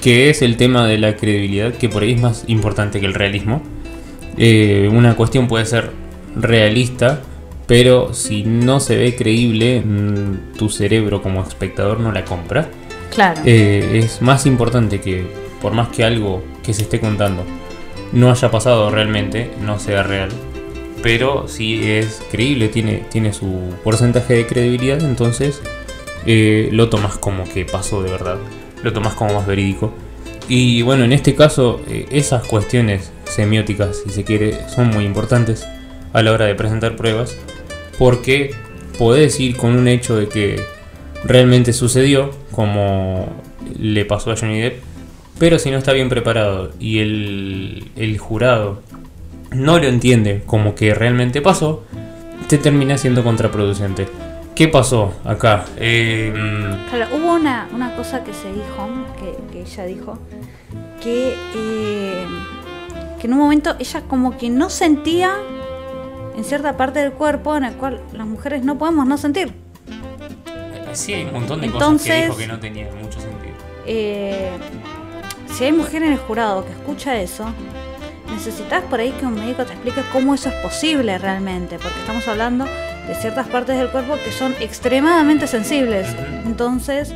que 0.00 0.30
es 0.30 0.40
el 0.40 0.56
tema 0.56 0.86
de 0.86 0.98
la 0.98 1.16
credibilidad, 1.16 1.74
que 1.74 1.88
por 1.88 2.04
ahí 2.04 2.12
es 2.12 2.20
más 2.20 2.44
importante 2.46 3.00
que 3.00 3.06
el 3.06 3.14
realismo. 3.14 3.60
Una 4.92 5.16
cuestión 5.16 5.48
puede 5.48 5.66
ser 5.66 5.90
realista, 6.36 7.20
pero 7.66 8.14
si 8.14 8.44
no 8.44 8.80
se 8.80 8.96
ve 8.96 9.14
creíble, 9.16 9.82
mm, 9.84 10.56
tu 10.56 10.68
cerebro 10.68 11.22
como 11.22 11.42
espectador 11.42 12.00
no 12.00 12.12
la 12.12 12.24
compra. 12.24 12.68
Claro. 13.14 13.40
Eh, 13.44 14.00
es 14.04 14.22
más 14.22 14.46
importante 14.46 15.00
que, 15.00 15.26
por 15.60 15.72
más 15.72 15.88
que 15.88 16.04
algo 16.04 16.42
que 16.62 16.72
se 16.72 16.82
esté 16.82 17.00
contando 17.00 17.44
no 18.12 18.30
haya 18.30 18.50
pasado 18.50 18.90
realmente, 18.90 19.50
no 19.60 19.78
sea 19.78 20.02
real, 20.02 20.30
pero 21.02 21.48
si 21.48 21.90
es 21.90 22.22
creíble, 22.30 22.68
tiene, 22.68 23.04
tiene 23.10 23.32
su 23.32 23.74
porcentaje 23.84 24.34
de 24.34 24.46
credibilidad, 24.46 25.00
entonces 25.00 25.60
eh, 26.26 26.68
lo 26.72 26.88
tomas 26.88 27.18
como 27.18 27.44
que 27.44 27.64
pasó 27.64 28.02
de 28.02 28.10
verdad, 28.10 28.38
lo 28.82 28.92
tomas 28.92 29.14
como 29.14 29.34
más 29.34 29.46
verídico. 29.46 29.92
Y 30.48 30.80
bueno, 30.82 31.04
en 31.04 31.12
este 31.12 31.34
caso, 31.34 31.80
eh, 31.88 32.06
esas 32.10 32.46
cuestiones 32.46 33.12
semióticas, 33.24 33.98
si 34.04 34.10
se 34.10 34.24
quiere, 34.24 34.58
son 34.68 34.88
muy 34.88 35.04
importantes 35.04 35.66
a 36.12 36.22
la 36.22 36.32
hora 36.32 36.46
de 36.46 36.54
presentar 36.54 36.96
pruebas, 36.96 37.36
porque 37.98 38.54
podés 38.98 39.38
ir 39.40 39.56
con 39.56 39.76
un 39.76 39.88
hecho 39.88 40.16
de 40.16 40.28
que 40.28 40.60
realmente 41.24 41.72
sucedió, 41.72 42.30
como 42.52 43.26
le 43.78 44.04
pasó 44.04 44.30
a 44.30 44.36
Johnny 44.36 44.60
Depp, 44.60 44.82
pero 45.38 45.58
si 45.58 45.70
no 45.70 45.78
está 45.78 45.92
bien 45.92 46.08
preparado 46.08 46.72
y 46.80 46.98
el, 46.98 48.18
jurado 48.18 48.82
no 49.52 49.78
lo 49.78 49.86
entiende 49.86 50.42
como 50.46 50.74
que 50.74 50.94
realmente 50.94 51.40
pasó, 51.40 51.84
te 52.48 52.58
termina 52.58 52.98
siendo 52.98 53.22
contraproducente. 53.22 54.08
¿Qué 54.54 54.66
pasó 54.66 55.14
acá? 55.24 55.64
Mm, 55.76 56.88
Claro, 56.90 57.16
hubo 57.16 57.34
una, 57.34 57.68
una 57.72 57.94
cosa 57.94 58.24
que 58.24 58.32
se 58.32 58.52
dijo, 58.52 58.88
que, 59.20 59.52
que 59.52 59.62
ella 59.62 59.84
dijo, 59.84 60.18
que, 61.00 61.34
eh, 61.54 62.26
que 63.20 63.26
en 63.28 63.32
un 63.32 63.38
momento 63.38 63.76
ella 63.78 64.02
como 64.08 64.36
que 64.36 64.50
no 64.50 64.68
sentía 64.68 65.36
en 66.38 66.44
cierta 66.44 66.76
parte 66.76 67.00
del 67.00 67.12
cuerpo 67.12 67.56
en 67.56 67.64
el 67.64 67.74
cual 67.74 68.00
las 68.12 68.24
mujeres 68.24 68.62
no 68.62 68.78
podemos 68.78 69.04
no 69.08 69.18
sentir. 69.18 69.52
sí, 70.92 71.12
hay 71.12 71.24
un 71.24 71.32
montón 71.32 71.60
de 71.60 71.68
cosas 71.68 72.00
que 72.00 72.22
dijo 72.22 72.36
que 72.36 72.46
no 72.46 72.60
tenían 72.60 72.96
mucho 72.96 73.20
sentido. 73.20 73.54
Eh, 73.84 74.50
si 75.52 75.64
hay 75.64 75.72
mujer 75.72 76.04
en 76.04 76.12
el 76.12 76.18
jurado 76.18 76.64
que 76.64 76.70
escucha 76.70 77.20
eso, 77.20 77.44
necesitas 78.30 78.84
por 78.84 79.00
ahí 79.00 79.10
que 79.18 79.26
un 79.26 79.34
médico 79.34 79.64
te 79.64 79.72
explique 79.72 80.00
cómo 80.12 80.32
eso 80.32 80.48
es 80.48 80.54
posible 80.56 81.18
realmente, 81.18 81.76
porque 81.76 81.98
estamos 81.98 82.28
hablando 82.28 82.66
de 82.66 83.14
ciertas 83.16 83.48
partes 83.48 83.76
del 83.76 83.90
cuerpo 83.90 84.14
que 84.24 84.30
son 84.30 84.54
extremadamente 84.60 85.48
sensibles. 85.48 86.06
Entonces, 86.46 87.12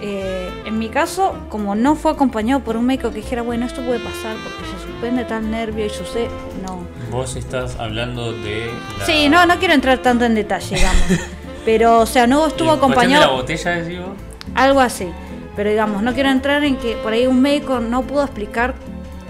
eh, 0.00 0.48
en 0.64 0.78
mi 0.78 0.88
caso, 0.88 1.36
como 1.50 1.74
no 1.74 1.96
fue 1.96 2.12
acompañado 2.12 2.60
por 2.64 2.78
un 2.78 2.86
médico 2.86 3.10
que 3.10 3.16
dijera, 3.16 3.42
bueno, 3.42 3.66
esto 3.66 3.82
puede 3.84 3.98
pasar 3.98 4.36
porque 4.42 4.70
se 4.98 5.06
suspende 5.06 5.24
tal 5.24 5.50
nervio 5.50 5.86
y 5.86 5.90
sucede, 5.90 6.28
no. 6.66 6.86
Vos 7.10 7.36
estás 7.36 7.76
hablando 7.78 8.32
de... 8.32 8.70
La, 8.98 9.06
Sí, 9.06 9.28
no, 9.28 9.46
no 9.46 9.58
quiero 9.58 9.74
entrar 9.74 9.98
tanto 9.98 10.24
en 10.24 10.34
detalle, 10.34 10.76
digamos. 10.76 11.02
Pero, 11.64 12.00
o 12.00 12.06
sea, 12.06 12.26
no 12.26 12.46
estuvo 12.46 12.72
¿En 12.74 12.78
cuestión 12.78 12.92
acompañado. 12.92 13.22
de 13.22 13.26
la 13.28 13.32
botella, 13.40 13.70
decís 13.72 13.98
vos? 14.00 14.08
Algo 14.54 14.80
así. 14.80 15.08
Pero 15.54 15.70
digamos, 15.70 16.02
no 16.02 16.14
quiero 16.14 16.30
entrar 16.30 16.64
en 16.64 16.76
que 16.76 16.94
por 16.96 17.12
ahí 17.12 17.26
un 17.26 17.40
médico 17.40 17.78
no 17.80 18.02
pudo 18.02 18.22
explicar 18.24 18.74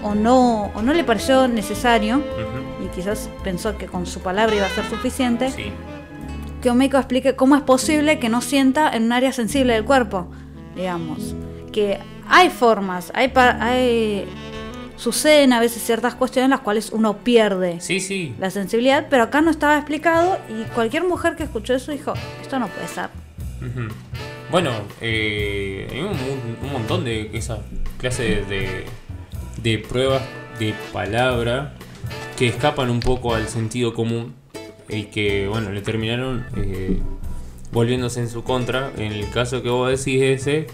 o 0.03 0.15
no, 0.15 0.71
o 0.73 0.81
no 0.81 0.93
le 0.93 1.03
pareció 1.03 1.47
necesario, 1.47 2.17
Ujú, 2.17 2.85
y 2.85 2.87
quizás 2.95 3.29
pensó 3.43 3.77
que 3.77 3.85
con 3.87 4.05
su 4.05 4.21
palabra 4.21 4.55
iba 4.55 4.65
a 4.65 4.69
ser 4.69 4.85
suficiente, 4.89 5.51
Sí. 5.51 5.71
que 6.61 6.71
un 6.71 6.77
médico 6.77 6.97
explique 6.97 7.35
cómo 7.35 7.55
es 7.55 7.61
posible 7.63 8.17
que 8.19 8.29
no 8.29 8.41
sienta 8.41 8.89
en 8.95 9.03
un 9.03 9.11
área 9.11 9.33
sensible 9.33 9.73
del 9.73 9.83
cuerpo, 9.85 10.27
digamos. 10.75 11.35
Que 11.73 11.99
hay 12.29 12.49
formas, 12.49 13.11
hay, 13.15 13.31
hay 13.35 14.25
suceden 14.99 15.53
a 15.53 15.59
veces 15.61 15.81
ciertas 15.81 16.13
cuestiones 16.15 16.45
en 16.47 16.51
las 16.51 16.59
cuales 16.59 16.91
uno 16.91 17.17
pierde 17.17 17.79
Sí, 17.79 17.99
sí. 18.01 18.35
la 18.37 18.51
sensibilidad, 18.51 19.07
pero 19.09 19.23
acá 19.23 19.39
no 19.41 19.49
estaba 19.49 19.77
explicado 19.77 20.37
y 20.49 20.63
cualquier 20.75 21.05
mujer 21.05 21.35
que 21.37 21.43
escuchó 21.43 21.73
eso 21.73 21.91
dijo, 21.91 22.13
esto 22.41 22.59
no 22.59 22.67
puede 22.67 22.87
ser. 22.89 23.09
Bueno, 24.51 24.71
eh, 25.01 25.87
hay 25.91 25.99
un, 26.01 26.65
un 26.65 26.71
montón 26.73 27.03
de 27.05 27.29
esa 27.33 27.59
clase 27.97 28.43
de, 28.49 28.85
de 29.61 29.77
pruebas 29.79 30.21
de 30.59 30.73
palabra 30.91 31.73
que 32.37 32.47
escapan 32.47 32.89
un 32.89 32.99
poco 32.99 33.35
al 33.35 33.47
sentido 33.47 33.93
común 33.93 34.33
y 34.89 35.03
que, 35.05 35.47
bueno, 35.47 35.71
le 35.71 35.81
terminaron 35.81 36.45
eh, 36.57 36.99
volviéndose 37.71 38.21
en 38.21 38.29
su 38.29 38.43
contra. 38.43 38.91
En 38.97 39.11
el 39.11 39.29
caso 39.29 39.61
que 39.61 39.69
vos 39.69 39.89
decís 39.89 40.21
ese, 40.21 40.67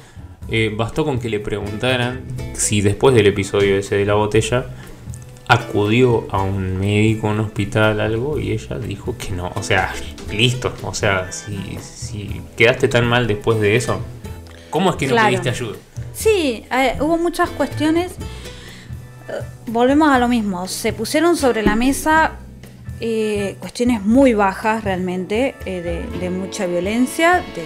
eh, 0.49 0.73
bastó 0.75 1.05
con 1.05 1.19
que 1.19 1.29
le 1.29 1.39
preguntaran 1.39 2.21
si 2.53 2.81
después 2.81 3.15
del 3.15 3.27
episodio 3.27 3.77
ese 3.77 3.95
de 3.97 4.05
la 4.05 4.13
botella 4.15 4.65
acudió 5.47 6.27
a 6.31 6.41
un 6.41 6.77
médico, 6.79 7.27
un 7.27 7.39
hospital, 7.39 7.99
algo, 7.99 8.39
y 8.39 8.51
ella 8.51 8.77
dijo 8.79 9.15
que 9.17 9.31
no. 9.31 9.51
O 9.55 9.63
sea, 9.63 9.93
listo. 10.31 10.73
O 10.83 10.93
sea, 10.93 11.31
si, 11.31 11.77
si 11.81 12.41
quedaste 12.57 12.87
tan 12.87 13.05
mal 13.05 13.27
después 13.27 13.59
de 13.59 13.75
eso, 13.75 13.99
¿cómo 14.69 14.89
es 14.91 14.95
que 14.95 15.05
no 15.07 15.11
Claro. 15.13 15.27
pediste 15.29 15.49
ayuda? 15.49 15.77
Sí, 16.13 16.63
eh, 16.71 16.95
hubo 16.99 17.17
muchas 17.17 17.49
cuestiones. 17.51 18.13
Eh, 19.29 19.33
volvemos 19.67 20.09
a 20.09 20.17
lo 20.19 20.27
mismo. 20.27 20.67
Se 20.67 20.93
pusieron 20.93 21.37
sobre 21.37 21.61
la 21.61 21.75
mesa 21.75 22.33
eh, 22.99 23.57
cuestiones 23.59 24.01
muy 24.03 24.33
bajas 24.33 24.83
realmente, 24.83 25.53
eh, 25.65 25.81
de, 25.81 26.19
de 26.19 26.29
mucha 26.29 26.65
violencia, 26.65 27.43
de, 27.55 27.63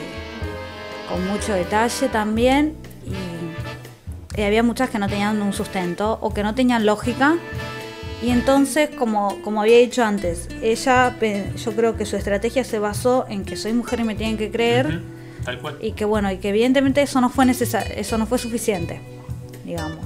con 1.09 1.27
mucho 1.27 1.53
detalle 1.53 2.07
también. 2.09 2.75
Y, 4.35 4.39
y 4.39 4.43
había 4.43 4.63
muchas 4.63 4.89
que 4.89 4.99
no 4.99 5.07
tenían 5.09 5.41
un 5.41 5.53
sustento 5.53 6.17
o 6.21 6.33
que 6.33 6.43
no 6.43 6.55
tenían 6.55 6.85
lógica. 6.85 7.37
Y 8.21 8.31
entonces, 8.31 8.89
como, 8.97 9.41
como 9.43 9.61
había 9.61 9.77
dicho 9.77 10.03
antes, 10.03 10.49
ella, 10.61 11.15
yo 11.55 11.71
creo 11.73 11.95
que 11.95 12.05
su 12.05 12.17
estrategia 12.17 12.63
se 12.65 12.77
basó 12.77 13.25
en 13.29 13.45
que 13.45 13.55
soy 13.55 13.71
mujer 13.73 14.01
y 14.01 14.03
me 14.03 14.15
tienen 14.15 14.37
que 14.37 14.51
creer 14.51 15.01
Tal 15.45 15.59
cual. 15.59 15.77
y 15.81 15.93
que 15.93 16.03
bueno 16.03 16.29
y 16.29 16.37
que 16.37 16.49
evidentemente 16.49 17.01
eso 17.01 17.21
no 17.21 17.29
fue 17.29 17.45
necesario 17.45 17.93
eso 17.95 18.17
no 18.17 18.25
fue 18.25 18.37
suficiente 18.37 18.99
digamos 19.63 20.05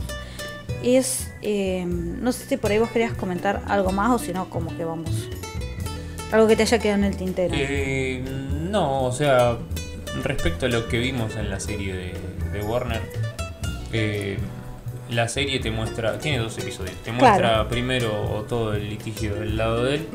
es 0.84 1.32
eh, 1.41 1.86
no 1.88 2.32
sé 2.32 2.45
si 2.45 2.56
por 2.58 2.70
ahí 2.72 2.78
vos 2.78 2.91
querías 2.91 3.14
comentar 3.14 3.64
algo 3.68 3.91
más 3.91 4.12
o 4.12 4.20
si 4.24 4.32
no 4.32 4.47
como 4.51 4.78
que 4.78 4.86
vamos 4.86 5.10
algo 6.32 6.47
que 6.47 6.56
te 6.56 6.62
haya 6.62 6.78
quedado 6.78 6.99
en 6.99 7.06
el 7.06 7.18
tintero 7.18 7.56
Eh, 7.58 8.24
no, 8.70 9.06
o 9.06 9.12
sea, 9.12 9.58
respecto 10.24 10.66
a 10.66 10.70
lo 10.70 10.88
que 10.88 10.99
vimos 10.99 11.36
en 11.36 11.49
la 11.49 11.59
serie 11.59 11.93
de, 11.93 12.14
de 12.51 12.61
Warner, 12.66 13.01
eh, 13.91 14.38
la 15.09 15.28
serie 15.28 15.59
te 15.59 15.72
muestra, 15.72 16.18
tiene 16.20 16.39
dos 16.39 16.57
episodios, 16.57 16.95
te 17.03 17.11
muestra 17.11 17.38
Claro. 17.38 17.70
primero 17.70 18.45
todo 18.49 18.74
el 18.74 18.89
litigio 18.89 19.36
del 19.36 19.57
lado 19.57 19.84
de 19.84 19.95
él, 19.95 20.07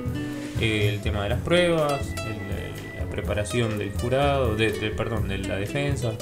eh, 0.61 0.90
el 0.92 1.01
tema 1.01 1.22
de 1.24 1.28
las 1.30 1.40
pruebas, 1.40 2.01
el- 2.16 2.99
la 2.99 3.11
preparación 3.11 3.78
del 3.78 3.92
jurado, 3.92 4.57
de, 4.57 4.72
de- 4.72 4.90
perdón, 4.90 5.28
de 5.28 5.38
la 5.38 5.57
defensa, 5.57 6.12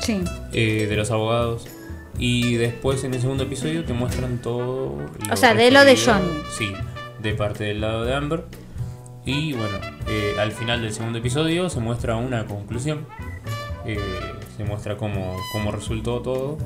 Sí. 0.00 0.22
eh, 0.52 0.86
de 0.88 0.96
los 0.96 1.10
abogados. 1.10 1.66
Y 2.18 2.54
después 2.56 3.02
en 3.04 3.14
el 3.14 3.20
segundo 3.20 3.44
episodio 3.44 3.84
te 3.84 3.92
muestran 3.92 4.38
todo. 4.42 4.96
O 5.30 5.36
sea, 5.36 5.54
de 5.54 5.70
lo 5.70 5.84
de 5.84 5.96
Johnny. 5.96 6.28
Sí, 6.58 6.72
de 7.22 7.32
parte 7.34 7.64
del 7.64 7.80
lado 7.80 8.04
de 8.04 8.14
Amber. 8.14 8.44
Y 9.24 9.52
bueno, 9.52 9.78
eh, 10.08 10.36
al 10.38 10.52
final 10.52 10.80
del 10.82 10.92
segundo 10.92 11.18
episodio 11.18 11.68
se 11.68 11.80
muestra 11.80 12.16
una 12.16 12.46
conclusión. 12.46 13.06
Eh, 13.84 13.98
se 14.56 14.64
muestra 14.64 14.96
cómo, 14.96 15.36
cómo 15.52 15.70
resultó 15.72 16.20
todo. 16.20 16.58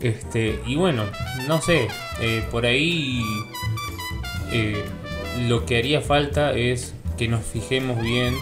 Este, 0.00 0.60
y 0.66 0.76
bueno, 0.76 1.04
no 1.48 1.60
sé, 1.62 1.88
eh, 2.20 2.44
por 2.50 2.66
ahí 2.66 3.22
eh, 4.52 4.84
lo 5.48 5.64
que 5.64 5.78
haría 5.78 6.00
falta 6.02 6.52
es 6.52 6.94
que 7.16 7.28
nos 7.28 7.42
fijemos 7.44 8.00
bien 8.02 8.34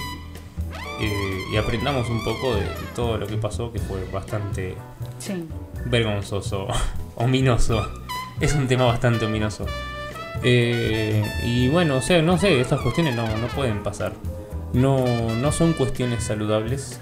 eh, 1.01 1.38
y 1.53 1.57
aprendamos 1.57 2.09
un 2.11 2.24
poco 2.24 2.57
de 2.57 2.62
todo 2.97 3.18
lo 3.18 3.26
que 3.28 3.36
pasó, 3.36 3.72
que 3.72 3.78
fue 3.78 4.05
bastante 4.12 4.74
Sí. 5.18 5.47
vergonzoso, 5.86 6.66
ominoso. 7.14 7.88
Es 8.40 8.55
un 8.55 8.66
tema 8.66 8.84
bastante 8.86 9.24
ominoso. 9.26 9.64
Eh, 10.45 11.24
y 11.42 11.68
bueno, 11.68 11.97
o 11.97 12.03
sea, 12.03 12.20
no 12.20 12.38
sé, 12.38 12.61
estas 12.61 12.80
cuestiones 12.80 13.16
no, 13.16 13.26
no 13.38 13.47
pueden 13.49 13.82
pasar. 13.82 14.12
No, 14.74 15.05
no 15.34 15.53
son 15.53 15.72
cuestiones 15.72 16.24
saludables. 16.24 17.01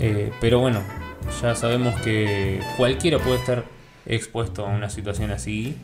Eh, 0.00 0.32
pero 0.40 0.58
bueno, 0.58 0.82
ya 1.40 1.54
sabemos 1.54 1.98
que 2.00 2.60
cualquiera 2.76 3.18
puede 3.18 3.36
estar 3.36 3.64
expuesto 4.06 4.66
a 4.66 4.68
una 4.68 4.90
situación 4.90 5.30
así 5.30 5.76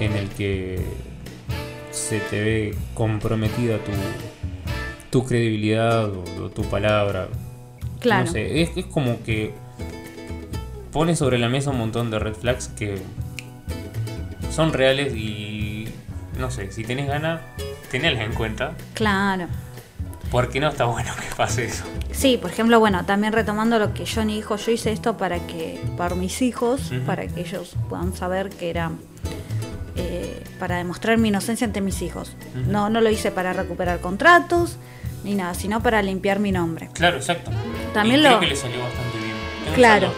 en 0.00 0.12
el 0.14 0.28
que 0.28 0.80
se 1.92 2.18
te 2.18 2.42
ve 2.42 2.74
comprometida 2.94 3.78
tu, 3.78 3.92
tu 5.10 5.24
credibilidad 5.26 6.06
o, 6.06 6.24
o 6.42 6.50
tu 6.50 6.62
palabra. 6.64 7.28
Claro. 8.00 8.26
No 8.26 8.32
sé, 8.32 8.62
es, 8.62 8.70
es 8.76 8.86
como 8.86 9.22
que 9.22 9.54
pone 10.90 11.14
sobre 11.14 11.38
la 11.38 11.48
mesa 11.48 11.70
un 11.70 11.78
montón 11.78 12.10
de 12.10 12.18
red 12.18 12.34
flags 12.34 12.68
que 12.68 12.96
son 14.50 14.72
reales 14.72 15.14
y 15.14 15.51
no 16.38 16.50
sé, 16.50 16.70
si 16.72 16.84
tenés 16.84 17.08
ganas, 17.08 17.40
tenedlas 17.90 18.22
en 18.24 18.32
cuenta, 18.34 18.72
Claro. 18.94 19.46
porque 20.30 20.60
no 20.60 20.68
está 20.68 20.84
bueno 20.86 21.12
que 21.16 21.34
pase 21.36 21.64
eso. 21.66 21.84
Sí, 22.10 22.38
por 22.40 22.50
ejemplo, 22.50 22.78
bueno, 22.80 23.04
también 23.04 23.32
retomando 23.32 23.78
lo 23.78 23.92
que 23.94 24.04
Johnny 24.06 24.36
dijo, 24.36 24.56
yo 24.56 24.72
hice 24.72 24.92
esto 24.92 25.16
para 25.16 25.38
que, 25.46 25.80
para 25.96 26.14
mis 26.14 26.40
hijos, 26.42 26.90
para 27.06 27.26
que 27.26 27.40
ellos 27.40 27.74
puedan 27.88 28.14
saber 28.14 28.50
que 28.50 28.70
era 28.70 28.90
eh, 29.96 30.42
para 30.58 30.76
demostrar 30.76 31.18
mi 31.18 31.28
inocencia 31.28 31.66
ante 31.66 31.80
mis 31.80 32.00
hijos. 32.02 32.32
No, 32.68 32.88
no 32.90 33.00
lo 33.00 33.10
hice 33.10 33.30
para 33.30 33.52
recuperar 33.52 34.00
contratos 34.00 34.76
ni 35.24 35.34
nada, 35.34 35.54
sino 35.54 35.82
para 35.82 36.02
limpiar 36.02 36.38
mi 36.38 36.50
nombre. 36.52 36.88
Claro, 36.94 37.16
exacto. 37.16 37.50
También 37.94 38.20
y 38.20 38.22
lo- 38.22 38.28
creo 38.30 38.40
que 38.40 38.46
le 38.46 38.56
salió 38.56 38.78
bastante 38.80 39.18
bien. 39.18 39.74
Claro. 39.74 40.12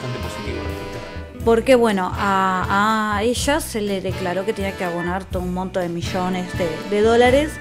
Porque 1.45 1.75
bueno, 1.75 2.11
a, 2.15 3.17
a 3.17 3.23
ella 3.23 3.61
se 3.61 3.83
le 3.83 4.01
declaró 4.01 4.47
que 4.47 4.53
tenía 4.53 4.73
que 4.77 4.85
abonar 4.85 5.25
todo 5.25 5.43
un 5.43 5.53
monto 5.53 5.79
de 5.79 5.89
millones 5.89 6.47
de, 6.57 6.69
de 6.91 7.03
dólares. 7.03 7.53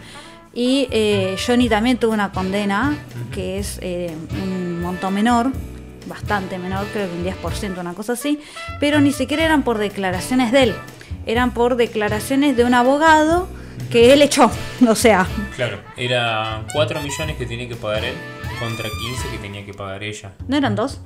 Y 0.53 0.87
eh, 0.91 1.35
Johnny 1.45 1.67
también 1.67 1.97
tuvo 1.97 2.13
una 2.13 2.31
condena 2.31 2.95
que 3.33 3.57
es 3.57 3.79
eh, 3.81 4.15
un 4.41 4.81
monto 4.81 5.09
menor, 5.11 5.51
bastante 6.07 6.59
menor, 6.59 6.85
creo 6.93 7.09
que 7.09 7.15
un 7.17 7.25
10%, 7.25 7.79
una 7.79 7.93
cosa 7.93 8.13
así. 8.13 8.39
Pero 8.79 9.01
ni 9.01 9.11
siquiera 9.11 9.43
eran 9.43 9.63
por 9.63 9.79
declaraciones 9.79 10.51
de 10.51 10.63
él, 10.63 10.75
eran 11.25 11.53
por 11.53 11.75
declaraciones 11.75 12.55
de 12.55 12.65
un 12.65 12.73
abogado 12.75 13.47
que 13.91 14.13
él 14.13 14.21
echó. 14.21 14.51
O 14.87 14.95
sea, 14.95 15.25
Claro, 15.55 15.79
era 15.97 16.65
4 16.73 17.01
millones 17.01 17.35
que 17.37 17.45
tenía 17.45 17.67
que 17.67 17.75
pagar 17.75 18.03
él 18.05 18.15
contra 18.59 18.89
15 18.89 19.29
que 19.29 19.37
tenía 19.39 19.65
que 19.65 19.73
pagar 19.73 20.03
ella. 20.03 20.33
¿no 20.47 20.55
eran 20.57 20.75
dos? 20.75 21.01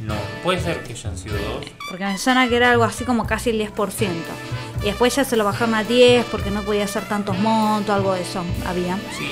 No, 0.00 0.14
puede 0.42 0.60
ser 0.60 0.82
que 0.82 0.92
hayan 0.92 1.16
sido 1.16 1.34
dos. 1.36 1.64
Porque 1.88 2.04
me 2.04 2.18
suena 2.18 2.48
que 2.48 2.56
era 2.56 2.70
algo 2.72 2.84
así 2.84 3.04
como 3.04 3.26
casi 3.26 3.50
el 3.50 3.60
10%. 3.60 4.08
Y 4.82 4.86
después 4.86 5.16
ya 5.16 5.24
se 5.24 5.36
lo 5.36 5.44
bajaron 5.44 5.74
a 5.74 5.84
10 5.84 6.26
porque 6.26 6.50
no 6.50 6.62
podía 6.62 6.84
hacer 6.84 7.04
tantos 7.08 7.38
montos, 7.38 7.94
algo 7.94 8.12
de 8.14 8.22
eso 8.22 8.44
había. 8.66 8.96
Sí, 9.18 9.28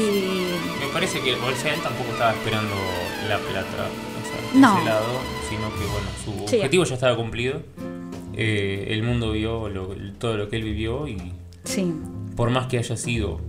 Y 0.00 0.52
me 0.84 0.92
parece 0.92 1.20
que 1.20 1.34
sea, 1.60 1.74
él 1.74 1.80
tampoco 1.80 2.12
estaba 2.12 2.30
esperando 2.32 2.74
la 3.28 3.38
plata, 3.38 3.88
o 3.88 4.24
sea, 4.28 4.52
de 4.52 4.58
No. 4.60 4.76
ese 4.76 4.84
lado, 4.86 5.06
sino 5.48 5.68
que 5.70 5.84
bueno, 5.90 6.08
su 6.24 6.48
Sí. 6.48 6.56
objetivo 6.56 6.84
ya 6.84 6.94
estaba 6.94 7.16
cumplido. 7.16 7.62
Eh, 8.34 8.86
el 8.90 9.02
mundo 9.02 9.32
vio 9.32 9.68
lo- 9.68 9.88
todo 10.18 10.36
lo 10.36 10.48
que 10.48 10.56
él 10.56 10.62
vivió 10.62 11.08
y 11.08 11.32
sí, 11.64 11.92
por 12.36 12.50
más 12.50 12.68
que 12.68 12.78
haya 12.78 12.96
sido 12.96 13.40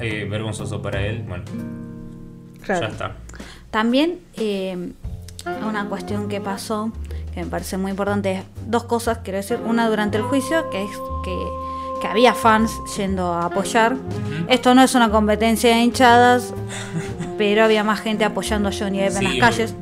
eh, 0.00 0.26
vergonzoso 0.28 0.82
para 0.82 1.06
él, 1.06 1.22
bueno, 1.28 1.44
ya 2.66 2.74
está. 2.86 3.16
También 3.70 4.18
eh, 4.36 4.90
una 5.66 5.86
cuestión 5.88 6.28
que 6.28 6.40
pasó, 6.40 6.90
que 7.34 7.40
me 7.44 7.46
parece 7.46 7.76
muy 7.76 7.90
importante, 7.90 8.32
es 8.32 8.42
dos 8.66 8.84
cosas, 8.84 9.18
quiero 9.24 9.38
decir. 9.38 9.58
Una 9.64 9.88
durante 9.88 10.16
el 10.18 10.22
juicio, 10.24 10.68
que 10.70 10.82
es 10.84 10.90
que, 11.24 11.36
que 12.00 12.06
había 12.06 12.34
fans 12.34 12.72
yendo 12.96 13.32
a 13.32 13.46
apoyar. 13.46 13.96
Esto 14.48 14.74
no 14.74 14.82
es 14.82 14.94
una 14.94 15.10
competencia 15.10 15.74
de 15.74 15.82
hinchadas, 15.82 16.52
pero 17.38 17.64
había 17.64 17.84
más 17.84 18.00
gente 18.00 18.24
apoyando 18.24 18.68
a 18.68 18.72
Johnny 18.72 18.98
Depp 19.00 19.12
en 19.12 19.18
Sí, 19.18 19.24
las 19.24 19.36
calles. 19.50 19.74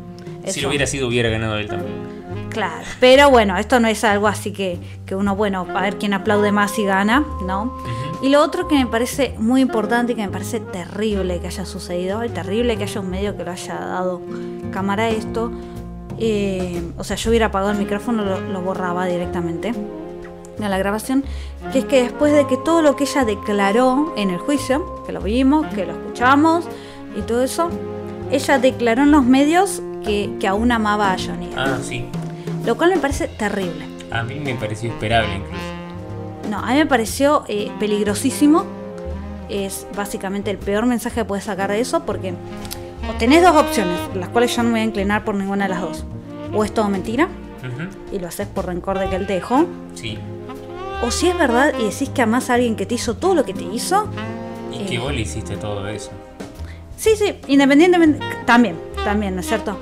Si 0.44 0.50
Eso. 0.50 0.60
lo 0.62 0.68
hubiera 0.68 0.86
sido, 0.86 1.08
hubiera 1.08 1.28
ganado 1.28 1.56
él 1.58 1.68
también. 1.68 2.12
Claro, 2.50 2.84
pero 3.00 3.30
bueno, 3.30 3.56
esto 3.56 3.80
no 3.80 3.88
es 3.88 4.04
algo 4.04 4.28
así 4.28 4.52
que, 4.52 4.78
que 5.06 5.14
uno, 5.14 5.34
bueno, 5.36 5.66
a 5.74 5.80
ver 5.80 5.96
quién 5.96 6.12
aplaude 6.12 6.52
más 6.52 6.78
y 6.78 6.84
gana, 6.84 7.24
¿no? 7.46 7.74
Y 8.22 8.28
lo 8.28 8.40
otro 8.40 8.68
que 8.68 8.76
me 8.76 8.86
parece 8.86 9.34
muy 9.38 9.60
importante 9.60 10.12
y 10.12 10.14
que 10.14 10.22
me 10.22 10.32
parece 10.32 10.60
terrible 10.60 11.40
que 11.40 11.48
haya 11.48 11.66
sucedido, 11.66 12.24
y 12.24 12.28
terrible 12.28 12.76
que 12.76 12.84
haya 12.84 13.00
un 13.00 13.10
medio 13.10 13.36
que 13.36 13.44
lo 13.44 13.50
haya 13.50 13.74
dado 13.74 14.22
cámara 14.72 15.04
a 15.04 15.08
esto, 15.08 15.50
eh, 16.18 16.80
o 16.96 17.02
sea, 17.02 17.16
yo 17.16 17.30
hubiera 17.30 17.46
apagado 17.46 17.72
el 17.72 17.78
micrófono, 17.78 18.24
lo, 18.24 18.40
lo 18.40 18.62
borraba 18.62 19.06
directamente 19.06 19.74
de 20.56 20.68
la 20.68 20.78
grabación, 20.78 21.24
que 21.72 21.80
es 21.80 21.84
que 21.84 22.02
después 22.04 22.32
de 22.32 22.46
que 22.46 22.56
todo 22.56 22.80
lo 22.80 22.94
que 22.94 23.04
ella 23.04 23.24
declaró 23.24 24.14
en 24.16 24.30
el 24.30 24.38
juicio, 24.38 25.02
que 25.04 25.10
lo 25.10 25.20
vimos, 25.20 25.66
que 25.74 25.84
lo 25.84 25.92
escuchamos 25.92 26.64
y 27.16 27.22
todo 27.22 27.42
eso, 27.42 27.70
ella 28.30 28.58
declaró 28.60 29.02
en 29.02 29.10
los 29.10 29.24
medios 29.24 29.82
que, 30.04 30.30
que 30.38 30.46
aún 30.46 30.70
amaba 30.70 31.12
a 31.12 31.18
Johnny. 31.18 31.50
Ah, 31.56 31.78
sí. 31.82 32.06
Lo 32.64 32.76
cual 32.76 32.90
me 32.90 32.98
parece 32.98 33.26
terrible. 33.26 33.84
A 34.12 34.22
mí 34.22 34.36
me 34.38 34.54
pareció 34.54 34.90
esperable 34.90 35.36
incluso. 35.36 35.71
No, 36.52 36.58
a 36.58 36.66
mí 36.66 36.74
me 36.74 36.84
pareció 36.84 37.44
eh, 37.48 37.72
peligrosísimo. 37.80 38.64
Es 39.48 39.86
básicamente 39.96 40.50
el 40.50 40.58
peor 40.58 40.84
mensaje 40.84 41.14
que 41.14 41.24
puedes 41.24 41.44
sacar 41.46 41.70
de 41.70 41.80
eso 41.80 42.02
porque 42.04 42.34
o 43.08 43.14
tenés 43.18 43.42
dos 43.42 43.56
opciones, 43.56 43.98
las 44.14 44.28
cuales 44.28 44.54
yo 44.54 44.62
no 44.62 44.68
me 44.68 44.72
voy 44.74 44.80
a 44.80 44.84
inclinar 44.84 45.24
por 45.24 45.34
ninguna 45.34 45.64
de 45.64 45.70
las 45.70 45.80
dos. 45.80 46.04
O 46.52 46.62
es 46.62 46.74
todo 46.74 46.90
mentira 46.90 47.26
y 48.12 48.18
lo 48.18 48.28
haces 48.28 48.46
por 48.48 48.66
rencor 48.66 48.98
de 48.98 49.08
que 49.08 49.16
él 49.16 49.26
te 49.26 49.32
dejó. 49.32 49.64
Sí. 49.94 50.18
O 51.02 51.10
si 51.10 51.28
es 51.28 51.38
verdad 51.38 51.72
y 51.80 51.84
decís 51.84 52.10
que 52.10 52.20
amás 52.20 52.50
a 52.50 52.54
alguien 52.54 52.76
que 52.76 52.84
te 52.84 52.96
hizo 52.96 53.14
todo 53.16 53.34
lo 53.34 53.44
que 53.46 53.54
te 53.54 53.62
hizo. 53.64 54.08
Y 54.70 54.82
Eh. 54.82 54.86
que 54.86 54.98
vos 54.98 55.10
le 55.10 55.22
hiciste 55.22 55.56
todo 55.56 55.88
eso. 55.88 56.10
Sí, 56.98 57.12
sí, 57.16 57.34
independientemente. 57.48 58.22
También, 58.44 58.76
también, 59.06 59.34
¿no 59.36 59.40
es 59.40 59.46
cierto? 59.46 59.78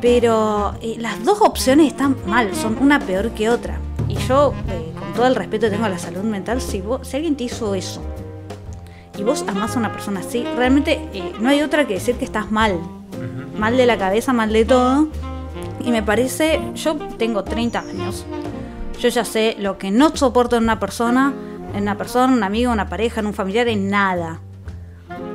Pero 0.00 0.74
eh, 0.80 0.94
las 0.96 1.24
dos 1.24 1.40
opciones 1.40 1.88
están 1.88 2.16
mal, 2.24 2.54
son 2.54 2.78
una 2.80 3.00
peor 3.00 3.30
que 3.32 3.50
otra. 3.50 3.80
Y 4.08 4.14
yo, 4.28 4.52
eh, 4.68 4.92
todo 5.14 5.26
el 5.26 5.34
respeto 5.34 5.66
que 5.66 5.70
tengo 5.72 5.84
a 5.84 5.88
la 5.88 5.98
salud 5.98 6.22
mental, 6.22 6.60
si, 6.60 6.80
vos, 6.80 7.06
si 7.06 7.16
alguien 7.16 7.36
te 7.36 7.44
hizo 7.44 7.74
eso 7.74 8.02
y 9.16 9.22
vos 9.22 9.44
amás 9.46 9.76
a 9.76 9.78
una 9.78 9.92
persona 9.92 10.20
así, 10.20 10.44
realmente 10.56 11.08
eh, 11.12 11.32
no 11.40 11.48
hay 11.48 11.62
otra 11.62 11.86
que 11.86 11.94
decir 11.94 12.16
que 12.16 12.24
estás 12.24 12.50
mal. 12.50 12.78
Mal 13.58 13.76
de 13.76 13.86
la 13.86 13.96
cabeza, 13.96 14.32
mal 14.32 14.52
de 14.52 14.64
todo. 14.64 15.06
Y 15.80 15.92
me 15.92 16.02
parece, 16.02 16.60
yo 16.74 16.96
tengo 16.96 17.44
30 17.44 17.78
años. 17.78 18.26
Yo 19.00 19.08
ya 19.08 19.24
sé 19.24 19.56
lo 19.60 19.78
que 19.78 19.92
no 19.92 20.14
soporto 20.16 20.56
en 20.56 20.64
una 20.64 20.80
persona, 20.80 21.32
en 21.74 21.82
una 21.82 21.96
persona, 21.96 22.32
un 22.32 22.42
amigo, 22.42 22.72
una 22.72 22.88
pareja, 22.88 23.20
en 23.20 23.28
un 23.28 23.34
familiar, 23.34 23.68
en 23.68 23.88
nada. 23.88 24.40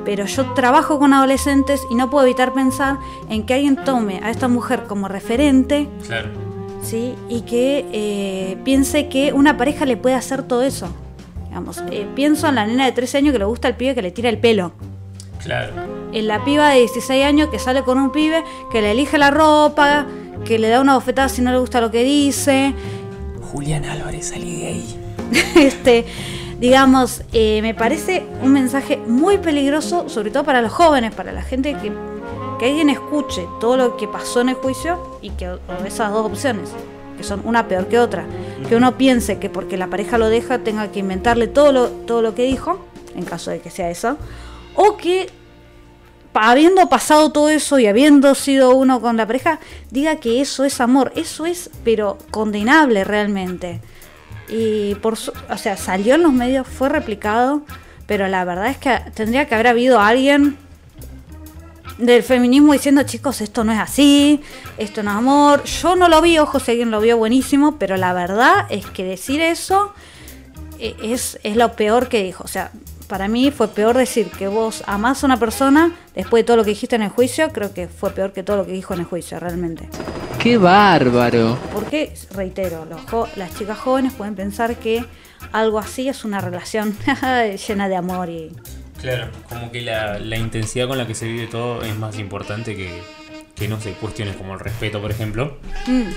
Pero 0.04 0.26
yo 0.26 0.52
trabajo 0.52 0.98
con 0.98 1.14
adolescentes 1.14 1.82
y 1.90 1.94
no 1.94 2.10
puedo 2.10 2.26
evitar 2.26 2.52
pensar 2.52 2.98
en 3.30 3.46
que 3.46 3.54
alguien 3.54 3.76
tome 3.76 4.20
a 4.22 4.30
esta 4.30 4.48
mujer 4.48 4.84
como 4.86 5.08
referente, 5.08 5.88
Claro. 6.06 6.49
¿Sí? 6.82 7.14
Y 7.28 7.42
que 7.42 7.86
eh, 7.92 8.56
piense 8.64 9.08
que 9.08 9.32
una 9.32 9.56
pareja 9.56 9.84
le 9.86 9.96
puede 9.96 10.14
hacer 10.14 10.42
todo 10.42 10.62
eso. 10.62 10.88
Digamos, 11.48 11.82
eh, 11.90 12.06
pienso 12.14 12.48
en 12.48 12.54
la 12.54 12.66
nena 12.66 12.86
de 12.86 12.92
13 12.92 13.18
años 13.18 13.32
que 13.32 13.38
le 13.38 13.44
gusta 13.44 13.68
el 13.68 13.74
pibe 13.74 13.94
que 13.94 14.02
le 14.02 14.10
tira 14.10 14.28
el 14.28 14.38
pelo. 14.38 14.72
Claro. 15.42 15.72
En 16.12 16.26
la 16.26 16.44
piba 16.44 16.70
de 16.70 16.80
16 16.80 17.24
años 17.24 17.48
que 17.48 17.58
sale 17.58 17.82
con 17.82 17.98
un 17.98 18.12
pibe 18.12 18.44
que 18.70 18.82
le 18.82 18.92
elige 18.92 19.18
la 19.18 19.30
ropa, 19.30 20.06
que 20.44 20.58
le 20.58 20.68
da 20.68 20.80
una 20.80 20.94
bofetada 20.94 21.28
si 21.28 21.42
no 21.42 21.50
le 21.50 21.58
gusta 21.58 21.80
lo 21.80 21.90
que 21.90 22.04
dice. 22.04 22.74
Julián 23.52 23.84
Álvarez, 23.84 24.28
salí 24.28 24.60
de 24.60 24.66
ahí. 24.66 24.96
este, 25.56 26.04
digamos, 26.60 27.22
eh, 27.32 27.60
me 27.62 27.74
parece 27.74 28.24
un 28.42 28.52
mensaje 28.52 28.98
muy 29.06 29.38
peligroso, 29.38 30.08
sobre 30.08 30.30
todo 30.30 30.44
para 30.44 30.62
los 30.62 30.72
jóvenes, 30.72 31.14
para 31.14 31.32
la 31.32 31.42
gente 31.42 31.74
que 31.74 31.90
que 32.60 32.66
alguien 32.66 32.90
escuche 32.90 33.48
todo 33.58 33.78
lo 33.78 33.96
que 33.96 34.06
pasó 34.06 34.42
en 34.42 34.50
el 34.50 34.54
juicio 34.54 35.18
y 35.22 35.30
que 35.30 35.58
esas 35.86 36.12
dos 36.12 36.26
opciones, 36.26 36.68
que 37.16 37.24
son 37.24 37.40
una 37.44 37.66
peor 37.66 37.88
que 37.88 37.98
otra, 37.98 38.26
que 38.68 38.76
uno 38.76 38.98
piense 38.98 39.38
que 39.38 39.48
porque 39.48 39.78
la 39.78 39.86
pareja 39.86 40.18
lo 40.18 40.28
deja 40.28 40.58
tenga 40.58 40.92
que 40.92 40.98
inventarle 40.98 41.46
todo 41.46 41.72
lo, 41.72 41.88
todo 41.88 42.20
lo 42.20 42.34
que 42.34 42.42
dijo, 42.42 42.84
en 43.16 43.24
caso 43.24 43.50
de 43.50 43.60
que 43.60 43.70
sea 43.70 43.88
eso, 43.88 44.18
o 44.74 44.98
que 44.98 45.30
habiendo 46.34 46.86
pasado 46.90 47.32
todo 47.32 47.48
eso 47.48 47.78
y 47.78 47.86
habiendo 47.86 48.34
sido 48.34 48.76
uno 48.76 49.00
con 49.00 49.16
la 49.16 49.26
pareja, 49.26 49.58
diga 49.90 50.16
que 50.16 50.42
eso 50.42 50.64
es 50.64 50.82
amor, 50.82 51.12
eso 51.16 51.46
es 51.46 51.70
pero 51.82 52.18
condenable 52.30 53.04
realmente. 53.04 53.80
Y 54.50 54.96
por 54.96 55.14
o 55.14 55.56
sea, 55.56 55.78
salió 55.78 56.16
en 56.16 56.22
los 56.22 56.32
medios, 56.34 56.68
fue 56.68 56.90
replicado, 56.90 57.62
pero 58.06 58.28
la 58.28 58.44
verdad 58.44 58.66
es 58.66 58.76
que 58.76 59.00
tendría 59.14 59.46
que 59.46 59.54
haber 59.54 59.68
habido 59.68 59.98
alguien 59.98 60.58
del 62.00 62.22
feminismo 62.22 62.72
diciendo, 62.72 63.02
chicos, 63.02 63.40
esto 63.40 63.64
no 63.64 63.72
es 63.72 63.78
así, 63.78 64.40
esto 64.78 65.02
no 65.02 65.10
es 65.10 65.16
amor. 65.16 65.64
Yo 65.64 65.96
no 65.96 66.08
lo 66.08 66.20
vi, 66.22 66.38
ojo, 66.38 66.58
si 66.58 66.72
alguien 66.72 66.90
lo 66.90 67.00
vio 67.00 67.16
buenísimo, 67.16 67.76
pero 67.78 67.96
la 67.96 68.12
verdad 68.12 68.66
es 68.70 68.86
que 68.86 69.04
decir 69.04 69.40
eso 69.40 69.92
eh, 70.78 70.96
es, 71.02 71.38
es 71.42 71.56
lo 71.56 71.72
peor 71.76 72.08
que 72.08 72.22
dijo. 72.22 72.44
O 72.44 72.48
sea, 72.48 72.72
para 73.10 73.28
mí 73.28 73.50
fue 73.50 73.68
peor 73.68 73.96
decir 73.96 74.30
que 74.30 74.48
vos 74.48 74.84
amás 74.86 75.22
a 75.22 75.26
una 75.26 75.36
persona 75.36 75.92
después 76.14 76.42
de 76.42 76.46
todo 76.46 76.58
lo 76.58 76.64
que 76.64 76.70
dijiste 76.70 76.96
en 76.96 77.02
el 77.02 77.10
juicio, 77.10 77.50
creo 77.52 77.74
que 77.74 77.88
fue 77.88 78.10
peor 78.10 78.32
que 78.32 78.42
todo 78.42 78.58
lo 78.58 78.66
que 78.66 78.72
dijo 78.72 78.94
en 78.94 79.00
el 79.00 79.06
juicio, 79.06 79.38
realmente. 79.40 79.88
¡Qué 80.38 80.56
bárbaro! 80.56 81.58
Porque, 81.74 82.14
reitero, 82.32 82.86
los 82.86 83.36
las 83.36 83.54
chicas 83.56 83.78
jóvenes 83.78 84.12
pueden 84.12 84.36
pensar 84.36 84.76
que 84.76 85.04
algo 85.52 85.78
así 85.78 86.08
es 86.08 86.24
una 86.24 86.40
relación 86.40 86.96
llena 87.68 87.88
de 87.88 87.96
amor 87.96 88.28
y... 88.28 88.52
Claro, 89.00 89.28
como 89.48 89.70
que 89.70 89.80
la, 89.80 90.18
la 90.18 90.36
intensidad 90.36 90.86
con 90.86 90.98
la 90.98 91.06
que 91.06 91.14
se 91.14 91.26
vive 91.26 91.46
todo 91.46 91.82
es 91.82 91.96
más 91.96 92.18
importante 92.18 92.76
que, 92.76 93.02
que 93.54 93.68
no 93.68 93.80
sé, 93.80 93.92
cuestiones 93.94 94.36
como 94.36 94.54
el 94.54 94.60
respeto, 94.60 95.00
por 95.00 95.10
ejemplo. 95.10 95.58
Mm. 95.86 96.10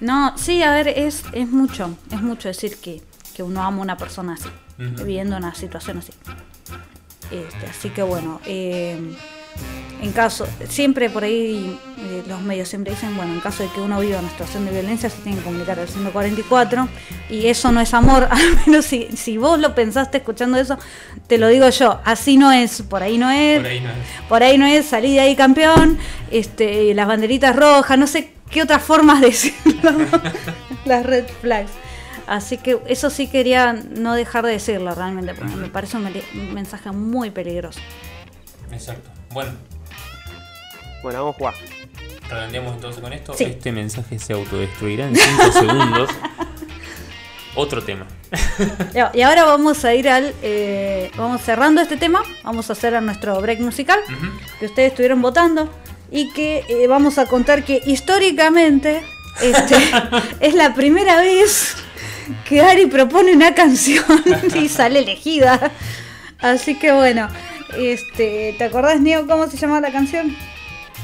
No, 0.00 0.36
sí, 0.36 0.62
a 0.62 0.72
ver, 0.72 0.88
es, 0.88 1.24
es 1.32 1.48
mucho, 1.48 1.96
es 2.10 2.22
mucho 2.22 2.48
decir 2.48 2.78
que, 2.78 3.02
que 3.34 3.42
uno 3.42 3.62
ama 3.62 3.78
a 3.78 3.82
una 3.82 3.96
persona 3.96 4.34
así, 4.34 4.48
viviendo 4.78 5.36
una 5.36 5.54
situación 5.54 5.98
así. 5.98 6.12
Este, 7.30 7.66
así 7.66 7.90
que 7.90 8.02
bueno, 8.02 8.40
eh, 8.46 8.98
en 10.02 10.12
caso, 10.12 10.48
siempre 10.68 11.10
por 11.10 11.24
ahí 11.24 11.78
eh, 11.98 12.22
los 12.26 12.40
medios 12.40 12.68
siempre 12.68 12.94
dicen, 12.94 13.14
bueno, 13.16 13.34
en 13.34 13.40
caso 13.40 13.62
de 13.62 13.68
que 13.70 13.80
uno 13.80 14.00
viva 14.00 14.18
una 14.18 14.30
situación 14.30 14.64
de 14.64 14.72
violencia 14.72 15.10
se 15.10 15.18
tiene 15.18 15.38
que 15.38 15.44
comunicar 15.44 15.78
al 15.78 15.88
144 15.88 16.88
y 17.28 17.46
eso 17.48 17.70
no 17.70 17.80
es 17.80 17.92
amor, 17.92 18.26
al 18.30 18.66
menos 18.66 18.86
si, 18.86 19.08
si 19.14 19.36
vos 19.36 19.58
lo 19.58 19.74
pensaste 19.74 20.18
escuchando 20.18 20.56
eso, 20.56 20.78
te 21.26 21.36
lo 21.36 21.48
digo 21.48 21.68
yo, 21.68 22.00
así 22.04 22.38
no 22.38 22.50
es, 22.50 22.82
por 22.82 23.02
ahí 23.02 23.18
no 23.18 23.30
es, 23.30 23.58
Por 23.58 23.66
ahí 23.66 23.80
no 23.80 23.90
es. 23.90 23.96
por 24.28 24.42
ahí 24.42 24.58
no 24.58 24.66
es 24.66 24.86
salir 24.86 25.12
de 25.12 25.20
ahí 25.20 25.36
campeón, 25.36 25.98
este, 26.30 26.94
las 26.94 27.06
banderitas 27.06 27.54
rojas, 27.54 27.98
no 27.98 28.06
sé 28.06 28.32
qué 28.50 28.62
otras 28.62 28.82
formas 28.82 29.20
de 29.20 29.26
decirlo, 29.26 29.92
las 30.86 31.04
red 31.04 31.26
flags. 31.42 31.72
Así 32.26 32.58
que 32.58 32.78
eso 32.86 33.10
sí 33.10 33.26
quería 33.26 33.72
no 33.72 34.14
dejar 34.14 34.46
de 34.46 34.52
decirlo 34.52 34.94
realmente, 34.94 35.34
porque 35.34 35.56
me 35.56 35.68
parece 35.68 35.96
un 35.96 36.54
mensaje 36.54 36.92
muy 36.92 37.30
peligroso. 37.30 37.80
Exacto. 38.70 39.19
Bueno, 39.32 39.52
Bueno, 41.02 41.18
vamos 41.20 41.34
a 41.34 41.38
jugar. 41.38 41.54
redondeamos 42.28 42.74
entonces 42.74 43.02
con 43.02 43.12
esto. 43.12 43.34
Sí. 43.34 43.44
Este 43.44 43.72
mensaje 43.72 44.18
se 44.18 44.32
autodestruirá 44.32 45.06
en 45.08 45.16
5 45.16 45.52
segundos. 45.52 46.10
Otro 47.54 47.82
tema. 47.82 48.06
Ya, 48.94 49.10
Y 49.14 49.22
ahora 49.22 49.44
vamos 49.44 49.84
a 49.84 49.94
ir 49.94 50.08
al. 50.08 50.32
eh, 50.42 51.10
vamos 51.16 51.40
cerrando 51.42 51.80
este 51.80 51.96
tema. 51.96 52.22
Vamos 52.44 52.70
a 52.70 52.74
hacer 52.74 52.94
a 52.94 53.00
nuestro 53.00 53.40
break 53.40 53.60
musical. 53.60 53.98
Que 54.58 54.66
ustedes 54.66 54.90
estuvieron 54.92 55.20
votando. 55.20 55.68
Y 56.12 56.32
que 56.32 56.64
eh, 56.68 56.86
vamos 56.86 57.18
a 57.18 57.26
contar 57.26 57.64
que 57.64 57.80
históricamente. 57.86 59.02
Este, 59.42 59.76
es 60.40 60.54
la 60.54 60.74
primera 60.74 61.16
vez 61.20 61.76
que 62.48 62.60
Ari 62.62 62.86
propone 62.86 63.32
una 63.32 63.54
canción 63.54 64.04
y 64.54 64.68
sale 64.68 65.00
elegida. 65.00 65.72
Así 66.38 66.78
que 66.78 66.92
bueno. 66.92 67.28
Este, 67.76 68.54
¿Te 68.58 68.64
acordás, 68.64 69.00
Neo, 69.00 69.26
cómo 69.26 69.46
se 69.48 69.56
llama 69.56 69.80
la 69.80 69.92
canción? 69.92 70.34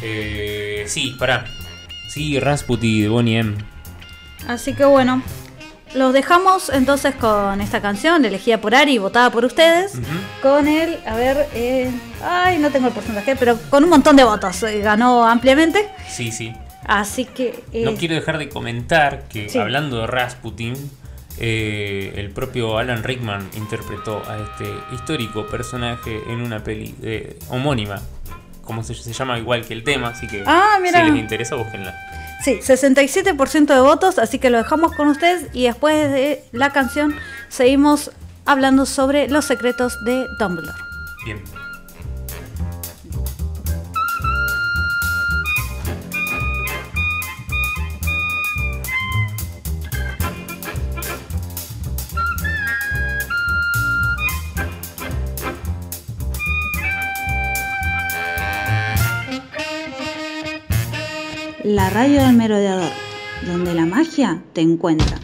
Eh, 0.02 0.84
sí, 0.88 1.14
pará. 1.18 1.44
Sí, 2.08 2.38
Rasputi 2.40 3.02
de 3.02 3.08
Bonnie 3.08 3.38
M. 3.38 3.54
Así 4.48 4.74
que 4.74 4.84
bueno, 4.84 5.22
los 5.94 6.12
dejamos 6.12 6.68
entonces 6.70 7.14
con 7.14 7.60
esta 7.60 7.80
canción 7.80 8.24
elegida 8.24 8.60
por 8.60 8.74
Ari, 8.74 8.98
votada 8.98 9.30
por 9.30 9.44
ustedes, 9.44 9.92
con 10.42 10.68
el, 10.68 10.98
a 11.06 11.14
ver, 11.16 11.48
eh, 11.54 11.90
ay, 12.22 12.58
no 12.58 12.70
tengo 12.70 12.88
el 12.88 12.92
porcentaje, 12.94 13.34
pero 13.36 13.58
con 13.70 13.84
un 13.84 13.90
montón 13.90 14.16
de 14.16 14.24
votos, 14.24 14.62
eh, 14.62 14.80
ganó 14.80 15.26
ampliamente, 15.26 15.88
Sí, 16.08 16.30
sí. 16.30 16.52
así 16.84 17.24
que... 17.24 17.64
eh, 17.72 17.82
No 17.84 17.94
quiero 17.94 18.14
dejar 18.14 18.38
de 18.38 18.48
comentar 18.48 19.24
que 19.28 19.48
Sí. 19.48 19.58
hablando 19.58 20.00
de 20.00 20.06
Rasputin, 20.06 20.74
eh, 21.38 22.12
el 22.16 22.30
propio 22.30 22.78
Alan 22.78 23.02
Rickman 23.02 23.48
interpretó 23.56 24.22
a 24.28 24.38
este 24.38 24.72
histórico 24.94 25.46
personaje 25.46 26.20
en 26.28 26.40
una 26.40 26.62
peli 26.64 26.94
de- 26.98 27.38
homónima, 27.48 28.00
como 28.62 28.82
se, 28.82 28.94
se 28.94 29.12
llama 29.12 29.38
igual 29.38 29.64
que 29.64 29.74
el 29.74 29.84
tema, 29.84 30.08
así 30.08 30.26
que 30.26 30.42
Ah, 30.46 30.76
si 30.78 30.92
les 30.92 31.16
interesa, 31.16 31.54
búsquenla. 31.56 31.94
Sí, 32.44 32.58
67% 32.62 33.74
de 33.74 33.80
votos, 33.80 34.18
así 34.18 34.38
que 34.38 34.50
lo 34.50 34.58
dejamos 34.58 34.92
con 34.92 35.08
ustedes 35.08 35.46
y 35.52 35.64
después 35.64 36.10
de 36.12 36.44
la 36.52 36.70
canción 36.70 37.14
seguimos 37.48 38.10
hablando 38.44 38.86
sobre 38.86 39.28
los 39.28 39.44
secretos 39.44 39.96
de 40.04 40.26
Dumbledore. 40.38 40.78
Bien. 41.24 41.42
La 61.66 61.90
radio 61.90 62.22
del 62.22 62.36
merodeador, 62.36 62.92
donde 63.44 63.74
la 63.74 63.86
magia 63.86 64.40
te 64.52 64.60
encuentra. 64.60 65.18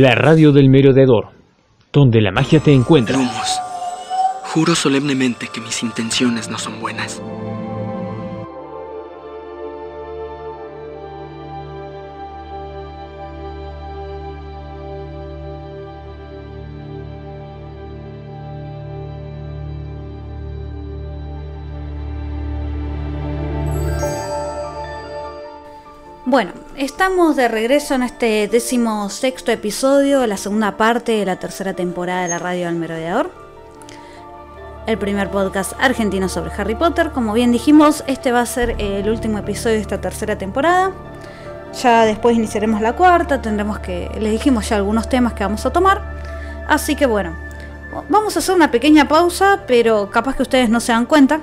La 0.00 0.14
radio 0.14 0.50
del 0.50 0.70
merodeador, 0.70 1.26
donde 1.92 2.22
la 2.22 2.32
magia 2.32 2.58
te 2.58 2.72
encuentra. 2.72 3.18
Lumos. 3.18 3.60
Juro 4.44 4.74
solemnemente 4.74 5.48
que 5.52 5.60
mis 5.60 5.82
intenciones 5.82 6.48
no 6.48 6.56
son 6.58 6.80
buenas. 6.80 7.20
Bueno, 26.24 26.52
estamos 26.76 27.36
de 27.36 27.48
regreso 27.48 27.94
en 27.94 28.02
este 28.02 28.48
décimo 28.48 29.08
sexto 29.10 29.52
episodio, 29.52 30.26
la 30.26 30.36
segunda 30.36 30.76
parte 30.76 31.12
de 31.12 31.26
la 31.26 31.36
tercera 31.36 31.74
temporada 31.74 32.22
de 32.22 32.28
la 32.28 32.38
radio 32.38 32.66
del 32.66 32.76
merodeador. 32.76 33.30
El 34.86 34.98
primer 34.98 35.30
podcast 35.30 35.72
argentino 35.78 36.28
sobre 36.28 36.50
Harry 36.52 36.74
Potter. 36.74 37.10
Como 37.10 37.32
bien 37.32 37.52
dijimos, 37.52 38.02
este 38.06 38.32
va 38.32 38.40
a 38.40 38.46
ser 38.46 38.76
el 38.78 39.08
último 39.08 39.38
episodio 39.38 39.76
de 39.76 39.82
esta 39.82 40.00
tercera 40.00 40.38
temporada. 40.38 40.92
Ya 41.80 42.04
después 42.04 42.36
iniciaremos 42.36 42.80
la 42.80 42.94
cuarta, 42.94 43.40
tendremos 43.40 43.78
que. 43.78 44.10
Les 44.18 44.32
dijimos 44.32 44.68
ya 44.68 44.76
algunos 44.76 45.08
temas 45.08 45.34
que 45.34 45.44
vamos 45.44 45.64
a 45.66 45.72
tomar. 45.72 46.02
Así 46.66 46.96
que 46.96 47.06
bueno, 47.06 47.36
vamos 48.08 48.34
a 48.36 48.38
hacer 48.40 48.54
una 48.54 48.70
pequeña 48.70 49.06
pausa, 49.06 49.64
pero 49.66 50.10
capaz 50.10 50.34
que 50.36 50.42
ustedes 50.42 50.70
no 50.70 50.80
se 50.80 50.92
dan 50.92 51.06
cuenta. 51.06 51.40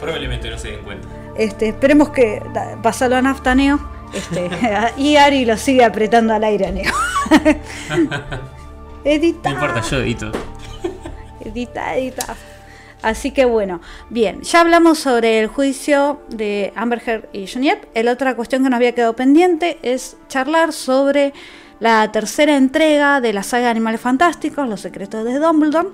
Probablemente 0.00 0.50
no 0.50 0.58
se 0.58 0.72
den 0.72 0.82
cuenta. 0.82 1.06
Este, 1.36 1.68
esperemos 1.68 2.10
que 2.10 2.42
pasarlo 2.82 3.16
a 3.16 3.22
nafta 3.22 3.54
Neo. 3.54 3.91
Este, 4.12 4.50
y 4.96 5.16
Ari 5.16 5.44
lo 5.44 5.56
sigue 5.56 5.84
apretando 5.84 6.34
al 6.34 6.44
aire 6.44 6.70
Neo. 6.72 6.92
edita, 9.04 9.48
No 9.50 9.54
importa, 9.54 9.80
yo 9.82 9.98
edito. 9.98 10.32
edita, 11.44 11.96
edita. 11.96 12.36
Así 13.02 13.32
que 13.32 13.44
bueno, 13.44 13.80
bien, 14.10 14.42
ya 14.42 14.60
hablamos 14.60 15.00
sobre 15.00 15.40
el 15.40 15.48
juicio 15.48 16.20
de 16.28 16.72
Amber 16.76 17.02
Heard 17.04 17.28
y 17.32 17.48
Johnny 17.48 17.70
Depp. 17.70 17.96
La 18.04 18.12
otra 18.12 18.36
cuestión 18.36 18.62
que 18.62 18.70
nos 18.70 18.76
había 18.76 18.92
quedado 18.94 19.14
pendiente 19.16 19.78
es 19.82 20.16
charlar 20.28 20.72
sobre 20.72 21.32
la 21.80 22.12
tercera 22.12 22.56
entrega 22.56 23.20
de 23.20 23.32
la 23.32 23.42
saga 23.42 23.64
de 23.64 23.70
Animales 23.72 24.00
Fantásticos, 24.00 24.68
Los 24.68 24.82
Secretos 24.82 25.24
de 25.24 25.40
Dumbledore, 25.40 25.88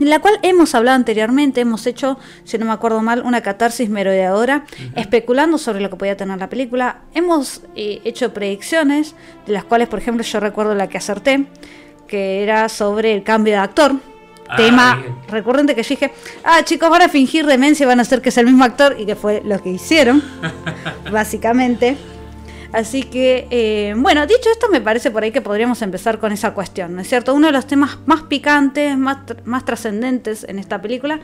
en 0.00 0.10
la 0.10 0.18
cual 0.18 0.38
hemos 0.42 0.74
hablado 0.74 0.96
anteriormente, 0.96 1.60
hemos 1.60 1.86
hecho, 1.86 2.18
si 2.44 2.58
no 2.58 2.66
me 2.66 2.72
acuerdo 2.72 3.02
mal, 3.02 3.22
una 3.22 3.42
catarsis 3.42 3.88
merodeadora, 3.90 4.64
especulando 4.96 5.58
sobre 5.58 5.80
lo 5.80 5.90
que 5.90 5.96
podía 5.96 6.16
tener 6.16 6.38
la 6.38 6.48
película. 6.48 7.00
Hemos 7.14 7.62
eh, 7.76 8.00
hecho 8.04 8.32
predicciones, 8.32 9.14
de 9.46 9.52
las 9.52 9.64
cuales, 9.64 9.88
por 9.88 9.98
ejemplo, 9.98 10.24
yo 10.24 10.40
recuerdo 10.40 10.74
la 10.74 10.88
que 10.88 10.98
acerté, 10.98 11.46
que 12.08 12.42
era 12.42 12.68
sobre 12.68 13.14
el 13.14 13.22
cambio 13.22 13.54
de 13.54 13.60
actor. 13.60 13.92
Ah, 14.48 14.56
Tema 14.56 15.02
recurrente 15.28 15.76
que 15.76 15.82
yo 15.84 15.90
dije, 15.90 16.12
ah 16.42 16.64
chicos, 16.64 16.90
van 16.90 17.02
a 17.02 17.08
fingir 17.08 17.46
demencia, 17.46 17.86
van 17.86 18.00
a 18.00 18.02
hacer 18.02 18.20
que 18.20 18.30
es 18.30 18.38
el 18.38 18.46
mismo 18.46 18.64
actor, 18.64 18.96
y 18.98 19.06
que 19.06 19.14
fue 19.14 19.42
lo 19.44 19.62
que 19.62 19.70
hicieron, 19.70 20.22
básicamente. 21.12 21.96
Así 22.72 23.02
que, 23.02 23.46
eh, 23.50 23.94
bueno, 23.96 24.26
dicho 24.26 24.48
esto, 24.52 24.68
me 24.70 24.80
parece 24.80 25.10
por 25.10 25.22
ahí 25.24 25.32
que 25.32 25.40
podríamos 25.40 25.82
empezar 25.82 26.18
con 26.18 26.30
esa 26.32 26.54
cuestión, 26.54 26.94
¿no 26.94 27.00
es 27.02 27.08
cierto? 27.08 27.34
Uno 27.34 27.48
de 27.48 27.52
los 27.52 27.66
temas 27.66 27.98
más 28.06 28.22
picantes, 28.22 28.96
más, 28.96 29.26
tr- 29.26 29.42
más 29.44 29.64
trascendentes 29.64 30.44
en 30.48 30.58
esta 30.58 30.80
película 30.80 31.18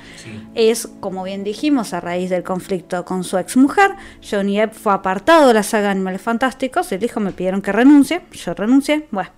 es, 0.55 0.89
como 1.01 1.23
bien 1.23 1.45
dijimos, 1.45 1.93
a 1.95 2.01
raíz 2.01 2.31
del 2.31 2.43
conflicto 2.43 3.05
con 3.05 3.23
su 3.23 3.39
exmujer, 3.39 3.93
Johnny 4.29 4.59
Depp 4.59 4.75
fue 4.75 4.93
apartado 4.93 5.49
de 5.49 5.55
la 5.55 5.63
saga 5.63 5.91
Animales 5.91 6.21
Fantásticos, 6.23 6.91
el 6.93 7.05
hijo 7.05 7.21
me 7.21 7.31
pidieron 7.33 7.63
que 7.63 7.71
renuncie, 7.73 8.23
yo 8.33 8.53
renuncié, 8.55 9.07
bueno, 9.13 9.31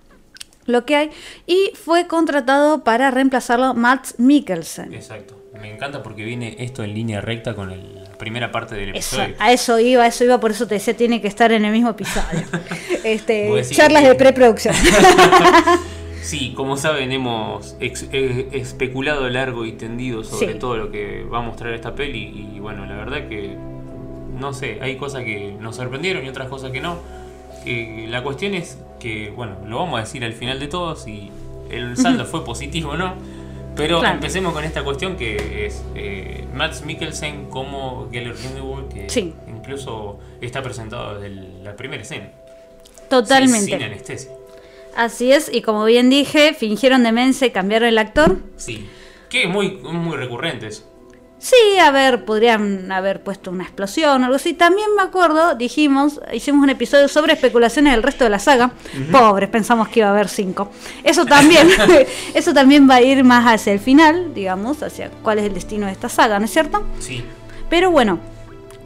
lo 0.69 0.85
que 0.85 0.95
hay, 0.95 1.09
y 1.47 1.71
fue 1.75 2.07
contratado 2.07 2.83
para 2.83 3.11
reemplazarlo 3.11 3.73
Matt 3.73 4.09
Mikkelsen. 4.17 4.93
Exacto. 4.93 5.35
Me 5.59 5.73
encanta 5.73 6.01
porque 6.03 6.23
viene 6.23 6.55
esto 6.59 6.83
en 6.83 6.93
línea 6.93 7.19
recta 7.21 7.53
con 7.53 7.71
el- 7.71 7.95
la 8.03 8.11
primera 8.17 8.51
parte 8.51 8.75
del 8.75 8.95
Eso, 8.95 9.17
episodio. 9.17 9.35
a 9.39 9.51
eso 9.51 9.79
iba, 9.79 10.03
a 10.03 10.07
eso 10.07 10.23
iba, 10.23 10.39
por 10.39 10.51
eso 10.51 10.67
te 10.67 10.75
decía, 10.75 10.95
tiene 10.95 11.21
que 11.21 11.27
estar 11.27 11.51
en 11.51 11.65
el 11.65 11.71
mismo 11.71 11.89
episodio. 11.89 12.43
este, 13.03 13.61
charlas 13.71 14.03
que- 14.03 14.09
de 14.09 14.15
preproducción. 14.15 14.75
Sí, 16.21 16.53
como 16.55 16.77
saben, 16.77 17.11
hemos 17.11 17.75
ex- 17.79 18.07
eh, 18.11 18.49
especulado 18.51 19.27
largo 19.29 19.65
y 19.65 19.71
tendido 19.71 20.23
sobre 20.23 20.53
Sí. 20.53 20.59
todo 20.59 20.77
lo 20.77 20.91
que 20.91 21.23
va 21.23 21.39
a 21.39 21.41
mostrar 21.41 21.73
esta 21.73 21.95
peli. 21.95 22.51
Y 22.55 22.59
bueno, 22.59 22.85
la 22.85 22.95
verdad 22.97 23.27
que 23.27 23.55
no 24.37 24.53
sé, 24.53 24.77
hay 24.81 24.95
cosas 24.97 25.23
que 25.23 25.55
nos 25.59 25.77
sorprendieron 25.77 26.23
y 26.23 26.29
otras 26.29 26.47
cosas 26.47 26.71
que 26.71 26.81
no. 26.81 26.97
Eh, 27.65 28.05
la 28.09 28.21
cuestión 28.21 28.53
es 28.53 28.77
que, 28.99 29.31
bueno, 29.35 29.57
lo 29.65 29.77
vamos 29.77 29.97
a 29.99 30.01
decir 30.03 30.23
al 30.23 30.33
final 30.33 30.59
de 30.59 30.67
todo 30.67 30.95
si 30.95 31.31
el 31.71 31.95
saldo 31.97 32.25
fue 32.31 32.43
positivo 32.45 32.91
o 32.91 32.97
no. 32.97 33.15
Pero 33.75 33.99
Claro. 33.99 34.15
empecemos 34.15 34.51
con 34.53 34.63
esta 34.65 34.83
cuestión 34.83 35.15
que 35.15 35.65
es 35.65 35.81
eh, 35.95 36.43
Max 36.53 36.83
Mikkelsen 36.85 37.45
como 37.49 38.09
Geller 38.11 38.33
Grindelwald, 38.35 38.91
que 38.93 39.09
Sí. 39.09 39.33
incluso 39.47 40.19
está 40.41 40.61
presentado 40.61 41.17
desde 41.19 41.35
la 41.63 41.75
primera 41.75 42.01
escena. 42.01 42.29
Totalmente. 43.09 43.59
Sin, 43.67 43.73
sin 43.79 43.83
anestesia. 43.83 44.31
Así 44.95 45.31
es, 45.31 45.49
y 45.53 45.61
como 45.61 45.85
bien 45.85 46.09
dije, 46.09 46.53
fingieron 46.53 47.03
demencia 47.03 47.47
y 47.47 47.51
cambiaron 47.51 47.87
el 47.89 47.97
actor. 47.99 48.37
Sí. 48.57 48.87
Que 49.29 49.43
es 49.43 49.49
muy, 49.49 49.71
muy 49.77 50.17
recurrente 50.17 50.67
eso. 50.67 50.83
Sí, 51.39 51.79
a 51.81 51.89
ver, 51.89 52.25
podrían 52.25 52.91
haber 52.91 53.23
puesto 53.23 53.49
una 53.49 53.63
explosión 53.63 54.21
o 54.21 54.25
algo 54.25 54.35
así. 54.35 54.53
También 54.53 54.89
me 54.95 55.01
acuerdo, 55.01 55.55
dijimos, 55.55 56.19
hicimos 56.33 56.63
un 56.63 56.69
episodio 56.69 57.07
sobre 57.07 57.33
especulaciones 57.33 57.93
del 57.93 58.03
resto 58.03 58.25
de 58.25 58.29
la 58.29 58.39
saga. 58.39 58.71
Pobres, 59.09 59.49
pensamos 59.49 59.87
que 59.87 60.01
iba 60.01 60.09
a 60.09 60.11
haber 60.11 60.27
cinco. 60.27 60.69
Eso 61.01 61.25
también, 61.25 61.69
eso 62.33 62.53
también 62.53 62.89
va 62.89 62.95
a 62.95 63.01
ir 63.01 63.23
más 63.23 63.45
hacia 63.45 63.71
el 63.71 63.79
final, 63.79 64.33
digamos, 64.33 64.83
hacia 64.83 65.09
cuál 65.23 65.39
es 65.39 65.45
el 65.45 65.53
destino 65.53 65.85
de 65.85 65.93
esta 65.93 66.09
saga, 66.09 66.39
¿no 66.39 66.45
es 66.45 66.51
cierto? 66.51 66.83
Sí. 66.99 67.23
Pero 67.69 67.89
bueno, 67.89 68.19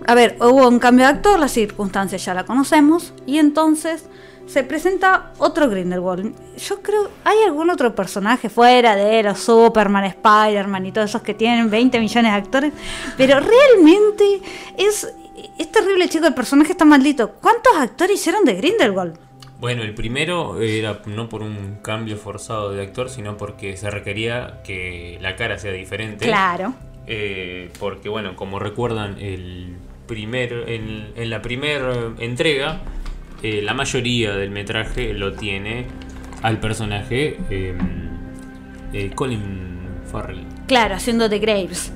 a 0.06 0.14
ver, 0.14 0.38
hubo 0.40 0.68
un 0.68 0.78
cambio 0.78 1.06
de 1.06 1.12
actor, 1.12 1.40
las 1.40 1.52
circunstancias 1.52 2.24
ya 2.24 2.36
la 2.36 2.46
conocemos, 2.46 3.14
y 3.26 3.40
entonces 3.40 4.06
se 4.46 4.64
presenta 4.64 5.32
otro 5.38 5.70
Grindelwald. 5.70 6.34
Yo 6.58 6.82
creo, 6.82 7.10
¿hay 7.24 7.38
algún 7.46 7.70
otro 7.70 7.96
personaje 7.96 8.50
fuera 8.50 8.96
de 8.96 9.24
los 9.24 9.40
Superman, 9.40 10.06
Spider-Man 10.06 10.86
y 10.86 10.92
todos 10.92 11.10
esos 11.10 11.22
que 11.22 11.34
tienen 11.34 11.70
20 11.70 12.00
millones 12.00 12.32
de 12.32 12.38
actores? 12.38 12.74
Pero 13.18 13.40
realmente 13.40 14.42
es, 14.78 15.12
es 15.58 15.72
terrible, 15.72 16.08
chico, 16.10 16.28
el 16.28 16.34
personaje 16.34 16.74
está 16.74 16.86
maldito. 16.86 17.32
¿Cuántos 17.42 17.74
actores 17.76 18.20
hicieron 18.20 18.46
de 18.46 18.56
Grindelwald? 18.56 19.18
Bueno, 19.60 19.84
el 19.84 19.94
primero 19.94 20.62
era 20.62 21.02
no 21.06 21.30
por 21.30 21.42
un 21.42 21.78
cambio 21.82 22.18
forzado 22.18 22.74
de 22.74 22.82
actor, 22.82 23.10
sino 23.10 23.38
porque 23.38 23.78
se 23.78 23.90
requería 23.90 24.62
que 24.64 25.18
la 25.22 25.38
cara 25.38 25.58
sea 25.58 25.72
diferente. 25.72 26.26
Claro. 26.26 26.74
Eh, 27.08 27.70
porque, 27.80 28.10
bueno, 28.10 28.36
como 28.36 28.60
recuerdan, 28.60 29.18
el 29.20 29.78
primer, 30.06 30.66
en, 30.68 31.14
en 31.16 31.30
la 31.30 31.42
primera 31.42 32.12
entrega, 32.20 32.82
eh, 33.44 33.62
la 33.62 33.74
mayoría 33.74 34.34
del 34.36 34.50
metraje 34.50 35.14
lo 35.14 35.34
tiene 35.34 35.86
al 36.42 36.60
personaje 36.60 37.38
eh, 37.50 37.78
eh, 38.94 39.12
Colin 39.14 39.80
Farrell. 40.12 40.44
Claro, 40.68 40.96
haciendo 40.96 41.30
de 41.30 41.40
Graves. 41.40 41.92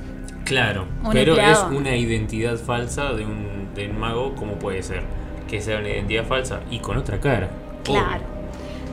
Claro, 0.45 0.87
Un 1.03 1.11
pero 1.11 1.33
empleado. 1.33 1.69
es 1.71 1.77
una 1.77 1.95
identidad 1.95 2.57
falsa 2.57 3.13
de 3.13 3.25
un, 3.25 3.69
de 3.75 3.89
un 3.89 3.99
mago, 3.99 4.33
como 4.35 4.53
puede 4.59 4.81
ser? 4.83 5.01
Que 5.49 5.59
sea 5.61 5.79
una 5.79 5.89
identidad 5.89 6.25
falsa 6.25 6.61
y 6.71 6.79
con 6.79 6.97
otra 6.97 7.19
cara. 7.19 7.49
Claro. 7.83 8.23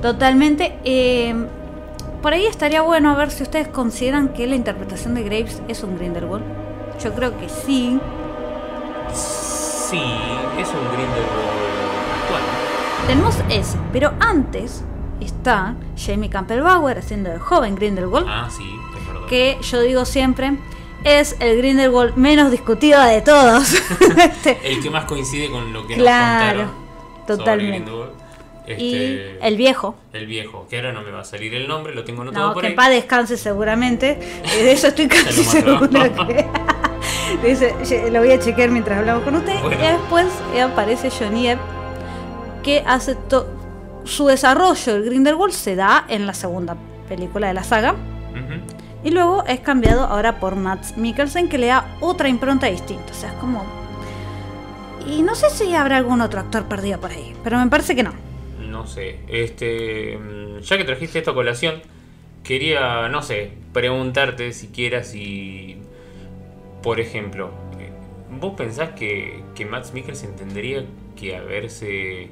Totalmente. 0.02 0.72
eh, 0.84 1.34
por 2.22 2.32
ahí 2.32 2.46
estaría 2.46 2.80
bueno 2.80 3.10
a 3.10 3.16
ver 3.16 3.30
si 3.30 3.42
ustedes 3.42 3.68
consideran 3.68 4.30
que 4.30 4.46
la 4.46 4.56
interpretación 4.56 5.14
de 5.14 5.22
Graves 5.24 5.60
es 5.68 5.82
un 5.82 5.98
Grindelwald. 5.98 6.44
Yo 7.02 7.12
creo 7.14 7.38
que 7.38 7.48
sí. 7.50 7.98
Sí, 9.12 10.00
es 10.58 10.68
un 10.68 10.88
Grindelwald. 10.96 11.63
Tenemos 13.06 13.36
ese, 13.50 13.76
pero 13.92 14.12
antes 14.20 14.82
está 15.20 15.74
Jamie 15.96 16.30
Campbell 16.30 16.62
Bower 16.62 16.98
haciendo 16.98 17.30
de 17.30 17.38
joven 17.38 17.74
Grindelwald, 17.74 18.26
Ah, 18.28 18.48
sí, 18.50 18.64
verdad. 19.06 19.26
que 19.28 19.58
yo 19.62 19.80
digo 19.82 20.04
siempre 20.04 20.52
es 21.04 21.36
el 21.40 21.58
Grindelwald 21.58 22.16
menos 22.16 22.50
discutido 22.50 23.02
de 23.02 23.20
todos. 23.20 23.74
El 24.64 24.82
que 24.82 24.88
más 24.90 25.04
coincide 25.04 25.50
con 25.50 25.70
lo 25.72 25.86
que 25.86 25.96
Claro, 25.96 26.62
nos 26.62 26.70
contaron. 26.70 27.26
sobre 27.26 27.36
totalmente. 27.36 27.92
Y 28.66 28.94
Este, 28.94 29.46
el 29.46 29.56
viejo. 29.58 29.94
el 30.14 30.26
viejo, 30.26 30.66
que 30.70 30.76
ahora 30.76 30.92
no 30.92 31.02
me 31.02 31.10
va 31.10 31.20
a 31.20 31.24
salir 31.24 31.54
el 31.54 31.68
nombre, 31.68 31.94
lo 31.94 32.02
tengo 32.04 32.22
anotado 32.22 32.48
No, 32.48 32.52
por 32.54 32.62
que 32.62 32.68
ahí. 32.68 32.74
paz 32.74 32.88
descanse 32.88 33.36
seguramente. 33.36 34.18
Eh, 34.56 34.62
De 34.64 34.72
eso 34.72 34.86
estoy 34.88 35.06
casi 35.08 35.44
segura 35.44 36.08
que. 36.10 36.46
Dice, 37.46 37.74
"Ye- 37.86 38.10
lo 38.10 38.20
voy 38.20 38.32
a 38.32 38.38
chequear 38.38 38.70
mientras 38.70 38.98
hablamos 39.00 39.24
con 39.24 39.34
usted. 39.36 39.60
Bueno. 39.60 39.76
Y 39.84 39.86
después 39.86 40.26
eh, 40.54 40.62
aparece 40.62 41.10
Johnny 41.10 41.48
Depp, 41.48 41.60
que 42.64 42.82
hace 42.86 43.16
su 44.04 44.26
desarrollo, 44.26 44.96
el 44.96 45.04
Grindelwald, 45.04 45.52
se 45.52 45.76
da 45.76 46.04
en 46.08 46.26
la 46.26 46.34
segunda 46.34 46.76
película 47.08 47.46
de 47.46 47.54
la 47.54 47.62
saga. 47.62 47.94
Y 49.04 49.10
luego 49.10 49.44
es 49.46 49.60
cambiado 49.60 50.04
ahora 50.04 50.40
por 50.40 50.56
Matt 50.56 50.96
Mikkelsen, 50.96 51.50
que 51.50 51.58
le 51.58 51.66
da 51.66 51.96
otra 52.00 52.30
impronta 52.30 52.66
distinta. 52.66 53.12
O 53.12 53.14
sea, 53.14 53.30
es 53.30 53.36
como. 53.36 53.64
Y 55.06 55.22
no 55.22 55.34
sé 55.34 55.50
si 55.50 55.74
habrá 55.74 55.98
algún 55.98 56.22
otro 56.22 56.40
actor 56.40 56.64
perdido 56.64 56.98
por 56.98 57.10
ahí, 57.10 57.34
pero 57.44 57.58
me 57.58 57.66
parece 57.68 57.94
que 57.94 58.02
no. 58.02 58.14
No 58.66 58.86
sé, 58.86 59.20
este, 59.28 60.16
mm, 60.16 60.60
ya 60.60 60.78
que 60.78 60.84
trajiste 60.84 61.18
esta 61.18 61.34
colación, 61.34 61.82
quería, 62.42 63.08
no 63.10 63.20
sé, 63.20 63.52
preguntarte 63.74 64.54
siquiera 64.54 65.04
si, 65.04 65.76
por 66.82 66.98
ejemplo, 66.98 67.50
eh, 67.78 67.92
¿vos 68.40 68.54
pensás 68.54 68.90
que, 68.90 69.44
que 69.54 69.66
Max 69.66 69.92
Mikkelsen 69.92 70.34
tendría 70.36 70.84
que 71.14 71.36
haberse 71.36 72.30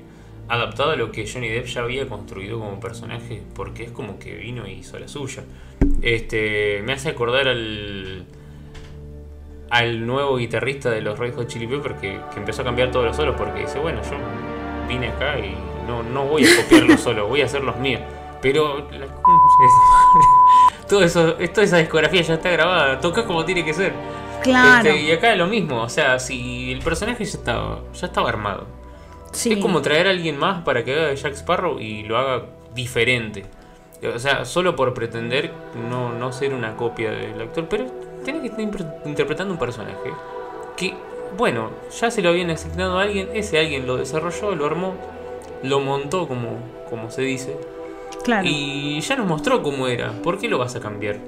adaptado 0.48 0.90
a 0.90 0.96
lo 0.96 1.12
que 1.12 1.30
Johnny 1.30 1.48
Depp 1.48 1.66
ya 1.66 1.82
había 1.82 2.08
construido 2.08 2.58
como 2.58 2.80
personaje? 2.80 3.42
Porque 3.54 3.84
es 3.84 3.90
como 3.90 4.18
que 4.18 4.34
vino 4.34 4.66
y 4.66 4.72
hizo 4.72 4.98
la 4.98 5.08
suya. 5.08 5.44
Este, 6.02 6.82
me 6.82 6.92
hace 6.92 7.10
acordar 7.10 7.48
al 7.48 8.26
al 9.72 10.06
nuevo 10.06 10.36
guitarrista 10.36 10.90
de 10.90 11.00
los 11.00 11.18
Red 11.18 11.34
Hot 11.34 11.46
Chili 11.46 11.66
Peppers 11.66 11.98
que, 11.98 12.20
que 12.30 12.40
empezó 12.40 12.60
a 12.60 12.64
cambiar 12.66 12.90
todos 12.90 13.06
los 13.06 13.16
solos 13.16 13.36
porque 13.38 13.60
dice, 13.60 13.78
bueno, 13.78 14.02
yo 14.02 14.10
vine 14.86 15.08
acá 15.08 15.38
y 15.38 15.56
no, 15.86 16.02
no 16.02 16.26
voy 16.26 16.44
a 16.44 16.56
copiar 16.62 16.82
los 16.82 17.00
solos, 17.04 17.26
voy 17.26 17.40
a 17.40 17.46
hacer 17.46 17.64
los 17.64 17.78
míos. 17.78 18.02
Pero 18.42 18.86
la 18.90 19.06
todo 20.88 21.02
eso, 21.02 21.36
toda 21.54 21.62
esa 21.62 21.78
discografía 21.78 22.20
ya 22.20 22.34
está 22.34 22.50
grabada, 22.50 23.00
toca 23.00 23.24
como 23.24 23.46
tiene 23.46 23.64
que 23.64 23.72
ser. 23.72 23.94
Claro. 24.42 24.90
Este, 24.90 25.00
y 25.00 25.10
acá 25.10 25.32
es 25.32 25.38
lo 25.38 25.46
mismo, 25.46 25.80
o 25.80 25.88
sea, 25.88 26.18
si 26.18 26.70
el 26.70 26.80
personaje 26.80 27.24
ya 27.24 27.38
estaba, 27.38 27.80
ya 27.94 28.06
estaba 28.08 28.28
armado. 28.28 28.66
Sí. 29.32 29.52
Es 29.54 29.58
como 29.58 29.82
traer 29.82 30.06
a 30.06 30.10
alguien 30.10 30.36
más 30.38 30.62
para 30.62 30.84
que 30.84 30.92
haga 30.92 31.06
de 31.08 31.16
Jack 31.16 31.32
Sparrow 31.34 31.78
y 31.80 32.02
lo 32.04 32.16
haga 32.18 32.44
diferente. 32.74 33.44
O 34.14 34.18
sea, 34.18 34.44
solo 34.44 34.74
por 34.74 34.94
pretender 34.94 35.52
no, 35.90 36.12
no 36.12 36.32
ser 36.32 36.54
una 36.54 36.76
copia 36.76 37.10
del 37.12 37.40
actor, 37.40 37.66
pero 37.68 37.86
tiene 38.24 38.40
que 38.40 38.48
estar 38.48 38.60
interpretando 39.04 39.52
un 39.54 39.58
personaje 39.60 40.12
que, 40.76 40.94
bueno, 41.36 41.70
ya 42.00 42.10
se 42.10 42.20
lo 42.22 42.30
habían 42.30 42.50
asignado 42.50 42.98
a 42.98 43.02
alguien, 43.02 43.28
ese 43.34 43.58
alguien 43.58 43.86
lo 43.86 43.96
desarrolló, 43.96 44.54
lo 44.54 44.66
armó, 44.66 44.94
lo 45.62 45.80
montó 45.80 46.26
como, 46.26 46.58
como 46.90 47.10
se 47.10 47.22
dice, 47.22 47.56
Claro. 48.24 48.46
y 48.48 49.00
ya 49.00 49.16
nos 49.16 49.26
mostró 49.26 49.62
cómo 49.62 49.86
era. 49.86 50.10
¿Por 50.22 50.38
qué 50.38 50.48
lo 50.48 50.58
vas 50.58 50.74
a 50.76 50.80
cambiar? 50.80 51.18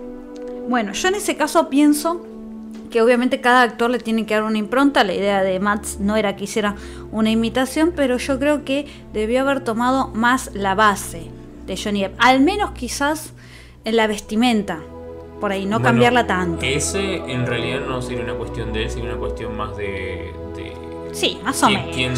Bueno, 0.68 0.92
yo 0.92 1.08
en 1.08 1.14
ese 1.16 1.36
caso 1.36 1.68
pienso 1.68 2.26
que 2.90 3.02
obviamente 3.02 3.40
cada 3.40 3.62
actor 3.62 3.90
le 3.90 3.98
tiene 3.98 4.24
que 4.26 4.34
dar 4.34 4.44
una 4.44 4.58
impronta. 4.58 5.02
La 5.04 5.14
idea 5.14 5.42
de 5.42 5.58
Mats 5.60 5.98
no 6.00 6.16
era 6.16 6.36
que 6.36 6.44
hiciera 6.44 6.76
una 7.10 7.30
imitación, 7.30 7.92
pero 7.94 8.18
yo 8.18 8.38
creo 8.38 8.64
que 8.64 8.86
debió 9.12 9.40
haber 9.40 9.60
tomado 9.60 10.08
más 10.08 10.50
la 10.54 10.74
base 10.74 11.26
de 11.66 11.76
Johnny 11.76 12.02
Depp. 12.02 12.14
Al 12.18 12.40
menos 12.40 12.70
quizás 12.72 13.32
en 13.84 13.96
la 13.96 14.06
vestimenta. 14.06 14.80
Por 15.40 15.52
ahí, 15.52 15.64
no 15.66 15.78
Bueno, 15.78 15.84
cambiarla 15.84 16.26
tanto. 16.26 16.64
Ese 16.64 17.16
en 17.16 17.46
realidad 17.46 17.80
no 17.86 18.00
sería 18.00 18.22
una 18.22 18.34
cuestión 18.34 18.72
de 18.72 18.84
él, 18.84 18.90
sería 18.90 19.10
una 19.10 19.18
cuestión 19.18 19.56
más 19.56 19.76
de. 19.76 20.32
de 20.56 20.72
Sí, 21.12 21.38
más 21.44 21.62
o 21.62 21.68
menos. 21.70 21.94
quién, 21.94 22.14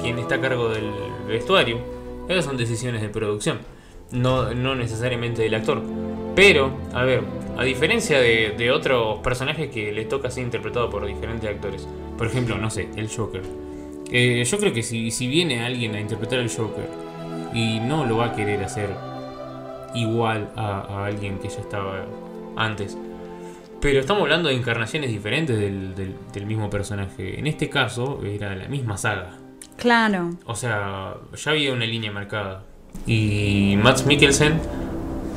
quién 0.00 0.18
está 0.18 0.36
a 0.36 0.40
cargo 0.40 0.70
del 0.70 0.90
vestuario. 1.28 1.78
Esas 2.28 2.44
son 2.44 2.56
decisiones 2.56 3.02
de 3.02 3.08
producción, 3.08 3.58
no, 4.10 4.52
no 4.52 4.74
necesariamente 4.74 5.42
del 5.42 5.54
actor. 5.54 5.82
Pero, 6.36 6.70
a 6.94 7.02
ver, 7.02 7.22
a 7.58 7.64
diferencia 7.64 8.20
de, 8.20 8.54
de 8.56 8.70
otros 8.70 9.18
personajes 9.20 9.70
que 9.70 9.90
les 9.90 10.08
toca 10.08 10.30
ser 10.30 10.44
interpretado 10.44 10.88
por 10.90 11.04
diferentes 11.06 11.48
actores, 11.50 11.88
por 12.16 12.28
ejemplo, 12.28 12.56
no 12.58 12.70
sé, 12.70 12.88
el 12.94 13.08
Joker. 13.08 13.42
Eh, 14.12 14.44
yo 14.44 14.58
creo 14.58 14.72
que 14.72 14.82
si, 14.84 15.10
si 15.10 15.26
viene 15.26 15.64
alguien 15.64 15.94
a 15.96 16.00
interpretar 16.00 16.38
al 16.38 16.48
Joker 16.54 16.88
y 17.54 17.80
no 17.80 18.04
lo 18.04 18.18
va 18.18 18.26
a 18.26 18.32
querer 18.36 18.62
hacer 18.62 18.90
igual 19.94 20.50
a, 20.56 20.80
a 20.80 21.06
alguien 21.06 21.38
que 21.38 21.48
ya 21.48 21.60
estaba 21.60 22.04
antes. 22.56 22.96
Pero 23.80 24.00
estamos 24.00 24.22
hablando 24.22 24.48
de 24.48 24.54
encarnaciones 24.56 25.10
diferentes 25.10 25.58
del, 25.58 25.94
del- 25.94 26.14
del 26.32 26.46
mismo 26.46 26.68
personaje. 26.70 27.38
En 27.38 27.46
este 27.46 27.68
caso 27.68 28.20
era 28.24 28.54
la 28.54 28.68
misma 28.68 28.96
saga. 28.96 29.30
Claro. 29.76 30.30
O 30.46 30.54
sea, 30.54 31.14
ya 31.34 31.50
había 31.50 31.72
una 31.72 31.84
línea 31.84 32.10
marcada. 32.10 32.62
Y 33.06 33.76
Max 33.82 34.06
Mikkelsen, 34.06 34.58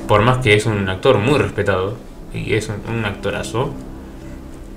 por 0.10 0.24
más 0.24 0.40
que 0.40 0.56
es 0.56 0.66
un 0.66 0.90
actor 0.90 1.20
muy 1.20 1.38
respetado, 1.38 1.96
y 2.34 2.54
es 2.56 2.68
un, 2.70 3.06
actorazo, 3.06 3.72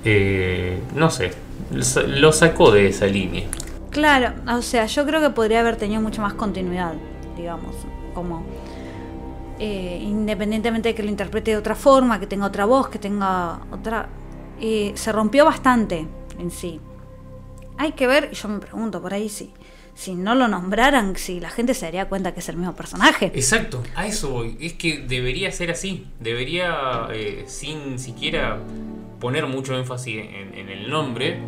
eh, 0.04 0.78
no 0.94 1.10
sé, 1.10 1.32
lo 1.72 1.82
sa- 1.82 2.02
lo 2.02 2.32
sacó 2.32 2.70
de 2.70 2.88
esa 2.88 3.06
línea. 3.06 3.48
Claro, 3.90 4.34
o 4.46 4.60
sea, 4.62 4.84
yo 4.86 5.06
creo 5.06 5.20
que 5.22 5.30
podría 5.30 5.60
haber 5.60 5.76
tenido 5.76 6.02
mucho 6.02 6.20
más 6.22 6.34
continuidad, 6.34 6.94
digamos, 7.36 7.74
como 8.14 8.42
eh, 9.58 10.00
independientemente 10.02 10.90
de 10.90 10.94
que 10.94 11.02
lo 11.02 11.08
interprete 11.08 11.52
de 11.52 11.56
otra 11.56 11.74
forma, 11.74 12.20
que 12.20 12.26
tenga 12.26 12.46
otra 12.46 12.66
voz, 12.66 12.88
que 12.88 12.98
tenga 12.98 13.60
otra... 13.70 14.08
eh, 14.60 14.92
se 14.94 15.12
rompió 15.12 15.44
bastante 15.46 16.06
en 16.38 16.50
sí. 16.50 16.78
Hay 17.78 17.92
que 17.92 18.06
ver, 18.06 18.28
y 18.32 18.34
yo 18.34 18.48
me 18.48 18.58
pregunto 18.58 19.00
por 19.00 19.14
ahí 19.14 19.28
si, 19.30 19.52
si 19.94 20.14
no 20.14 20.34
lo 20.34 20.48
nombraran, 20.48 21.16
si 21.16 21.38
la 21.40 21.50
gente 21.50 21.74
se 21.74 21.84
daría 21.86 22.08
cuenta 22.08 22.32
que 22.34 22.40
es 22.40 22.48
el 22.48 22.56
mismo 22.56 22.74
personaje. 22.74 23.26
Exacto, 23.34 23.82
a 23.94 24.06
eso 24.06 24.30
voy. 24.30 24.56
Es 24.60 24.72
que 24.74 24.98
debería 24.98 25.50
ser 25.52 25.70
así. 25.70 26.06
Debería, 26.20 27.06
eh, 27.12 27.44
sin 27.46 27.98
siquiera 27.98 28.58
poner 29.20 29.46
mucho 29.46 29.76
énfasis 29.76 30.16
en, 30.16 30.54
en 30.54 30.68
el 30.68 30.90
nombre, 30.90 31.38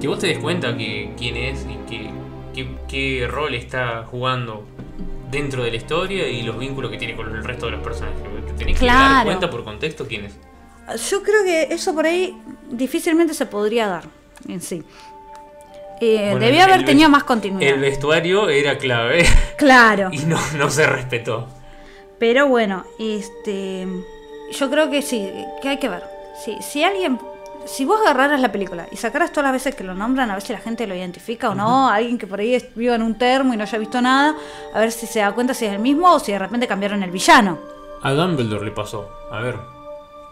que 0.00 0.08
vos 0.08 0.18
te 0.18 0.26
des 0.26 0.38
cuenta 0.38 0.76
que 0.76 1.12
quién 1.16 1.36
es 1.36 1.64
y 1.66 1.88
que, 1.88 2.10
que- 2.54 2.68
qué 2.88 3.28
rol 3.30 3.54
está 3.54 4.04
jugando 4.10 4.64
dentro 5.30 5.62
de 5.62 5.70
la 5.70 5.76
historia 5.76 6.28
y 6.28 6.42
los 6.42 6.58
vínculos 6.58 6.90
que 6.90 6.98
tiene 6.98 7.14
con 7.14 7.34
el 7.34 7.44
resto 7.44 7.66
de 7.66 7.72
los 7.72 7.82
personajes. 7.82 8.20
Te 8.46 8.52
tenés 8.54 8.78
que 8.78 8.86
dar 8.86 9.24
cuenta 9.24 9.48
por 9.50 9.64
contexto 9.64 10.06
quién 10.08 10.24
es. 10.24 10.34
Yo 11.10 11.22
creo 11.22 11.44
que 11.44 11.72
eso 11.72 11.94
por 11.94 12.04
ahí 12.06 12.36
difícilmente 12.70 13.32
se 13.34 13.46
podría 13.46 13.86
dar 13.86 14.04
en 14.48 14.60
sí. 14.60 14.82
Eh, 16.04 16.30
Bueno, 16.32 16.44
debía 16.44 16.64
haber 16.64 16.84
tenido 16.84 17.08
más 17.08 17.22
continuidad. 17.22 17.72
El 17.74 17.80
vestuario 17.80 18.48
era 18.48 18.76
clave 18.76 19.24
Claro. 19.56 20.08
y 20.12 20.18
no, 20.18 20.36
no 20.56 20.68
se 20.68 20.84
respetó. 20.84 21.46
Pero 22.18 22.48
bueno, 22.48 22.84
este 22.98 23.86
yo 24.50 24.68
creo 24.68 24.90
que 24.90 25.00
sí, 25.00 25.30
que 25.62 25.68
hay 25.68 25.78
que 25.78 25.88
ver. 25.88 26.02
Si, 26.44 26.60
si 26.60 26.82
alguien 26.82 27.20
si 27.66 27.84
vos 27.84 28.00
agarraras 28.00 28.40
la 28.40 28.50
película 28.50 28.88
y 28.90 28.96
sacaras 28.96 29.30
todas 29.30 29.44
las 29.44 29.52
veces 29.52 29.76
que 29.76 29.84
lo 29.84 29.94
nombran, 29.94 30.28
a 30.30 30.34
ver 30.34 30.42
si 30.42 30.52
la 30.52 30.58
gente 30.58 30.88
lo 30.88 30.96
identifica 30.96 31.50
o 31.50 31.54
no, 31.54 31.88
alguien 31.88 32.18
que 32.18 32.26
por 32.26 32.40
ahí 32.40 32.60
viva 32.74 32.96
en 32.96 33.02
un 33.02 33.16
termo 33.16 33.54
y 33.54 33.56
no 33.56 33.62
haya 33.62 33.78
visto 33.78 34.00
nada, 34.02 34.34
a 34.74 34.80
ver 34.80 34.90
si 34.90 35.06
se 35.06 35.20
da 35.20 35.32
cuenta 35.32 35.54
si 35.54 35.66
es 35.66 35.72
el 35.72 35.78
mismo 35.78 36.12
o 36.12 36.18
si 36.18 36.32
de 36.32 36.40
repente 36.40 36.66
cambiaron 36.66 37.04
el 37.04 37.12
villano. 37.12 37.58
A 38.02 38.12
Dumbledore 38.12 38.64
le 38.64 38.72
pasó. 38.72 39.08
A 39.30 39.40
ver. 39.40 39.71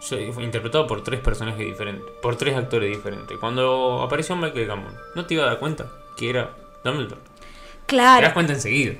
Fue 0.01 0.43
interpretado 0.43 0.87
por 0.87 1.03
tres 1.03 1.19
personajes 1.19 1.65
diferentes. 1.65 2.03
Por 2.21 2.35
tres 2.35 2.55
actores 2.57 2.89
diferentes. 2.89 3.37
Cuando 3.37 4.01
apareció 4.01 4.35
Michael 4.35 4.65
Gambon, 4.67 4.93
no 5.15 5.25
te 5.25 5.35
iba 5.35 5.43
a 5.43 5.47
dar 5.47 5.59
cuenta 5.59 5.87
que 6.17 6.29
era 6.29 6.51
Dumbledore. 6.83 7.21
Te 7.21 7.95
das 7.97 8.19
Claro. 8.19 8.33
cuenta 8.33 8.53
enseguida. 8.53 8.93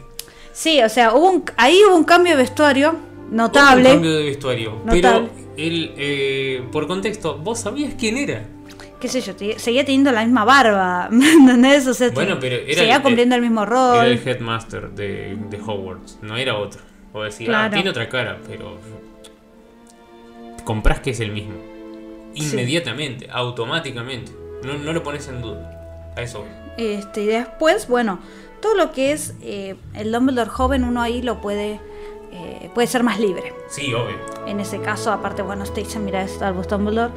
Sí, 0.53 0.81
o 0.81 0.89
sea, 0.89 1.13
hubo 1.13 1.29
un, 1.31 1.43
ahí 1.57 1.79
hubo 1.87 1.95
un 1.95 2.03
cambio 2.03 2.33
de 2.33 2.43
vestuario 2.43 2.91
Un 3.29 3.35
notable. 3.35 3.89
cambio 3.89 4.11
de 4.15 4.23
vestuario. 4.25 4.77
Pero 4.89 4.95
Notable. 5.11 5.29
él, 5.57 5.93
eh, 5.97 6.63
por 6.71 6.87
contexto, 6.87 7.37
vos 7.37 7.59
sabías 7.59 7.93
quién 7.97 8.17
era. 8.17 8.45
qué 8.99 9.07
sé 9.07 9.19
yo, 9.21 9.35
te- 9.35 9.57
seguía 9.57 9.83
teniendo 9.83 10.11
la 10.11 10.23
misma 10.23 10.45
barba, 10.45 11.07
¿me 11.09 11.31
entendés? 11.31 11.87
O 11.87 11.93
sea, 11.95 12.11
Bueno, 12.11 12.37
pero 12.39 12.57
era 12.57 12.75
seguía 12.75 12.97
el- 12.97 13.01
cumpliendo 13.01 13.33
el 13.35 13.41
mismo 13.41 13.63
Era 13.63 13.71
rol. 13.71 14.05
el 14.05 14.27
headmaster 14.27 14.91
de, 14.91 15.35
de 15.49 15.57
Hogwarts, 15.59 16.19
no 16.21 16.37
era 16.37 16.55
otro. 16.55 16.81
O 17.11 17.23
decir, 17.23 17.47
ah, 17.49 17.65
Claro. 17.65 17.73
tiene 17.73 17.89
otra 17.89 18.07
cara, 18.07 18.37
pero. 18.47 18.77
Comprás 20.63 20.99
que 20.99 21.11
es 21.11 21.19
el 21.19 21.31
mismo. 21.31 21.55
Inmediatamente, 22.35 23.27
automáticamente. 23.31 24.31
No, 24.63 24.77
no 24.77 24.93
lo 24.93 25.03
pones 25.03 25.27
en 25.27 25.41
duda. 25.41 26.11
A 26.15 26.21
eso 26.21 26.39
voy. 26.39 26.49
Este, 26.77 27.23
y 27.23 27.25
después, 27.25 27.87
bueno, 27.87 28.19
todo 28.61 28.75
lo 28.75 28.91
que 28.91 29.11
es 29.11 29.33
eh, 29.41 29.75
el 29.93 30.11
Dumbledore 30.11 30.49
joven, 30.49 30.83
uno 30.83 31.01
ahí 31.01 31.21
lo 31.21 31.41
puede, 31.41 31.79
eh, 32.31 32.69
puede 32.73 32.87
ser 32.87 33.03
más 33.03 33.19
libre. 33.19 33.53
Sí, 33.69 33.93
obvio. 33.93 34.15
En 34.47 34.59
ese 34.59 34.79
caso, 34.79 35.11
aparte, 35.11 35.41
bueno, 35.41 35.63
Station, 35.63 36.05
mira, 36.05 36.23
es 36.23 36.41
Albus 36.41 36.67
Dumbledore. 36.67 37.11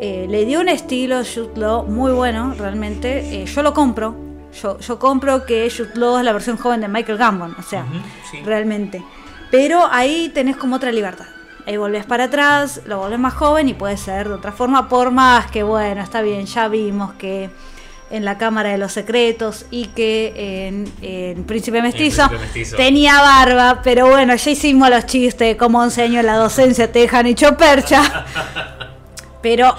eh, 0.00 0.26
le 0.28 0.44
dio 0.44 0.60
un 0.60 0.68
estilo 0.68 1.22
Jude 1.24 1.56
Law 1.56 1.84
muy 1.84 2.12
bueno, 2.12 2.54
realmente. 2.56 3.44
Yo 3.44 3.62
lo 3.62 3.74
compro. 3.74 4.14
Yo, 4.62 4.78
yo 4.78 4.98
compro 4.98 5.44
que 5.44 5.70
Jude 5.70 5.90
Law 5.96 6.18
es 6.18 6.24
la 6.24 6.32
versión 6.32 6.56
joven 6.56 6.80
de 6.80 6.88
Michael 6.88 7.18
Gambon, 7.18 7.54
o 7.58 7.62
sea, 7.62 7.84
sí. 8.30 8.40
realmente. 8.44 9.02
Pero 9.50 9.86
ahí 9.90 10.30
tenés 10.32 10.56
como 10.56 10.76
otra 10.76 10.90
libertad. 10.92 11.26
Ahí 11.66 11.76
volvés 11.76 12.06
para 12.06 12.24
atrás, 12.24 12.80
lo 12.86 12.98
volvés 12.98 13.18
más 13.18 13.34
joven 13.34 13.68
y 13.68 13.74
puede 13.74 13.96
ser 13.96 14.28
de 14.28 14.34
otra 14.34 14.52
forma, 14.52 14.88
por 14.88 15.10
más 15.10 15.50
que, 15.50 15.62
bueno, 15.62 16.02
está 16.02 16.22
bien, 16.22 16.46
ya 16.46 16.68
vimos 16.68 17.12
que 17.14 17.50
en 18.10 18.24
la 18.24 18.38
Cámara 18.38 18.70
de 18.70 18.78
los 18.78 18.92
Secretos 18.92 19.66
y 19.70 19.86
que 19.88 20.66
en, 20.66 20.90
en 21.02 21.44
Príncipe 21.44 21.82
Mestizo, 21.82 22.26
Príncipe 22.28 22.46
Mestizo. 22.46 22.76
tenía 22.76 23.20
barba, 23.20 23.80
pero 23.82 24.08
bueno, 24.08 24.34
ya 24.34 24.50
hicimos 24.50 24.88
los 24.88 25.04
chistes 25.06 25.48
de 25.48 25.56
cómo 25.56 25.80
11 25.80 26.02
años 26.02 26.20
en 26.20 26.26
la 26.26 26.36
docencia 26.36 26.90
te 26.90 27.00
dejan 27.00 27.26
hecho 27.26 27.56
percha. 27.56 28.24
Pero, 29.42 29.72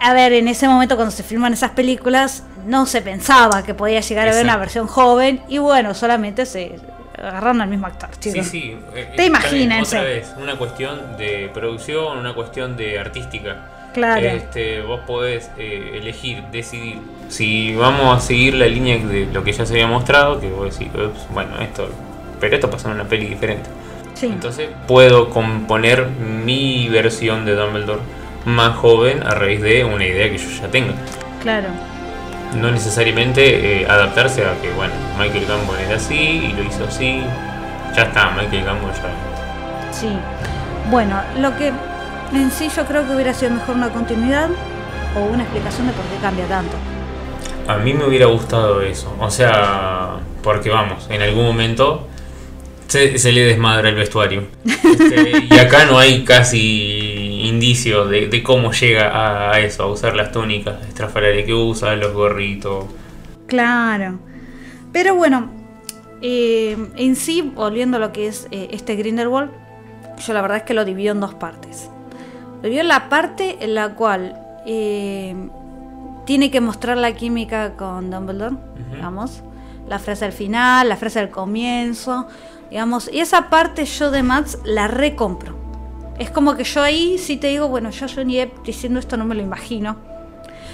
a 0.00 0.12
ver, 0.12 0.34
en 0.34 0.48
ese 0.48 0.68
momento 0.68 0.96
cuando 0.96 1.12
se 1.12 1.22
filman 1.22 1.54
esas 1.54 1.70
películas, 1.70 2.44
no 2.66 2.84
se 2.86 3.00
pensaba 3.00 3.62
que 3.62 3.74
podía 3.74 4.00
llegar 4.00 4.28
a 4.28 4.32
ver 4.32 4.44
una 4.44 4.58
versión 4.58 4.86
joven 4.86 5.42
y 5.48 5.58
bueno, 5.58 5.94
solamente 5.94 6.44
se 6.44 6.78
agarraron 7.22 7.60
al 7.60 7.68
mismo 7.68 7.86
actor, 7.86 8.08
Sí, 8.18 8.32
chicos. 8.32 8.46
sí. 8.48 8.76
eh, 8.94 9.12
Te 9.16 9.22
eh, 9.22 9.26
imagínense. 9.26 9.96
Otra 9.96 10.02
vez, 10.08 10.32
una 10.40 10.56
cuestión 10.56 11.16
de 11.16 11.50
producción, 11.54 12.18
una 12.18 12.34
cuestión 12.34 12.76
de 12.76 12.98
artística. 12.98 13.56
Claro. 13.94 14.26
Este, 14.26 14.80
vos 14.82 15.00
podés 15.06 15.50
eh, 15.58 15.92
elegir, 16.00 16.42
decidir. 16.50 16.98
Si 17.28 17.74
vamos 17.76 18.16
a 18.16 18.20
seguir 18.20 18.54
la 18.54 18.66
línea 18.66 18.96
de 18.98 19.26
lo 19.32 19.44
que 19.44 19.52
ya 19.52 19.66
se 19.66 19.74
había 19.74 19.86
mostrado, 19.86 20.40
que 20.40 20.48
vos 20.50 20.76
decís, 20.78 20.92
"Ups, 20.94 21.26
bueno, 21.30 21.60
esto. 21.60 21.88
Pero 22.40 22.54
esto 22.54 22.70
pasó 22.70 22.88
en 22.88 22.94
una 22.94 23.04
peli 23.04 23.26
diferente. 23.26 23.68
Sí. 24.14 24.26
Entonces 24.26 24.68
puedo 24.88 25.30
componer 25.30 26.06
mi 26.08 26.88
versión 26.88 27.44
de 27.44 27.54
Dumbledore 27.54 28.00
más 28.46 28.74
joven 28.76 29.22
a 29.22 29.34
raíz 29.34 29.60
de 29.60 29.84
una 29.84 30.04
idea 30.04 30.28
que 30.30 30.38
yo 30.38 30.48
ya 30.60 30.68
tenga. 30.68 30.94
Claro. 31.42 31.68
No 32.54 32.70
necesariamente 32.70 33.82
eh, 33.82 33.86
adaptarse 33.88 34.44
a 34.44 34.60
que, 34.60 34.70
bueno, 34.72 34.92
Michael 35.18 35.46
Gambon 35.46 35.78
era 35.78 35.96
así 35.96 36.14
y 36.14 36.52
lo 36.52 36.62
hizo 36.62 36.84
así. 36.84 37.22
Ya 37.96 38.04
está, 38.04 38.30
Michael 38.30 38.64
Gambon 38.64 38.90
ya. 38.92 39.92
Sí. 39.92 40.08
Bueno, 40.90 41.20
lo 41.38 41.56
que 41.56 41.72
en 42.34 42.50
sí 42.50 42.68
yo 42.74 42.84
creo 42.86 43.06
que 43.06 43.14
hubiera 43.14 43.32
sido 43.34 43.52
mejor 43.52 43.76
una 43.76 43.88
continuidad 43.90 44.50
o 45.16 45.20
una 45.24 45.42
explicación 45.42 45.86
de 45.86 45.92
por 45.92 46.04
qué 46.06 46.16
cambia 46.20 46.46
tanto. 46.46 46.76
A 47.68 47.76
mí 47.78 47.94
me 47.94 48.04
hubiera 48.04 48.26
gustado 48.26 48.82
eso. 48.82 49.14
O 49.20 49.30
sea, 49.30 50.16
porque 50.42 50.70
vamos, 50.70 51.06
en 51.10 51.22
algún 51.22 51.44
momento 51.44 52.08
se, 52.88 53.18
se 53.18 53.32
le 53.32 53.44
desmadra 53.44 53.88
el 53.88 53.94
vestuario. 53.94 54.44
Este, 54.92 55.46
y 55.50 55.58
acá 55.58 55.86
no 55.86 55.98
hay 55.98 56.22
casi 56.22 57.11
indicios 57.42 58.08
de, 58.08 58.28
de 58.28 58.42
cómo 58.42 58.72
llega 58.72 59.08
a, 59.08 59.52
a 59.52 59.60
eso, 59.60 59.82
a 59.82 59.86
usar 59.86 60.16
las 60.16 60.32
túnicas 60.32 60.86
estrafalarias 60.86 61.44
que 61.44 61.54
usa, 61.54 61.94
los 61.96 62.12
gorritos. 62.12 62.86
Claro. 63.46 64.18
Pero 64.92 65.14
bueno, 65.14 65.50
eh, 66.20 66.76
en 66.96 67.16
sí, 67.16 67.42
volviendo 67.42 67.96
a 67.96 68.00
lo 68.00 68.12
que 68.12 68.28
es 68.28 68.46
eh, 68.50 68.68
este 68.70 68.94
Grindelwald, 68.96 69.50
yo 70.24 70.32
la 70.34 70.42
verdad 70.42 70.58
es 70.58 70.62
que 70.64 70.74
lo 70.74 70.84
divido 70.84 71.12
en 71.12 71.20
dos 71.20 71.34
partes. 71.34 71.90
Lo 72.56 72.62
divido 72.62 72.82
en 72.82 72.88
la 72.88 73.08
parte 73.08 73.58
en 73.60 73.74
la 73.74 73.94
cual 73.94 74.38
eh, 74.66 75.34
tiene 76.26 76.50
que 76.50 76.60
mostrar 76.60 76.96
la 76.96 77.12
química 77.14 77.74
con 77.76 78.10
Dumbledore, 78.10 78.56
digamos. 78.92 79.42
La 79.88 79.98
frase 79.98 80.24
al 80.24 80.32
final, 80.32 80.88
la 80.88 80.96
frase 80.96 81.18
al 81.18 81.30
comienzo, 81.30 82.28
digamos. 82.70 83.10
Y 83.12 83.18
esa 83.18 83.50
parte 83.50 83.84
yo 83.84 84.10
de 84.10 84.22
Max 84.22 84.58
la 84.64 84.86
recompro. 84.86 85.56
Es 86.18 86.30
como 86.30 86.56
que 86.56 86.64
yo 86.64 86.82
ahí 86.82 87.18
sí 87.18 87.36
te 87.36 87.48
digo, 87.48 87.68
bueno, 87.68 87.90
yo 87.90 88.06
Johnny 88.08 88.36
Depp 88.36 88.64
diciendo 88.64 89.00
esto 89.00 89.16
no 89.16 89.24
me 89.24 89.34
lo 89.34 89.42
imagino. 89.42 89.96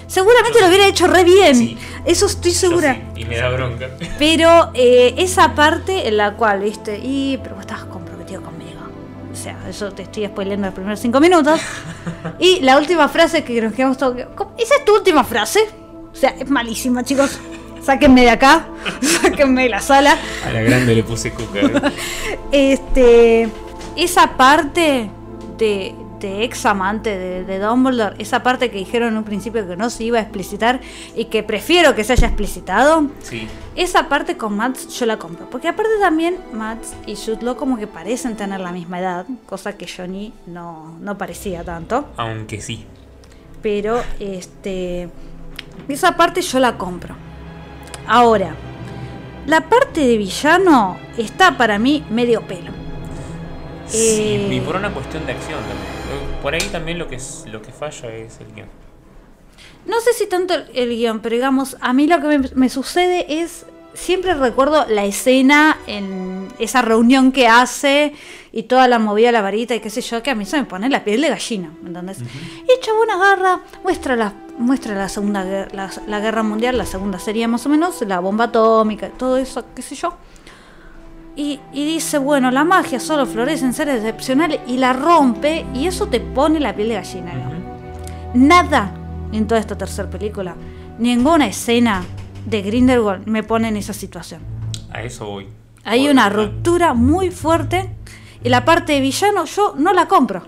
Seguramente 0.09 0.61
lo 0.61 0.69
hubiera 0.69 0.87
hecho 0.87 1.07
re 1.07 1.23
bien. 1.23 1.79
Eso 2.07 2.27
estoy 2.27 2.53
segura. 2.53 2.99
Y 3.15 3.27
me 3.27 3.37
da 3.37 3.51
bronca. 3.51 3.91
Pero 4.19 4.71
eh, 4.73 5.15
esa 5.19 5.55
parte 5.55 6.09
en 6.09 6.17
la 6.17 6.35
cual, 6.35 6.61
viste, 6.61 6.99
y 6.99 7.39
pero 7.43 7.57
vos 7.57 7.63
estabas 7.63 7.85
comprometido 7.85 8.43
conmigo. 8.43 8.81
O 9.31 9.37
sea, 9.37 9.57
eso 9.69 9.93
te 9.93 10.03
estoy 10.03 10.27
spoileando 10.27 10.67
los 10.67 10.75
primeros 10.75 10.99
cinco 10.99 11.21
minutos. 11.21 11.61
y 12.41 12.61
la 12.61 12.79
última 12.79 13.09
frase 13.09 13.45
que 13.45 13.61
nos 13.61 13.75
quedamos 13.75 13.99
todos. 13.99 14.17
¿Esa 14.59 14.77
es 14.77 14.85
tu 14.87 14.95
última 14.95 15.25
frase? 15.25 15.61
O 16.11 16.17
sea, 16.17 16.31
es 16.31 16.49
malísima, 16.49 17.05
chicos. 17.05 17.39
Sáquenme 17.83 18.23
de 18.23 18.31
acá. 18.31 18.67
Sáquenme 19.03 19.65
de 19.65 19.69
la 19.69 19.81
sala. 19.81 20.17
A 20.47 20.51
la 20.51 20.63
grande 20.63 20.95
le 20.95 21.05
puse 21.05 21.33
cuca. 21.33 21.61
¿eh? 21.61 21.93
Este. 22.51 23.49
Esa 23.95 24.37
parte 24.37 25.11
de, 25.59 25.95
de 26.21 26.45
ex 26.45 26.65
amante 26.65 27.17
de, 27.19 27.45
de 27.45 27.59
Dumbledore, 27.59 28.17
esa 28.19 28.43
parte 28.43 28.71
que 28.71 28.79
dijeron 28.79 29.09
en 29.09 29.19
un 29.19 29.25
principio 29.25 29.67
que 29.67 29.77
no 29.77 29.91
se 29.91 30.05
iba 30.05 30.19
a 30.19 30.23
explicitar 30.23 30.81
y 31.15 31.27
que 31.27 31.43
prefiero 31.43 31.95
que 31.95 32.05
se 32.05 32.15
haya 32.15 32.29
explicitado. 32.29 33.09
Sí. 33.23 33.47
Esa 33.75 34.09
parte 34.09 34.37
con 34.37 34.57
Max 34.57 34.89
yo 34.99 35.07
la 35.07 35.19
compro. 35.19 35.49
Porque 35.51 35.69
aparte 35.69 35.93
también 36.01 36.37
Max 36.53 36.95
y 37.07 37.17
Jude 37.17 37.55
como 37.57 37.77
que 37.77 37.87
parecen 37.87 38.37
tener 38.37 38.61
la 38.61 38.73
misma 38.73 39.01
edad. 39.01 39.27
Cosa 39.47 39.77
que 39.77 39.87
Johnny 39.87 40.33
no, 40.47 40.97
no 41.01 41.19
parecía 41.19 41.65
tanto. 41.65 42.09
Aunque 42.17 42.61
sí. 42.61 42.85
Pero 43.63 44.03
este. 44.19 45.09
Esa 45.89 46.17
parte 46.17 46.41
yo 46.43 46.59
la 46.59 46.77
compro. 46.77 47.15
Ahora. 48.07 48.55
La 49.47 49.63
parte 49.63 50.07
de 50.07 50.19
villano 50.19 50.99
está 51.17 51.57
para 51.57 51.79
mí 51.79 52.05
medio 52.11 52.43
pelo. 52.43 52.78
Sí, 53.89 53.99
Eh, 53.99 54.55
y 54.55 54.61
por 54.61 54.77
una 54.77 54.93
cuestión 54.93 55.25
de 55.27 55.33
acción 55.33 55.59
también. 55.61 56.41
Por 56.43 56.55
ahí 56.55 56.69
también 56.71 56.99
lo 56.99 57.09
que, 57.09 57.17
es, 57.17 57.45
lo 57.51 57.63
que 57.63 57.73
falla 57.73 58.15
es 58.15 58.39
el 58.41 58.53
guion. 58.55 58.69
No 59.87 60.01
sé 60.01 60.13
si 60.13 60.27
tanto 60.27 60.55
el, 60.75 60.91
guion, 60.91 61.21
pero 61.21 61.35
digamos, 61.35 61.77
a 61.81 61.93
mí 61.93 62.07
lo 62.07 62.21
que 62.21 62.39
me, 62.39 62.51
me 62.55 62.69
sucede 62.69 63.41
es. 63.43 63.67
Siempre 63.95 64.35
recuerdo 64.35 64.87
la 64.89 65.07
escena 65.07 65.79
en 65.89 66.47
esa 66.61 66.83
reunión 66.83 67.33
que 67.33 67.49
hace 67.49 68.13
y 68.53 68.65
toda 68.65 68.87
la 68.87 68.99
movida 68.99 69.29
de 69.29 69.33
la 69.33 69.43
varita 69.43 69.75
y 69.75 69.81
qué 69.81 69.91
sé 69.91 70.03
yo, 70.03 70.23
que 70.23 70.31
a 70.31 70.35
mí 70.35 70.45
se 70.45 70.57
me 70.57 70.65
pone 70.65 70.89
la 70.89 71.03
piel 71.05 71.21
de 71.21 71.31
gallina, 71.31 71.73
¿me 71.83 71.89
entendés? 71.89 72.19
Y 72.19 72.71
el 72.71 72.81
chabón 72.81 73.11
agarra, 73.11 73.61
muestra 73.83 74.15
la, 74.15 74.33
muestra 74.57 74.95
la 74.95 75.09
segunda 75.09 75.43
guerra, 75.43 75.71
la, 75.73 75.91
la 76.07 76.21
guerra 76.21 76.43
mundial, 76.43 76.79
la 76.79 76.87
segunda 76.87 77.19
sería 77.19 77.49
más 77.49 77.67
o 77.67 77.69
menos, 77.69 78.01
la 78.03 78.21
bomba 78.21 78.45
atómica, 78.45 79.09
todo 79.09 79.37
eso, 79.37 79.65
qué 79.75 79.83
sé 79.83 79.97
yo. 79.97 80.15
Y, 81.41 81.61
y 81.73 81.87
dice, 81.87 82.19
bueno, 82.19 82.51
la 82.51 82.65
magia 82.65 82.99
solo 82.99 83.25
florece 83.25 83.65
en 83.65 83.73
seres 83.73 83.99
excepcionales 83.99 84.59
y 84.67 84.77
la 84.77 84.93
rompe 84.93 85.65
y 85.73 85.87
eso 85.87 86.09
te 86.09 86.19
pone 86.19 86.59
la 86.59 86.75
piel 86.75 86.89
de 86.89 86.95
gallina. 86.97 87.33
¿no? 87.33 87.53
Nada 88.35 88.93
en 89.33 89.47
toda 89.47 89.61
esta 89.61 89.79
tercera 89.79 90.11
película, 90.11 90.57
ninguna 90.99 91.47
escena 91.47 92.03
de 92.45 92.63
Grindelwald 92.63 93.27
me 93.29 93.45
pone 93.45 93.69
en 93.69 93.77
esa 93.77 93.93
situación. 93.93 94.41
A 94.91 95.03
eso 95.03 95.27
voy. 95.27 95.47
Hay 95.85 96.03
Por- 96.03 96.11
una 96.11 96.29
ruptura 96.29 96.93
muy 96.95 97.31
fuerte 97.31 97.89
y 98.43 98.49
la 98.49 98.65
parte 98.65 98.95
de 98.95 99.01
villano 99.01 99.45
yo 99.45 99.75
no 99.79 99.93
la 99.93 100.09
compro. 100.09 100.43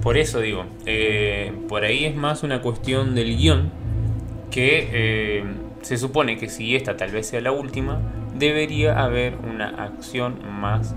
Por 0.00 0.16
eso 0.16 0.38
digo, 0.38 0.64
eh, 0.84 1.52
por 1.68 1.82
ahí 1.82 2.04
es 2.04 2.14
más 2.14 2.44
una 2.44 2.62
cuestión 2.62 3.16
del 3.16 3.36
guion 3.36 3.72
que 4.52 4.88
eh, 4.92 5.44
se 5.82 5.96
supone 5.96 6.36
que 6.38 6.48
si 6.48 6.76
esta 6.76 6.96
tal 6.96 7.10
vez 7.10 7.26
sea 7.26 7.40
la 7.40 7.50
última, 7.50 7.98
debería 8.38 9.02
haber 9.02 9.36
una 9.36 9.68
acción 9.84 10.36
más 10.60 10.94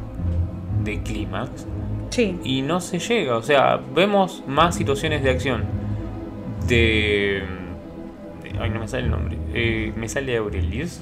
de 0.83 1.01
clímax 1.03 1.65
Sí. 2.09 2.39
y 2.43 2.61
no 2.63 2.81
se 2.81 2.99
llega, 2.99 3.37
o 3.37 3.43
sea, 3.43 3.79
vemos 3.93 4.43
más 4.47 4.75
situaciones 4.75 5.21
de 5.23 5.29
acción 5.29 5.63
de. 6.67 7.43
Ay, 8.59 8.69
no 8.71 8.79
me 8.79 8.87
sale 8.87 9.03
el 9.03 9.11
nombre. 9.11 9.37
Eh, 9.53 9.93
me 9.95 10.09
sale 10.09 10.35
Aurelius. 10.37 10.99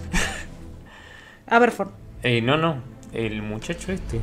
Aberford. 1.48 1.90
Eh, 2.24 2.42
no, 2.42 2.58
no. 2.58 2.76
El 3.14 3.42
muchacho 3.42 3.92
este. 3.92 4.20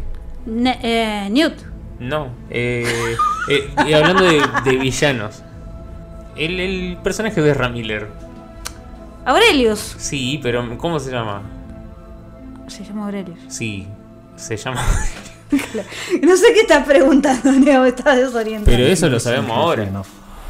Ne- 0.47 0.79
eh, 0.83 1.29
Newt. 1.31 1.55
No. 2.01 2.29
Eh, 2.51 3.17
eh, 3.49 3.71
y 3.89 3.93
hablando 3.95 4.25
de, 4.25 4.43
de 4.65 4.77
villanos. 4.77 5.43
El, 6.37 6.61
el 6.61 6.99
personaje 7.03 7.41
de 7.41 7.55
Ramiller. 7.55 8.09
Aurelius. 9.25 9.79
Sí, 9.99 10.39
pero 10.43 10.77
¿cómo 10.77 10.99
se 11.01 11.11
llama? 11.11 11.43
Se 12.69 12.85
llama 12.85 13.07
Aurelius. 13.07 13.39
Sí, 13.49 13.87
se 14.37 14.57
llama. 14.57 14.85
No 16.23 16.37
sé 16.37 16.53
qué 16.53 16.61
estás 16.63 16.85
preguntando, 16.85 17.53
Neo, 17.53 17.85
estás 17.85 18.17
desorientado. 18.17 18.77
Pero 18.77 18.89
eso 18.89 19.09
lo 19.09 19.21
sabemos 19.21 19.57
ahora. 19.57 19.89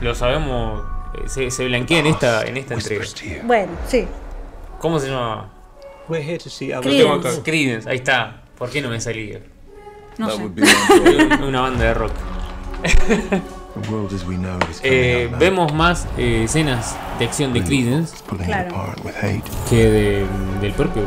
Lo 0.00 0.14
sabemos. 0.14 0.82
eh, 1.14 1.28
Se, 1.28 1.50
se 1.50 1.66
blanquea 1.66 1.98
en 1.98 2.06
esta, 2.06 2.42
en 2.44 2.56
esta 2.56 2.72
entrega. 2.74 3.04
Bueno, 3.44 3.72
sí. 3.86 4.06
¿Cómo 4.78 4.98
se 4.98 5.08
llama? 5.08 5.52
Creedence, 7.42 7.90
ahí 7.90 7.96
está. 7.96 8.44
¿Por 8.56 8.70
qué 8.70 8.80
no 8.80 8.88
me 8.88 8.98
salía? 9.00 9.40
No 10.16 10.30
sé. 10.30 10.42
Una 11.46 11.60
banda 11.60 11.84
de 11.84 11.94
rock. 11.94 12.12
Eh, 14.82 15.30
vemos 15.38 15.72
más 15.74 16.06
eh, 16.16 16.44
escenas 16.44 16.96
de 17.18 17.24
acción 17.24 17.52
de 17.52 17.62
Creedence 17.64 18.14
Claro. 18.46 18.94
que 19.68 19.90
de- 19.90 20.26
del 20.60 20.72
propio. 20.72 21.02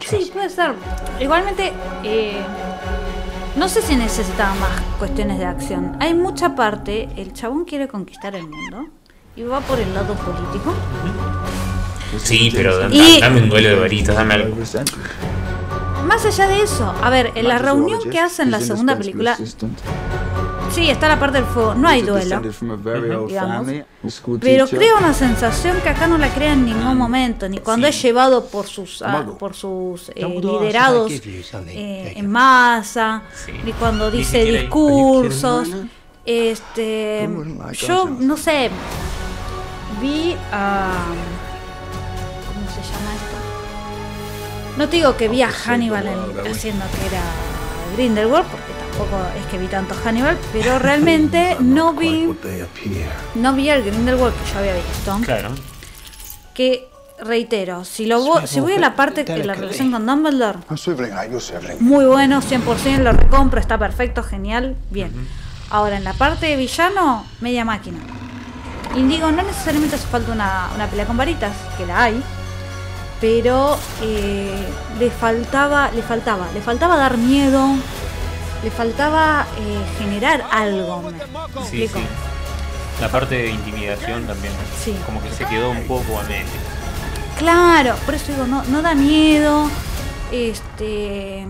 Sí, 0.00 0.30
puede 0.32 0.50
ser. 0.50 0.72
Igualmente, 1.20 1.72
eh, 2.02 2.40
no 3.56 3.68
sé 3.68 3.80
si 3.82 3.96
necesitaba 3.96 4.54
más 4.54 4.80
cuestiones 4.98 5.38
de 5.38 5.44
acción. 5.46 5.96
Hay 6.00 6.14
mucha 6.14 6.54
parte, 6.54 7.08
el 7.16 7.32
chabón 7.32 7.64
quiere 7.64 7.86
conquistar 7.88 8.34
el 8.34 8.48
mundo 8.48 8.86
y 9.36 9.42
va 9.44 9.60
por 9.60 9.78
el 9.78 9.94
lado 9.94 10.14
político. 10.14 10.74
Sí, 12.22 12.50
pero 12.54 12.76
da- 12.76 12.88
Y- 12.90 13.20
dame 13.20 13.40
un 13.42 13.48
duelo 13.48 13.68
de 13.70 13.74
varitas, 13.76 14.14
dame 14.16 14.34
algo. 14.34 14.56
Más 16.06 16.26
allá 16.26 16.48
de 16.48 16.62
eso, 16.62 16.92
a 17.02 17.08
ver, 17.08 17.30
en 17.36 17.48
la 17.48 17.58
reunión 17.58 18.00
que 18.10 18.18
hace 18.20 18.42
en 18.42 18.50
la 18.50 18.60
segunda 18.60 18.98
película, 18.98 19.36
sí, 20.72 20.90
está 20.90 21.08
la 21.08 21.18
parte 21.18 21.38
del 21.38 21.46
fuego, 21.46 21.74
no 21.74 21.88
hay 21.88 22.02
duelo, 22.02 22.40
digamos. 23.26 23.66
Pero 24.40 24.66
crea 24.78 24.96
una 24.96 25.14
sensación 25.14 25.76
que 25.82 25.88
acá 25.88 26.06
no 26.06 26.18
la 26.18 26.28
crea 26.28 26.52
en 26.54 26.64
ningún 26.64 26.96
momento, 26.96 27.48
ni 27.48 27.58
cuando 27.58 27.86
es 27.86 28.02
llevado 28.02 28.46
por 28.46 28.66
sus 28.66 29.02
ah, 29.02 29.24
por 29.38 29.54
sus 29.54 30.08
eh, 30.10 30.26
liderados 30.60 31.12
eh, 31.68 32.12
en 32.16 32.26
masa, 32.30 33.22
ni 33.64 33.72
cuando 33.72 34.10
dice 34.10 34.44
discursos. 34.44 35.68
Este, 36.24 37.28
yo 37.86 38.08
no 38.08 38.36
sé, 38.36 38.70
vi 40.00 40.36
a 40.52 40.92
¿cómo 42.46 42.66
se 42.70 42.80
llama 42.80 43.14
esto? 43.14 44.78
No 44.78 44.88
te 44.88 44.96
digo 44.96 45.16
que 45.16 45.28
vi 45.28 45.42
a 45.42 45.50
Hannibal 45.50 46.06
en- 46.06 46.46
haciendo 46.50 46.84
que 47.00 47.06
era 47.08 47.22
Grindelwald, 47.96 48.46
porque 48.46 48.71
tampoco 48.92 49.16
es 49.38 49.46
que 49.46 49.58
vi 49.58 49.66
tanto 49.66 49.94
Hannibal, 50.04 50.38
pero 50.52 50.78
realmente 50.78 51.56
no 51.60 51.92
vi 51.94 52.26
no 53.34 53.52
vi 53.54 53.70
al 53.70 53.82
Grindelwald 53.82 54.34
que 54.34 54.52
yo 54.52 54.58
había 54.58 54.74
visto. 54.74 55.18
Claro. 55.24 55.50
Que 56.54 56.88
reitero, 57.20 57.84
si 57.84 58.06
lo 58.06 58.20
vo- 58.24 58.46
si 58.46 58.60
voy 58.60 58.72
a 58.74 58.78
la 58.80 58.96
parte 58.96 59.24
de 59.24 59.44
la 59.44 59.54
relación 59.54 59.90
con 59.92 60.06
Dumbledore, 60.06 60.58
muy 61.80 62.04
bueno, 62.04 62.40
100% 62.42 62.98
lo 62.98 63.12
recompro, 63.12 63.60
está 63.60 63.78
perfecto, 63.78 64.22
genial, 64.22 64.76
bien. 64.90 65.12
Ahora, 65.70 65.96
en 65.96 66.04
la 66.04 66.12
parte 66.12 66.46
de 66.46 66.56
villano, 66.56 67.24
media 67.40 67.64
máquina. 67.64 67.98
Y 68.94 69.02
digo, 69.04 69.30
no 69.32 69.42
necesariamente 69.42 69.96
hace 69.96 70.06
falta 70.06 70.32
una, 70.32 70.68
una 70.74 70.86
pelea 70.88 71.06
con 71.06 71.16
varitas, 71.16 71.52
que 71.78 71.86
la 71.86 72.02
hay, 72.04 72.22
pero 73.22 73.78
eh, 74.02 74.66
le 74.98 75.10
faltaba, 75.10 75.90
le 75.92 76.02
faltaba, 76.02 76.48
le 76.52 76.60
faltaba 76.60 76.96
dar 76.98 77.16
miedo, 77.16 77.66
le 78.62 78.70
faltaba 78.70 79.46
eh, 79.58 79.78
generar 79.98 80.44
algo. 80.50 81.02
¿me- 81.02 81.10
me 81.12 81.66
Sí, 81.66 81.82
explico? 81.84 81.98
sí. 81.98 82.04
La 83.00 83.08
parte 83.08 83.34
de 83.36 83.50
intimidación 83.50 84.24
también. 84.26 84.52
Sí. 84.82 84.94
Como 85.06 85.20
que 85.22 85.30
se 85.30 85.44
quedó 85.46 85.70
un 85.70 85.82
poco 85.88 86.18
a 86.20 86.22
medio. 86.24 86.46
Claro, 87.38 87.94
por 88.04 88.14
eso 88.14 88.30
digo, 88.32 88.46
no, 88.46 88.62
no 88.64 88.82
da 88.82 88.94
miedo. 88.94 89.68
Este. 90.30 91.46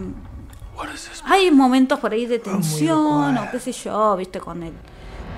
Hay 1.26 1.50
momentos 1.50 2.00
por 2.00 2.12
ahí 2.12 2.26
de 2.26 2.38
tensión 2.38 3.36
o 3.38 3.50
qué 3.50 3.60
sé 3.60 3.72
yo, 3.72 4.16
viste, 4.16 4.40
con 4.40 4.62
el, 4.62 4.72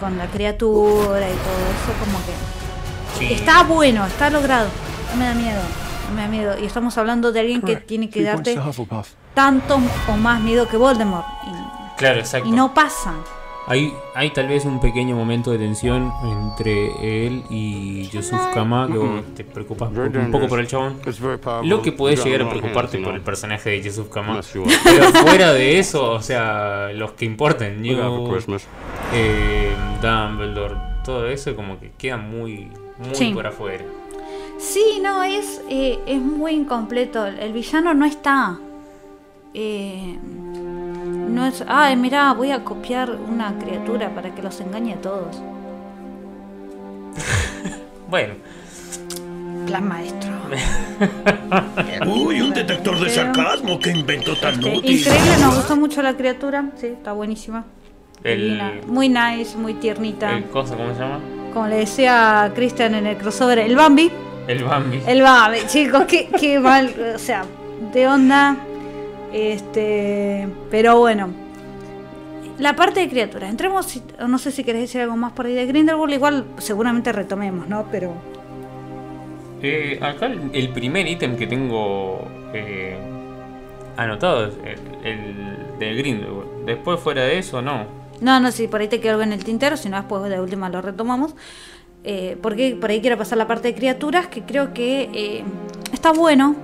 con 0.00 0.16
la 0.16 0.26
criatura 0.26 1.20
y 1.28 1.34
todo 1.34 1.64
eso, 1.74 1.92
como 2.04 2.18
que. 2.24 3.18
Sí. 3.18 3.34
Está 3.34 3.62
bueno, 3.64 4.06
está 4.06 4.30
logrado. 4.30 4.68
No 5.10 5.16
me 5.16 5.26
da 5.26 5.34
miedo, 5.34 5.60
no 6.08 6.14
me 6.16 6.22
da 6.22 6.28
miedo. 6.28 6.58
Y 6.58 6.64
estamos 6.66 6.96
hablando 6.98 7.30
de 7.32 7.40
alguien 7.40 7.60
que 7.60 7.76
tiene 7.76 8.08
que 8.08 8.22
darte 8.22 8.58
tanto 9.34 9.80
o 10.08 10.16
más 10.16 10.40
miedo 10.40 10.66
que 10.68 10.76
Voldemort. 10.76 11.26
Claro, 11.96 12.16
Y, 12.16 12.20
exacto. 12.20 12.48
y 12.48 12.52
no 12.52 12.72
pasa. 12.74 13.14
Hay, 13.66 13.94
hay 14.14 14.28
tal 14.30 14.48
vez 14.48 14.66
un 14.66 14.78
pequeño 14.78 15.16
momento 15.16 15.50
de 15.50 15.56
tensión 15.56 16.12
entre 16.22 17.26
él 17.26 17.44
y 17.48 18.06
Yusuf 18.10 18.38
Kama 18.52 18.88
que 18.92 18.98
vos 18.98 19.22
te 19.34 19.42
preocupas 19.42 19.88
un 19.90 20.30
poco 20.30 20.48
por 20.48 20.60
el 20.60 20.66
chabón. 20.66 21.00
Lo 21.62 21.80
que 21.80 21.90
puede 21.92 22.16
llegar 22.16 22.42
a 22.42 22.50
preocuparte 22.50 22.98
por 22.98 23.14
el 23.14 23.22
personaje 23.22 23.70
de 23.70 23.80
Yusuf 23.82 24.08
Kama. 24.10 24.40
Pero 24.84 25.04
fuera 25.12 25.54
de 25.54 25.78
eso, 25.78 26.10
o 26.10 26.20
sea, 26.20 26.90
los 26.92 27.12
que 27.12 27.24
importan, 27.24 27.80
Newt, 27.80 27.98
eh, 29.14 29.72
Dumbledore, 30.02 30.74
todo 31.02 31.26
eso 31.26 31.56
como 31.56 31.80
que 31.80 31.90
queda 31.96 32.18
muy, 32.18 32.70
muy 32.98 33.14
Sí. 33.14 33.32
por 33.32 33.46
afuera. 33.46 33.84
Sí, 34.58 35.00
no, 35.02 35.22
es, 35.22 35.62
eh, 35.70 35.98
es 36.06 36.20
muy 36.20 36.52
incompleto. 36.52 37.24
El, 37.26 37.38
el 37.38 37.52
villano 37.54 37.94
no 37.94 38.04
está. 38.04 38.58
Eh, 39.54 40.18
no 41.28 41.46
es. 41.46 41.64
Ay, 41.66 41.96
mirá, 41.96 42.32
voy 42.32 42.50
a 42.50 42.62
copiar 42.64 43.10
una 43.10 43.58
criatura 43.58 44.14
para 44.14 44.34
que 44.34 44.42
los 44.42 44.60
engañe 44.60 44.94
a 44.94 45.00
todos. 45.00 45.40
Bueno, 48.08 48.34
Plan 49.66 49.88
maestro. 49.88 50.30
Uy, 52.06 52.40
un 52.42 52.52
detector 52.52 53.00
de 53.00 53.08
sarcasmo. 53.10 53.78
¿Qué 53.78 53.90
invento 53.90 54.36
tan 54.36 54.54
Este, 54.54 54.76
útil? 54.76 54.98
increíble, 54.98 55.36
nos 55.40 55.56
gustó 55.56 55.76
mucho 55.76 56.02
la 56.02 56.14
criatura. 56.14 56.66
Sí, 56.76 56.88
está 56.88 57.12
buenísima. 57.12 57.64
El, 58.22 58.82
Muy 58.86 59.08
nice, 59.08 59.56
muy 59.56 59.74
tiernita. 59.74 60.36
el 60.36 60.44
cosa, 60.44 60.76
¿cómo 60.76 60.92
se 60.94 61.00
llama? 61.00 61.18
Como 61.52 61.66
le 61.66 61.76
decía 61.76 62.52
Christian 62.54 62.94
en 62.94 63.06
el 63.06 63.16
crossover, 63.16 63.58
el 63.58 63.74
Bambi. 63.74 64.10
El 64.46 64.62
Bambi. 64.64 65.00
El 65.06 65.22
Bambi, 65.22 65.58
chicos, 65.66 66.04
qué, 66.04 66.28
qué 66.38 66.60
mal. 66.60 66.94
O 67.14 67.18
sea, 67.18 67.44
de 67.92 68.06
onda. 68.06 68.56
Este. 69.34 70.48
Pero 70.70 71.00
bueno. 71.00 71.28
La 72.60 72.76
parte 72.76 73.00
de 73.00 73.08
criaturas. 73.08 73.50
Entremos. 73.50 74.00
No 74.28 74.38
sé 74.38 74.52
si 74.52 74.62
querés 74.62 74.82
decir 74.82 75.00
algo 75.00 75.16
más 75.16 75.32
por 75.32 75.46
ahí 75.46 75.54
de 75.54 75.66
Grindelwald. 75.66 76.14
Igual 76.14 76.44
seguramente 76.58 77.10
retomemos, 77.10 77.66
¿no? 77.68 77.86
Pero. 77.90 78.12
Eh, 79.60 79.98
acá 80.00 80.26
el, 80.26 80.50
el 80.52 80.68
primer 80.68 81.08
ítem 81.08 81.36
que 81.36 81.48
tengo 81.48 82.28
eh, 82.52 82.96
anotado 83.96 84.46
es 84.46 84.54
el, 84.64 85.06
el 85.06 85.78
de 85.80 85.94
Grindelwald. 85.94 86.66
Después 86.66 87.00
fuera 87.00 87.22
de 87.22 87.38
eso, 87.38 87.60
no. 87.60 87.86
No, 88.20 88.38
no, 88.38 88.52
si 88.52 88.68
por 88.68 88.82
ahí 88.82 88.88
te 88.88 89.00
quedó 89.00 89.12
algo 89.12 89.24
en 89.24 89.32
el 89.32 89.42
tintero. 89.42 89.76
Si 89.76 89.88
no, 89.88 89.96
después 89.96 90.22
de 90.30 90.40
última 90.40 90.68
lo 90.68 90.80
retomamos. 90.80 91.34
Eh, 92.04 92.36
porque 92.40 92.76
por 92.80 92.90
ahí 92.90 93.00
quiero 93.00 93.18
pasar 93.18 93.38
la 93.38 93.48
parte 93.48 93.66
de 93.66 93.74
criaturas. 93.74 94.28
Que 94.28 94.42
creo 94.42 94.72
que 94.72 95.10
eh, 95.12 95.44
está 95.92 96.12
bueno. 96.12 96.54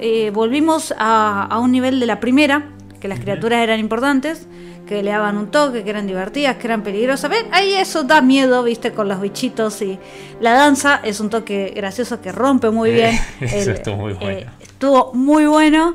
Eh, 0.00 0.30
volvimos 0.32 0.94
a, 0.98 1.44
a 1.44 1.58
un 1.58 1.70
nivel 1.72 2.00
de 2.00 2.06
la 2.06 2.18
primera. 2.20 2.64
Que 3.00 3.08
las 3.08 3.20
criaturas 3.20 3.60
eran 3.62 3.78
importantes. 3.80 4.46
Que 4.86 5.02
le 5.04 5.10
daban 5.12 5.36
un 5.38 5.50
toque, 5.52 5.84
que 5.84 5.90
eran 5.90 6.06
divertidas, 6.08 6.56
que 6.56 6.66
eran 6.66 6.82
peligrosas. 6.82 7.30
¿Ven? 7.30 7.46
Ahí 7.52 7.74
eso 7.74 8.02
da 8.02 8.20
miedo, 8.20 8.62
viste, 8.64 8.90
con 8.92 9.08
los 9.08 9.20
bichitos 9.20 9.80
y 9.82 9.98
la 10.40 10.52
danza 10.54 11.00
es 11.04 11.20
un 11.20 11.30
toque 11.30 11.72
gracioso 11.76 12.20
que 12.20 12.32
rompe 12.32 12.70
muy 12.70 12.90
bien. 12.90 13.16
Eso 13.40 13.70
el- 13.70 13.76
estuvo 13.76 13.96
muy 13.96 14.12
eh, 14.14 14.16
bueno. 14.20 14.50
estuvo 14.60 15.12
muy 15.14 15.46
bueno, 15.46 15.94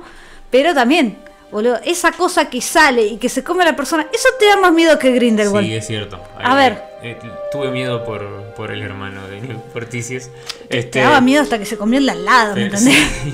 pero 0.49 0.73
también, 0.73 1.17
boludo, 1.51 1.77
esa 1.83 2.13
cosa 2.13 2.49
que 2.49 2.61
sale 2.61 3.05
y 3.05 3.17
que 3.17 3.27
se 3.27 3.43
come 3.43 3.63
a 3.63 3.65
la 3.65 3.75
persona, 3.75 4.07
eso 4.13 4.29
te 4.39 4.45
da 4.45 4.55
más 4.61 4.71
miedo 4.71 4.97
que 4.97 5.11
Grindelwald. 5.11 5.67
Sí, 5.67 5.73
es 5.75 5.85
cierto. 5.87 6.21
A 6.41 6.53
Ahí, 6.55 6.69
ver. 6.69 6.81
eh, 7.03 7.17
tuve 7.51 7.71
miedo 7.71 8.05
por, 8.05 8.25
por 8.55 8.71
el 8.71 8.81
hermano 8.81 9.27
de 9.27 9.41
Forticius. 9.73 10.29
Te 10.69 10.79
Este, 10.79 10.99
daba 11.01 11.19
miedo 11.19 11.41
hasta 11.43 11.59
que 11.59 11.65
se 11.65 11.75
comió 11.77 11.99
el 11.99 12.07
al 12.09 12.23
lado, 12.23 12.55
¿me 12.55 12.67
entendés? 12.67 12.95
sí. 13.23 13.33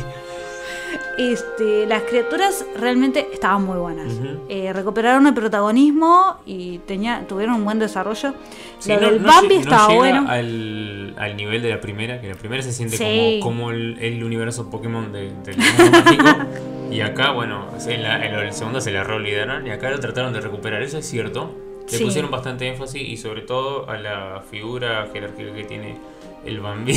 Este, 1.17 1.85
las 1.85 2.03
criaturas 2.03 2.65
realmente 2.77 3.27
estaban 3.33 3.65
muy 3.65 3.77
buenas. 3.77 4.13
Ujú. 4.13 4.45
Eh, 4.49 4.71
recuperaron 4.73 5.27
el 5.27 5.33
protagonismo 5.33 6.37
y 6.45 6.79
tenía, 6.79 7.25
tuvieron 7.27 7.55
un 7.55 7.65
buen 7.65 7.79
desarrollo. 7.79 8.33
Sí, 8.79 8.89
Lo 8.93 8.99
no- 9.01 9.07
del 9.11 9.21
no 9.21 9.27
Bambi 9.27 9.55
no 9.55 9.61
estaba 9.61 9.87
llega 9.87 9.99
bueno. 9.99 10.25
Al, 10.29 11.15
al 11.17 11.35
nivel 11.37 11.61
de 11.61 11.69
la 11.69 11.81
primera, 11.81 12.19
que 12.21 12.27
la 12.29 12.35
primera 12.35 12.63
se 12.63 12.71
siente 12.73 12.97
Sí. 12.97 13.39
como, 13.41 13.57
como 13.61 13.71
el, 13.71 13.97
el 13.99 14.23
universo 14.23 14.69
Pokémon 14.69 15.11
de- 15.11 15.31
del 15.43 15.57
mundo 15.57 15.91
mágico. 16.03 16.25
Y 16.91 17.01
acá, 17.01 17.31
bueno, 17.31 17.67
en, 17.87 18.03
la- 18.03 18.25
en 18.25 18.33
el 18.35 18.53
segundo 18.53 18.81
se 18.81 18.91
la 18.91 19.03
reolvidaron 19.03 19.65
y 19.67 19.71
acá 19.71 19.89
lo 19.89 19.99
trataron 19.99 20.33
de 20.33 20.41
recuperar, 20.41 20.81
eso 20.81 20.97
es 20.97 21.05
cierto. 21.07 21.51
Le 21.91 21.97
Sí. 21.97 22.03
pusieron 22.05 22.31
bastante 22.31 22.67
énfasis 22.67 23.01
y 23.01 23.17
sobre 23.17 23.41
todo 23.41 23.89
a 23.89 23.97
la 23.97 24.43
figura 24.49 25.07
jerárquica 25.11 25.53
que 25.53 25.63
tiene 25.65 25.97
el 26.45 26.59
Bambi. 26.59 26.93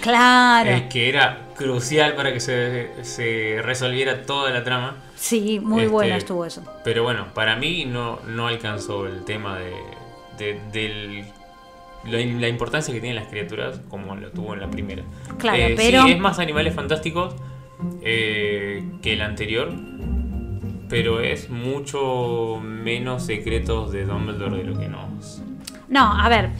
Claro. 0.00 0.70
eh, 0.70 0.88
que 0.90 1.08
era 1.08 1.48
crucial 1.56 2.14
para 2.14 2.32
que 2.32 2.40
se, 2.40 2.90
se 3.04 3.60
resolviera 3.62 4.22
toda 4.22 4.50
la 4.50 4.62
trama. 4.64 4.96
Sí, 5.16 5.60
muy 5.60 5.82
Este, 5.82 5.92
bueno 5.92 6.14
estuvo 6.16 6.44
eso. 6.44 6.62
Pero 6.84 7.02
bueno, 7.02 7.26
para 7.34 7.56
mí 7.56 7.84
no, 7.86 8.18
no 8.26 8.46
alcanzó 8.48 9.06
el 9.06 9.24
tema 9.24 9.58
de, 9.58 9.72
de- 10.38 10.60
del- 10.72 11.24
la, 12.04 12.18
la 12.40 12.48
importancia 12.48 12.92
que 12.92 13.00
tienen 13.00 13.16
las 13.16 13.28
criaturas 13.30 13.80
como 13.88 14.14
lo 14.14 14.30
tuvo 14.30 14.52
en 14.54 14.60
la 14.60 14.68
primera. 14.70 15.02
Claro, 15.38 15.56
Eh, 15.58 15.74
pero- 15.76 16.02
Sí, 16.04 16.10
es 16.12 16.18
más 16.20 16.38
animales 16.38 16.74
fantásticos 16.74 17.34
eh, 18.02 18.84
que 19.02 19.14
el 19.14 19.22
anterior, 19.22 19.72
pero 20.88 21.20
es 21.20 21.48
mucho 21.50 22.60
menos 22.62 23.24
secretos 23.24 23.90
de 23.92 24.04
Dumbledore 24.04 24.58
de 24.58 24.64
lo 24.64 24.78
que 24.78 24.88
nos... 24.88 25.40
No, 25.88 26.00
a 26.20 26.28
ver, 26.28 26.50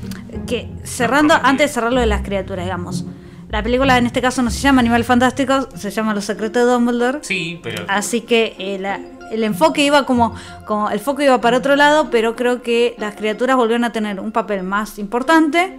que 0.47 0.69
cerrando, 0.85 1.35
antes 1.43 1.69
de 1.71 1.75
cerrar 1.75 1.93
lo 1.93 2.01
de 2.01 2.07
las 2.07 2.23
criaturas, 2.23 2.65
digamos. 2.65 3.05
La 3.51 3.63
película 3.63 3.97
en 3.99 4.07
este 4.07 4.21
caso 4.21 4.43
no 4.43 4.51
se 4.51 4.59
llama 4.61 4.81
Animales 4.81 5.07
Fantásticos, 5.07 5.69
se 5.77 5.91
llama 5.91 6.13
Los 6.15 6.25
Secretos 6.25 6.67
de 6.67 6.73
Dumbledore. 6.73 7.19
Sí, 7.23 7.61
pero... 7.63 7.85
Así 7.89 8.23
que 8.23 8.55
eh, 8.59 8.79
la- 8.79 9.01
el 9.31 9.43
enfoque 9.45 9.85
iba 9.85 10.05
como, 10.05 10.35
como. 10.67 10.91
El 10.91 11.01
foco 11.01 11.23
iba 11.23 11.41
para 11.41 11.57
otro 11.59 11.77
lado, 11.77 12.11
pero 12.11 12.37
creo 12.37 12.63
que 12.63 12.95
las 12.99 13.15
criaturas 13.15 13.57
volvieron 13.57 13.85
a 13.85 13.91
tener 13.93 14.21
un 14.21 14.33
papel 14.33 14.63
más 14.65 14.99
importante. 14.99 15.79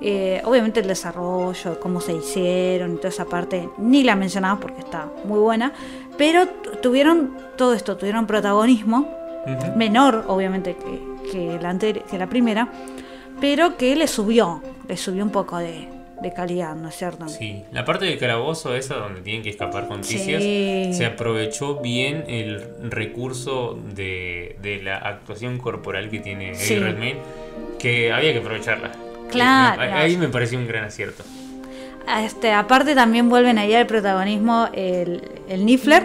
Eh, 0.00 0.40
obviamente 0.44 0.80
el 0.80 0.86
desarrollo, 0.86 1.80
cómo 1.80 2.00
se 2.00 2.14
hicieron 2.14 2.94
y 2.94 2.96
toda 2.98 3.08
esa 3.08 3.24
parte, 3.24 3.68
ni 3.78 4.04
la 4.04 4.14
mencionaba 4.16 4.58
porque 4.60 4.78
está 4.80 5.08
muy 5.24 5.38
buena. 5.40 5.72
Pero 6.16 6.46
tu- 6.46 6.70
tuvieron 6.80 7.36
todo 7.56 7.74
esto, 7.74 7.96
tuvieron 7.96 8.26
protagonismo 8.26 9.08
menor, 9.76 10.24
obviamente, 10.28 10.76
que, 10.76 11.02
que 11.30 11.58
la, 11.60 11.72
anteri- 11.72 12.02
que 12.04 12.18
la 12.18 12.26
primera, 12.28 12.68
pero 13.40 13.76
que 13.76 13.94
le 13.96 14.06
subió, 14.08 14.62
le 14.88 14.96
subió 14.96 15.22
un 15.24 15.30
poco 15.30 15.58
de, 15.58 15.88
de 16.22 16.32
calidad, 16.32 16.74
¿no 16.74 16.88
es 16.88 16.96
cierto? 16.96 17.28
Sí, 17.28 17.62
la 17.72 17.84
parte 17.84 18.04
del 18.06 18.18
calabozo 18.18 18.74
esa 18.74 18.94
donde 18.96 19.20
tienen 19.20 19.42
que 19.42 19.50
escapar 19.50 19.86
con 19.86 20.00
Ticias, 20.00 20.42
Sí. 20.42 20.90
se 20.92 21.06
aprovechó 21.06 21.76
bien 21.80 22.24
el 22.28 22.64
recurso 22.90 23.78
de, 23.94 24.56
de 24.62 24.82
la 24.82 24.96
actuación 24.98 25.58
corporal 25.58 26.10
que 26.10 26.18
tiene 26.18 26.50
Eddie 26.50 26.56
Sí. 26.58 26.78
Redmayne, 26.78 27.18
que 27.78 28.12
había 28.12 28.32
que 28.32 28.38
aprovecharla. 28.40 28.90
Claro. 29.30 29.80
Ahí 29.94 30.16
me 30.16 30.28
pareció 30.28 30.58
un 30.58 30.66
gran 30.66 30.84
acierto. 30.84 31.22
Este, 32.24 32.52
aparte 32.52 32.94
también 32.94 33.28
vuelven 33.28 33.58
ahí 33.58 33.74
al 33.74 33.86
protagonismo 33.86 34.68
el, 34.72 35.22
el 35.48 35.66
Niffler 35.66 36.04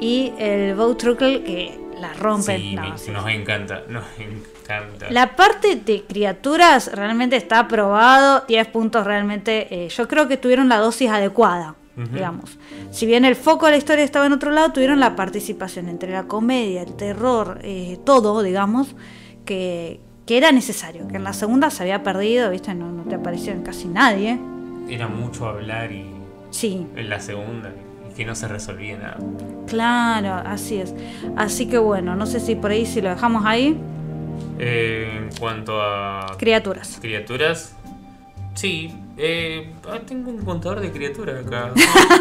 y 0.00 0.32
el 0.38 0.74
Bowtruckle 0.74 1.44
que 1.44 1.78
la 2.08 2.12
rompen. 2.14 2.60
Sí, 2.60 2.74
No, 2.74 2.82
me- 2.90 2.98
sí. 2.98 3.10
nos 3.10 3.28
encanta, 3.28 3.82
nos 3.88 4.04
encanta. 4.18 5.06
La 5.10 5.36
parte 5.36 5.76
de 5.76 6.04
criaturas 6.04 6.90
realmente 6.94 7.36
está 7.36 7.60
aprobado, 7.60 8.44
10 8.48 8.66
puntos 8.68 9.04
realmente, 9.06 9.66
eh, 9.70 9.88
yo 9.88 10.08
creo 10.08 10.26
que 10.28 10.36
tuvieron 10.36 10.68
la 10.68 10.78
dosis 10.78 11.10
adecuada, 11.10 11.74
digamos. 11.96 12.58
Si 12.90 13.06
bien 13.06 13.24
el 13.24 13.36
foco 13.36 13.66
de 13.66 13.72
la 13.72 13.78
historia 13.78 14.04
estaba 14.04 14.26
en 14.26 14.32
otro 14.32 14.50
lado, 14.50 14.72
tuvieron 14.72 15.00
la 15.00 15.14
participación 15.16 15.88
entre 15.88 16.10
la 16.12 16.24
comedia, 16.24 16.82
el 16.82 16.94
terror, 16.96 17.58
eh, 17.62 17.98
todo, 18.04 18.42
digamos, 18.42 18.96
que, 19.44 20.00
que 20.26 20.38
era 20.38 20.50
necesario, 20.52 21.06
que 21.08 21.16
en 21.16 21.24
la 21.24 21.32
segunda 21.34 21.70
se 21.70 21.82
había 21.82 22.02
perdido, 22.02 22.50
¿viste? 22.50 22.74
No, 22.74 22.90
no 22.90 23.02
te 23.04 23.14
apareció 23.14 23.52
en 23.52 23.62
casi 23.62 23.86
nadie. 23.88 24.38
Era 24.88 25.06
mucho 25.08 25.46
hablar 25.46 25.92
y 25.92 26.06
Sí, 26.50 26.86
en 26.96 27.08
la 27.10 27.18
segunda, 27.20 27.72
que 28.14 28.24
no 28.24 28.34
se 28.34 28.48
resolvía 28.48 28.96
nada. 28.96 29.18
Claro, 29.66 30.34
así 30.48 30.78
es. 30.78 30.94
Así 31.36 31.66
que 31.66 31.78
bueno, 31.78 32.14
no 32.16 32.26
sé 32.26 32.40
si 32.40 32.54
por 32.54 32.70
ahí 32.70 32.86
si 32.86 33.00
lo 33.00 33.10
dejamos 33.10 33.44
ahí. 33.44 33.78
Eh, 34.58 35.10
en 35.16 35.36
cuanto 35.38 35.80
a 35.80 36.36
Criaturas. 36.38 36.98
criaturas, 37.00 37.74
sí, 38.54 38.92
eh, 39.16 39.72
ah, 39.88 39.98
tengo 40.04 40.30
un 40.30 40.44
contador 40.44 40.80
de 40.80 40.90
criaturas 40.90 41.46
acá. 41.46 41.72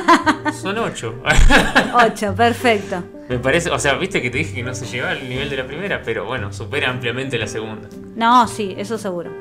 Son 0.62 0.78
ocho. 0.78 1.16
8, 1.94 2.36
perfecto. 2.36 3.04
Me 3.30 3.40
parece, 3.40 3.72
o 3.72 3.80
sea, 3.80 3.94
viste 3.96 4.22
que 4.22 4.30
te 4.30 4.40
dije 4.40 4.54
que 4.54 4.64
no 4.64 4.76
se 4.76 4.86
llegaba 4.86 5.12
al 5.12 5.28
nivel 5.28 5.50
de 5.50 5.58
la 5.58 5.66
primera, 5.66 6.02
pero 6.04 6.26
bueno, 6.26 6.52
supera 6.52 6.90
ampliamente 6.90 7.38
la 7.38 7.48
segunda. 7.48 7.88
No, 8.16 8.48
sí, 8.48 8.76
eso 8.78 8.98
seguro. 8.98 9.32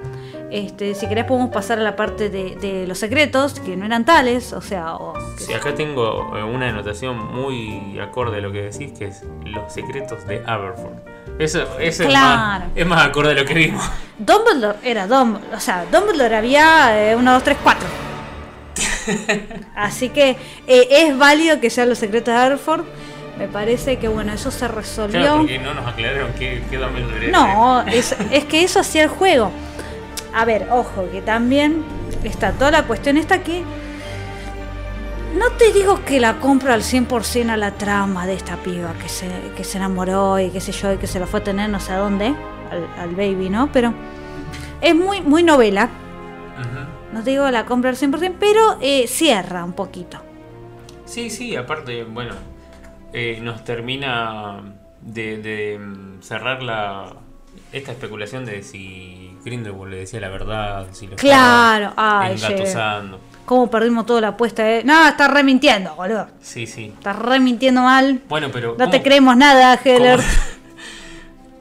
Este, 0.52 0.94
si 0.94 1.06
querés 1.08 1.24
podemos 1.24 1.50
pasar 1.50 1.78
a 1.78 1.82
la 1.82 1.96
parte 1.96 2.28
de, 2.28 2.56
de 2.56 2.86
los 2.86 2.98
secretos, 2.98 3.58
que 3.58 3.74
no 3.74 3.86
eran 3.86 4.04
tales, 4.04 4.52
o 4.52 4.60
sea, 4.60 4.96
o- 4.96 5.14
Sí, 5.38 5.52
acá 5.54 5.74
tengo 5.74 6.36
eh, 6.36 6.42
una 6.42 6.68
anotación 6.68 7.16
muy 7.32 7.98
acorde 7.98 8.36
a 8.36 8.40
lo 8.42 8.52
que 8.52 8.62
decís, 8.62 8.92
que 8.98 9.06
es 9.06 9.22
los 9.46 9.72
secretos 9.72 10.26
de 10.26 10.42
Aberford. 10.46 10.92
Eso, 11.38 11.62
eso 11.80 12.04
Claro. 12.04 12.64
es, 12.66 12.70
más, 12.70 12.76
es 12.76 12.86
más 12.86 13.06
acorde 13.06 13.30
a 13.30 13.34
lo 13.34 13.44
que 13.46 13.54
vimos. 13.54 13.82
Dumbledore 14.18 14.76
era 14.84 15.06
Dumbledore, 15.06 15.56
o 15.56 15.60
sea, 15.60 15.86
Dumbledore 15.90 16.36
había 16.36 17.14
1, 17.16 17.32
2, 17.32 17.42
3, 17.44 17.56
4. 17.62 17.88
Así 19.74 20.10
que 20.10 20.36
eh, 20.66 20.88
es 20.90 21.16
válido 21.18 21.60
que 21.60 21.70
sean 21.70 21.88
los 21.88 21.98
secretos 21.98 22.34
de 22.34 22.40
Hereford. 22.40 22.84
Me 23.38 23.48
parece 23.48 23.98
que 23.98 24.08
bueno, 24.08 24.32
eso 24.34 24.50
se 24.50 24.68
resolvió. 24.68 25.20
Claro, 25.20 25.38
porque 25.38 25.58
no 25.58 25.72
nos 25.74 25.86
aclararon 25.86 26.32
qué, 26.38 26.62
qué 26.70 26.76
Dumbledore 26.76 27.28
era. 27.28 27.38
No, 27.38 27.82
es, 27.86 28.14
es 28.30 28.44
que 28.44 28.62
eso 28.62 28.80
hacía 28.80 29.04
el 29.04 29.08
juego. 29.08 29.50
A 30.34 30.44
ver, 30.44 30.68
ojo, 30.70 31.08
que 31.10 31.20
también 31.22 31.84
está 32.24 32.52
toda 32.52 32.70
la 32.70 32.86
cuestión 32.86 33.16
esta 33.16 33.42
que... 33.42 33.62
No 35.36 35.50
te 35.52 35.72
digo 35.72 36.04
que 36.04 36.20
la 36.20 36.40
compro 36.40 36.72
al 36.72 36.82
100% 36.82 37.50
a 37.50 37.56
la 37.56 37.72
trama 37.72 38.26
de 38.26 38.34
esta 38.34 38.56
piba 38.56 38.92
que 38.94 39.08
se, 39.08 39.28
que 39.56 39.64
se 39.64 39.78
enamoró 39.78 40.38
y 40.38 40.50
qué 40.50 40.60
sé 40.60 40.72
yo, 40.72 40.92
y 40.92 40.98
que 40.98 41.06
se 41.06 41.18
la 41.18 41.26
fue 41.26 41.40
a 41.40 41.44
tener 41.44 41.70
no 41.70 41.80
sé 41.80 41.92
a 41.92 41.98
dónde, 41.98 42.34
al, 42.70 42.86
al 42.98 43.14
baby, 43.14 43.48
¿no? 43.48 43.72
Pero 43.72 43.94
es 44.82 44.94
muy, 44.94 45.22
muy 45.22 45.42
novela. 45.42 45.88
No 47.12 47.22
te 47.22 47.30
digo 47.30 47.50
la 47.50 47.66
compro 47.66 47.90
al 47.90 47.96
100%, 47.96 48.36
pero 48.38 48.78
eh, 48.80 49.06
cierra 49.06 49.64
un 49.64 49.74
poquito. 49.74 50.18
Sí, 51.04 51.28
sí, 51.28 51.56
aparte, 51.56 52.04
bueno, 52.04 52.34
eh, 53.12 53.38
nos 53.42 53.64
termina 53.64 54.62
de, 55.02 55.36
de, 55.38 55.78
mm, 55.78 56.22
cerrar 56.22 56.62
la 56.62 57.14
esta 57.70 57.92
especulación 57.92 58.44
de 58.44 58.62
si 58.62 59.21
Grindelwald 59.44 59.92
le 59.92 59.98
decía 60.00 60.20
la 60.20 60.28
verdad, 60.28 60.86
si 60.92 61.06
lo 61.06 61.16
Claro, 61.16 61.92
ay, 61.96 62.34
engatusando. 62.34 63.20
¿Cómo 63.44 63.68
perdimos 63.70 64.06
toda 64.06 64.20
la 64.20 64.28
apuesta? 64.28 64.70
Eh? 64.70 64.82
No, 64.84 65.06
estás 65.08 65.30
remintiendo, 65.30 65.94
boludo. 65.96 66.28
Sí, 66.40 66.66
sí. 66.66 66.92
Estás 66.96 67.16
remintiendo 67.18 67.82
mal. 67.82 68.20
Bueno, 68.28 68.48
pero 68.52 68.76
No 68.78 68.88
te 68.88 68.98
¿cómo- 68.98 69.02
creemos 69.04 69.36
nada, 69.36 69.74
Heller. 69.84 70.20
¿Cómo, 70.20 70.30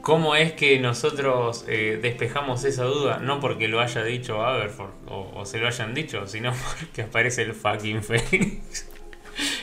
cómo 0.02 0.36
es 0.36 0.52
que 0.52 0.78
nosotros 0.78 1.64
eh, 1.68 1.98
despejamos 2.00 2.64
esa 2.64 2.84
duda? 2.84 3.18
No 3.18 3.40
porque 3.40 3.66
lo 3.68 3.80
haya 3.80 4.02
dicho 4.04 4.44
Aberford 4.44 4.90
o, 5.08 5.32
o 5.34 5.44
se 5.44 5.58
lo 5.58 5.66
hayan 5.66 5.92
dicho, 5.92 6.26
sino 6.28 6.52
porque 6.78 7.02
aparece 7.02 7.42
el 7.42 7.52
fucking 7.54 8.02
Fénix. 8.02 8.88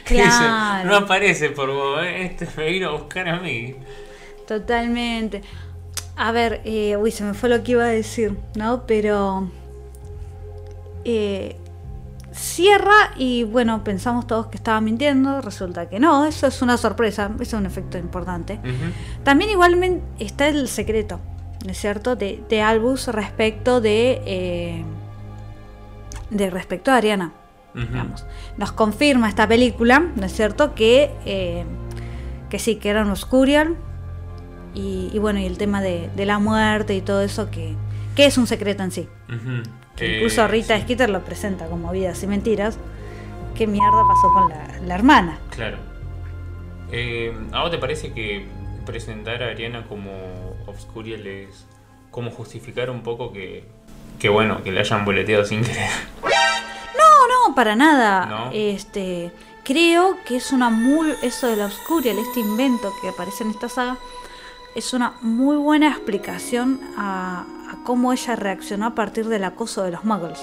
Dice, 0.09 0.23
Claro. 0.23 0.89
no 0.89 0.95
aparece 0.97 1.51
por 1.51 1.71
vos, 1.71 2.03
eh, 2.03 2.25
este 2.25 2.47
me 2.57 2.69
vino 2.71 2.89
a 2.89 2.91
buscar 2.93 3.29
a 3.29 3.39
mí. 3.39 3.75
Totalmente. 4.47 5.43
A 6.19 6.33
ver, 6.33 6.59
eh, 6.65 6.97
uy, 6.97 7.11
se 7.11 7.23
me 7.23 7.33
fue 7.33 7.47
lo 7.47 7.63
que 7.63 7.71
iba 7.71 7.85
a 7.85 7.87
decir, 7.87 8.37
¿no? 8.53 8.85
Pero 8.85 9.49
eh, 11.05 11.55
cierra 12.33 13.13
y 13.15 13.45
bueno, 13.45 13.85
pensamos 13.85 14.27
todos 14.27 14.47
que 14.47 14.57
estaba 14.57 14.81
mintiendo, 14.81 15.39
resulta 15.39 15.87
que 15.87 15.97
no, 15.97 16.25
eso 16.25 16.47
es 16.47 16.61
una 16.61 16.75
sorpresa, 16.75 17.31
eso 17.35 17.41
es 17.41 17.53
un 17.53 17.65
efecto 17.65 17.97
importante. 17.97 18.59
También 19.23 19.49
igualmente 19.49 20.03
está 20.19 20.49
el 20.49 20.67
secreto, 20.67 21.21
¿no 21.65 21.71
es 21.71 21.77
cierto? 21.77 22.17
De, 22.17 22.43
de 22.49 22.61
Albus 22.61 23.07
respecto 23.07 23.79
de, 23.79 24.21
eh, 24.25 24.83
de 26.31 26.49
respecto 26.49 26.91
a 26.91 26.97
Ariana. 26.97 27.31
Digamos. 27.73 28.25
Nos 28.57 28.73
confirma 28.73 29.29
esta 29.29 29.47
película, 29.47 29.99
¿no 30.17 30.25
es 30.25 30.33
cierto? 30.33 30.75
Que, 30.75 31.11
eh, 31.25 31.63
que 32.49 32.59
sí, 32.59 32.75
que 32.75 32.89
era 32.89 33.03
un 33.03 33.11
Oscurial. 33.11 33.77
Y, 34.73 35.09
y 35.13 35.19
bueno, 35.19 35.39
y 35.39 35.45
el 35.45 35.57
tema 35.57 35.81
de, 35.81 36.09
de 36.15 36.25
la 36.25 36.39
muerte 36.39 36.95
y 36.95 37.01
todo 37.01 37.21
eso, 37.21 37.49
que, 37.49 37.75
que 38.15 38.25
es 38.25 38.37
un 38.37 38.47
secreto 38.47 38.83
en 38.83 38.91
sí. 38.91 39.07
Que 39.95 40.05
Eh, 40.05 40.15
incluso 40.17 40.47
Rita 40.47 40.75
sí, 40.77 40.83
Skeeter 40.83 41.09
lo 41.09 41.21
presenta 41.25 41.65
como 41.67 41.91
vidas 41.91 42.21
y 42.23 42.27
mentiras. 42.27 42.77
¿Qué 43.55 43.67
mierda 43.67 44.03
pasó 44.07 44.31
con 44.33 44.49
la, 44.49 44.79
la 44.85 44.95
hermana? 44.95 45.39
Claro. 45.49 45.77
Eh, 46.91 47.33
¿A 47.51 47.61
vos 47.61 47.71
te 47.71 47.77
parece 47.77 48.13
que 48.13 48.47
presentar 48.85 49.43
a 49.43 49.47
Ariana 49.49 49.85
como 49.87 50.11
Obscurial 50.65 51.27
es 51.27 51.65
como 52.11 52.31
justificar 52.31 52.89
un 52.89 53.01
poco 53.01 53.31
que, 53.33 53.65
que 54.17 54.29
bueno, 54.29 54.63
que 54.63 54.71
le 54.71 54.79
hayan 54.79 55.03
boleteado 55.05 55.45
sin 55.45 55.61
querer? 55.63 55.89
No, 56.23 57.49
no, 57.49 57.55
para 57.55 57.75
nada. 57.75 58.25
¿No? 58.25 58.49
Este, 58.53 59.31
creo 59.63 60.17
que 60.25 60.37
es 60.37 60.51
una 60.51 60.69
muy 60.69 61.13
eso 61.21 61.47
de 61.47 61.55
la 61.57 61.65
Obscurial, 61.65 62.17
este 62.17 62.39
invento 62.39 62.91
que 63.01 63.09
aparece 63.09 63.43
en 63.43 63.51
esta 63.51 63.69
saga, 63.69 63.97
es 64.75 64.93
una 64.93 65.13
muy 65.21 65.57
buena 65.57 65.89
explicación 65.89 66.79
a, 66.97 67.41
a 67.71 67.83
cómo 67.83 68.13
ella 68.13 68.35
reaccionó 68.35 68.85
a 68.87 68.95
partir 68.95 69.27
del 69.27 69.43
acoso 69.43 69.83
de 69.83 69.91
los 69.91 70.03
muggles. 70.05 70.39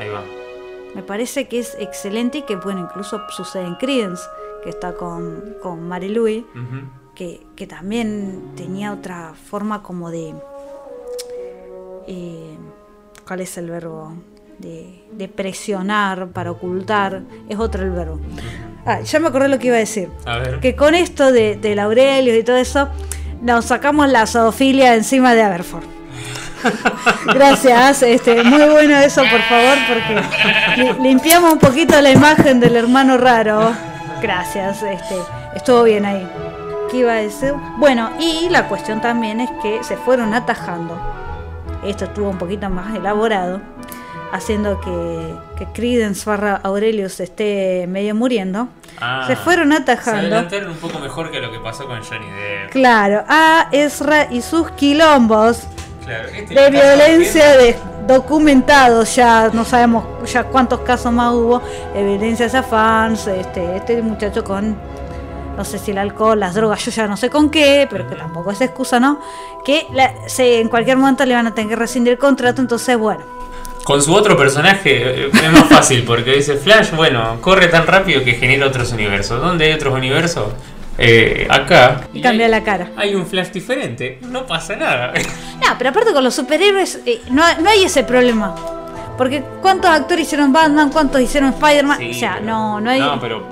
Ahí 0.00 0.08
va. 0.08 0.22
Me 0.94 1.02
parece 1.02 1.48
que 1.48 1.58
es 1.58 1.76
excelente 1.78 2.38
y 2.38 2.42
que 2.42 2.56
bueno, 2.56 2.80
incluso 2.80 3.20
sucede 3.30 3.64
en 3.64 3.76
Credence, 3.76 4.22
que 4.62 4.70
está 4.70 4.94
con, 4.94 5.54
con 5.62 5.88
Mary 5.88 6.08
Louise, 6.08 6.46
Ujú. 6.54 6.86
que, 7.14 7.46
que 7.56 7.66
también 7.66 8.52
tenía 8.56 8.92
otra 8.92 9.32
forma 9.34 9.82
como 9.82 10.10
de... 10.10 10.34
eh, 12.06 12.56
¿Cuál 13.26 13.40
es 13.40 13.56
el 13.56 13.70
verbo? 13.70 14.12
De, 14.58 15.04
de 15.12 15.28
presionar 15.28 16.28
para 16.28 16.50
ocultar. 16.50 17.22
Es 17.48 17.58
otro 17.58 17.82
el 17.84 17.90
verbo. 17.90 18.20
Ah, 18.84 19.00
ya 19.00 19.20
me 19.20 19.28
acordé 19.28 19.48
lo 19.48 19.58
que 19.58 19.68
iba 19.68 19.76
a 19.76 19.80
decir. 19.80 20.10
A 20.26 20.38
ver. 20.38 20.60
Que 20.60 20.74
con 20.74 20.94
esto 20.94 21.30
de, 21.32 21.56
del 21.56 21.78
Aurelio 21.78 22.36
y 22.36 22.42
todo 22.42 22.56
eso, 22.56 22.88
nos 23.40 23.66
sacamos 23.66 24.08
la 24.08 24.26
zoofilia 24.26 24.94
encima 24.94 25.34
de 25.34 25.42
Aberford. 25.42 25.84
Gracias, 27.34 28.02
este, 28.02 28.42
muy 28.44 28.62
bueno 28.70 28.96
eso, 28.98 29.22
por 29.30 29.40
favor, 29.42 29.76
porque 29.88 30.80
li- 30.82 31.02
limpiamos 31.08 31.52
un 31.52 31.58
poquito 31.58 32.00
la 32.00 32.10
imagen 32.10 32.60
del 32.60 32.76
hermano 32.76 33.16
raro. 33.18 33.72
Gracias, 34.20 34.82
este, 34.82 35.16
estuvo 35.56 35.82
bien 35.84 36.04
ahí. 36.04 36.28
¿Qué 36.90 36.98
iba 36.98 37.12
a 37.12 37.16
decir? 37.16 37.52
Bueno, 37.78 38.10
y 38.20 38.48
la 38.50 38.68
cuestión 38.68 39.00
también 39.00 39.40
es 39.40 39.50
que 39.62 39.82
se 39.82 39.96
fueron 39.96 40.34
atajando. 40.34 41.00
Esto 41.84 42.04
estuvo 42.04 42.28
un 42.30 42.38
poquito 42.38 42.68
más 42.70 42.94
elaborado, 42.94 43.60
haciendo 44.32 44.80
que, 44.80 45.34
que 45.58 45.66
Credence 45.72 46.28
barra 46.28 46.60
Aurelius 46.62 47.20
esté 47.20 47.86
medio 47.88 48.14
muriendo. 48.14 48.68
Ah, 49.00 49.24
se 49.26 49.36
fueron 49.36 49.70
Se 49.70 49.76
atajando. 49.78 50.20
adelantaron 50.20 50.70
un 50.70 50.76
poco 50.78 50.98
mejor 50.98 51.30
que 51.30 51.40
lo 51.40 51.50
que 51.52 51.58
pasó 51.58 51.86
con 51.86 52.02
Johnny 52.02 52.26
Depp. 52.30 52.70
Claro, 52.70 53.24
a 53.28 53.68
Ezra 53.72 54.28
y 54.30 54.42
sus 54.42 54.70
quilombos 54.72 55.62
Claro, 56.04 56.28
este 56.28 56.54
de 56.54 56.70
violencia 56.70 57.56
de 57.56 57.76
documentados, 58.08 59.14
ya 59.14 59.50
no 59.52 59.64
sabemos 59.64 60.04
ya 60.30 60.44
cuántos 60.44 60.80
casos 60.80 61.12
más 61.12 61.32
hubo, 61.32 61.62
de 61.94 62.02
violencia 62.02 62.46
hacia 62.46 62.62
fans, 62.62 63.26
este, 63.28 63.76
este 63.76 64.02
muchacho 64.02 64.42
con, 64.42 64.76
no 65.56 65.64
sé 65.64 65.78
si 65.78 65.92
el 65.92 65.98
alcohol, 65.98 66.40
las 66.40 66.54
drogas, 66.54 66.84
yo 66.84 66.90
ya 66.90 67.06
no 67.06 67.16
sé 67.16 67.30
con 67.30 67.50
qué, 67.50 67.86
pero 67.90 68.08
que 68.08 68.16
tampoco 68.16 68.50
es 68.50 68.60
excusa, 68.60 68.98
¿no? 68.98 69.20
Que 69.64 69.86
la- 69.92 70.12
se, 70.26 70.60
en 70.60 70.68
cualquier 70.68 70.96
momento 70.96 71.24
le 71.24 71.34
van 71.34 71.46
a 71.46 71.54
tener 71.54 71.70
que 71.70 71.76
rescindir 71.76 72.14
el 72.14 72.18
contrato, 72.18 72.60
entonces 72.60 72.96
bueno, 72.98 73.22
Con 73.84 74.00
su 74.02 74.14
otro 74.14 74.36
personaje 74.36 75.24
eh, 75.24 75.30
es 75.32 75.52
más 75.52 75.68
fácil 75.68 76.04
porque 76.04 76.32
dice 76.36 76.56
Flash, 76.56 76.92
bueno, 76.92 77.38
corre 77.40 77.66
tan 77.68 77.86
rápido 77.86 78.22
que 78.24 78.34
genera 78.34 78.66
otros 78.66 78.92
universos. 78.92 79.40
¿Dónde 79.40 79.66
hay 79.66 79.72
otros 79.72 79.94
universos? 79.94 80.46
Eh, 80.98 81.46
acá. 81.50 82.02
y 82.12 82.20
cambia 82.20 82.48
la 82.48 82.62
cara. 82.62 82.90
Hay 82.96 83.14
un 83.14 83.26
Flash 83.26 83.48
diferente, 83.50 84.18
no 84.28 84.46
pasa 84.46 84.76
nada. 84.76 85.12
No, 85.60 85.68
pero 85.78 85.90
aparte 85.90 86.12
con 86.12 86.22
los 86.22 86.34
superhéroes 86.34 87.00
eh, 87.06 87.20
no, 87.30 87.42
no 87.60 87.70
hay 87.70 87.84
ese 87.84 88.04
problema. 88.04 88.54
Porque 89.18 89.42
¿cuántos 89.60 89.90
actores 89.90 90.26
hicieron 90.26 90.52
Batman? 90.52 90.90
¿Cuántos 90.90 91.20
hicieron 91.20 91.50
Spider-Man? 91.50 91.98
Sí, 91.98 92.10
o 92.10 92.14
sea, 92.14 92.34
pero- 92.34 92.46
no, 92.46 92.80
no 92.80 92.90
hay... 92.90 93.00
No, 93.00 93.18
pero 93.20 93.42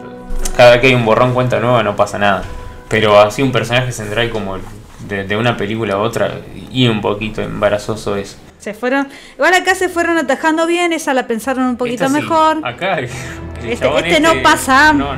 cada 0.57 0.73
vez 0.73 0.81
que 0.81 0.87
hay 0.89 0.95
un 0.95 1.05
borrón 1.05 1.33
cuenta 1.35 1.59
nueva 1.61 1.83
no 1.83 1.97
pasa 1.97 2.19
nada. 2.19 2.43
Pero 2.89 3.19
así 3.21 3.43
un 3.43 3.53
personaje 3.53 3.93
central 3.93 4.31
como 4.31 4.59
de, 5.09 5.25
de 5.25 5.37
una 5.37 5.57
película 5.57 5.95
a 5.95 5.99
otra 5.99 6.41
y 6.71 6.89
un 6.89 7.01
poquito 7.01 7.43
embarazoso 7.43 8.17
es. 8.17 8.37
Se 8.61 8.75
fueron. 8.75 9.09
Igual 9.35 9.55
acá 9.55 9.75
se 9.75 9.89
fueron 9.89 10.17
atajando 10.19 10.67
bien, 10.69 10.93
esa 10.93 11.13
la 11.15 11.27
pensaron 11.27 11.65
un 11.65 11.77
poquito 11.77 12.05
Esta 12.05 12.17
sí, 12.17 12.23
mejor. 12.23 12.61
Acá 12.65 12.99
el 12.99 13.05
Este- 13.65 13.77
chabón 13.79 14.05
este 14.05 14.21
no 14.21 14.43
pasa. 14.43 14.93
No, 14.93 15.09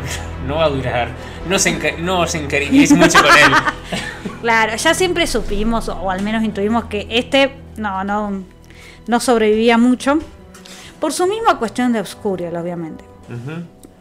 no 0.47 0.57
va 0.57 0.65
a 0.65 0.69
durar. 0.71 1.09
No 1.49 1.59
se, 1.59 1.77
enca- 1.79 1.99
no 1.99 2.27
se 2.27 2.39
encariñéis 2.39 2.93
mucho 2.93 3.19
con 3.21 3.27
él. 3.37 3.53
Claro, 4.43 4.75
ya 4.75 4.93
siempre 4.93 5.29
supimos, 5.29 5.89
o 5.89 6.11
al 6.11 6.21
menos 6.23 6.43
intuimos 6.43 6.87
que 6.87 7.07
este 7.11 7.53
no, 7.77 8.03
no, 8.03 8.43
no 9.07 9.21
sobrevivía 9.21 9.79
mucho. 9.79 10.19
Por 10.99 11.13
su 11.13 11.29
misma 11.29 11.59
cuestión 11.61 11.93
de 11.93 12.01
Obscurial, 12.01 12.57
obviamente. 12.57 13.05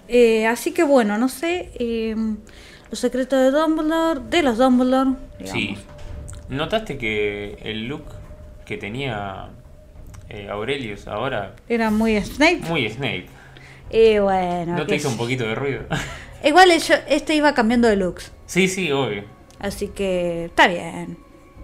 Eh, 0.07 0.47
así 0.47 0.71
que 0.71 0.81
bueno, 0.83 1.17
no 1.19 1.29
sé. 1.29 1.71
eh, 1.75 2.15
los 2.89 2.99
secretos 2.99 3.37
de 3.39 3.51
Dumbledore, 3.51 4.19
de 4.31 4.41
los 4.41 4.57
Dumbledore. 4.57 5.11
digamos. 5.39 5.61
Sí. 5.61 5.77
¿Notaste 6.49 6.97
que 6.97 7.57
el 7.61 7.87
look 7.87 8.03
que 8.71 8.77
tenía 8.77 9.49
eh, 10.29 10.47
Aurelius 10.49 11.05
ahora, 11.09 11.55
Era 11.67 11.91
muy 11.91 12.15
Snape. 12.21 12.61
muy 12.69 12.89
Snape, 12.89 13.25
Y 13.91 14.17
bueno. 14.19 14.77
¿no 14.77 14.85
te 14.85 14.95
hizo 14.95 15.09
un 15.09 15.17
poquito 15.17 15.43
de 15.43 15.55
ruido? 15.55 15.81
Igual 16.43 16.69
yo- 16.79 16.95
este 17.09 17.35
iba 17.35 17.53
cambiando 17.53 17.89
de 17.89 17.97
looks. 17.97 18.31
sí, 18.45 18.67
sí, 18.69 18.89
obvio. 18.91 19.25
Así 19.59 19.89
que 19.89 20.45
está 20.45 20.67
bien. 20.69 21.17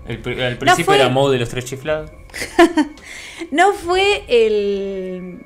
El, 0.06 0.18
al 0.42 0.58
principio 0.58 0.86
fue- 0.86 0.96
era 0.98 1.08
Moe 1.10 1.32
de 1.32 1.40
los 1.40 1.50
tres 1.50 1.64
chiflados. 1.66 2.12
No 3.52 3.72
fue 3.72 4.24
el. 4.28 5.40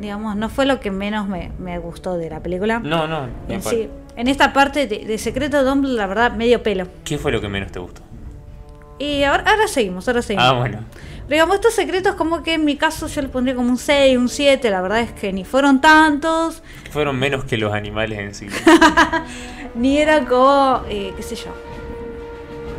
Digamos, 0.00 0.34
no 0.36 0.48
fue 0.48 0.64
lo 0.66 0.80
que 0.80 0.90
menos 0.90 1.28
me, 1.28 1.50
me 1.58 1.78
gustó 1.78 2.16
de 2.16 2.30
la 2.30 2.40
película. 2.42 2.78
No, 2.80 3.06
no. 3.06 3.28
En, 3.48 3.60
pa- 3.60 3.70
sí, 3.70 3.88
en 4.16 4.28
esta 4.28 4.52
parte 4.52 4.86
de, 4.86 5.04
de 5.04 5.18
Secreto 5.18 5.58
de 5.58 5.64
Dumbledore, 5.64 5.98
la 5.98 6.06
verdad, 6.06 6.32
medio 6.32 6.62
pelo. 6.62 6.86
¿Qué 7.04 7.18
fue 7.18 7.30
lo 7.32 7.40
que 7.40 7.48
menos 7.48 7.70
te 7.72 7.78
gustó? 7.80 8.02
Y 8.98 9.22
ahora, 9.24 9.44
ahora 9.46 9.68
seguimos, 9.68 10.06
ahora 10.08 10.22
seguimos. 10.22 10.48
Ah, 10.48 10.52
bueno. 10.52 10.80
Digamos, 11.28 11.54
estos 11.54 11.74
secretos, 11.74 12.14
como 12.14 12.42
que 12.42 12.54
en 12.54 12.64
mi 12.64 12.76
caso 12.76 13.06
yo 13.06 13.22
le 13.22 13.28
pondría 13.28 13.54
como 13.54 13.68
un 13.70 13.78
6, 13.78 14.18
un 14.18 14.28
7. 14.28 14.70
La 14.70 14.80
verdad 14.82 15.00
es 15.00 15.12
que 15.12 15.32
ni 15.32 15.44
fueron 15.44 15.80
tantos, 15.80 16.62
Fueron 16.90 17.18
menos 17.18 17.44
que 17.44 17.56
los 17.56 17.72
animales 17.72 18.18
en 18.18 18.34
sí. 18.34 18.48
ni 19.74 19.98
era 19.98 20.24
como. 20.26 20.82
eh, 20.88 21.12
qué 21.16 21.22
sé 21.22 21.36
yo. 21.36 21.54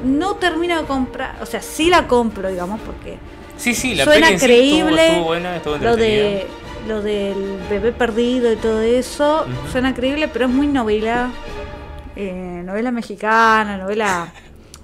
No 0.06 0.36
termino 0.36 0.80
de 0.80 0.86
comprar. 0.86 1.36
O 1.42 1.46
sea, 1.46 1.62
sí 1.62 1.90
la 1.90 2.08
compro, 2.08 2.50
digamos, 2.50 2.80
porque. 2.82 3.18
Sí, 3.58 3.74
sí, 3.74 3.96
la 3.96 4.04
Suena 4.04 4.28
sí 4.28 4.38
creíble. 4.46 4.92
estuvo, 4.92 5.00
estuvo 5.00 5.26
buena, 5.26 5.56
estuvo 5.56 5.78
lo 5.78 5.96
de 5.96 6.48
lo 6.88 7.02
del 7.02 7.60
bebé 7.70 7.94
perdido 7.94 8.52
y 8.52 8.58
todo 8.58 8.82
eso 8.82 9.46
suena 9.72 9.94
creíble 9.94 10.28
pero 10.28 10.48
es 10.48 10.52
muy 10.52 10.68
novela 10.68 11.32
eh, 12.18 12.62
novela 12.66 12.92
mexicana 12.92 13.78
novela 13.78 14.34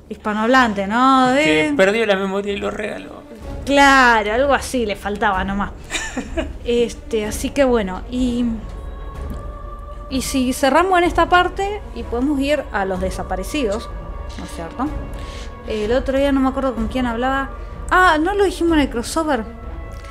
hispanohablante 0.09 0.87
no 0.87 1.31
Que 1.35 1.73
perdió 1.77 2.05
la 2.05 2.15
memoria 2.15 2.53
y 2.53 2.57
lo 2.57 2.71
regaló. 2.71 3.21
claro 3.65 4.33
algo 4.33 4.53
así 4.53 4.85
le 4.85 4.95
faltaba 4.95 5.43
nomás 5.43 5.71
este 6.65 7.25
así 7.25 7.51
que 7.51 7.63
bueno 7.63 8.01
y 8.11 8.45
y 10.09 10.21
si 10.23 10.53
cerramos 10.53 10.97
en 10.97 11.03
esta 11.05 11.29
parte 11.29 11.81
y 11.95 12.03
podemos 12.03 12.39
ir 12.39 12.63
a 12.71 12.85
los 12.85 12.99
desaparecidos 12.99 13.89
no 14.37 14.45
es 14.45 14.51
cierto 14.55 14.87
el 15.67 15.91
otro 15.91 16.17
día 16.17 16.31
no 16.31 16.39
me 16.39 16.49
acuerdo 16.49 16.73
con 16.73 16.87
quién 16.87 17.05
hablaba 17.05 17.49
ah 17.91 18.17
no 18.19 18.33
lo 18.33 18.43
dijimos 18.45 18.73
en 18.73 18.79
el 18.79 18.89
crossover 18.89 19.43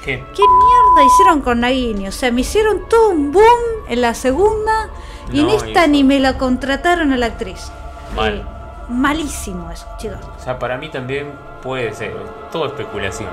¿Qué? 0.05 0.15
¿Qué 0.15 0.43
mierda 0.43 1.05
hicieron 1.12 1.41
con 1.43 1.61
Nagini? 1.61 2.07
O 2.07 2.12
sea, 2.12 2.31
me 2.31 2.41
hicieron 2.43 2.89
todo 2.89 3.11
un 3.11 3.33
boom 3.33 3.43
en 3.89 4.01
la 4.01 4.15
segunda 4.15 4.89
y 5.33 5.41
en 5.41 5.49
esta 5.51 5.70
hijo. 5.83 5.89
ni 5.89 6.05
me 6.05 6.20
la 6.20 6.39
contrataron 6.39 7.12
a 7.12 7.16
la 7.16 7.27
actriz. 7.27 7.70
Mal. 8.15 8.37
Eh, 8.37 8.45
malísimo 8.89 9.70
eso, 9.70 9.86
chicos. 9.98 10.19
O 10.39 10.43
sea, 10.43 10.59
para 10.59 10.78
mí 10.78 10.89
también 10.90 11.32
puede 11.62 11.93
ser, 11.94 12.12
todo 12.51 12.66
especulación. 12.66 13.31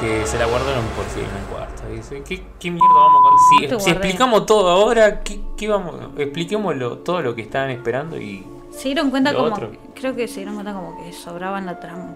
Que 0.00 0.24
se 0.26 0.38
la 0.38 0.46
guardaron 0.46 0.84
por 0.96 1.04
si 1.06 1.18
en 1.18 1.26
un 1.26 1.44
cuarto. 1.52 1.82
Dice, 1.90 2.22
¿qué, 2.22 2.44
qué 2.60 2.70
mierda 2.70 2.86
vamos 2.94 3.32
No 3.70 3.78
Si, 3.80 3.84
si 3.84 3.90
explicamos 3.90 4.46
todo 4.46 4.70
ahora, 4.70 5.20
¿qué, 5.22 5.40
qué 5.56 5.68
vamos? 5.68 5.96
Expliquémoslo, 6.16 6.98
todo 6.98 7.20
lo 7.20 7.34
que 7.34 7.42
estaban 7.42 7.70
esperando 7.70 8.16
y. 8.16 8.46
Se 8.70 8.84
dieron 8.84 9.10
cuenta 9.10 9.34
como. 9.34 9.46
otro. 9.46 9.72
Creo 9.96 10.14
que 10.14 10.28
se 10.28 10.36
dieron 10.36 10.54
cuenta 10.54 10.72
como 10.72 11.02
que 11.02 11.12
sobraban 11.12 11.66
la 11.66 11.80
trama. 11.80 12.14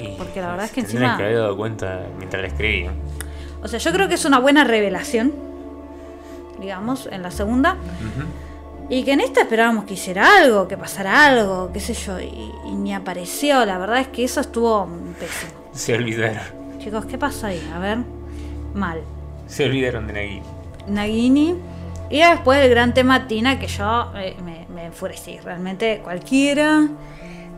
y 0.00 0.08
Porque 0.16 0.40
la 0.40 0.48
verdad 0.50 0.64
es 0.66 0.72
que 0.72 0.80
encima- 0.80 1.16
que 1.16 1.22
haber 1.22 1.36
dado 1.38 1.56
cuenta 1.56 2.00
mientras 2.18 2.42
la 2.42 2.48
escribían. 2.48 2.94
O 3.62 3.68
sea, 3.68 3.78
yo 3.78 3.92
creo 3.92 4.08
que 4.08 4.14
es 4.14 4.24
una 4.24 4.40
buena 4.40 4.64
revelación. 4.64 5.32
Digamos, 6.60 7.06
en 7.06 7.22
la 7.22 7.30
segunda. 7.30 7.74
Ujú. 7.74 8.26
Y 8.88 9.02
que 9.02 9.12
en 9.12 9.20
esta 9.20 9.42
esperábamos 9.42 9.84
que 9.84 9.94
hiciera 9.94 10.38
algo, 10.38 10.68
que 10.68 10.76
pasara 10.76 11.26
algo, 11.26 11.70
qué 11.72 11.80
sé 11.80 11.94
yo. 11.94 12.20
Y, 12.20 12.52
y 12.66 12.74
ni 12.74 12.94
apareció. 12.94 13.64
La 13.64 13.78
verdad 13.78 14.00
es 14.00 14.08
que 14.08 14.24
eso 14.24 14.40
estuvo 14.40 14.86
pésimo. 15.18 15.52
Se 15.72 15.94
olvidaron. 15.94 16.42
Chicos, 16.78 17.06
¿qué 17.06 17.16
pasó 17.16 17.46
ahí? 17.46 17.66
A 17.74 17.78
ver. 17.78 17.98
Mal. 18.74 19.00
Se 19.46 19.64
olvidaron 19.64 20.06
de 20.06 20.12
Nagini. 20.12 20.42
Nagini. 20.86 21.54
Y 22.10 22.20
después 22.20 22.60
el 22.60 22.70
gran 22.70 22.92
tema 22.92 23.26
Tina, 23.26 23.58
que 23.58 23.66
yo 23.66 24.12
eh, 24.16 24.36
me, 24.44 24.66
me 24.74 24.84
enfurecí. 24.86 25.38
Realmente 25.38 26.00
cualquiera 26.04 26.86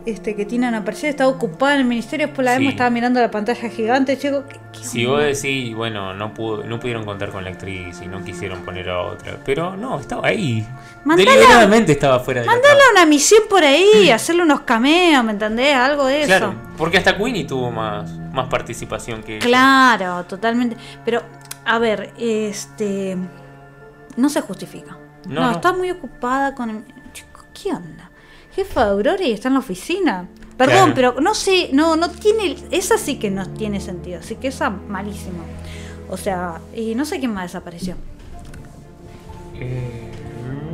este, 0.07 0.35
que 0.37 0.47
Tina 0.47 0.71
no 0.71 0.79
apareció 0.79 1.09
estaba 1.09 1.29
ocupada 1.29 1.75
en 1.75 1.81
el 1.81 1.87
ministerio. 1.87 2.29
Después 2.29 2.45
la 2.45 2.53
Sí. 2.53 2.59
vemos, 2.59 2.73
estaba 2.73 2.91
mirando 2.91 3.21
la 3.21 3.31
pantalla 3.31 3.69
gigante. 3.69 4.17
Chico, 4.17 4.45
¿qué- 4.49 4.61
qué 4.73 4.85
Si 4.85 5.05
vos 5.05 5.21
decís, 5.21 5.75
bueno, 5.75 6.15
no, 6.15 6.33
pudo, 6.33 6.63
no 6.65 6.79
pudieron 6.81 7.05
contar 7.05 7.31
con 7.31 7.45
la 7.45 7.51
actriz 7.51 8.01
y 8.03 8.07
no 8.07 8.23
quisieron 8.25 8.61
poner 8.65 8.89
a 8.89 9.01
otra. 9.03 9.37
Pero 9.45 9.77
no, 9.77 9.99
estaba 10.01 10.29
ahí. 10.29 10.67
Mandala- 11.05 11.31
Deliberadamente 11.33 11.93
estaba 11.93 12.21
fuera 12.21 12.41
de 12.41 12.47
la 12.47 12.53
Mandale 12.53 12.75
trama. 12.77 12.91
una 12.93 13.07
misión 13.07 13.43
por 13.51 13.65
ahí, 13.65 14.11
hacerle 14.11 14.43
unos 14.43 14.61
cameos, 14.61 15.25
¿me 15.25 15.33
entendés? 15.33 15.75
Algo 15.75 16.07
de 16.07 16.21
eso. 16.21 16.27
Claro, 16.29 16.55
porque 16.79 16.99
hasta 16.99 17.17
Queenie 17.17 17.45
tuvo 17.45 17.71
más, 17.71 18.11
más 18.33 18.49
participación 18.49 19.23
que 19.23 19.37
ella. 19.37 19.47
Claro, 19.47 20.25
totalmente. 20.25 20.77
Pero, 21.05 21.23
a 21.65 21.79
ver, 21.79 22.13
este. 22.19 23.17
No 24.17 24.29
se 24.31 24.41
justifica. 24.41 24.97
No, 25.29 25.35
No, 25.41 25.47
no. 25.47 25.51
está 25.53 25.73
muy 25.73 25.91
ocupada 25.91 26.55
con. 26.55 26.71
el- 26.71 26.85
Chico, 27.13 27.45
¿qué 27.53 27.71
onda? 27.71 28.06
Jefa 28.57 28.85
de 28.87 28.91
Aurora 28.91 29.23
y 29.25 29.33
está 29.33 29.49
en 29.49 29.55
la 29.55 29.61
oficina. 29.61 30.29
Perdón, 30.57 30.93
Claro. 30.93 30.95
pero 30.95 31.21
no 31.21 31.35
sé, 31.35 31.69
no, 31.73 31.95
no 31.97 32.09
tiene. 32.11 32.57
Esa 32.71 32.97
sí 32.99 33.19
que 33.19 33.31
no 33.31 33.47
tiene 33.51 33.79
sentido. 33.81 34.19
Así 34.21 34.37
que 34.37 34.49
esa 34.49 34.71
malísima. 34.71 35.45
O 36.09 36.17
sea, 36.17 36.61
y 36.75 36.95
no 36.95 37.05
sé 37.05 37.19
quién 37.19 37.33
más 37.35 37.45
desapareció. 37.45 37.95
Eh, 39.55 40.03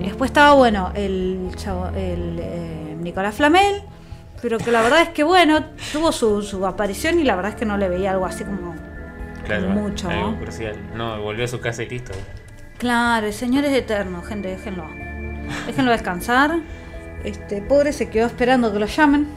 Después 0.01 0.31
estaba 0.31 0.55
bueno 0.55 0.91
el, 0.95 1.51
chavo- 1.57 1.95
el 1.95 2.39
eh, 2.41 2.97
Nicolás 3.01 3.37
Flamel, 3.37 3.83
pero 4.41 4.59
que 4.59 4.71
la 4.73 4.83
verdad 4.83 5.03
es 5.03 5.09
que 5.11 5.23
bueno, 5.23 5.65
tuvo 5.93 6.11
su, 6.13 6.43
su 6.43 6.67
aparición 6.67 7.19
y 7.21 7.25
la 7.25 7.37
verdad 7.37 7.53
es 7.53 7.57
que 7.59 7.65
no 7.67 7.77
le 7.79 7.89
veía 7.89 8.11
algo 8.13 8.27
así 8.27 8.45
como. 8.45 8.75
Claro, 9.45 9.69
Mucho, 9.71 10.09
algo 10.11 10.33
¿no? 10.33 10.39
crucial. 10.41 10.77
No, 10.97 11.21
volvió 11.23 11.45
a 11.45 11.49
su 11.49 11.61
casa 11.61 11.83
y 11.83 11.89
listo. 11.89 12.13
Claro, 12.79 13.27
el 13.29 13.33
señor 13.33 13.65
es 13.65 13.73
eterno, 13.73 14.23
gente, 14.23 14.49
déjenlo. 14.49 14.85
Déjenlo 15.67 15.91
descansar. 15.93 16.61
Este, 17.25 17.63
pobre 17.63 17.93
se 17.93 18.11
quedó 18.11 18.27
esperando 18.27 18.73
que 18.73 18.79
lo 18.79 18.87
llamen. 18.87 19.29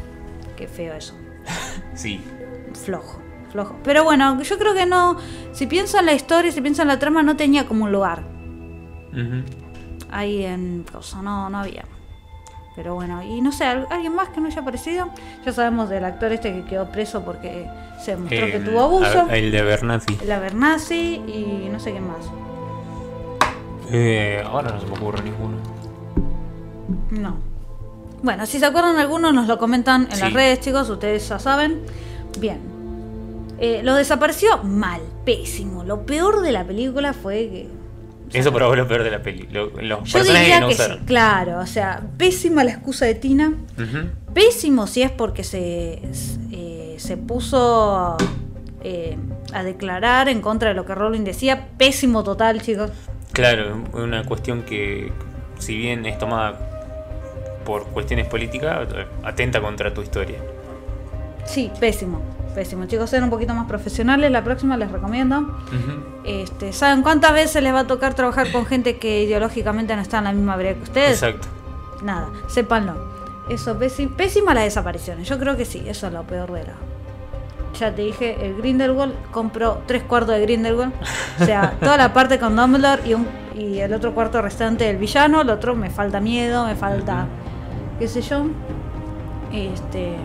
Qué 0.57 0.67
feo 0.67 0.93
eso. 0.95 1.13
Sí. 1.95 2.21
Flojo, 2.83 3.19
flojo. 3.51 3.77
Pero 3.83 4.03
bueno, 4.03 4.41
yo 4.41 4.57
creo 4.57 4.73
que 4.73 4.85
no. 4.85 5.15
Si 5.53 5.65
pienso 5.65 5.97
en 5.99 6.05
la 6.07 6.13
historia, 6.13 6.51
si 6.51 6.59
pienso 6.61 6.81
en 6.81 6.89
la 6.89 6.99
trama, 6.99 7.23
no 7.23 7.37
tenía 7.37 7.65
como 7.67 7.85
un 7.85 7.91
lugar. 7.93 8.23
Ujú. 9.13 9.43
Ahí 10.11 10.43
en 10.43 10.83
cosa, 10.91 11.21
no, 11.21 11.49
no 11.49 11.59
había. 11.59 11.85
Pero 12.75 12.95
bueno, 12.95 13.23
y 13.23 13.39
no 13.39 13.53
sé, 13.53 13.63
¿al- 13.63 13.87
¿alguien 13.89 14.13
más 14.13 14.27
que 14.29 14.41
no 14.41 14.47
haya 14.47 14.59
aparecido? 14.59 15.09
Ya 15.45 15.53
sabemos 15.53 15.87
del 15.89 16.03
actor 16.03 16.33
este 16.33 16.51
que 16.53 16.65
quedó 16.65 16.91
preso 16.91 17.23
porque 17.23 17.65
se 18.03 18.11
demostró 18.11 18.45
que 18.47 18.59
tuvo 18.59 18.81
abuso. 18.81 19.27
a- 19.29 19.37
El 19.37 19.51
de 19.51 19.61
Bernazzi. 19.61 20.17
La 20.27 20.39
Bernasi 20.39 21.21
y 21.25 21.69
no 21.71 21.79
sé 21.79 21.93
qué 21.93 22.01
más. 22.01 22.29
Eh, 23.91 24.43
ahora 24.45 24.71
no 24.71 24.81
se 24.81 24.87
me 24.87 24.93
ocurre 24.97 25.23
ninguno. 25.23 25.55
No. 27.11 27.37
Bueno, 28.25 28.47
si 28.47 28.57
se 28.57 28.65
acuerdan 28.65 28.95
de 28.95 29.01
alguno, 29.03 29.31
nos 29.31 29.47
lo 29.47 29.59
comentan 29.59 30.07
en 30.09 30.15
Sí. 30.15 30.21
las 30.21 30.33
redes, 30.33 30.59
chicos. 30.61 30.89
Ustedes 30.89 31.29
ya 31.29 31.37
saben. 31.37 31.81
Bien. 32.39 32.59
Eh, 33.59 33.81
lo 33.83 33.93
desapareció 33.93 34.63
mal, 34.63 34.99
pésimo. 35.23 35.83
Lo 35.83 36.07
peor 36.07 36.41
de 36.41 36.51
la 36.51 36.63
película 36.65 37.13
fue 37.13 37.35
que. 37.49 37.69
Eso 38.33 38.51
para 38.51 38.65
vos 38.65 38.75
lo 38.75 38.87
peor 38.87 39.03
de 39.03 39.11
la 39.11 39.21
peli. 39.21 39.47
Lo- 39.51 39.67
los 39.79 40.03
Yo 40.09 40.13
personajes 40.17 40.39
diría 40.41 40.55
que 40.55 40.61
no 40.61 40.67
que 40.69 40.73
sí, 40.75 40.99
claro. 41.05 41.59
O 41.59 41.67
sea, 41.67 42.01
pésima 42.17 42.63
la 42.63 42.71
excusa 42.71 43.05
de 43.05 43.13
Tina. 43.13 43.53
Pésimo 44.33 44.87
si 44.87 45.03
es 45.03 45.11
porque 45.11 45.43
se, 45.43 46.01
eh, 46.51 46.95
se 46.97 47.17
puso 47.17 48.17
eh, 48.83 49.17
a 49.53 49.63
declarar 49.63 50.29
en 50.29 50.41
contra 50.41 50.69
de 50.69 50.75
lo 50.75 50.83
que 50.85 50.95
Rowling 50.95 51.23
decía. 51.23 51.67
Pésimo 51.77 52.23
total, 52.23 52.59
chicos. 52.61 52.89
Claro, 53.33 53.83
una 53.93 54.23
cuestión 54.25 54.63
que, 54.63 55.11
si 55.59 55.77
bien 55.77 56.05
es 56.07 56.17
tomada 56.17 56.74
por 57.65 57.87
cuestiones 57.87 58.27
políticas, 58.27 58.87
atenta 59.23 59.59
contra 59.61 59.93
tu 59.93 60.01
historia. 60.01 60.37
Sí, 61.45 61.71
pésimo. 61.79 62.21
Pésimo. 62.55 62.85
Chicos, 62.85 63.09
sean 63.09 63.23
un 63.25 63.29
poquito 63.29 63.53
más 63.53 63.67
profesionales. 63.67 64.31
La 64.31 64.43
próxima 64.43 64.77
les 64.77 64.89
recomiendo. 64.89 65.57
Este, 66.23 66.71
¿Saben 66.71 67.01
cuántas 67.01 67.33
veces 67.33 67.61
les 67.61 67.73
va 67.73 67.79
a 67.81 67.87
tocar 67.87 68.13
trabajar 68.13 68.49
con 68.51 68.65
gente 68.65 68.97
que 68.97 69.23
ideológicamente 69.23 69.93
no 69.95 70.01
está 70.01 70.19
en 70.19 70.23
la 70.23 70.31
misma 70.31 70.55
vereda 70.55 70.75
que 70.75 70.83
ustedes? 70.83 71.21
Exacto. 71.21 71.47
Nada, 72.01 72.29
sépanlo. 72.47 72.93
Eso, 73.49 73.77
pési- 73.77 74.09
pésima 74.09 74.53
las 74.53 74.63
desapariciones. 74.63 75.27
Yo 75.27 75.37
creo 75.37 75.57
que 75.57 75.65
sí, 75.65 75.83
eso 75.85 76.07
es 76.07 76.13
lo 76.13 76.23
peor 76.23 76.51
de 76.53 76.63
la. 76.63 76.73
Ya 77.77 77.93
te 77.93 78.03
dije, 78.03 78.37
el 78.45 78.55
Grindelwald 78.55 79.13
compró 79.31 79.81
tres 79.85 80.03
cuartos 80.03 80.35
de 80.35 80.41
Grindelwald. 80.41 80.93
O 81.41 81.45
sea, 81.45 81.73
toda 81.81 81.97
la 81.97 82.13
parte 82.13 82.39
con 82.39 82.55
Dumbledore 82.55 83.01
y, 83.05 83.13
un, 83.15 83.27
y 83.53 83.79
el 83.79 83.93
otro 83.93 84.13
cuarto 84.13 84.41
restante 84.41 84.85
del 84.85 84.95
villano. 84.97 85.41
El 85.41 85.49
otro 85.49 85.75
me 85.75 85.89
falta 85.89 86.21
miedo, 86.21 86.65
me 86.65 86.75
falta. 86.75 87.27
Qué 87.99 88.07
sé 88.07 88.21
yo. 88.21 88.45
Este. 89.53 90.15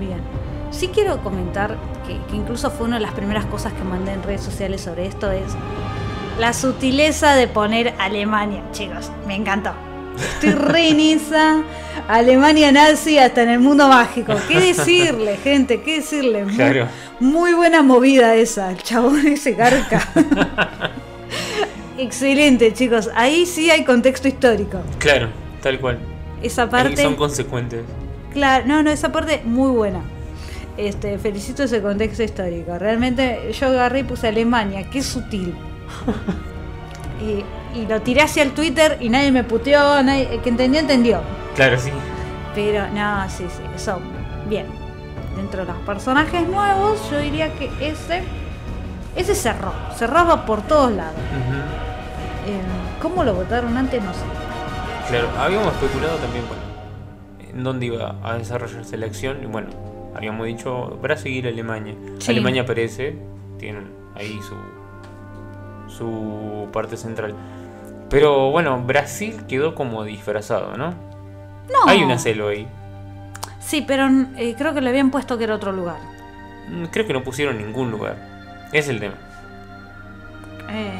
Bien. 0.00 0.20
Sí 0.70 0.88
quiero 0.92 1.18
comentar 1.22 1.76
que, 2.06 2.18
que 2.30 2.36
incluso 2.36 2.70
fue 2.70 2.86
una 2.86 2.96
de 2.96 3.02
las 3.02 3.12
primeras 3.12 3.44
cosas 3.46 3.72
que 3.74 3.84
mandé 3.84 4.12
en 4.12 4.22
redes 4.22 4.40
sociales 4.42 4.80
sobre 4.80 5.06
esto 5.06 5.30
es 5.30 5.52
la 6.38 6.52
sutileza 6.52 7.34
de 7.36 7.46
poner 7.46 7.94
Alemania, 7.98 8.62
chicos. 8.72 9.10
Me 9.26 9.36
encantó. 9.36 9.72
Estoy 10.16 10.50
re 10.50 10.88
en 10.88 11.00
esa. 11.00 11.62
Alemania 12.08 12.70
nazi 12.72 13.18
hasta 13.18 13.42
en 13.44 13.50
el 13.50 13.60
mundo 13.60 13.88
mágico. 13.88 14.34
¿Qué 14.48 14.58
decirle, 14.60 15.36
gente? 15.36 15.80
¿Qué 15.82 15.96
decirle? 16.00 16.44
Muy, 16.44 16.54
Claro. 16.54 16.88
muy 17.20 17.52
buena 17.54 17.82
movida 17.82 18.34
esa. 18.34 18.70
El 18.72 18.82
chabón 18.82 19.26
ese 19.28 19.52
garca. 19.52 20.00
Excelente, 21.98 22.72
chicos. 22.74 23.08
Ahí 23.14 23.46
sí 23.46 23.70
hay 23.70 23.84
contexto 23.84 24.26
histórico. 24.28 24.80
Claro, 24.98 25.28
tal 25.62 25.78
cual. 25.80 25.98
Esa 26.44 26.68
parte. 26.68 27.02
son 27.02 27.16
consecuentes. 27.16 27.84
Claro, 28.32 28.66
no, 28.66 28.82
no, 28.82 28.90
esa 28.90 29.10
parte 29.10 29.40
muy 29.44 29.70
buena. 29.70 30.02
Este, 30.76 31.18
felicito 31.18 31.62
ese 31.62 31.80
contexto 31.80 32.22
histórico. 32.22 32.76
Realmente 32.78 33.52
yo 33.52 33.68
agarré 33.68 34.00
y 34.00 34.02
puse 34.02 34.28
Alemania, 34.28 34.90
qué 34.90 35.02
sutil. 35.02 35.54
y, 37.22 37.44
y 37.78 37.86
lo 37.86 38.02
tiré 38.02 38.22
hacia 38.22 38.42
el 38.42 38.52
Twitter 38.52 38.98
y 39.00 39.08
nadie 39.08 39.32
me 39.32 39.44
puteó, 39.44 40.02
nadie, 40.02 40.28
el 40.34 40.40
que 40.42 40.50
entendió, 40.50 40.80
entendió. 40.80 41.20
Claro, 41.54 41.78
sí. 41.78 41.90
Pero 42.54 42.88
no, 42.90 43.28
sí, 43.30 43.44
sí, 43.48 43.62
eso, 43.74 43.98
bien. 44.48 44.66
Dentro 45.36 45.64
de 45.64 45.72
los 45.72 45.82
personajes 45.82 46.46
nuevos, 46.46 47.00
yo 47.10 47.18
diría 47.18 47.52
que 47.54 47.70
ese, 47.80 48.22
ese 49.16 49.34
cerró, 49.34 49.72
cerraba 49.96 50.44
por 50.44 50.62
todos 50.62 50.92
lados. 50.92 51.14
Eh, 52.46 52.60
¿Cómo 53.00 53.24
lo 53.24 53.34
votaron 53.34 53.76
antes? 53.76 54.02
No 54.02 54.12
sé. 54.12 54.43
Claro, 55.08 55.28
habíamos 55.38 55.72
especulado 55.74 56.16
también, 56.16 56.44
bueno, 56.48 56.62
en 57.52 57.62
dónde 57.64 57.86
iba 57.86 58.16
a 58.22 58.38
desarrollarse 58.38 58.96
la 58.96 59.06
acción. 59.06 59.42
Y 59.42 59.46
bueno, 59.46 59.68
habíamos 60.14 60.46
dicho 60.46 60.98
Brasil 61.02 61.44
y 61.44 61.48
Alemania. 61.48 61.94
Sí. 62.18 62.30
Alemania 62.32 62.62
aparece, 62.62 63.16
tienen 63.58 63.90
ahí 64.14 64.38
su, 64.42 64.54
su 65.92 66.68
parte 66.72 66.96
central. 66.96 67.34
Pero 68.10 68.50
bueno, 68.50 68.82
Brasil 68.82 69.42
quedó 69.48 69.74
como 69.74 70.04
disfrazado, 70.04 70.76
¿no? 70.76 70.90
No. 70.90 71.86
Hay 71.86 72.02
una 72.02 72.18
celo 72.18 72.48
ahí. 72.48 72.66
Sí, 73.60 73.84
pero 73.86 74.08
eh, 74.36 74.54
creo 74.58 74.74
que 74.74 74.80
le 74.80 74.90
habían 74.90 75.10
puesto 75.10 75.38
que 75.38 75.44
era 75.44 75.54
otro 75.54 75.72
lugar. 75.72 75.96
Mm, 76.68 76.84
Creo 76.86 77.06
que 77.06 77.12
no 77.12 77.22
pusieron 77.22 77.58
ningún 77.58 77.90
lugar. 77.90 78.16
Es 78.72 78.88
el 78.88 79.00
tema. 79.00 79.14
Eh, 80.70 80.92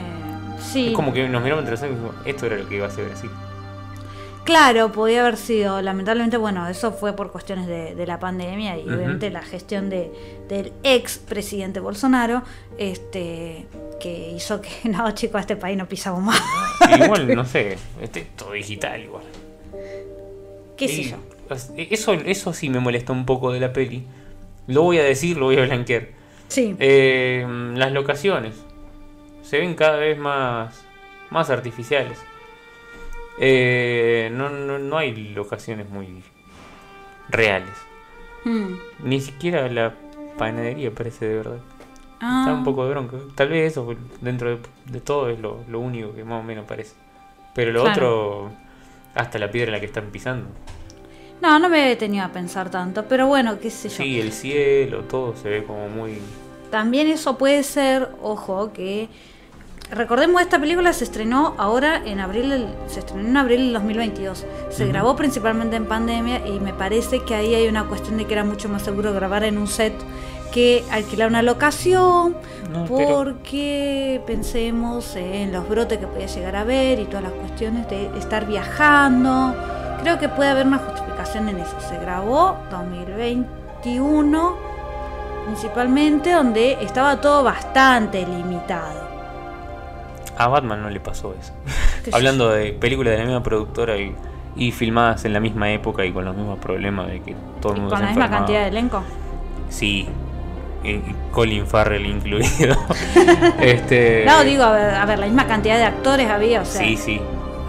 sí. 0.60 0.88
Es 0.88 0.92
como 0.94 1.12
que 1.12 1.28
nos 1.28 1.42
miramos 1.42 1.62
entre 1.62 1.72
nosotros 1.72 1.96
y 1.96 2.00
dijimos, 2.00 2.26
esto 2.26 2.46
era 2.46 2.56
lo 2.56 2.68
que 2.68 2.76
iba 2.76 2.86
a 2.86 2.90
ser 2.90 3.06
Brasil. 3.06 3.30
Claro, 4.44 4.92
podía 4.92 5.22
haber 5.22 5.38
sido. 5.38 5.80
Lamentablemente, 5.80 6.36
bueno, 6.36 6.68
eso 6.68 6.92
fue 6.92 7.14
por 7.16 7.32
cuestiones 7.32 7.66
de, 7.66 7.94
de 7.94 8.06
la 8.06 8.18
pandemia 8.18 8.78
y 8.78 8.82
obviamente 8.82 9.30
la 9.30 9.42
gestión 9.42 9.88
de, 9.88 10.12
del 10.48 10.72
ex 10.82 11.18
presidente 11.18 11.80
Bolsonaro, 11.80 12.42
este, 12.76 13.66
que 14.00 14.32
hizo 14.32 14.60
que, 14.60 14.68
no, 14.88 15.10
chicos, 15.12 15.36
a 15.36 15.40
este 15.40 15.56
país 15.56 15.78
no 15.78 15.88
pisamos 15.88 16.22
más. 16.22 16.42
Igual, 17.02 17.28
no 17.34 17.44
sé, 17.44 17.78
este, 18.02 18.26
todo 18.36 18.52
digital 18.52 19.02
igual. 19.02 19.24
¿Qué 20.76 20.88
sé 20.88 21.04
yo? 21.04 21.16
Eso, 21.76 22.12
eso 22.12 22.52
sí 22.52 22.68
me 22.68 22.80
molesta 22.80 23.12
un 23.12 23.24
poco 23.24 23.52
de 23.52 23.60
la 23.60 23.72
peli. 23.72 24.04
Lo 24.66 24.82
voy 24.82 24.98
a 24.98 25.04
decir, 25.04 25.36
lo 25.36 25.46
voy 25.46 25.56
a 25.56 25.62
blanquear. 25.62 26.08
Sí. 26.48 26.74
Eh, 26.78 27.46
las 27.74 27.92
locaciones 27.92 28.54
se 29.42 29.58
ven 29.58 29.74
cada 29.74 29.96
vez 29.96 30.18
más, 30.18 30.84
más 31.30 31.50
artificiales. 31.50 32.18
Eh, 33.38 34.30
no, 34.32 34.48
no, 34.50 34.78
no 34.78 34.98
hay 34.98 35.14
locaciones 35.34 35.88
muy 35.90 36.22
reales. 37.28 37.74
Mm. 38.44 38.74
Ni 39.08 39.20
siquiera 39.20 39.68
la 39.68 39.94
panadería 40.38 40.90
parece 40.92 41.26
de 41.26 41.36
verdad. 41.36 41.58
Ah. 42.20 42.44
Está 42.46 42.54
un 42.54 42.64
poco 42.64 42.84
de 42.84 42.90
bronca. 42.90 43.16
Tal 43.34 43.48
vez 43.48 43.72
eso 43.72 43.94
dentro 44.20 44.50
de, 44.50 44.58
de 44.86 45.00
todo 45.00 45.28
es 45.30 45.38
lo, 45.40 45.60
lo 45.68 45.80
único 45.80 46.14
que 46.14 46.24
más 46.24 46.40
o 46.40 46.42
menos 46.44 46.64
parece. 46.66 46.94
Pero 47.54 47.72
lo 47.72 47.82
Claro. 47.82 47.92
otro, 47.92 48.50
hasta 49.14 49.38
la 49.38 49.50
piedra 49.50 49.68
en 49.68 49.72
la 49.74 49.80
que 49.80 49.86
están 49.86 50.06
pisando. 50.10 50.46
No, 51.40 51.58
no 51.58 51.68
me 51.68 51.84
he 51.84 51.88
detenido 51.90 52.24
a 52.24 52.28
pensar 52.28 52.70
tanto, 52.70 53.04
pero 53.08 53.26
bueno, 53.26 53.58
qué 53.58 53.70
sé 53.70 53.88
yo. 53.88 53.96
Sí, 53.96 54.20
el 54.20 54.32
cielo, 54.32 55.00
todo 55.02 55.34
se 55.36 55.48
ve 55.48 55.64
como 55.64 55.88
muy... 55.88 56.18
También 56.70 57.08
eso 57.08 57.36
puede 57.36 57.62
ser, 57.62 58.08
ojo, 58.22 58.72
que 58.72 59.08
recordemos 59.90 60.40
esta 60.42 60.58
película 60.58 60.92
se 60.92 61.04
estrenó 61.04 61.54
ahora 61.58 62.00
en 62.04 62.20
abril, 62.20 62.50
del- 62.50 62.74
se 62.88 63.00
estrenó 63.00 63.28
en 63.28 63.36
abril 63.36 63.60
del 63.66 63.72
2022. 63.74 64.44
Se 64.70 64.86
grabó 64.86 65.14
principalmente 65.16 65.76
en 65.76 65.86
pandemia 65.86 66.46
y 66.46 66.58
me 66.60 66.72
parece 66.74 67.20
que 67.24 67.34
ahí 67.34 67.54
hay 67.54 67.68
una 67.68 67.84
cuestión 67.84 68.16
de 68.16 68.26
que 68.26 68.32
era 68.34 68.44
mucho 68.44 68.68
más 68.68 68.82
seguro 68.82 69.12
grabar 69.12 69.44
en 69.44 69.58
un 69.58 69.66
set 69.68 69.92
que 70.52 70.84
alquilar 70.92 71.28
una 71.28 71.42
locación, 71.42 72.36
No, 72.72 72.84
pero- 72.86 73.08
porque 73.24 74.20
pensemos 74.26 75.16
en 75.16 75.52
los 75.52 75.68
brotes 75.68 75.98
que 75.98 76.06
podía 76.06 76.26
llegar 76.26 76.54
a 76.56 76.60
haber 76.60 77.00
y 77.00 77.04
todas 77.06 77.24
las 77.24 77.32
cuestiones 77.32 77.88
de 77.88 78.06
estar 78.18 78.46
viajando. 78.46 79.54
Creo 80.00 80.18
que 80.18 80.28
puede 80.28 80.50
haber 80.50 80.66
una 80.66 80.78
justificación 80.78 81.48
en 81.48 81.58
eso. 81.58 81.76
Se 81.88 81.98
grabó 81.98 82.56
2021 82.70 84.56
principalmente 85.46 86.32
donde 86.32 86.78
estaba 86.80 87.20
todo 87.20 87.42
bastante 87.42 88.24
limitado. 88.26 89.03
A 90.36 90.48
Batman 90.48 90.82
no 90.82 90.90
le 90.90 91.00
pasó 91.00 91.34
eso. 91.40 91.52
Hablando 92.12 92.50
de 92.50 92.72
películas 92.72 93.12
de 93.12 93.18
la 93.18 93.24
misma 93.24 93.42
productora 93.42 93.96
y, 93.96 94.14
y 94.56 94.72
filmadas 94.72 95.24
en 95.24 95.32
la 95.32 95.40
misma 95.40 95.70
época 95.72 96.04
y 96.04 96.12
con 96.12 96.24
los 96.24 96.36
mismos 96.36 96.58
problemas 96.58 97.08
de 97.08 97.20
que 97.20 97.36
todo 97.60 97.72
el 97.72 97.78
Y 97.78 97.80
mundo 97.82 97.90
con 97.96 97.98
se 98.00 98.04
la 98.04 98.10
misma 98.10 98.30
cantidad 98.30 98.62
de 98.62 98.68
elenco. 98.68 99.02
Sí, 99.68 100.08
y- 100.82 100.88
y 100.90 101.14
Colin 101.32 101.66
Farrell 101.66 102.04
incluido. 102.06 102.76
este, 103.60 104.24
No, 104.26 104.42
digo, 104.44 104.62
a 104.64 104.72
ver, 104.72 104.94
a 104.94 105.04
ver, 105.06 105.18
la 105.18 105.26
misma 105.26 105.46
cantidad 105.46 105.76
de 105.78 105.84
actores 105.84 106.28
había, 106.28 106.60
o 106.60 106.64
sea. 106.64 106.80
Sí, 106.82 106.96
sí. 106.96 107.20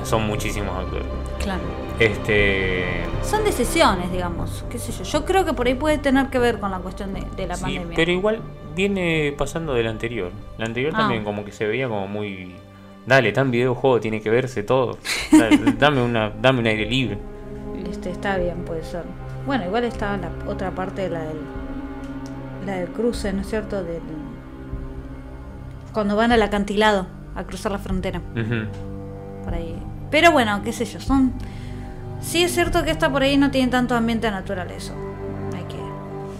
son 0.03 0.27
muchísimos 0.27 0.77
actores. 0.77 1.05
Claro. 1.39 1.61
Este. 1.99 3.03
Son 3.23 3.43
decisiones, 3.43 4.11
digamos, 4.11 4.65
qué 4.69 4.77
sé 4.77 4.91
yo. 4.91 5.03
Yo 5.03 5.25
creo 5.25 5.45
que 5.45 5.53
por 5.53 5.65
ahí 5.67 5.73
puede 5.75 5.97
tener 5.97 6.27
que 6.29 6.37
ver 6.39 6.59
con 6.59 6.71
la 6.71 6.79
cuestión 6.79 7.13
de, 7.13 7.23
de 7.35 7.47
la 7.47 7.55
Sí, 7.55 7.63
pandemia. 7.63 7.95
pero 7.95 8.11
igual 8.11 8.41
viene 8.75 9.33
pasando 9.37 9.73
del 9.73 9.87
anterior. 9.87 10.31
La 10.57 10.65
anterior 10.65 10.93
Ah. 10.95 10.99
también 10.99 11.23
como 11.23 11.43
que 11.45 11.51
se 11.51 11.65
veía 11.65 11.87
como 11.87 12.07
muy... 12.07 12.55
Dale, 13.07 13.31
tan 13.31 13.51
videojuego, 13.51 13.99
tiene 13.99 14.19
que 14.21 14.29
verse 14.29 14.63
todo. 14.63 14.97
Dame, 15.79 16.01
una, 16.03 16.31
dame 16.41 16.59
un 16.59 16.67
aire 16.67 16.85
libre. 16.85 17.17
Este, 17.89 18.09
está 18.09 18.37
bien, 18.37 18.65
puede 18.65 18.83
ser. 18.83 19.03
Bueno, 19.45 19.65
igual 19.65 19.83
está 19.85 20.17
la 20.17 20.31
otra 20.47 20.71
parte, 20.71 21.07
la 21.09 21.19
del, 21.19 21.37
la 22.65 22.73
del 22.77 22.89
cruce, 22.89 23.31
¿no 23.31 23.41
es 23.41 23.47
cierto? 23.49 23.83
Del, 23.83 24.01
cuando 25.93 26.15
van 26.15 26.31
al 26.31 26.41
acantilado 26.41 27.07
a 27.35 27.43
cruzar 27.43 27.71
la 27.71 27.77
frontera. 27.79 28.21
Por 29.43 29.53
ahí. 29.53 29.75
Pero 30.11 30.31
bueno, 30.31 30.61
qué 30.63 30.73
sé 30.73 30.85
yo, 30.85 30.99
son... 30.99 31.33
Sí 32.25 32.43
es 32.43 32.53
cierto 32.53 32.83
que 32.83 32.91
esta 32.91 33.11
por 33.11 33.21
ahí 33.21 33.37
no 33.37 33.51
tiene 33.51 33.71
tanto 33.71 33.95
ambiente 33.95 34.29
natural 34.31 34.71
eso. 34.71 34.93
Hay 35.55 35.63
que, 35.65 35.77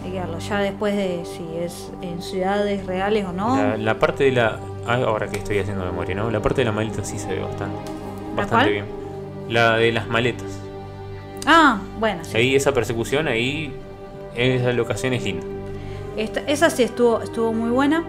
hay 0.04 0.12
que 0.12 0.18
verlo. 0.20 0.38
Ya 0.40 0.58
después 0.58 0.96
de 0.96 1.24
si 1.24 1.56
es 1.58 1.92
en 2.02 2.20
ciudades 2.22 2.84
reales 2.86 3.24
o 3.24 3.32
no. 3.32 3.56
La, 3.56 3.76
la 3.76 3.98
parte 3.98 4.24
de 4.24 4.32
la... 4.32 4.58
ah, 4.86 4.94
Ahora 5.06 5.28
que 5.28 5.38
estoy 5.38 5.58
haciendo 5.60 5.84
memoria, 5.84 6.14
¿no? 6.16 6.30
La 6.30 6.40
parte 6.42 6.62
de 6.62 6.64
la 6.66 6.72
maleta 6.72 7.04
sí 7.04 7.18
se 7.18 7.28
ve 7.28 7.40
bastante. 7.40 7.78
¿La 8.30 8.36
Bastante 8.42 8.64
cuál? 8.64 8.70
bien. 8.70 8.84
La 9.48 9.76
de 9.76 9.92
las 9.92 10.08
maletas. 10.08 10.58
Ah, 11.46 11.78
bueno, 12.00 12.24
sí. 12.24 12.36
Ahí 12.36 12.56
esa 12.56 12.72
persecución, 12.72 13.28
ahí 13.28 13.72
esa 14.34 14.72
locación 14.72 15.12
es 15.12 15.22
linda. 15.22 15.46
Esta- 16.16 16.40
esa 16.40 16.68
sí 16.68 16.82
estuvo, 16.82 17.20
estuvo 17.22 17.52
muy 17.52 17.70
buena. 17.70 18.02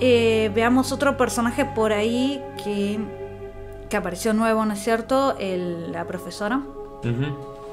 Eh, 0.00 0.50
veamos 0.54 0.92
otro 0.92 1.16
personaje 1.16 1.64
por 1.64 1.92
ahí 1.92 2.40
que, 2.62 3.00
que 3.88 3.96
apareció 3.96 4.32
nuevo, 4.32 4.64
¿no 4.64 4.74
es 4.74 4.78
cierto? 4.82 5.36
El- 5.40 5.90
la 5.90 6.04
profesora. 6.06 6.60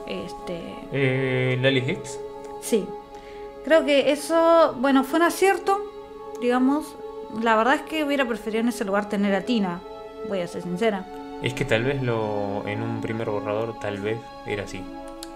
Este, 0.07 0.75
Eh, 0.91 1.57
Lali 1.61 1.79
Hicks. 1.79 2.19
sí. 2.61 2.85
Creo 3.65 3.83
que 3.83 4.11
eso, 4.13 4.75
bueno, 4.79 5.03
fue 5.03 5.19
un 5.19 5.23
acierto, 5.25 5.81
digamos. 6.39 6.95
La 7.41 7.57
verdad 7.57 7.75
es 7.75 7.81
que 7.81 8.05
hubiera 8.05 8.25
preferido 8.25 8.61
en 8.61 8.69
ese 8.69 8.85
lugar 8.85 9.09
tener 9.09 9.35
a 9.35 9.41
Tina, 9.41 9.81
voy 10.29 10.39
a 10.39 10.47
ser 10.47 10.61
sincera. 10.61 11.05
Es 11.43 11.53
que 11.53 11.65
tal 11.65 11.83
vez 11.83 12.01
lo 12.01 12.63
en 12.65 12.81
un 12.81 13.01
primer 13.01 13.29
borrador 13.29 13.77
tal 13.81 13.97
vez 13.99 14.19
era 14.45 14.63
así. 14.63 14.81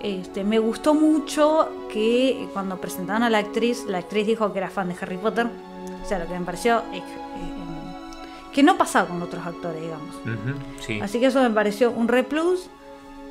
Este, 0.02 0.46
me 0.46 0.60
gustó 0.60 0.94
mucho 0.94 1.68
que 1.92 2.48
cuando 2.54 2.78
presentaron 2.80 3.24
a 3.24 3.30
la 3.30 3.40
actriz, 3.40 3.84
la 3.86 3.98
actriz 3.98 4.26
dijo 4.26 4.54
que 4.54 4.60
era 4.60 4.70
fan 4.70 4.88
de 4.88 4.96
Harry 5.02 5.18
Potter. 5.18 5.48
O 6.02 6.08
sea, 6.08 6.18
lo 6.18 6.26
que 6.26 6.40
me 6.40 6.46
pareció 6.46 6.78
eh, 6.94 7.00
eh, 7.00 7.02
que 8.54 8.64
no 8.64 8.78
pasaba 8.78 9.10
con 9.10 9.22
otros 9.22 9.46
actores, 9.46 9.82
digamos. 9.82 10.16
Sí. 10.80 11.02
Así 11.02 11.20
que 11.20 11.26
eso 11.26 11.42
me 11.44 11.50
pareció 11.50 11.92
un 11.92 12.08
re 12.08 12.24
plus. 12.24 12.70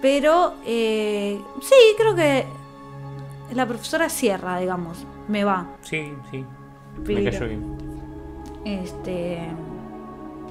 Pero 0.01 0.55
eh, 0.65 1.41
sí, 1.61 1.75
creo 1.97 2.15
que 2.15 2.47
la 3.53 3.67
profesora 3.67 4.09
cierra, 4.09 4.59
digamos. 4.59 5.05
Me 5.29 5.45
va. 5.45 5.67
Sí, 5.83 6.13
sí. 6.31 6.45
Me 7.07 7.25
cayó 7.25 7.47
bien. 7.47 7.79
Este. 8.65 9.41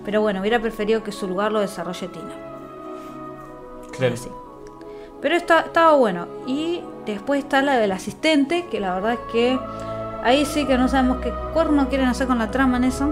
Pero 0.06 0.22
bueno, 0.22 0.42
hubiera 0.42 0.60
preferido 0.60 1.04
que 1.04 1.12
su 1.12 1.28
lugar 1.28 1.52
lo 1.52 1.60
desarrolle 1.60 2.08
Tina. 2.08 2.34
Claro. 3.92 4.14
Así. 4.14 4.30
Pero 5.22 5.36
está, 5.36 5.62
estaba 5.62 5.94
bueno. 5.94 6.28
Y 6.48 6.82
después 7.06 7.44
está 7.44 7.62
la 7.62 7.78
del 7.78 7.92
asistente, 7.92 8.68
que 8.72 8.80
la 8.80 8.94
verdad 8.94 9.14
es 9.14 9.32
que 9.32 9.60
ahí 10.24 10.46
sí 10.46 10.66
que 10.66 10.78
no 10.78 10.88
sabemos 10.88 11.18
qué 11.18 11.34
cuerno 11.54 11.90
quieren 11.90 12.08
hacer 12.08 12.28
con 12.28 12.40
la 12.40 12.52
trama 12.52 12.78
en 12.78 12.86
eso. 12.86 13.12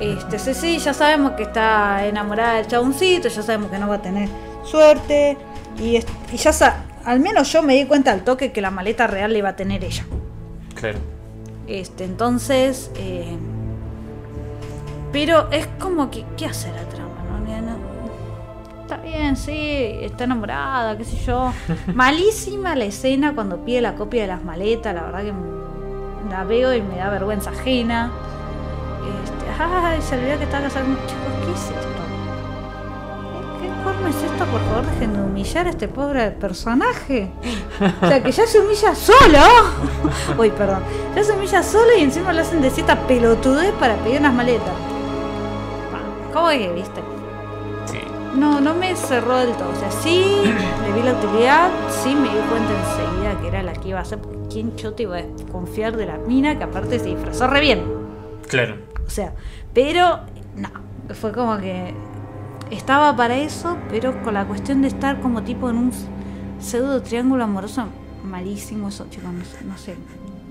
Este, 0.00 0.38
sí, 0.38 0.54
sí, 0.54 0.78
ya 0.78 0.94
sabemos 0.94 1.32
que 1.32 1.42
está 1.42 2.06
enamorada 2.06 2.54
del 2.54 2.66
chaboncito, 2.66 3.28
ya 3.28 3.42
sabemos 3.42 3.70
que 3.70 3.78
no 3.78 3.86
va 3.86 3.96
a 3.96 4.02
tener 4.02 4.30
suerte. 4.64 5.36
Y, 5.78 6.00
ya 6.36 6.52
sa- 6.52 6.84
al 7.04 7.20
menos 7.20 7.52
yo 7.52 7.62
me 7.62 7.74
di 7.74 7.86
cuenta 7.86 8.12
al 8.12 8.22
toque 8.24 8.52
que 8.52 8.60
la 8.60 8.70
maleta 8.70 9.06
real 9.06 9.32
la 9.32 9.38
iba 9.38 9.48
a 9.50 9.56
tener 9.56 9.84
ella. 9.84 10.04
Claro. 10.74 10.98
Este, 11.66 12.04
entonces. 12.04 12.90
eh, 12.96 13.36
pero 15.12 15.50
es 15.50 15.66
como 15.78 16.10
que. 16.10 16.24
¿Qué 16.36 16.46
hace 16.46 16.68
la 16.72 16.82
trama? 16.88 17.08
no? 17.62 17.90
Está 18.82 18.96
bien, 18.98 19.36
sí, 19.36 19.52
está 20.02 20.24
enamorada, 20.24 20.96
qué 20.96 21.04
sé 21.04 21.16
yo. 21.24 21.52
Malísima 21.94 22.74
la 22.74 22.84
escena 22.84 23.34
cuando 23.34 23.64
pide 23.64 23.80
la 23.80 23.94
copia 23.94 24.22
de 24.22 24.28
las 24.28 24.42
maletas, 24.44 24.94
la 24.94 25.02
verdad 25.02 25.20
que 25.22 25.32
la 26.30 26.44
veo 26.44 26.74
y 26.74 26.82
me 26.82 26.96
da 26.96 27.08
vergüenza 27.10 27.50
ajena. 27.50 28.10
Este, 29.24 29.62
ay, 29.62 30.00
se 30.02 30.16
olvidó 30.16 30.38
que 30.38 30.44
estaba 30.44 30.64
casada 30.64 30.84
con 30.84 30.92
un 30.94 30.98
chico. 31.06 31.20
¿Qué 31.46 31.52
es 31.52 31.60
esto? 31.70 31.89
¿Qué 34.00 34.06
forma 34.06 34.16
es 34.16 34.32
esto? 34.32 34.44
Por 34.46 34.60
favor, 34.62 34.86
dejen 34.86 35.12
de 35.12 35.20
humillar 35.20 35.66
a 35.66 35.70
este 35.70 35.86
pobre 35.86 36.30
personaje. 36.30 37.30
O 38.00 38.06
sea, 38.06 38.22
que 38.22 38.32
ya 38.32 38.46
se 38.46 38.60
humilla 38.60 38.94
solo. 38.94 39.38
Uy, 40.38 40.50
perdón. 40.50 40.82
Ya 41.14 41.22
se 41.22 41.32
humilla 41.32 41.62
solo 41.62 41.88
y 41.98 42.02
encima 42.02 42.32
le 42.32 42.40
hacen 42.40 42.62
decir 42.62 42.80
esta 42.80 43.06
pelotudez 43.06 43.72
para 43.72 43.96
pedir 43.96 44.20
unas 44.20 44.32
maletas. 44.32 44.72
¿Cómo 46.32 46.48
que 46.48 46.72
viste? 46.72 47.02
Sí. 47.84 47.98
No, 48.34 48.60
no 48.60 48.74
me 48.74 48.96
cerró 48.96 49.36
del 49.38 49.52
todo. 49.52 49.68
O 49.68 49.78
sea, 49.78 49.90
sí 49.90 50.24
le 50.86 50.92
vi 50.94 51.02
la 51.02 51.12
utilidad, 51.12 51.70
sí 52.02 52.14
me 52.14 52.28
di 52.28 52.40
cuenta 52.48 52.72
enseguida 52.72 53.40
que 53.42 53.48
era 53.48 53.62
la 53.62 53.74
que 53.74 53.88
iba 53.88 53.98
a 53.98 54.02
hacer. 54.02 54.18
Porque 54.18 54.38
¿quién 54.50 54.76
yo 54.76 54.94
te 54.94 55.02
iba 55.02 55.18
a 55.18 55.24
confiar 55.52 55.96
de 55.96 56.06
la 56.06 56.16
mina 56.16 56.56
que 56.56 56.64
aparte 56.64 56.98
se 56.98 57.06
disfrazó 57.06 57.48
re 57.48 57.60
bien? 57.60 57.84
Claro. 58.48 58.76
O 59.06 59.10
sea, 59.10 59.34
pero 59.74 60.20
no, 60.56 60.70
fue 61.14 61.32
como 61.32 61.58
que 61.58 61.94
estaba 62.70 63.14
para 63.16 63.36
eso, 63.36 63.76
pero 63.90 64.22
con 64.22 64.34
la 64.34 64.46
cuestión 64.46 64.82
de 64.82 64.88
estar 64.88 65.20
como 65.20 65.42
tipo 65.42 65.68
en 65.70 65.76
un 65.76 65.92
pseudo 66.58 67.02
triángulo 67.02 67.44
amoroso, 67.44 67.86
malísimo 68.24 68.88
eso, 68.88 69.06
chicos, 69.10 69.32
no, 69.32 69.44
sé- 69.44 69.64
no 69.64 69.76
sé 69.78 69.94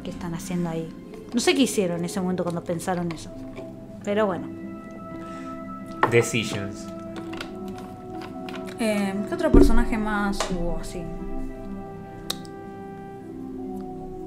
qué 0.03 0.09
están 0.11 0.33
haciendo 0.33 0.69
ahí. 0.69 0.89
No 1.33 1.39
sé 1.39 1.53
qué 1.53 1.61
hicieron 1.63 1.99
en 1.99 2.05
ese 2.05 2.19
momento 2.19 2.43
cuando 2.43 2.63
pensaron 2.63 3.11
eso. 3.11 3.29
Pero 4.03 4.25
bueno. 4.25 4.47
Decisions. 6.09 6.87
Eh, 8.79 9.13
¿Qué 9.27 9.33
otro 9.35 9.51
personaje 9.51 9.97
más 9.97 10.39
hubo 10.51 10.79
así? 10.81 11.03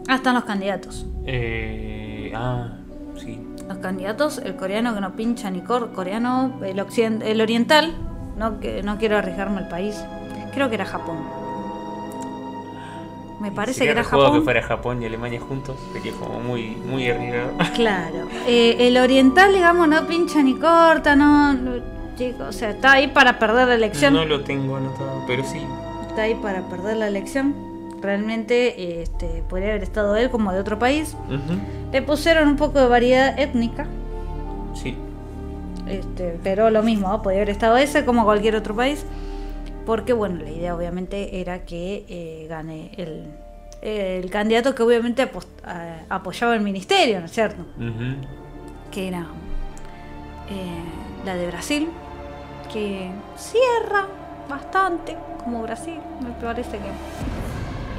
Ah, 0.08 0.16
están 0.16 0.34
los 0.34 0.44
candidatos. 0.44 1.06
Eh, 1.24 2.32
ah, 2.34 2.76
sí. 3.16 3.40
Los 3.68 3.78
candidatos, 3.78 4.38
el 4.38 4.56
coreano 4.56 4.94
que 4.94 5.00
no 5.00 5.12
pincha 5.12 5.50
ni 5.50 5.60
cor, 5.60 5.92
coreano, 5.92 6.60
el, 6.64 6.78
el 7.22 7.40
oriental, 7.40 7.94
no, 8.36 8.60
que, 8.60 8.82
no 8.82 8.98
quiero 8.98 9.16
arriesgarme 9.18 9.60
el 9.60 9.68
país, 9.68 9.96
creo 10.52 10.68
que 10.68 10.74
era 10.76 10.84
Japón. 10.84 11.16
Me 13.40 13.50
parece 13.50 13.84
que 13.84 13.90
era 13.90 14.04
Japón. 14.04 14.34
que 14.34 14.40
fuera 14.42 14.62
Japón 14.62 15.02
y 15.02 15.06
Alemania 15.06 15.40
juntos. 15.40 15.76
Sería 15.92 16.12
como 16.12 16.38
muy, 16.38 16.76
muy 16.76 17.08
arriesgado. 17.10 17.50
Claro. 17.74 18.28
Eh, 18.46 18.76
el 18.86 18.96
oriental, 18.98 19.52
digamos, 19.52 19.88
no 19.88 20.06
pincha 20.06 20.42
ni 20.42 20.54
corta, 20.54 21.16
no, 21.16 21.52
no- 21.52 21.92
chico, 22.16 22.44
o 22.44 22.52
sea, 22.52 22.70
está 22.70 22.92
ahí 22.92 23.08
para 23.08 23.38
perder 23.38 23.68
la 23.68 23.74
elección. 23.74 24.14
No 24.14 24.24
lo 24.24 24.42
tengo 24.44 24.76
anotado, 24.76 25.24
pero 25.26 25.42
sí. 25.44 25.60
Está 26.08 26.22
ahí 26.22 26.34
para 26.36 26.60
perder 26.68 26.98
la 26.98 27.08
elección. 27.08 27.71
Realmente 28.02 29.00
este, 29.02 29.42
podría 29.48 29.70
haber 29.70 29.82
estado 29.84 30.16
él 30.16 30.28
como 30.30 30.52
de 30.52 30.58
otro 30.58 30.78
país. 30.78 31.16
Le 31.92 32.02
pusieron 32.02 32.48
un 32.48 32.56
poco 32.56 32.80
de 32.80 32.86
variedad 32.88 33.38
étnica, 33.38 33.86
Sí. 34.74 34.96
este, 35.86 36.38
pero 36.42 36.68
lo 36.70 36.82
mismo, 36.82 37.08
¿no? 37.08 37.22
podría 37.22 37.40
haber 37.42 37.50
estado 37.50 37.76
ese 37.76 38.04
como 38.04 38.24
cualquier 38.24 38.56
otro 38.56 38.74
país. 38.74 39.04
Porque, 39.86 40.12
bueno, 40.12 40.40
la 40.42 40.50
idea 40.50 40.74
obviamente 40.76 41.40
era 41.40 41.64
que 41.64 42.04
eh, 42.08 42.46
gane 42.48 42.90
el, 42.96 43.24
el 43.82 44.30
candidato 44.30 44.74
que 44.74 44.82
obviamente 44.82 45.28
apoyaba 46.08 46.54
el 46.54 46.60
ministerio, 46.60 47.18
¿no 47.20 47.26
es 47.26 47.32
cierto? 47.32 47.64
Que 48.92 49.08
era 49.08 49.26
eh, 50.50 51.24
la 51.24 51.34
de 51.34 51.46
Brasil, 51.48 51.88
que 52.72 53.10
cierra 53.36 54.06
bastante 54.48 55.16
como 55.42 55.62
Brasil, 55.62 55.98
me 56.20 56.30
parece 56.44 56.78
que 56.78 56.90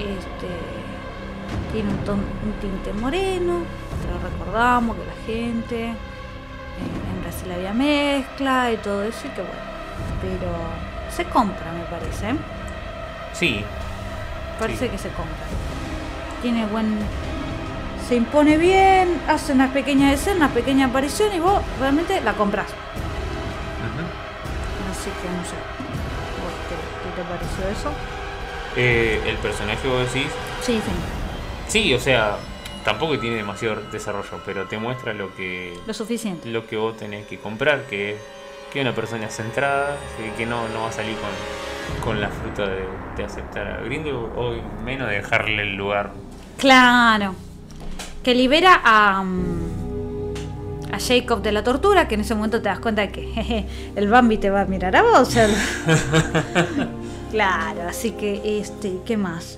este, 0.05 0.49
tiene 1.71 1.89
un, 1.89 1.97
ton- 1.99 2.25
un 2.43 2.53
tinte 2.61 2.93
moreno, 2.93 3.59
pero 4.01 4.19
recordamos 4.29 4.95
que 4.97 5.05
la 5.05 5.25
gente 5.25 5.85
eh, 5.89 5.95
en 7.15 7.21
Brasil 7.23 7.51
había 7.51 7.73
mezcla 7.73 8.71
y 8.71 8.77
todo 8.77 9.03
eso, 9.03 9.27
y 9.27 9.29
que 9.31 9.41
bueno, 9.41 9.55
pero 10.21 10.51
se 11.15 11.25
compra, 11.25 11.71
me 11.71 11.83
parece. 11.85 12.29
¿eh? 12.31 12.35
Sí. 13.33 13.63
Parece 14.59 14.85
Sí. 14.85 14.91
que 14.91 14.97
se 14.97 15.09
compra. 15.09 15.35
Tiene 16.41 16.65
buen. 16.67 16.97
Se 18.07 18.15
impone 18.15 18.57
bien, 18.57 19.21
hace 19.27 19.53
unas 19.53 19.71
pequeñas 19.71 20.13
escenas, 20.13 20.37
unas 20.37 20.51
pequeñas 20.51 20.89
apariciones 20.89 21.35
y 21.37 21.39
vos 21.39 21.61
realmente 21.79 22.19
la 22.21 22.33
compras. 22.33 22.67
Así 24.91 25.09
que 25.21 25.27
no 25.29 25.43
sé. 25.43 25.55
¿Vos 26.39 26.53
¿Qué, 26.69 26.75
qué 26.75 27.09
te 27.15 27.23
pareció 27.27 27.67
eso? 27.69 27.91
Eh, 28.75 29.21
el 29.27 29.35
personaje 29.37 29.77
que 29.81 29.87
vos 29.87 29.99
decís. 30.13 30.31
Sí, 30.61 30.73
sí. 30.83 30.91
Sí, 31.67 31.93
o 31.93 31.99
sea, 31.99 32.37
tampoco 32.83 33.17
tiene 33.19 33.37
demasiado 33.37 33.77
desarrollo, 33.91 34.39
pero 34.45 34.65
te 34.65 34.77
muestra 34.77 35.13
lo 35.13 35.33
que 35.35 35.73
Lo 35.85 35.93
suficiente. 35.93 36.49
lo 36.49 36.65
que 36.67 36.75
vos 36.77 36.97
tenés 36.97 37.25
que 37.27 37.37
comprar, 37.39 37.83
que 37.83 38.11
es 38.13 38.17
que 38.71 38.81
una 38.81 38.93
persona 38.93 39.29
centrada, 39.29 39.95
que, 40.17 40.31
que 40.37 40.45
no, 40.47 40.67
no 40.69 40.81
va 40.81 40.89
a 40.89 40.91
salir 40.91 41.15
con, 41.15 42.03
con 42.03 42.19
la 42.21 42.29
fruta 42.29 42.63
de, 42.67 42.83
de 43.15 43.23
aceptar 43.23 43.67
a 43.67 43.81
Grindelwald 43.81 44.31
o 44.37 44.55
menos 44.83 45.07
de 45.09 45.15
dejarle 45.17 45.61
el 45.63 45.75
lugar. 45.75 46.11
Claro. 46.57 47.35
Que 48.23 48.33
libera 48.33 48.81
a. 48.83 49.23
mm, 49.23 49.73
a 50.93 50.99
Jacob 50.99 51.41
de 51.41 51.51
la 51.51 51.63
tortura, 51.63 52.07
que 52.07 52.13
en 52.15 52.21
ese 52.21 52.35
momento 52.35 52.61
te 52.61 52.69
das 52.69 52.79
cuenta 52.79 53.01
de 53.01 53.11
que 53.11 53.21
jeje, 53.33 53.65
el 53.95 54.07
Bambi 54.09 54.37
te 54.37 54.49
va 54.49 54.61
a 54.61 54.65
mirar 54.65 54.95
a 54.95 55.01
vos. 55.03 55.29
claro, 57.33 57.81
así 57.89 58.11
que 58.11 58.59
este, 58.59 58.99
¿qué 59.05 59.17
más? 59.17 59.57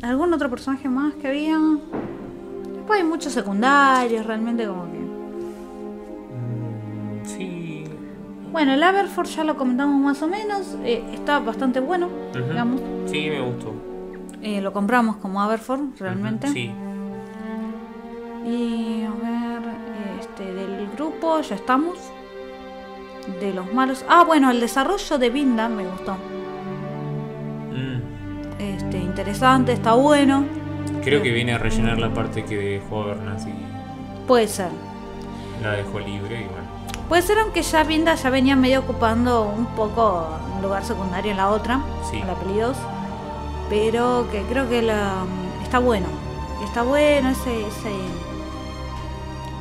¿Algún 0.00 0.32
otro 0.32 0.48
personaje 0.48 0.88
más 0.88 1.12
que 1.14 1.28
había? 1.28 1.58
Después 2.74 3.00
hay 3.00 3.06
muchos 3.06 3.34
secundarios, 3.34 4.24
realmente 4.24 4.66
como 4.66 4.84
que. 4.90 5.00
Sí. 7.28 7.84
Bueno, 8.50 8.72
el 8.72 8.82
Aberford 8.82 9.26
ya 9.28 9.44
lo 9.44 9.58
comentamos 9.58 10.00
más 10.00 10.22
o 10.22 10.28
menos. 10.28 10.76
eh, 10.82 11.04
está 11.12 11.38
bastante 11.40 11.80
bueno, 11.80 12.08
digamos. 12.32 12.80
Sí, 13.04 13.28
me 13.28 13.42
gustó. 13.42 13.74
Eh, 14.40 14.62
lo 14.62 14.72
compramos 14.72 15.16
como 15.16 15.42
Aberford, 15.42 15.98
realmente. 15.98 16.48
Sí. 16.48 16.72
Y 18.46 19.02
a 19.02 19.10
ver, 19.10 19.62
este, 20.20 20.54
del 20.54 20.88
grupo 20.96 21.42
ya 21.42 21.54
estamos. 21.56 21.98
De 23.38 23.52
los 23.52 23.70
malos. 23.74 24.02
Ah, 24.08 24.24
bueno, 24.24 24.50
el 24.50 24.60
desarrollo 24.60 25.18
de 25.18 25.28
Vinda 25.28 25.68
me 25.68 25.84
gustó. 25.86 26.16
Este, 28.60 28.98
interesante, 28.98 29.72
está 29.72 29.94
bueno. 29.94 30.44
Creo 31.02 31.22
que 31.22 31.30
viene 31.30 31.54
a 31.54 31.58
rellenar 31.58 31.98
la 31.98 32.12
parte 32.12 32.44
que 32.44 32.56
dejó 32.56 33.04
Bernas 33.06 33.46
y 33.46 33.54
Puede 34.26 34.48
ser. 34.48 34.68
la 35.62 35.72
dejó 35.72 35.98
libre 35.98 36.40
y 36.42 36.44
bueno. 36.44 36.68
Puede 37.08 37.22
ser 37.22 37.38
aunque 37.38 37.62
ya 37.62 37.82
Vinda 37.84 38.14
ya 38.14 38.30
venía 38.30 38.54
medio 38.56 38.80
ocupando 38.80 39.42
un 39.44 39.66
poco 39.74 40.28
un 40.56 40.62
lugar 40.62 40.84
secundario 40.84 41.30
en 41.32 41.36
la 41.38 41.48
otra, 41.48 41.80
Sí. 42.10 42.18
en 42.18 42.26
la 42.26 42.34
peli 42.34 42.58
2. 42.60 42.76
Pero 43.68 44.26
que 44.30 44.42
creo 44.42 44.68
que 44.68 44.82
la, 44.82 45.24
está 45.62 45.78
bueno. 45.78 46.06
Está 46.64 46.82
bueno 46.82 47.30
ese, 47.30 47.66
ese. 47.66 47.90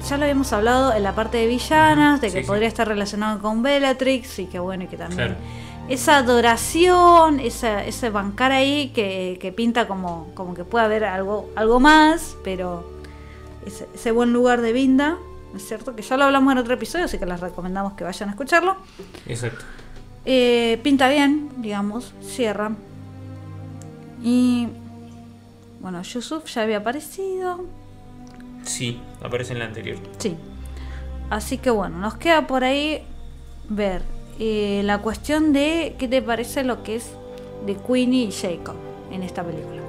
Ya 0.10 0.18
lo 0.18 0.24
habíamos 0.24 0.52
hablado 0.54 0.94
en 0.94 1.04
la 1.04 1.14
parte 1.14 1.38
de 1.38 1.48
villanas, 1.48 2.22
de 2.22 2.28
que 2.28 2.38
Sí, 2.40 2.42
sí. 2.44 2.48
podría 2.48 2.68
estar 2.68 2.88
relacionado 2.88 3.40
con 3.40 3.62
Bellatrix 3.62 4.40
y 4.40 4.46
que 4.46 4.60
bueno, 4.60 4.84
y 4.84 4.88
que 4.88 4.98
también. 4.98 5.18
Claro. 5.36 5.36
Esa 5.90 6.18
adoración, 6.18 7.40
esa, 7.40 7.84
ese 7.84 8.10
bancar 8.10 8.52
ahí 8.52 8.90
que, 8.90 9.38
que 9.41 9.52
pinta 9.52 9.88
como, 9.88 10.32
como 10.36 10.53
que 10.53 10.64
puede 10.64 10.86
haber 10.86 11.03
algo, 11.03 11.49
algo 11.56 11.80
más, 11.80 12.38
pero 12.44 12.88
ese, 13.66 13.88
ese 13.94 14.11
buen 14.11 14.32
lugar 14.32 14.61
de 14.61 14.72
Vinda, 14.72 15.18
¿no 15.52 15.57
es 15.57 15.68
cierto? 15.68 15.95
Que 15.95 16.03
ya 16.03 16.16
lo 16.16 16.26
hablamos 16.26 16.52
en 16.52 16.60
otro 16.60 16.74
episodio, 16.76 17.06
así 17.06 17.18
que 17.18 17.26
les 17.26 17.40
recomendamos 17.40 17.94
que 17.94 18.03
vayan 18.03 18.30
a 18.30 18.34
escucharlo. 18.34 18.78
Exacto. 19.28 19.66
Eh, 20.26 20.80
pinta 20.84 21.10
bien, 21.10 21.49
digamos, 21.57 22.14
cierra. 22.22 22.72
Y 24.22 24.68
bueno, 25.80 26.02
Yusuf 26.03 26.45
ya 26.45 26.61
había 26.64 26.78
aparecido. 26.78 27.66
Sí, 28.64 29.02
aparece 29.24 29.53
en 29.53 29.60
la 29.60 29.66
anterior. 29.66 29.98
Sí. 30.18 30.36
Así 31.30 31.57
que 31.57 31.70
bueno, 31.70 31.98
nos 31.98 32.16
queda 32.16 32.48
por 32.48 32.64
ahí 32.64 33.03
ver 33.70 34.03
eh, 34.40 34.82
la 34.86 34.99
cuestión 35.02 35.53
de 35.53 35.95
qué 35.99 36.07
te 36.07 36.22
parece 36.22 36.64
lo 36.64 36.82
que 36.84 36.95
es 36.98 37.11
de 37.66 37.76
Queenie 37.76 38.26
y 38.26 38.32
Jacob 38.32 38.76
en 39.11 39.24
esta 39.24 39.44
película. 39.44 39.82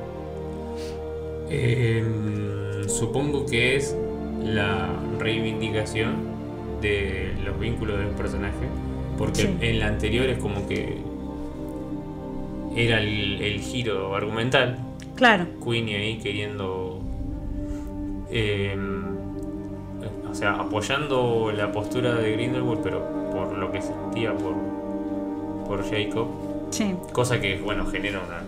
Eh, 1.49 2.05
supongo 2.89 3.47
que 3.47 3.77
es 3.77 3.97
la 4.45 4.89
reivindicación 5.19 6.15
de 6.81 7.33
los 7.45 7.59
vínculos 7.59 7.99
de 7.99 8.05
los 8.05 8.15
personajes. 8.15 8.69
Porque 9.19 9.43
Sí. 9.43 9.57
en 9.61 9.81
la 9.81 9.89
anterior 9.89 10.27
es 10.29 10.39
como 10.39 10.67
que 10.67 10.97
era 12.75 13.01
el, 13.01 13.43
el 13.43 13.61
giro 13.61 14.15
argumental. 14.15 14.79
Claro. 15.17 15.47
Queenie 15.63 15.97
ahí 15.97 16.19
queriendo. 16.19 16.99
eh, 18.31 18.77
o 20.31 20.35
sea, 20.35 20.53
apoyando 20.53 21.51
la 21.55 21.73
postura 21.73 22.15
de 22.15 22.33
Grindelwald, 22.33 22.81
pero 22.85 23.03
lo 23.61 23.71
que 23.71 23.81
sentía 23.83 24.33
por, 24.35 24.55
por 25.67 25.89
Jacob. 25.89 26.29
Sí. 26.71 26.95
Cosa 27.13 27.41
que, 27.41 27.59
bueno, 27.59 27.87
genera 27.87 28.21
una. 28.21 28.43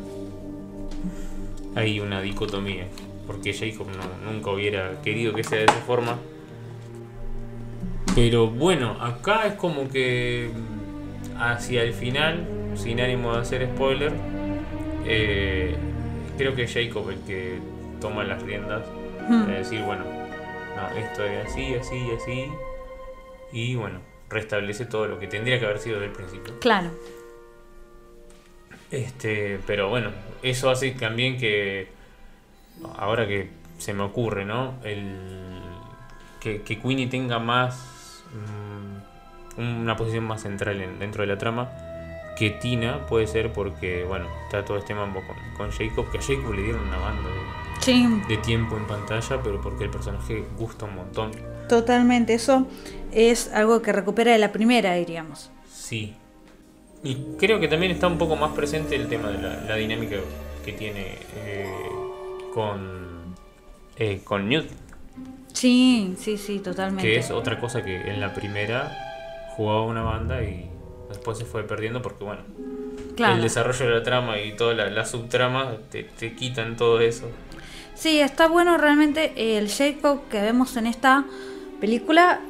Hay 1.81 2.01
una 2.01 2.21
dicotomía. 2.21 2.87
Porque 3.27 3.53
Jacob 3.53 3.87
no, 3.89 4.31
nunca 4.31 4.51
hubiera 4.51 5.01
querido 5.03 5.33
que 5.33 5.45
sea 5.45 5.59
de 5.59 5.65
esa 5.67 5.81
forma. 5.83 6.19
Pero 8.15 8.49
bueno, 8.49 8.97
acá 9.01 9.47
es 9.47 9.55
como 9.55 9.89
que. 9.89 10.51
mm, 10.53 11.41
Hacia 11.41 11.83
el 11.83 11.93
final, 11.93 12.47
sin 12.75 13.01
ánimo 13.01 13.35
de 13.35 13.41
hacer 13.41 13.67
spoiler, 13.75 14.13
eh, 15.07 15.75
creo 16.37 16.55
que 16.55 16.65
es 16.65 16.73
Jacob 16.73 17.09
el 17.11 17.19
que 17.21 17.59
toma 18.01 18.23
las 18.23 18.43
riendas. 18.43 18.83
Hmm. 19.29 19.47
De 19.47 19.55
decir, 19.55 19.83
bueno, 19.83 20.05
no, 20.77 20.99
esto 20.99 21.25
es 21.25 21.47
así, 21.47 21.75
así, 21.75 22.09
así. 22.17 22.45
Y 23.53 23.75
bueno, 23.75 24.01
restablece 24.33 24.87
todo 24.87 25.07
lo 25.07 25.19
que 25.19 25.27
tendría 25.27 25.59
que 25.59 25.67
haber 25.67 25.79
sido 25.79 26.01
del 26.01 26.11
principio. 26.11 26.59
Claro. 26.61 26.91
Este, 28.91 29.59
pero 29.67 29.89
bueno, 29.89 30.11
eso 30.43 30.69
hace 30.71 30.91
también 30.93 31.39
que 31.39 31.89
ahora 32.99 33.27
que 33.27 33.49
se 33.79 33.95
me 33.95 34.03
ocurre, 34.03 34.45
¿no? 34.45 34.75
El 34.85 35.61
que, 36.41 36.63
que 36.63 36.79
Queenie 36.79 37.07
tenga 37.07 37.39
más 37.39 38.23
mm, 39.57 39.61
una 39.83 39.97
posición 39.97 40.25
más 40.25 40.43
central 40.43 40.81
en- 40.81 40.99
dentro 40.99 41.23
de 41.23 41.27
la 41.29 41.39
trama 41.39 41.71
que 42.37 42.51
Tina 42.51 43.07
puede 43.07 43.27
ser 43.27 43.53
porque, 43.53 44.05
bueno, 44.05 44.27
está 44.45 44.65
todo 44.65 44.77
este 44.79 44.95
mambo 44.95 45.23
con, 45.27 45.37
con 45.57 45.71
Jacob, 45.71 46.11
que 46.11 46.19
a 46.19 46.23
Jacob 46.23 46.53
le 46.55 46.63
dieron 46.63 46.83
una 46.87 46.97
banda 46.99 47.29
de, 47.29 47.63
Sí, 47.81 48.07
de 48.29 48.37
tiempo 48.39 48.77
en 48.77 48.87
pantalla, 48.87 49.41
pero 49.43 49.61
porque 49.61 49.85
el 49.85 49.91
personaje 49.91 50.45
gusta 50.59 50.85
un 50.87 50.95
montón. 50.97 51.33
totalmente. 51.69 52.35
Eso 52.35 52.67
es 53.13 53.51
algo 53.53 53.83
que 53.83 53.93
recupera 53.93 54.33
de 54.33 54.39
la 54.39 54.53
primera, 54.53 54.95
diríamos. 54.95 55.51
Sí. 55.73 56.15
Y 57.05 57.17
creo 57.39 57.59
que 57.61 57.69
también 57.69 57.93
está 57.93 58.07
un 58.07 58.19
poco 58.19 58.37
más 58.37 58.53
presente 58.53 58.95
el 58.97 59.09
tema 59.09 59.29
de 59.31 59.43
la, 59.43 59.61
la 59.63 59.75
dinámica 59.77 60.17
que 60.65 60.73
tiene 60.73 61.19
eh, 61.37 61.69
con, 62.55 63.35
eh, 63.97 64.21
con 64.25 64.49
Newt, 64.49 64.67
Sí, 65.53 66.15
sí, 66.19 66.39
sí, 66.39 66.61
totalmente. 66.61 67.03
que 67.03 67.19
es 67.19 67.31
otra 67.31 67.61
cosa 67.61 67.85
que 67.85 67.95
en 68.11 68.21
la 68.21 68.33
primera 68.33 68.91
jugaba 69.57 69.83
una 69.85 70.03
banda 70.03 70.43
y 70.43 70.69
después 71.09 71.37
se 71.39 71.45
fue 71.45 71.63
perdiendo 71.65 72.01
porque, 72.01 72.25
bueno, 72.25 72.41
Claro. 73.17 73.35
el 73.35 73.43
desarrollo 73.43 73.87
de 73.87 73.91
la 73.99 74.03
trama 74.03 74.41
y 74.41 74.57
toda 74.57 74.73
la, 74.75 74.89
la 74.89 75.05
subtrama 75.05 75.77
te, 75.91 76.05
te 76.05 76.35
quitan 76.35 76.77
todo 76.77 77.01
eso. 77.01 77.29
Sí, 77.95 78.21
está 78.21 78.49
bueno 78.49 78.79
realmente 78.79 79.59
el 79.59 79.69
Jacob 79.69 80.23
que 80.31 80.41
vemos 80.41 80.77
en 80.79 80.87
esta 80.87 81.25
película. 81.81 82.41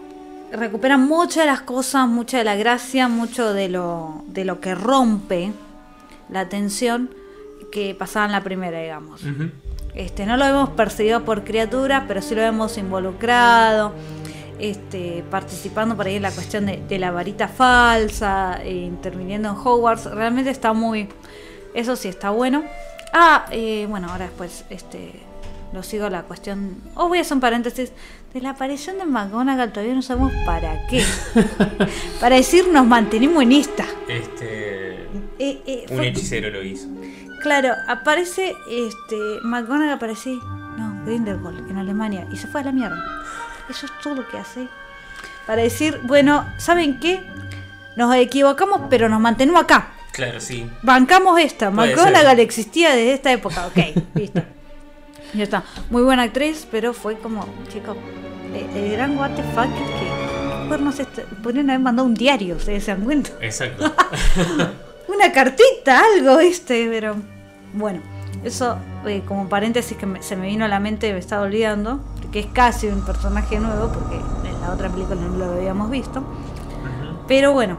Recupera 0.52 0.98
muchas 0.98 1.44
de 1.44 1.46
las 1.46 1.62
cosas, 1.62 2.06
mucha 2.06 2.38
de 2.38 2.44
la 2.44 2.56
gracia, 2.56 3.08
mucho 3.08 3.54
de 3.54 3.68
lo, 3.68 4.22
de 4.26 4.44
lo 4.44 4.60
que 4.60 4.74
rompe 4.74 5.52
la 6.28 6.48
tensión 6.48 7.10
que 7.70 7.94
pasaba 7.94 8.26
en 8.26 8.32
la 8.32 8.42
primera, 8.42 8.80
digamos. 8.80 9.22
Este, 9.94 10.26
no 10.26 10.36
lo 10.36 10.44
hemos 10.44 10.70
perseguido 10.70 11.24
por 11.24 11.42
criaturas, 11.44 12.04
pero 12.06 12.20
sí 12.20 12.34
lo 12.34 12.42
hemos 12.42 12.76
involucrado, 12.76 13.92
este, 14.58 15.24
participando 15.30 15.96
por 15.96 16.06
ahí 16.06 16.16
en 16.16 16.22
la 16.22 16.30
cuestión 16.30 16.66
de, 16.66 16.82
de 16.86 16.98
la 16.98 17.10
varita 17.10 17.48
falsa, 17.48 18.60
e 18.62 18.72
interviniendo 18.72 19.48
en 19.48 19.56
Hogwarts. 19.56 20.04
Realmente 20.04 20.50
está 20.50 20.74
muy. 20.74 21.08
Eso 21.74 21.96
sí 21.96 22.08
está 22.08 22.28
bueno. 22.30 22.62
Ah, 23.14 23.46
eh, 23.50 23.86
bueno, 23.88 24.08
ahora 24.10 24.26
después 24.26 24.64
este, 24.70 25.12
lo 25.72 25.82
sigo 25.82 26.08
la 26.10 26.22
cuestión. 26.22 26.76
Os 26.94 27.08
voy 27.08 27.18
a 27.18 27.20
hacer 27.22 27.34
un 27.34 27.40
paréntesis. 27.40 27.92
De 28.32 28.40
la 28.40 28.50
aparición 28.50 28.98
de 28.98 29.04
McGonagall 29.04 29.72
todavía 29.72 29.94
no 29.94 30.02
sabemos 30.02 30.32
para 30.46 30.86
qué. 30.86 31.04
para 32.20 32.36
decir 32.36 32.68
nos 32.68 32.86
mantenemos 32.86 33.42
en 33.42 33.52
esta. 33.52 33.84
Este, 34.08 35.02
Eh, 35.38 35.62
eh, 35.66 35.86
un 35.90 36.02
hechicero 36.02 36.50
lo 36.50 36.62
hizo. 36.62 36.88
Claro, 37.42 37.74
aparece 37.88 38.54
este 38.70 39.16
McGonagall 39.42 39.94
aparece, 39.94 40.30
no, 40.30 41.02
Grindelwald 41.04 41.68
en 41.70 41.76
Alemania 41.76 42.26
y 42.32 42.36
se 42.36 42.46
fue 42.46 42.60
a 42.60 42.64
la 42.64 42.72
mierda. 42.72 42.96
Eso 43.68 43.86
es 43.86 43.92
todo 44.02 44.14
lo 44.14 44.28
que 44.28 44.38
hace. 44.38 44.68
Para 45.46 45.62
decir, 45.62 46.00
bueno, 46.04 46.46
¿saben 46.58 47.00
qué? 47.00 47.20
Nos 47.96 48.14
equivocamos, 48.14 48.82
pero 48.88 49.08
nos 49.08 49.20
mantenemos 49.20 49.62
acá. 49.62 49.88
Claro, 50.12 50.40
sí. 50.40 50.70
Bancamos 50.82 51.38
esta. 51.40 51.70
Puede 51.70 51.94
McGonagall 51.96 52.36
ser. 52.36 52.40
existía 52.40 52.90
desde 52.90 53.12
esta 53.14 53.32
época. 53.32 53.66
Ok, 53.66 53.78
listo. 54.14 54.42
Ya 55.34 55.44
está. 55.44 55.64
Muy 55.90 56.02
buena 56.02 56.22
actriz, 56.24 56.66
pero 56.70 56.92
fue 56.92 57.16
como, 57.18 57.44
chico, 57.72 57.96
el, 58.54 58.76
el 58.84 58.92
gran 58.92 59.16
what 59.18 59.30
the 59.30 59.42
fuck 59.54 59.64
es 59.64 59.90
que 61.06 61.22
podrían 61.42 61.68
haber 61.70 61.80
mandado 61.80 62.06
un 62.08 62.14
diario, 62.14 62.56
¿ustedes 62.56 62.84
se 62.84 62.92
dan 62.92 63.02
cuenta? 63.04 63.30
Exacto. 63.40 63.92
Una 65.08 65.32
cartita, 65.32 66.02
algo, 66.16 66.38
este, 66.40 66.86
pero 66.88 67.16
bueno, 67.74 68.00
eso 68.44 68.76
eh, 69.06 69.22
como 69.26 69.48
paréntesis 69.48 69.96
que 69.96 70.06
me- 70.06 70.22
se 70.22 70.36
me 70.36 70.46
vino 70.46 70.64
a 70.64 70.68
la 70.68 70.80
mente, 70.80 71.12
me 71.12 71.18
estaba 71.18 71.42
olvidando, 71.42 72.00
que 72.30 72.40
es 72.40 72.46
casi 72.46 72.86
un 72.86 73.04
personaje 73.04 73.58
nuevo, 73.58 73.92
porque 73.92 74.16
en 74.16 74.60
la 74.60 74.70
otra 74.72 74.88
película 74.88 75.20
no 75.20 75.36
lo 75.36 75.52
habíamos 75.52 75.90
visto. 75.90 76.22
Pero 77.28 77.52
bueno, 77.52 77.76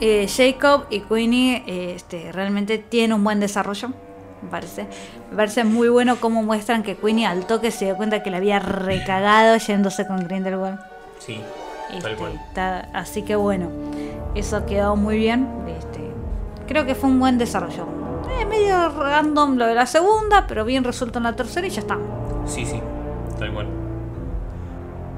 eh, 0.00 0.26
Jacob 0.28 0.86
y 0.90 1.00
Queenie 1.00 1.62
eh, 1.66 1.92
este, 1.94 2.32
realmente 2.32 2.78
tienen 2.78 3.12
un 3.12 3.22
buen 3.24 3.38
desarrollo. 3.40 3.90
Me 4.46 4.50
parece. 4.52 4.86
Me 5.30 5.36
parece 5.36 5.64
muy 5.64 5.88
bueno 5.88 6.16
cómo 6.20 6.44
muestran 6.44 6.84
que 6.84 6.96
Queenie 6.96 7.26
al 7.26 7.46
toque 7.46 7.72
se 7.72 7.86
dio 7.86 7.96
cuenta 7.96 8.22
que 8.22 8.30
le 8.30 8.36
había 8.36 8.60
recagado 8.60 9.56
yéndose 9.56 10.06
con 10.06 10.18
Grindelwald. 10.18 10.78
Sí, 11.18 11.40
Este, 11.90 12.00
tal 12.02 12.16
cual. 12.16 12.32
está- 12.48 12.88
así 12.94 13.22
que 13.22 13.34
bueno, 13.34 13.68
eso 14.36 14.64
quedó 14.66 14.94
muy 14.94 15.16
bien. 15.18 15.48
Este, 15.66 16.12
creo 16.68 16.86
que 16.86 16.94
fue 16.94 17.10
un 17.10 17.18
buen 17.18 17.38
desarrollo. 17.38 17.86
Eh, 18.40 18.44
medio 18.46 18.88
random 18.90 19.56
lo 19.56 19.66
de 19.66 19.74
la 19.74 19.86
segunda, 19.86 20.44
pero 20.46 20.64
bien 20.64 20.84
resuelto 20.84 21.18
en 21.18 21.24
la 21.24 21.32
tercera 21.34 21.66
y 21.66 21.70
ya 21.70 21.80
está. 21.80 21.98
Sí, 22.46 22.64
sí, 22.64 22.80
tal 23.40 23.52
cual. 23.52 23.66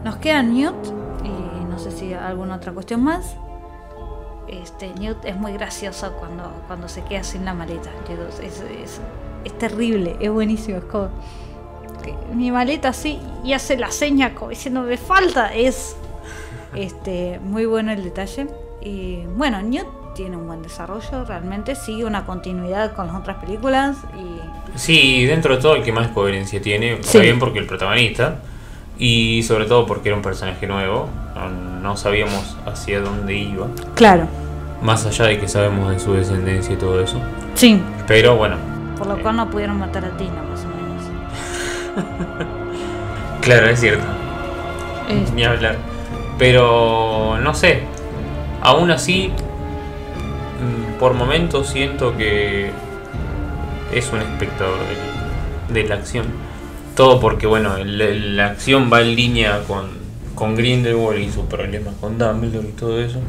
Nos 0.05 0.17
queda 0.17 0.43
Newt 0.43 0.87
y 1.23 1.65
no 1.71 1.79
sé 1.79 1.91
si 1.91 2.15
alguna 2.15 2.57
otra 2.57 2.73
cuestión 2.73 3.03
más. 3.03 3.37
Este, 4.49 4.93
Newt 4.95 5.25
es 5.25 5.37
muy 5.37 5.53
gracioso 5.53 6.13
cuando, 6.19 6.45
cuando 6.67 6.89
se 6.89 7.03
queda 7.05 7.23
sin 7.23 7.45
la 7.45 7.55
maleta. 7.55 7.91
Es, 8.09 8.41
es- 8.41 8.61
es- 8.83 9.01
es 9.45 9.59
terrible, 9.59 10.17
es 10.21 10.31
buenísimo. 10.31 10.79
Es 10.79 10.85
como 10.85 11.09
que 12.03 12.15
mi 12.35 12.51
maleta 12.51 12.89
así 12.89 13.19
y 13.45 13.53
hace 13.53 13.77
la 13.77 13.91
seña 13.91 14.35
como 14.35 14.51
diciendo 14.51 14.83
me 14.83 14.97
falta. 14.97 15.55
Es 15.55 15.97
este, 16.75 17.39
muy 17.43 17.67
bueno 17.67 17.93
el 17.93 18.05
detalle. 18.05 18.47
Y 18.83 19.25
bueno, 19.37 19.61
Newt 19.63 19.87
tiene 20.15 20.37
un 20.37 20.47
buen 20.47 20.63
desarrollo, 20.63 21.25
realmente 21.25 21.75
sigue 21.77 22.05
una 22.05 22.27
continuidad 22.27 22.93
con 22.95 23.07
las 23.07 23.17
otras 23.17 23.37
películas 23.37 23.97
y 24.19 24.77
Sí, 24.79 25.25
dentro 25.27 25.55
de 25.57 25.63
todo 25.63 25.77
el 25.77 25.83
que 25.85 25.93
más 25.93 26.09
coherencia 26.09 26.61
tiene, 26.61 26.97
Sí. 26.97 27.01
está 27.03 27.19
bien 27.21 27.39
porque 27.39 27.59
el 27.61 27.67
protagonista, 27.67 28.41
y 28.99 29.43
sobre 29.45 29.67
todo 29.67 29.87
porque 29.87 30.09
era 30.09 30.17
un 30.17 30.23
personaje 30.23 30.67
nuevo, 30.67 31.09
no, 31.35 31.51
no 31.81 31.97
sabíamos 31.97 32.57
hacia 32.67 33.01
dónde 33.01 33.35
iba, 33.35 33.67
claro, 33.95 34.27
más 34.83 35.07
allá 35.07 35.27
de 35.27 35.39
que 35.39 35.49
sabemos 35.49 35.91
de 35.91 35.99
su 35.99 36.13
descendencia 36.15 36.75
y 36.75 36.77
todo 36.77 37.01
eso. 37.03 37.21
sí, 37.55 37.81
Pero 38.07 38.37
bueno, 38.37 38.57
por 38.97 39.07
lo 39.07 39.21
cual 39.23 39.37
no 39.37 39.49
pudieron 39.51 39.79
matar 39.79 40.05
a 40.05 40.11
Tina 40.17 40.43
más 40.43 40.65
o 40.65 40.69
menos. 40.69 42.49
claro, 43.43 43.69
es 43.69 43.81
cierto, 43.81 44.05
Este, 45.09 45.33
ni 45.33 45.45
hablar. 45.45 45.77
Pero 46.39 47.39
no 47.43 47.55
sé, 47.55 47.83
aún 48.63 48.91
así, 48.91 49.31
mm, 50.61 50.99
por 50.99 51.15
momentos 51.15 51.69
siento 51.69 52.17
que 52.17 52.71
es 53.93 54.13
un 54.13 54.21
espectador 54.21 54.79
de, 55.69 55.83
de 55.83 55.89
la 55.89 55.97
acción. 55.97 56.27
Todo 56.99 57.21
porque, 57.21 57.47
bueno, 57.47 57.79
la 57.85 58.47
acción 58.47 58.91
va 58.93 59.03
en 59.03 59.15
línea 59.15 59.63
con, 59.69 59.87
con 60.35 60.57
Grindelwald 60.57 61.21
y 61.21 61.31
sus 61.31 61.45
problemas 61.45 61.95
con 62.01 62.19
Dumbledore 62.19 62.71
y 62.71 62.73
todo 62.73 63.01
eso. 63.01 63.21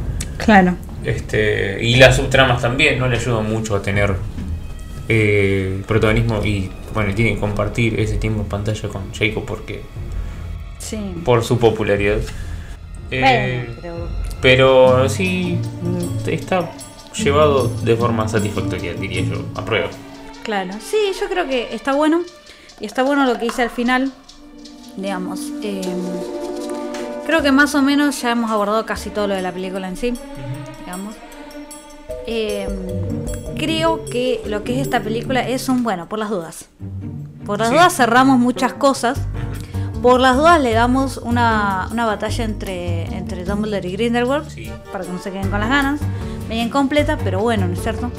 Claro. 0.44 0.76
Este, 1.04 1.78
y 1.86 1.98
las 1.98 2.16
subtramas 2.16 2.64
también 2.64 2.98
no 2.98 3.08
le 3.08 3.18
ayudan 3.18 3.48
mucho 3.48 3.76
a 3.76 3.84
tener 3.84 4.16
eh, 5.08 5.84
protagonismo 5.88 6.44
y, 6.44 6.72
bueno, 6.96 7.14
tiene 7.14 7.36
que 7.36 7.40
compartir 7.40 8.00
ese 8.00 8.18
tiempo 8.18 8.42
en 8.42 8.48
pantalla 8.48 8.90
con 8.90 9.14
Jacob 9.14 9.46
porque 9.46 9.84
Sí. 10.80 10.98
por 11.24 11.44
su 11.44 11.60
popularidad. 11.60 12.22
Eh, 13.12 13.68
Bueno, 13.68 13.78
pero 13.84 14.08
pero 14.42 15.10
sí, 15.10 15.60
está 16.26 16.72
llevado 17.16 17.68
de 17.84 17.96
forma 17.96 18.28
satisfactoria, 18.28 18.96
diría 18.96 19.22
yo. 19.22 19.46
Apruebo. 19.54 19.90
Claro, 20.42 20.74
sí, 20.82 20.98
yo 21.22 21.30
creo 21.30 21.48
que 21.48 21.76
está 21.76 21.94
bueno. 21.94 22.22
Y 22.80 22.86
está 22.86 23.04
bueno 23.04 23.26
lo 23.26 23.38
que 23.38 23.46
hice 23.48 23.62
al 23.64 23.70
final. 23.70 24.12
Digamos. 24.98 25.40
eh, 25.62 25.82
creo 27.26 27.42
que 27.42 27.52
más 27.52 27.76
o 27.76 27.82
menos 27.82 28.22
ya 28.22 28.32
hemos 28.32 28.50
abordado 28.52 28.86
casi 28.86 29.10
todo 29.10 29.28
lo 29.28 29.36
de 29.36 29.42
la 29.42 29.52
película 29.52 29.88
en 29.88 29.98
sí. 29.98 30.14
Digamos. 30.86 31.16
Eh, 32.28 32.68
creo 33.58 34.06
que 34.06 34.42
lo 34.46 34.64
que 34.64 34.76
es 34.76 34.82
esta 34.82 35.00
película 35.02 35.48
es 35.48 35.70
un 35.70 35.84
bueno, 35.84 36.08
por 36.10 36.20
las 36.20 36.30
dudas. 36.30 36.66
Por 37.46 37.60
las 37.60 37.70
Sí. 37.70 37.74
dudas 37.76 37.96
cerramos 37.96 38.40
muchas 38.40 38.74
cosas. 38.74 39.20
Por 40.02 40.20
las 40.22 40.38
dudas 40.38 40.62
le 40.62 40.74
damos 40.74 41.18
una, 41.18 41.88
una 41.92 42.06
batalla 42.06 42.46
entre, 42.46 43.04
entre 43.16 43.44
Dumbledore 43.44 43.88
y 43.90 43.92
Grindelwald. 43.94 44.48
Para 44.92 45.04
que 45.04 45.12
no 45.12 45.20
se 45.20 45.32
queden 45.32 45.50
con 45.50 45.60
las 45.60 45.70
ganas. 45.70 46.00
Media 46.48 46.64
incompleta, 46.64 47.18
pero 47.24 47.40
bueno, 47.42 47.68
¿no 47.68 47.74
es 47.74 47.82
cierto? 47.82 48.10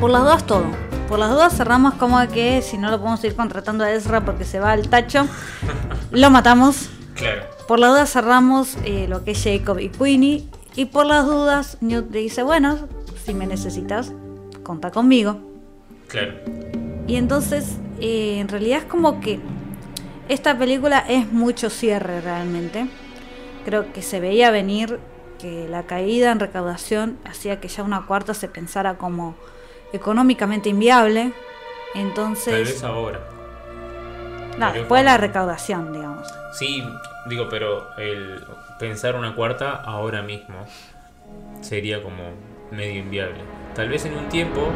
Por 0.00 0.10
las 0.10 0.22
dudas 0.22 0.44
todo. 0.46 0.64
Por 1.08 1.18
las 1.18 1.30
dudas 1.30 1.56
cerramos 1.56 1.94
como 1.94 2.18
que 2.28 2.60
si 2.60 2.76
no 2.76 2.90
lo 2.90 2.98
podemos 2.98 3.24
ir 3.24 3.34
contratando 3.34 3.82
a 3.82 3.90
Ezra 3.90 4.26
porque 4.26 4.44
se 4.44 4.60
va 4.60 4.72
al 4.72 4.90
tacho, 4.90 5.26
lo 6.12 6.30
matamos. 6.30 6.90
Claro. 7.14 7.44
Por 7.66 7.78
las 7.78 7.90
dudas 7.90 8.12
cerramos 8.12 8.76
eh, 8.84 9.06
lo 9.08 9.24
que 9.24 9.30
es 9.30 9.42
Jacob 9.42 9.78
y 9.78 9.88
Queenie. 9.88 10.44
Y 10.76 10.84
por 10.84 11.06
las 11.06 11.24
dudas 11.24 11.78
Newt 11.80 12.12
le 12.12 12.20
dice, 12.20 12.42
bueno, 12.42 12.78
si 13.24 13.32
me 13.32 13.46
necesitas, 13.46 14.12
conta 14.62 14.90
conmigo. 14.90 15.40
Claro. 16.08 16.34
Y 17.06 17.16
entonces, 17.16 17.78
eh, 18.00 18.38
en 18.38 18.48
realidad 18.48 18.80
es 18.80 18.84
como 18.84 19.20
que 19.20 19.40
esta 20.28 20.58
película 20.58 20.98
es 21.08 21.32
mucho 21.32 21.70
cierre 21.70 22.20
realmente. 22.20 22.86
Creo 23.64 23.94
que 23.94 24.02
se 24.02 24.20
veía 24.20 24.50
venir 24.50 25.00
que 25.38 25.68
la 25.68 25.84
caída 25.84 26.30
en 26.32 26.38
recaudación 26.40 27.18
hacía 27.24 27.60
que 27.60 27.68
ya 27.68 27.82
una 27.82 28.04
cuarta 28.04 28.34
se 28.34 28.48
pensara 28.48 28.98
como 28.98 29.34
económicamente 29.92 30.68
inviable. 30.68 31.32
Tal 31.94 32.02
Entonces, 32.02 32.54
vez 32.68 32.84
ahora. 32.84 33.20
no, 34.52 34.58
tal 34.58 34.72
vez 34.72 34.80
después 34.82 35.00
de 35.00 35.04
la 35.04 35.16
recaudación, 35.16 35.92
digamos. 35.92 36.26
Sí, 36.52 36.84
digo, 37.28 37.48
pero 37.48 37.88
el 37.96 38.44
pensar 38.78 39.14
una 39.16 39.34
cuarta 39.34 39.72
ahora 39.74 40.22
mismo 40.22 40.56
sería 41.60 42.02
como 42.02 42.22
medio 42.70 43.00
inviable. 43.00 43.38
Tal 43.74 43.88
vez 43.88 44.04
en 44.04 44.16
un 44.16 44.28
tiempo 44.28 44.68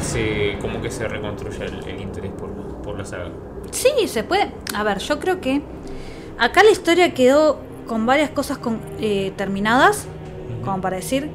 se 0.00 0.56
como 0.60 0.80
que 0.80 0.90
se 0.90 1.06
reconstruya 1.08 1.64
el, 1.66 1.84
el 1.88 2.00
interés 2.00 2.32
por, 2.32 2.50
por 2.82 2.96
la 2.98 3.04
saga. 3.04 3.30
Sí, 3.70 3.90
se 4.08 4.24
puede. 4.24 4.52
A 4.74 4.82
ver, 4.82 4.98
yo 4.98 5.18
creo 5.18 5.40
que 5.40 5.62
acá 6.38 6.62
la 6.62 6.70
historia 6.70 7.12
quedó 7.14 7.60
con 7.86 8.06
varias 8.06 8.30
cosas 8.30 8.58
con- 8.58 8.80
eh, 9.00 9.32
terminadas, 9.36 10.06
como 10.64 10.80
para 10.80 10.96
decir, 10.96 11.30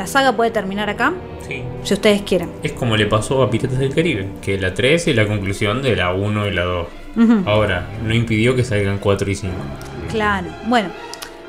la 0.00 0.06
saga 0.06 0.32
puede 0.32 0.50
terminar 0.50 0.88
acá, 0.88 1.12
Sí. 1.46 1.62
si 1.82 1.92
ustedes 1.94 2.22
quieren. 2.22 2.50
Es 2.62 2.72
como 2.72 2.96
le 2.96 3.04
pasó 3.06 3.42
a 3.42 3.50
Piratas 3.50 3.78
del 3.78 3.94
Caribe, 3.94 4.30
que 4.40 4.58
la 4.58 4.72
3 4.72 5.06
es 5.08 5.14
la 5.14 5.26
conclusión 5.26 5.82
de 5.82 5.94
la 5.94 6.14
1 6.14 6.46
y 6.46 6.50
la 6.52 6.62
2. 6.64 6.86
Ujú. 7.16 7.42
Ahora, 7.46 7.86
no 8.02 8.14
impidió 8.14 8.56
que 8.56 8.64
salgan 8.64 8.98
4 8.98 9.30
y 9.30 9.34
5. 9.34 9.54
Claro, 10.10 10.46
bueno, 10.66 10.88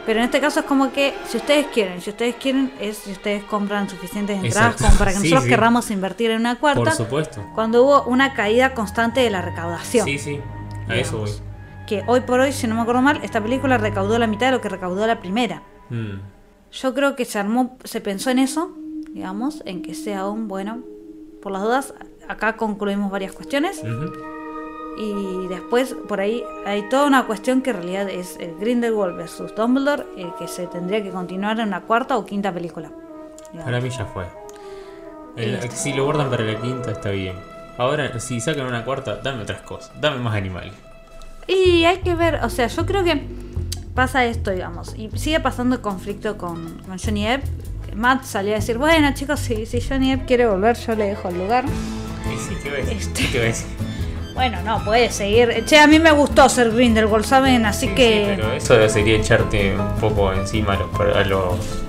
pero 0.05 0.19
en 0.19 0.25
este 0.25 0.41
caso 0.41 0.59
es 0.59 0.65
como 0.65 0.91
que 0.91 1.13
si 1.27 1.37
ustedes 1.37 1.67
quieren, 1.73 2.01
si 2.01 2.09
ustedes 2.09 2.35
quieren 2.35 2.71
es 2.81 2.97
si 2.97 3.11
ustedes 3.11 3.43
compran 3.45 3.89
suficientes 3.89 4.35
entradas 4.43 4.73
Exacto. 4.73 4.83
como 4.85 4.97
para 4.99 5.11
que 5.11 5.17
Sí, 5.17 5.23
nosotros 5.23 5.43
sí. 5.45 5.49
querramos 5.49 5.89
invertir 5.91 6.31
en 6.31 6.41
una 6.41 6.55
cuarta. 6.59 6.81
Por 6.83 6.91
supuesto. 6.91 7.41
Cuando 7.55 7.83
hubo 7.83 8.03
una 8.03 8.33
caída 8.33 8.73
constante 8.73 9.21
de 9.21 9.29
la 9.29 9.41
recaudación. 9.41 10.05
Sí, 10.05 10.17
sí, 10.17 10.39
a 10.89 10.95
eso 10.95 11.19
voy. 11.19 11.31
Que 11.87 12.03
hoy 12.07 12.19
por 12.21 12.39
hoy, 12.41 12.51
si 12.51 12.67
no 12.67 12.75
me 12.75 12.81
acuerdo 12.81 13.01
mal, 13.01 13.19
esta 13.23 13.39
película 13.41 13.77
recaudó 13.77 14.19
la 14.19 14.27
mitad 14.27 14.47
de 14.47 14.51
lo 14.53 14.61
que 14.61 14.67
recaudó 14.69 15.07
la 15.07 15.19
primera. 15.21 15.61
Mm. 15.89 16.19
Yo 16.71 16.93
creo 16.93 17.15
que 17.15 17.25
se 17.25 17.37
armó, 17.39 17.77
se 17.83 17.99
pensó 18.01 18.29
en 18.29 18.39
eso, 18.39 18.71
digamos, 19.11 19.61
en 19.65 19.81
que 19.81 19.93
sea 19.93 20.27
un 20.27 20.47
bueno. 20.47 20.83
Por 21.41 21.51
las 21.51 21.61
dudas, 21.63 21.93
acá 22.27 22.55
concluimos 22.55 23.11
varias 23.11 23.31
cuestiones. 23.33 23.81
Y 24.97 25.47
después, 25.47 25.95
por 26.07 26.19
ahí, 26.19 26.43
hay 26.65 26.87
toda 26.89 27.07
una 27.07 27.25
cuestión 27.25 27.61
que 27.61 27.71
en 27.71 27.77
realidad 27.77 28.09
es 28.09 28.37
el 28.39 28.55
Grindelwald 28.59 29.15
versus 29.15 29.55
Dumbledore, 29.55 30.03
el 30.17 30.33
que 30.35 30.47
se 30.47 30.67
tendría 30.67 31.01
que 31.01 31.09
continuar 31.11 31.59
en 31.59 31.67
una 31.69 31.81
cuarta 31.81 32.17
o 32.17 32.25
quinta 32.25 32.53
película. 32.53 32.91
Para 33.63 33.79
mí 33.81 33.89
ya 33.89 34.05
fue. 34.05 34.25
El- 35.35 35.55
Este. 35.55 35.71
si 35.75 35.93
lo 35.93 36.03
guardan 36.05 36.29
para 36.29 36.43
la 36.43 36.59
quinta, 36.61 36.91
está 36.91 37.09
bien. 37.09 37.35
Ahora, 37.77 38.19
si 38.19 38.39
sacan 38.41 38.65
una 38.67 38.83
cuarta, 38.85 39.15
dame 39.17 39.43
otras 39.43 39.61
cosas. 39.61 39.91
Dame 39.99 40.17
más 40.17 40.35
animales. 40.35 40.73
Y 41.47 41.85
hay 41.85 41.97
que 41.99 42.13
ver, 42.15 42.39
o 42.43 42.49
sea, 42.49 42.67
yo 42.67 42.85
creo 42.85 43.03
que 43.03 43.21
pasa 43.93 44.25
esto, 44.25 44.51
digamos, 44.51 44.93
y 44.97 45.09
sigue 45.17 45.39
pasando 45.39 45.75
el 45.75 45.81
conflicto 45.81 46.37
con, 46.37 46.79
con 46.87 46.97
Johnny 46.97 47.25
Depp. 47.25 47.43
Matt 47.95 48.23
salió 48.23 48.53
a 48.53 48.55
decir, 48.55 48.77
bueno 48.77 49.13
chicos, 49.13 49.39
si, 49.41 49.65
si 49.65 49.81
Johnny 49.81 50.11
Depp 50.11 50.25
quiere 50.25 50.47
volver, 50.47 50.77
yo 50.77 50.95
le 50.95 51.07
dejo 51.07 51.27
el 51.29 51.37
lugar. 51.39 51.65
Sí, 51.67 52.55
¿qué? 52.63 52.79
Este. 52.91 53.27
¿Qué 53.27 53.37
voy 53.37 53.39
a 53.39 53.49
decir? 53.49 53.67
Bueno, 54.33 54.59
no, 54.63 54.83
puede 54.85 55.11
seguir. 55.11 55.65
Che, 55.65 55.77
a 55.77 55.87
mí 55.87 55.99
me 55.99 56.09
gustó 56.11 56.47
ser 56.47 56.71
Grindelwald, 56.71 57.25
¿saben? 57.25 57.65
Así 57.65 57.89
que 57.89 58.33
Pero 58.37 58.53
eso 58.53 58.89
sería 58.89 59.17
echarte 59.17 59.75
un 59.77 59.99
poco 59.99 60.31
encima 60.31 60.73
a 60.73 60.77
los. 60.77 61.15
A 61.17 61.23
los, 61.25 61.83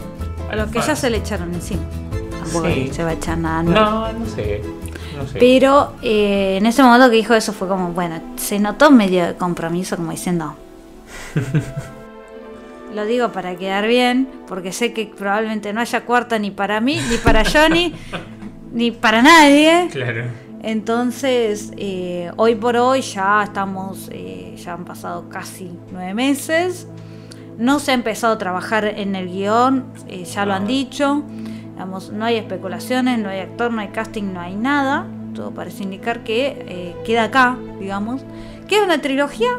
a 0.51 0.57
lo 0.57 0.71
que 0.71 0.81
ya 0.81 0.97
se 0.97 1.09
le 1.09 1.19
echaron 1.19 1.55
encima. 1.55 1.83
Tampoco 2.43 2.67
Sí. 2.67 2.91
se 2.93 3.05
va 3.05 3.11
a 3.11 3.13
echar 3.13 3.39
nada 3.39 3.63
nuevo. 3.63 3.81
No, 3.81 4.13
no 4.13 4.27
sé. 4.27 4.61
No 5.17 5.27
sé. 5.29 5.39
Pero 5.39 5.93
eh, 6.03 6.57
en 6.59 6.67
ese 6.67 6.83
momento 6.83 7.09
que 7.11 7.17
dijo 7.17 7.33
eso 7.33 7.53
fue 7.53 7.69
como, 7.69 7.93
bueno, 7.93 8.21
se 8.37 8.59
notó 8.59 8.91
medio 8.91 9.25
de 9.25 9.35
compromiso, 9.37 9.97
como 9.97 10.11
diciendo. 10.11 10.57
Lo 12.95 13.07
digo 13.07 13.33
para 13.33 13.57
quedar 13.57 13.87
bien, 13.87 14.29
porque 14.47 14.71
sé 14.71 14.93
que 14.93 15.07
probablemente 15.07 15.73
no 15.73 15.81
haya 15.81 16.03
cuarta 16.03 16.39
ni 16.39 16.51
para 16.51 16.81
mí, 16.81 17.01
ni 17.11 17.17
para 17.17 17.43
Johnny, 17.43 17.95
ni 18.73 18.91
para 18.91 19.23
nadie. 19.23 19.89
Claro. 19.91 20.25
Entonces, 20.63 21.73
eh, 21.77 22.31
hoy 22.37 22.55
por 22.55 22.77
hoy 22.77 23.01
ya 23.01 23.43
estamos, 23.43 24.09
eh, 24.13 24.55
ya 24.57 24.75
han 24.75 24.85
pasado 24.85 25.29
casi 25.29 25.71
nueve 25.91 26.15
meses. 26.15 26.87
No 27.59 27.81
se 27.81 27.91
ha 27.91 27.95
empezado 27.95 28.35
a 28.35 28.39
trabajar 28.39 28.85
en 28.85 29.17
el 29.17 29.29
guion, 29.29 29.87
eh, 30.07 30.25
ya 30.25 30.45
lo 30.45 30.53
han 30.53 30.67
dicho. 30.67 31.23
Digamos, 31.73 32.13
no 32.13 32.27
hay 32.27 32.37
especulaciones, 32.37 33.19
no 33.19 33.31
hay 33.31 33.41
actor, 33.41 33.73
no 33.73 33.81
hay 33.81 33.89
casting, 33.89 34.33
no 34.33 34.41
hay 34.41 34.55
nada. 34.55 35.07
Todo 35.35 35.51
parece 35.53 35.83
indicar 35.83 36.23
que 36.23 36.95
queda 37.05 37.25
acá, 37.25 37.57
digamos. 37.81 38.21
Que 38.69 38.77
es 38.77 38.83
una 38.83 39.01
trilogía 39.01 39.59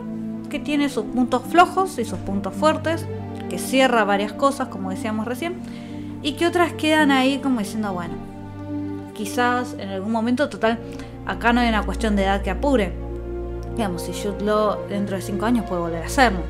que 0.54 0.60
tiene 0.60 0.88
sus 0.88 1.06
puntos 1.06 1.42
flojos 1.50 1.98
y 1.98 2.06
sus 2.06 2.20
puntos 2.20 2.54
fuertes, 2.54 3.08
que 3.50 3.58
cierra 3.58 4.04
varias 4.04 4.34
cosas, 4.34 4.68
como 4.68 4.92
decíamos 4.92 5.26
recién, 5.26 5.56
y 6.22 6.34
que 6.34 6.46
otras 6.46 6.74
quedan 6.74 7.10
ahí 7.10 7.40
como 7.40 7.58
diciendo, 7.60 7.92
bueno, 7.92 8.14
quizás 9.16 9.76
en 9.80 9.90
algún 9.90 10.12
momento, 10.12 10.50
total, 10.50 10.78
acá 11.26 11.54
no 11.54 11.62
hay 11.62 11.70
una 11.70 11.82
cuestión 11.82 12.16
de 12.16 12.24
edad 12.26 12.44
que 12.44 12.52
apure. 12.52 12.94
Digamos, 13.76 14.04
si 14.04 14.14
Jude 14.14 14.44
Law 14.46 14.78
dentro 14.88 15.16
de 15.16 15.24
5 15.24 15.44
años 15.44 15.66
puede 15.68 15.82
volver 15.82 16.04
a 16.04 16.06
hacerlo. 16.06 16.42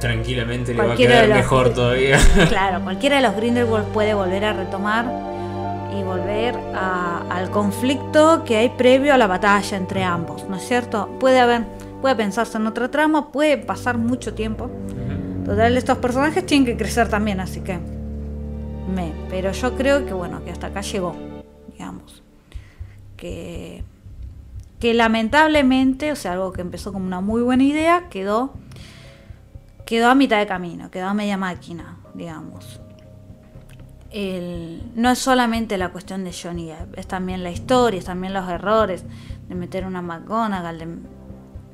Tranquilamente 0.00 0.72
le 0.72 0.82
va 0.82 0.94
a 0.94 0.96
quedar 0.96 1.28
los- 1.28 1.36
mejor 1.36 1.74
todavía. 1.74 2.18
Claro, 2.48 2.80
cualquiera 2.82 3.16
de 3.16 3.22
los 3.22 3.36
Grindelwald 3.36 3.88
puede 3.88 4.14
volver 4.14 4.46
a 4.46 4.54
retomar 4.54 5.04
y 5.98 6.02
volver 6.02 6.54
a- 6.74 7.24
al 7.28 7.50
conflicto 7.50 8.42
que 8.46 8.56
hay 8.56 8.70
previo 8.70 9.12
a 9.12 9.18
la 9.18 9.26
batalla 9.26 9.76
entre 9.76 10.02
ambos, 10.02 10.48
¿no 10.48 10.56
es 10.56 10.66
cierto? 10.66 11.10
Puede 11.20 11.38
haber, 11.40 11.64
puede 12.00 12.16
pensarse 12.16 12.58
en 12.58 12.66
otra 12.66 12.90
trama, 12.90 13.30
puede 13.32 13.58
pasar 13.58 13.98
mucho 13.98 14.34
tiempo. 14.34 14.70
Total, 15.44 15.76
estos 15.76 15.98
personajes 15.98 16.44
tienen 16.46 16.66
que 16.66 16.76
crecer 16.76 17.08
también, 17.08 17.40
así 17.40 17.60
que 17.60 17.78
me, 18.94 19.12
pero 19.28 19.52
yo 19.52 19.76
creo 19.76 20.04
que 20.06 20.12
bueno, 20.12 20.44
que 20.44 20.50
hasta 20.50 20.68
acá 20.68 20.80
llegó, 20.80 21.14
digamos. 21.72 22.22
Que 23.16 23.84
que 24.78 24.94
lamentablemente, 24.94 26.10
o 26.10 26.16
sea, 26.16 26.32
algo 26.32 26.52
que 26.52 26.62
empezó 26.62 26.90
como 26.92 27.04
una 27.04 27.20
muy 27.20 27.42
buena 27.42 27.62
idea, 27.64 28.08
quedó 28.08 28.54
quedó 29.84 30.08
a 30.08 30.14
mitad 30.14 30.38
de 30.38 30.46
camino, 30.46 30.90
quedó 30.90 31.08
a 31.08 31.14
media 31.14 31.36
máquina, 31.36 31.98
digamos. 32.14 32.80
El- 34.10 34.82
no 34.94 35.10
es 35.10 35.18
solamente 35.18 35.76
la 35.78 35.90
cuestión 35.90 36.24
de 36.24 36.32
Johnny 36.32 36.72
es 36.96 37.06
también 37.06 37.42
la 37.44 37.50
historia, 37.50 37.98
es 37.98 38.06
también 38.06 38.32
los 38.32 38.48
errores 38.48 39.04
de 39.48 39.54
meter 39.54 39.84
una 39.84 40.00
McGonagall, 40.00 40.78
de, 40.78 40.88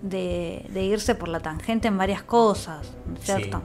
de, 0.03 0.65
de 0.69 0.85
irse 0.85 1.15
por 1.15 1.29
la 1.29 1.41
tangente 1.41 1.89
en 1.89 1.97
varias 1.99 2.23
cosas, 2.23 2.93
¿no 3.07 3.15
es 3.15 3.25
¿cierto? 3.25 3.63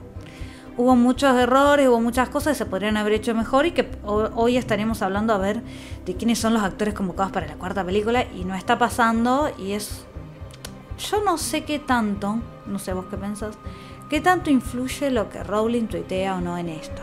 Hubo 0.78 0.96
muchos 0.96 1.36
errores, 1.36 1.88
hubo 1.90 2.00
muchas 2.00 2.30
cosas 2.30 2.54
que 2.54 2.64
se 2.64 2.66
podrían 2.66 2.96
haber 2.98 3.14
hecho 3.14 3.36
mejor 3.36 3.66
y 3.66 3.72
que 3.72 3.90
ho- 4.06 4.30
hoy 4.36 4.56
estaremos 4.58 5.02
hablando 5.02 5.34
a 5.34 5.38
ver 5.38 5.62
de 6.06 6.16
quiénes 6.16 6.40
son 6.40 6.54
los 6.54 6.64
actores 6.64 6.94
convocados 6.94 7.32
para 7.34 7.46
la 7.46 7.56
cuarta 7.56 7.84
película 7.84 8.24
y 8.24 8.46
no 8.46 8.56
está 8.56 8.78
pasando 8.78 9.52
y 9.60 9.74
es... 9.74 10.06
Yo 10.98 11.24
no 11.24 11.38
sé 11.38 11.64
qué 11.66 11.80
tanto, 11.80 12.38
no 12.68 12.80
sé 12.80 12.94
vos 12.94 13.06
qué 13.10 13.18
pensás, 13.18 13.56
qué 14.10 14.22
tanto 14.22 14.50
influye 14.50 15.12
lo 15.12 15.30
que 15.30 15.44
Rowling 15.44 15.88
tuitea 15.88 16.36
o 16.36 16.42
no 16.42 16.58
en 16.58 16.70
esto. 16.70 17.02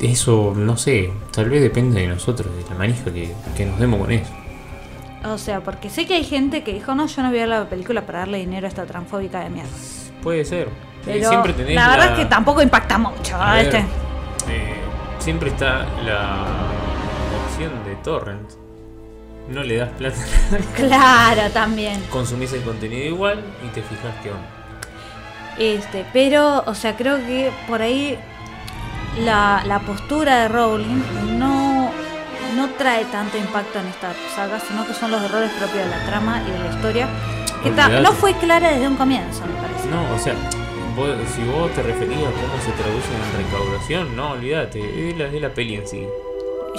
Eso, 0.00 0.52
no 0.56 0.76
sé, 0.76 1.12
tal 1.30 1.48
vez 1.50 1.62
depende 1.62 2.00
de 2.00 2.08
nosotros, 2.08 2.48
de 2.56 2.64
la 2.68 2.74
manija 2.76 3.04
que, 3.12 3.32
que 3.56 3.66
nos 3.66 3.78
demos 3.78 4.00
con 4.00 4.10
eso. 4.10 4.32
O 5.24 5.38
sea, 5.38 5.60
porque 5.60 5.88
sé 5.88 6.06
que 6.06 6.14
hay 6.14 6.24
gente 6.24 6.62
que 6.64 6.72
dijo, 6.72 6.94
no, 6.94 7.06
yo 7.06 7.22
no 7.22 7.28
voy 7.28 7.38
a 7.38 7.40
ver 7.42 7.48
la 7.48 7.68
película 7.68 8.02
para 8.02 8.20
darle 8.20 8.38
dinero 8.38 8.66
a 8.66 8.68
esta 8.68 8.84
transfóbica 8.86 9.40
de 9.40 9.50
mierda. 9.50 9.70
Puede 10.22 10.44
ser. 10.44 10.68
Eh, 10.68 10.70
Pero 11.04 11.28
siempre 11.28 11.52
tenés 11.52 11.74
la 11.74 11.88
verdad 11.88 12.12
es 12.12 12.18
que 12.18 12.24
tampoco 12.26 12.62
impacta 12.62 12.98
mucho. 12.98 13.38
Ver, 13.38 13.66
este. 13.66 13.78
eh, 13.78 14.74
siempre 15.18 15.50
está 15.50 15.86
la 16.04 16.44
opción 17.44 17.72
de 17.84 17.94
torrent. 18.02 18.50
No 19.48 19.62
le 19.62 19.76
das 19.76 19.90
plata. 19.90 20.16
Claro, 20.76 21.42
también. 21.52 22.00
Consumís 22.10 22.52
el 22.52 22.62
contenido 22.62 23.04
igual 23.06 23.40
y 23.64 23.68
te 23.68 23.82
fijas 23.82 24.14
qué 24.22 24.30
onda. 24.30 24.46
Este, 25.58 26.06
pero, 26.12 26.62
o 26.66 26.74
sea, 26.74 26.96
creo 26.96 27.16
que 27.18 27.50
por 27.68 27.82
ahí 27.82 28.18
la, 29.20 29.62
la 29.66 29.80
postura 29.80 30.42
de 30.42 30.48
Rowling 30.48 31.02
no, 31.38 31.90
no 32.54 32.70
trae 32.70 33.04
tanto 33.06 33.36
impacto 33.38 33.78
en 33.78 33.86
esta 33.86 34.12
saga, 34.34 34.60
sino 34.60 34.86
que 34.86 34.94
son 34.94 35.10
los 35.10 35.22
errores 35.22 35.50
propios 35.58 35.84
de 35.84 35.90
la 35.90 36.04
trama 36.06 36.42
y 36.46 36.50
de 36.50 36.58
la 36.58 36.70
historia, 36.74 37.08
que 37.62 37.70
no 37.70 38.12
fue 38.12 38.34
clara 38.34 38.72
desde 38.72 38.88
un 38.88 38.96
comienzo, 38.96 39.42
me 39.46 39.60
parece. 39.60 39.88
No, 39.88 40.14
o 40.14 40.18
sea, 40.18 40.34
vos- 40.96 41.16
si 41.34 41.42
vos 41.44 41.70
te 41.72 41.82
referías 41.82 42.20
a 42.20 42.32
cómo 42.32 42.62
se 42.64 42.72
traduce 42.72 43.08
en 43.14 43.44
recaudación, 43.44 44.16
no, 44.16 44.32
olvídate, 44.32 45.10
es 45.10 45.16
la, 45.18 45.26
es 45.26 45.40
la 45.40 45.52
peli 45.54 45.76
en 45.76 45.86
sí. 45.86 46.06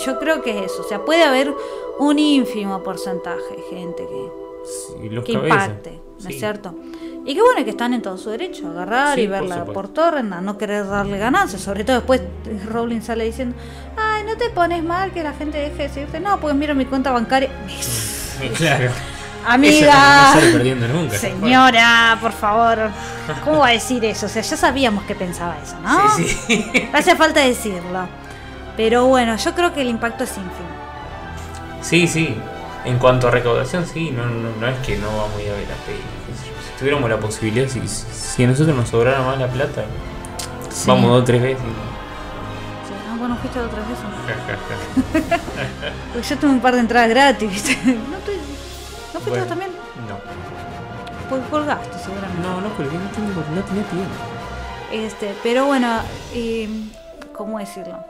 Yo 0.06 0.20
creo 0.20 0.42
que 0.42 0.60
es 0.66 0.72
eso, 0.72 0.82
o 0.82 0.88
sea, 0.90 1.06
puede 1.06 1.24
haber 1.24 1.54
un 2.00 2.18
ínfimo 2.20 2.82
porcentaje 2.84 3.56
de 3.56 3.62
gente 3.78 4.04
que, 4.08 5.10
los 5.10 5.24
que 5.24 5.34
cabezas. 5.34 5.68
impacte, 5.68 6.00
¿no 6.22 6.30
es 6.30 6.40
cierto? 6.40 6.74
Y 7.26 7.36
que 7.36 7.42
bueno, 7.42 7.64
que 7.64 7.70
están 7.70 7.94
en 7.94 8.02
todo 8.02 8.18
su 8.18 8.30
derecho, 8.30 8.68
agarrar 8.70 9.16
Sí, 9.16 9.22
y 9.22 9.28
por 9.28 9.40
verla 9.40 9.66
por 9.66 9.88
torrent, 9.88 10.34
a 10.34 10.42
no 10.42 10.58
querer 10.58 10.88
darle 10.88 11.18
ganancias, 11.18 11.62
sobre 11.62 11.86
todo 11.86 11.98
después 11.98 12.22
Rowling 12.70 13.02
sale 13.02 13.24
diciendo, 13.24 13.56
ay, 13.96 14.24
no 14.26 14.36
te 14.36 14.50
pones 14.50 14.84
mal 14.84 15.12
que 15.12 15.24
la 15.24 15.34
gente 15.34 15.58
deje 15.58 15.76
de 15.76 15.88
decirte, 15.88 16.20
no, 16.20 16.40
pues 16.40 16.54
miro 16.56 16.76
mi 16.76 16.86
cuenta 16.86 17.12
bancaria. 17.12 17.50
Claro. 18.58 18.90
Amiga. 19.46 20.34
No 20.34 20.40
sale 20.40 20.52
perdiendo 20.52 20.88
nunca. 20.88 21.18
Señora, 21.18 22.18
por 22.22 22.32
favor, 22.32 22.90
¿cómo 23.44 23.60
va 23.60 23.68
a 23.68 23.72
decir 23.72 24.04
eso? 24.06 24.26
O 24.26 24.30
sea, 24.30 24.42
ya 24.42 24.58
sabíamos 24.58 25.04
que 25.04 25.16
pensaba 25.16 25.56
eso, 25.64 25.76
¿no? 25.82 26.10
Sí, 26.16 26.28
sí. 26.28 26.66
No 26.92 26.98
hace 26.98 27.16
falta 27.16 27.42
decirlo. 27.42 28.08
Pero 28.76 29.06
bueno, 29.06 29.36
yo 29.38 29.54
creo 29.54 29.74
que 29.74 29.82
el 29.82 29.90
impacto 29.90 30.24
es 30.24 30.32
ínfimo. 30.32 30.70
Sí, 31.82 32.08
sí. 32.08 32.36
En 32.86 32.98
cuanto 32.98 33.28
a 33.28 33.32
recaudación, 33.32 33.86
sí, 33.86 34.12
no, 34.12 34.26
no, 34.26 34.50
no 34.60 34.68
es 34.68 34.78
que 34.80 34.98
no 34.98 35.08
vamos 35.08 35.38
a 35.38 35.42
ir 35.42 35.52
a 35.52 35.56
ver 35.56 35.68
la 35.68 35.76
peli. 35.86 36.00
Tuviéramos 36.84 37.10
la 37.10 37.18
posibilidad, 37.18 37.68
si, 37.70 37.82
si 37.88 38.44
a 38.44 38.48
nosotros 38.48 38.76
nos 38.76 38.90
sobrara 38.90 39.22
más 39.22 39.40
la 39.40 39.48
plata, 39.48 39.86
Sí. 40.70 40.84
vamos 40.88 41.10
dos 41.12 41.22
o 41.22 41.24
tres 41.24 41.42
veces. 41.42 41.60
Sí, 41.62 42.94
ah, 43.10 43.16
bueno, 43.18 43.38
fuiste 43.38 43.60
otras 43.60 43.88
veces. 43.88 44.04
Porque 46.14 46.28
yo 46.28 46.38
tuve 46.38 46.50
un 46.52 46.60
par 46.60 46.74
de 46.74 46.82
entradas 46.82 47.10
gratis, 47.10 47.50
¿viste? 47.50 47.78
¿No, 47.86 48.18
te- 48.18 48.36
¿no 49.14 49.20
fuiste 49.20 49.30
Bueno, 49.30 49.46
vos 49.46 49.50
también? 49.50 49.72
No. 50.10 50.18
Porque 51.30 51.50
colgaste, 51.50 51.98
seguramente. 52.04 52.42
No, 52.42 52.60
no 52.62 52.70
colgué, 52.76 52.98
no, 52.98 53.10
tengo- 53.12 53.56
no 53.56 53.62
tenía 53.64 53.84
tiempo. 53.84 54.14
Este, 54.92 55.34
pero 55.42 55.66
bueno, 55.68 55.88
y, 56.36 56.90
¿cómo 57.34 57.60
decirlo? 57.60 58.04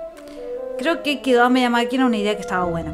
Creo 0.79 1.03
que 1.03 1.21
quedó 1.21 1.43
a 1.43 1.49
media 1.49 1.69
máquina 1.69 2.05
una 2.05 2.17
idea 2.17 2.35
que 2.35 2.41
estaba 2.41 2.65
buena. 2.65 2.91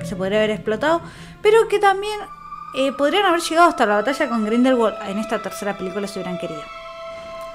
Que 0.00 0.06
se 0.06 0.16
podría 0.16 0.38
haber 0.38 0.50
explotado, 0.50 1.00
pero 1.42 1.68
que 1.68 1.78
también 1.78 2.18
eh, 2.74 2.92
podrían 2.92 3.24
haber 3.26 3.40
llegado 3.40 3.68
hasta 3.68 3.86
la 3.86 3.96
batalla 3.96 4.28
con 4.28 4.44
Grindelwald 4.44 4.96
en 5.08 5.18
esta 5.18 5.40
tercera 5.40 5.76
película 5.76 6.06
si 6.06 6.18
hubieran 6.18 6.38
querido. 6.38 6.62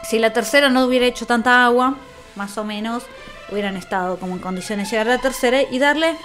Si 0.03 0.19
la 0.19 0.33
tercera 0.33 0.69
no 0.69 0.85
hubiera 0.85 1.05
hecho 1.05 1.25
tanta 1.25 1.63
agua, 1.65 1.95
más 2.35 2.57
o 2.57 2.63
menos, 2.63 3.03
hubieran 3.51 3.77
estado 3.77 4.17
como 4.17 4.33
en 4.33 4.39
condiciones 4.39 4.87
de 4.89 4.91
llegar 4.91 5.07
a 5.07 5.15
la 5.17 5.21
tercera 5.21 5.61
y 5.61 5.79
darle. 5.79 6.15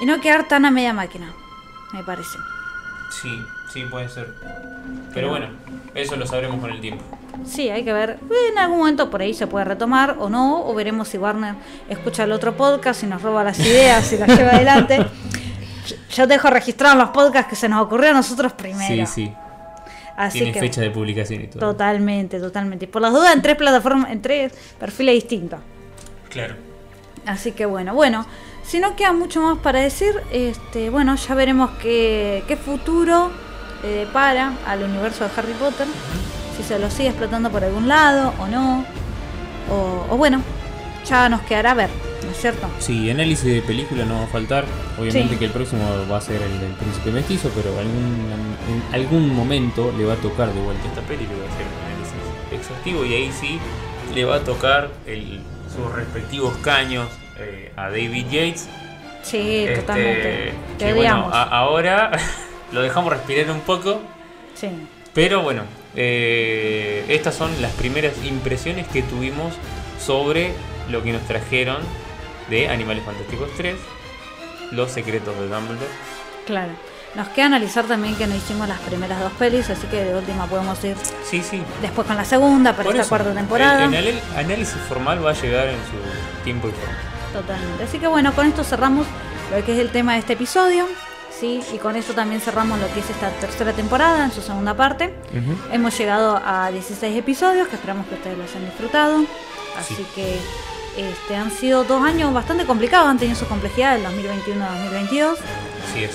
y 0.00 0.06
no 0.06 0.20
quedar 0.20 0.48
tan 0.48 0.64
a 0.64 0.70
media 0.70 0.94
máquina, 0.94 1.32
me 1.92 2.02
parece. 2.02 2.38
Sí, 3.10 3.42
sí, 3.72 3.84
puede 3.84 4.08
ser. 4.08 4.34
Pero 5.12 5.28
bueno, 5.28 5.48
eso 5.94 6.16
lo 6.16 6.26
sabremos 6.26 6.60
con 6.60 6.70
el 6.70 6.80
tiempo. 6.80 7.04
Sí, 7.44 7.68
hay 7.68 7.84
que 7.84 7.92
ver. 7.92 8.18
En 8.50 8.58
algún 8.58 8.78
momento 8.78 9.10
por 9.10 9.20
ahí 9.22 9.34
se 9.34 9.46
puede 9.46 9.64
retomar 9.64 10.16
o 10.18 10.28
no, 10.28 10.66
o 10.66 10.74
veremos 10.74 11.08
si 11.08 11.18
Warner 11.18 11.54
escucha 11.88 12.24
el 12.24 12.32
otro 12.32 12.56
podcast 12.56 13.02
y 13.02 13.06
nos 13.06 13.22
roba 13.22 13.44
las 13.44 13.58
ideas 13.58 14.12
y 14.12 14.18
las 14.18 14.28
lleva 14.28 14.50
adelante. 14.50 15.06
Yo- 16.10 16.26
dejo 16.26 16.50
registrados 16.50 16.96
los 16.98 17.10
podcasts 17.10 17.48
que 17.48 17.56
se 17.56 17.68
nos 17.68 17.82
ocurrió 17.82 18.10
a 18.10 18.14
nosotros 18.14 18.52
primero. 18.52 19.06
Sí, 19.06 19.26
sí. 19.26 19.34
Así 20.16 20.38
Tiene 20.38 20.52
que 20.52 20.60
fecha 20.60 20.80
de 20.82 20.90
publicación 20.90 21.42
y 21.42 21.46
todo. 21.46 21.60
totalmente, 21.72 22.38
totalmente. 22.40 22.84
Y 22.84 22.88
por 22.88 23.00
las 23.00 23.12
dudas 23.12 23.34
en 23.34 23.40
tres 23.42 23.56
plataformas, 23.56 24.10
en 24.10 24.20
tres 24.20 24.52
perfiles 24.78 25.14
distintos. 25.14 25.60
Claro. 26.28 26.56
Así 27.26 27.52
que 27.52 27.64
bueno, 27.66 27.94
bueno, 27.94 28.26
si 28.62 28.80
no 28.80 28.96
queda 28.96 29.12
mucho 29.12 29.40
más 29.40 29.58
para 29.58 29.80
decir, 29.80 30.14
este, 30.30 30.90
bueno, 30.90 31.16
ya 31.16 31.34
veremos 31.34 31.70
qué, 31.82 32.44
qué 32.46 32.56
futuro 32.56 33.30
le 33.82 33.88
depara 33.88 34.52
al 34.66 34.82
universo 34.82 35.24
de 35.24 35.30
Harry 35.36 35.52
Potter, 35.54 35.86
si 36.56 36.62
se 36.62 36.78
lo 36.78 36.90
sigue 36.90 37.08
explotando 37.08 37.50
por 37.50 37.64
algún 37.64 37.88
lado 37.88 38.34
o 38.38 38.46
no, 38.46 38.84
o, 39.70 40.06
o 40.14 40.16
bueno, 40.18 40.42
ya 41.06 41.28
nos 41.30 41.40
quedará 41.42 41.72
ver, 41.74 41.88
¿no 42.30 42.36
es 42.36 42.40
cierto? 42.40 42.68
Sí, 42.78 43.10
análisis 43.10 43.44
de 43.44 43.62
película 43.62 44.04
no 44.04 44.18
va 44.18 44.24
a 44.24 44.26
faltar. 44.28 44.64
Obviamente 44.98 45.34
Sí. 45.34 45.38
que 45.38 45.44
el 45.46 45.50
próximo 45.50 45.82
va 46.10 46.16
a 46.18 46.20
ser 46.20 46.40
el 46.42 46.60
del 46.60 46.72
Príncipe 46.72 47.10
Mestizo, 47.10 47.50
pero 47.54 47.70
algún, 47.78 48.54
en 48.68 48.94
algún 48.94 49.34
momento 49.34 49.92
le 49.98 50.04
va 50.04 50.12
a 50.14 50.16
tocar 50.16 50.52
de 50.52 50.60
vuelta 50.60 50.86
esta 50.88 51.00
peli, 51.02 51.26
le 51.26 51.34
va 51.34 51.44
a 51.44 51.52
hacer 51.52 51.66
un 51.66 51.84
análisis 51.86 52.14
exhaustivo 52.52 53.04
y 53.04 53.14
ahí 53.14 53.32
sí 53.32 53.58
le 54.14 54.24
va 54.24 54.36
a 54.36 54.40
tocar 54.44 54.90
el- 55.06 55.40
sus 55.74 55.92
respectivos 55.94 56.56
caños 56.58 57.08
eh, 57.38 57.72
a 57.76 57.84
David 57.90 58.26
Yates. 58.30 58.68
Sí, 59.22 59.64
Este, 59.64 59.76
totalmente. 59.80 60.52
Te 60.78 60.84
que 60.86 60.92
bueno, 60.92 61.30
a- 61.32 61.42
ahora 61.44 62.10
lo 62.72 62.82
dejamos 62.82 63.12
respirar 63.12 63.50
un 63.50 63.60
poco, 63.60 64.00
Sí. 64.54 64.68
pero 65.14 65.42
bueno, 65.42 65.62
eh, 65.96 67.04
estas 67.08 67.34
son 67.34 67.50
las 67.62 67.72
primeras 67.72 68.12
impresiones 68.24 68.86
que 68.88 69.02
tuvimos 69.02 69.54
sobre 69.98 70.52
lo 70.90 71.02
que 71.02 71.12
nos 71.12 71.22
trajeron 71.22 71.78
de 72.50 72.68
Animales 72.68 73.04
Fantásticos 73.04 73.48
3, 73.56 73.76
Los 74.72 74.90
Secretos 74.90 75.34
de 75.38 75.48
Dumbledore. 75.48 75.90
Claro. 76.46 76.72
Nos 77.14 77.26
queda 77.28 77.46
analizar 77.46 77.86
también 77.86 78.14
que 78.14 78.26
no 78.28 78.36
hicimos 78.36 78.68
las 78.68 78.78
primeras 78.80 79.20
dos 79.20 79.32
pelis, 79.32 79.68
así 79.70 79.86
que 79.88 80.04
de 80.04 80.14
última 80.14 80.46
podemos 80.46 80.82
ir 80.84 80.96
Sí, 81.28 81.42
sí. 81.42 81.60
después 81.82 82.06
con 82.06 82.16
la 82.16 82.24
segunda 82.24 82.72
para 82.72 82.84
Por 82.84 82.92
esta 82.94 83.02
eso, 83.02 83.08
cuarta 83.08 83.32
temporada. 83.34 83.84
El, 83.86 83.94
el 83.94 84.20
análisis 84.36 84.76
formal 84.88 85.24
va 85.24 85.30
a 85.30 85.34
llegar 85.34 85.66
en 85.68 85.76
su 85.76 86.42
tiempo 86.44 86.68
y 86.68 86.72
forma. 86.72 86.94
Totalmente. 87.32 87.82
Así 87.84 87.98
que 87.98 88.06
bueno, 88.06 88.32
con 88.32 88.46
esto 88.46 88.62
cerramos 88.62 89.06
lo 89.56 89.64
que 89.64 89.72
es 89.72 89.78
el 89.80 89.90
tema 89.90 90.12
de 90.12 90.20
este 90.20 90.34
episodio. 90.34 90.86
Sí, 91.36 91.62
y 91.72 91.78
con 91.78 91.96
esto 91.96 92.12
también 92.12 92.40
cerramos 92.40 92.78
lo 92.78 92.86
que 92.92 93.00
es 93.00 93.08
esta 93.10 93.30
tercera 93.30 93.72
temporada 93.72 94.24
en 94.24 94.30
su 94.30 94.40
segunda 94.42 94.74
parte. 94.74 95.12
Hemos 95.72 95.96
llegado 95.98 96.40
a 96.44 96.70
16 96.70 97.16
episodios 97.16 97.66
que 97.68 97.76
esperamos 97.76 98.06
que 98.06 98.14
ustedes 98.14 98.36
los 98.38 98.50
hayan 98.50 98.66
disfrutado. 98.66 99.24
Así 99.78 99.94
Sí. 99.94 100.06
que 100.14 100.38
este, 100.96 101.36
han 101.36 101.50
sido 101.50 101.84
dos 101.84 102.02
años 102.02 102.32
bastante 102.32 102.66
complicados, 102.66 103.08
han 103.08 103.18
tenido 103.18 103.38
su 103.38 103.46
complejidad 103.46 103.96
el 103.96 104.04
2021-2022. 104.06 105.34
Sí, 105.92 106.04
así 106.04 106.04
es. 106.04 106.10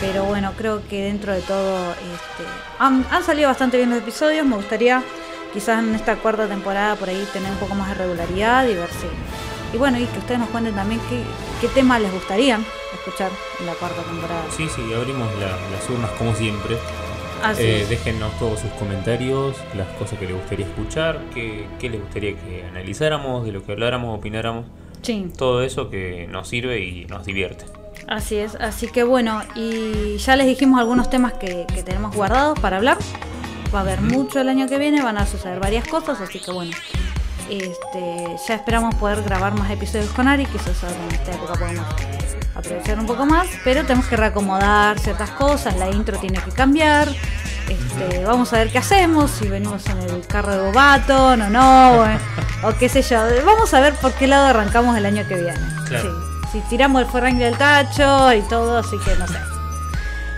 Pero 0.00 0.24
bueno, 0.24 0.52
creo 0.56 0.82
que 0.88 1.04
dentro 1.04 1.32
de 1.32 1.40
todo 1.40 1.90
este, 1.92 2.44
han, 2.78 3.04
han 3.10 3.24
salido 3.24 3.48
bastante 3.48 3.76
bien 3.76 3.90
los 3.90 3.98
episodios. 3.98 4.46
Me 4.46 4.56
gustaría 4.56 5.02
quizás 5.52 5.80
en 5.82 5.94
esta 5.94 6.16
cuarta 6.16 6.46
temporada 6.46 6.94
por 6.96 7.08
ahí 7.08 7.26
tener 7.32 7.50
un 7.50 7.58
poco 7.58 7.74
más 7.74 7.88
de 7.88 7.94
regularidad 7.94 8.66
y 8.68 8.74
ver 8.74 8.88
si... 8.90 9.06
Y 9.74 9.76
bueno, 9.78 9.98
y 9.98 10.06
que 10.06 10.18
ustedes 10.18 10.40
nos 10.40 10.48
cuenten 10.50 10.74
también 10.74 11.00
qué, 11.10 11.22
qué 11.60 11.68
temas 11.68 12.00
les 12.00 12.10
gustaría 12.12 12.58
escuchar 12.94 13.30
en 13.60 13.66
la 13.66 13.72
cuarta 13.74 14.00
temporada. 14.02 14.44
Sí, 14.56 14.66
sí, 14.74 14.82
abrimos 14.94 15.28
la- 15.38 15.48
las 15.76 15.90
urnas 15.90 16.10
como 16.12 16.34
siempre. 16.34 16.78
Así 17.42 17.62
Eh, 17.62 17.86
déjennos 17.88 18.36
todos 18.38 18.60
sus 18.60 18.70
comentarios, 18.72 19.56
las 19.76 19.88
cosas 19.98 20.18
que 20.18 20.26
les 20.26 20.36
gustaría 20.36 20.66
escuchar, 20.66 21.20
qué, 21.34 21.66
qué 21.78 21.90
les 21.90 22.00
gustaría 22.00 22.32
que 22.32 22.64
analizáramos, 22.68 23.44
de 23.44 23.52
lo 23.52 23.64
que 23.64 23.72
habláramos, 23.72 24.18
opináramos. 24.18 24.66
Sí. 25.02 25.30
Todo 25.36 25.62
eso 25.62 25.90
que 25.90 26.26
nos 26.28 26.48
sirve 26.48 26.80
y 26.80 27.04
nos 27.06 27.24
divierte. 27.24 27.64
Así 28.06 28.36
es, 28.36 28.54
así 28.56 28.88
que 28.88 29.04
bueno, 29.04 29.42
y 29.54 30.16
ya 30.18 30.36
les 30.36 30.46
dijimos 30.46 30.80
algunos 30.80 31.10
temas 31.10 31.34
que, 31.34 31.66
que 31.74 31.82
tenemos 31.82 32.14
guardados 32.14 32.58
para 32.58 32.78
hablar. 32.78 32.98
Va 33.74 33.80
a 33.80 33.82
haber 33.82 34.00
mucho 34.00 34.40
el 34.40 34.48
año 34.48 34.66
que 34.66 34.78
viene, 34.78 35.02
van 35.02 35.18
a 35.18 35.26
suceder 35.26 35.60
varias 35.60 35.86
cosas, 35.86 36.20
así 36.20 36.40
que 36.40 36.50
bueno. 36.50 36.74
Este, 37.50 38.36
ya 38.46 38.54
esperamos 38.54 38.94
poder 38.96 39.22
grabar 39.22 39.54
más 39.54 39.70
episodios 39.70 40.10
con 40.10 40.28
Ari, 40.28 40.44
quizás 40.46 40.84
ahora 40.84 40.96
en 41.08 41.14
esta 41.14 41.32
época 41.32 41.54
podemos 41.54 41.86
aprovechar 42.58 42.98
un 42.98 43.06
poco 43.06 43.24
más, 43.24 43.46
pero 43.64 43.82
tenemos 43.82 44.06
que 44.06 44.16
reacomodar 44.16 44.98
ciertas 44.98 45.30
cosas, 45.30 45.76
la 45.76 45.88
intro 45.90 46.18
tiene 46.18 46.40
que 46.40 46.50
cambiar. 46.50 47.08
Este, 47.68 48.24
vamos 48.24 48.52
a 48.52 48.58
ver 48.58 48.70
qué 48.70 48.78
hacemos, 48.78 49.30
si 49.30 49.46
venimos 49.46 49.86
en 49.86 49.98
el 49.98 50.26
carro 50.26 50.52
de 50.52 50.60
Bobaton 50.62 51.42
o 51.42 51.50
no, 51.50 52.00
o, 52.00 52.68
o 52.68 52.74
qué 52.78 52.88
sé 52.88 53.02
yo. 53.02 53.20
Vamos 53.44 53.72
a 53.74 53.80
ver 53.80 53.94
por 53.94 54.12
qué 54.12 54.26
lado 54.26 54.46
arrancamos 54.46 54.96
el 54.96 55.06
año 55.06 55.26
que 55.28 55.34
viene. 55.34 55.60
Claro. 55.86 56.14
Sí, 56.50 56.60
si 56.60 56.60
tiramos 56.68 57.02
el 57.02 57.08
forrank 57.08 57.36
del 57.36 57.56
tacho 57.56 58.32
y 58.32 58.40
todo, 58.42 58.78
así 58.78 58.96
que 59.04 59.14
no 59.16 59.26
sé. 59.28 59.38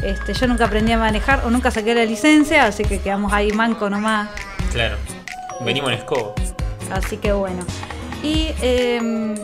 Este, 0.02 0.34
yo 0.34 0.46
nunca 0.46 0.64
aprendí 0.64 0.92
a 0.92 0.98
manejar 0.98 1.42
o 1.44 1.50
nunca 1.50 1.70
saqué 1.70 1.94
la 1.94 2.04
licencia, 2.04 2.66
así 2.66 2.84
que 2.84 3.00
quedamos 3.00 3.32
ahí 3.32 3.52
manco 3.52 3.88
nomás. 3.88 4.28
Claro. 4.72 4.96
Venimos 5.60 5.92
en 5.92 5.98
escobo. 5.98 6.34
Así 6.90 7.16
que 7.18 7.32
bueno. 7.32 7.62
Y, 8.22 8.52
eh, 8.60 9.34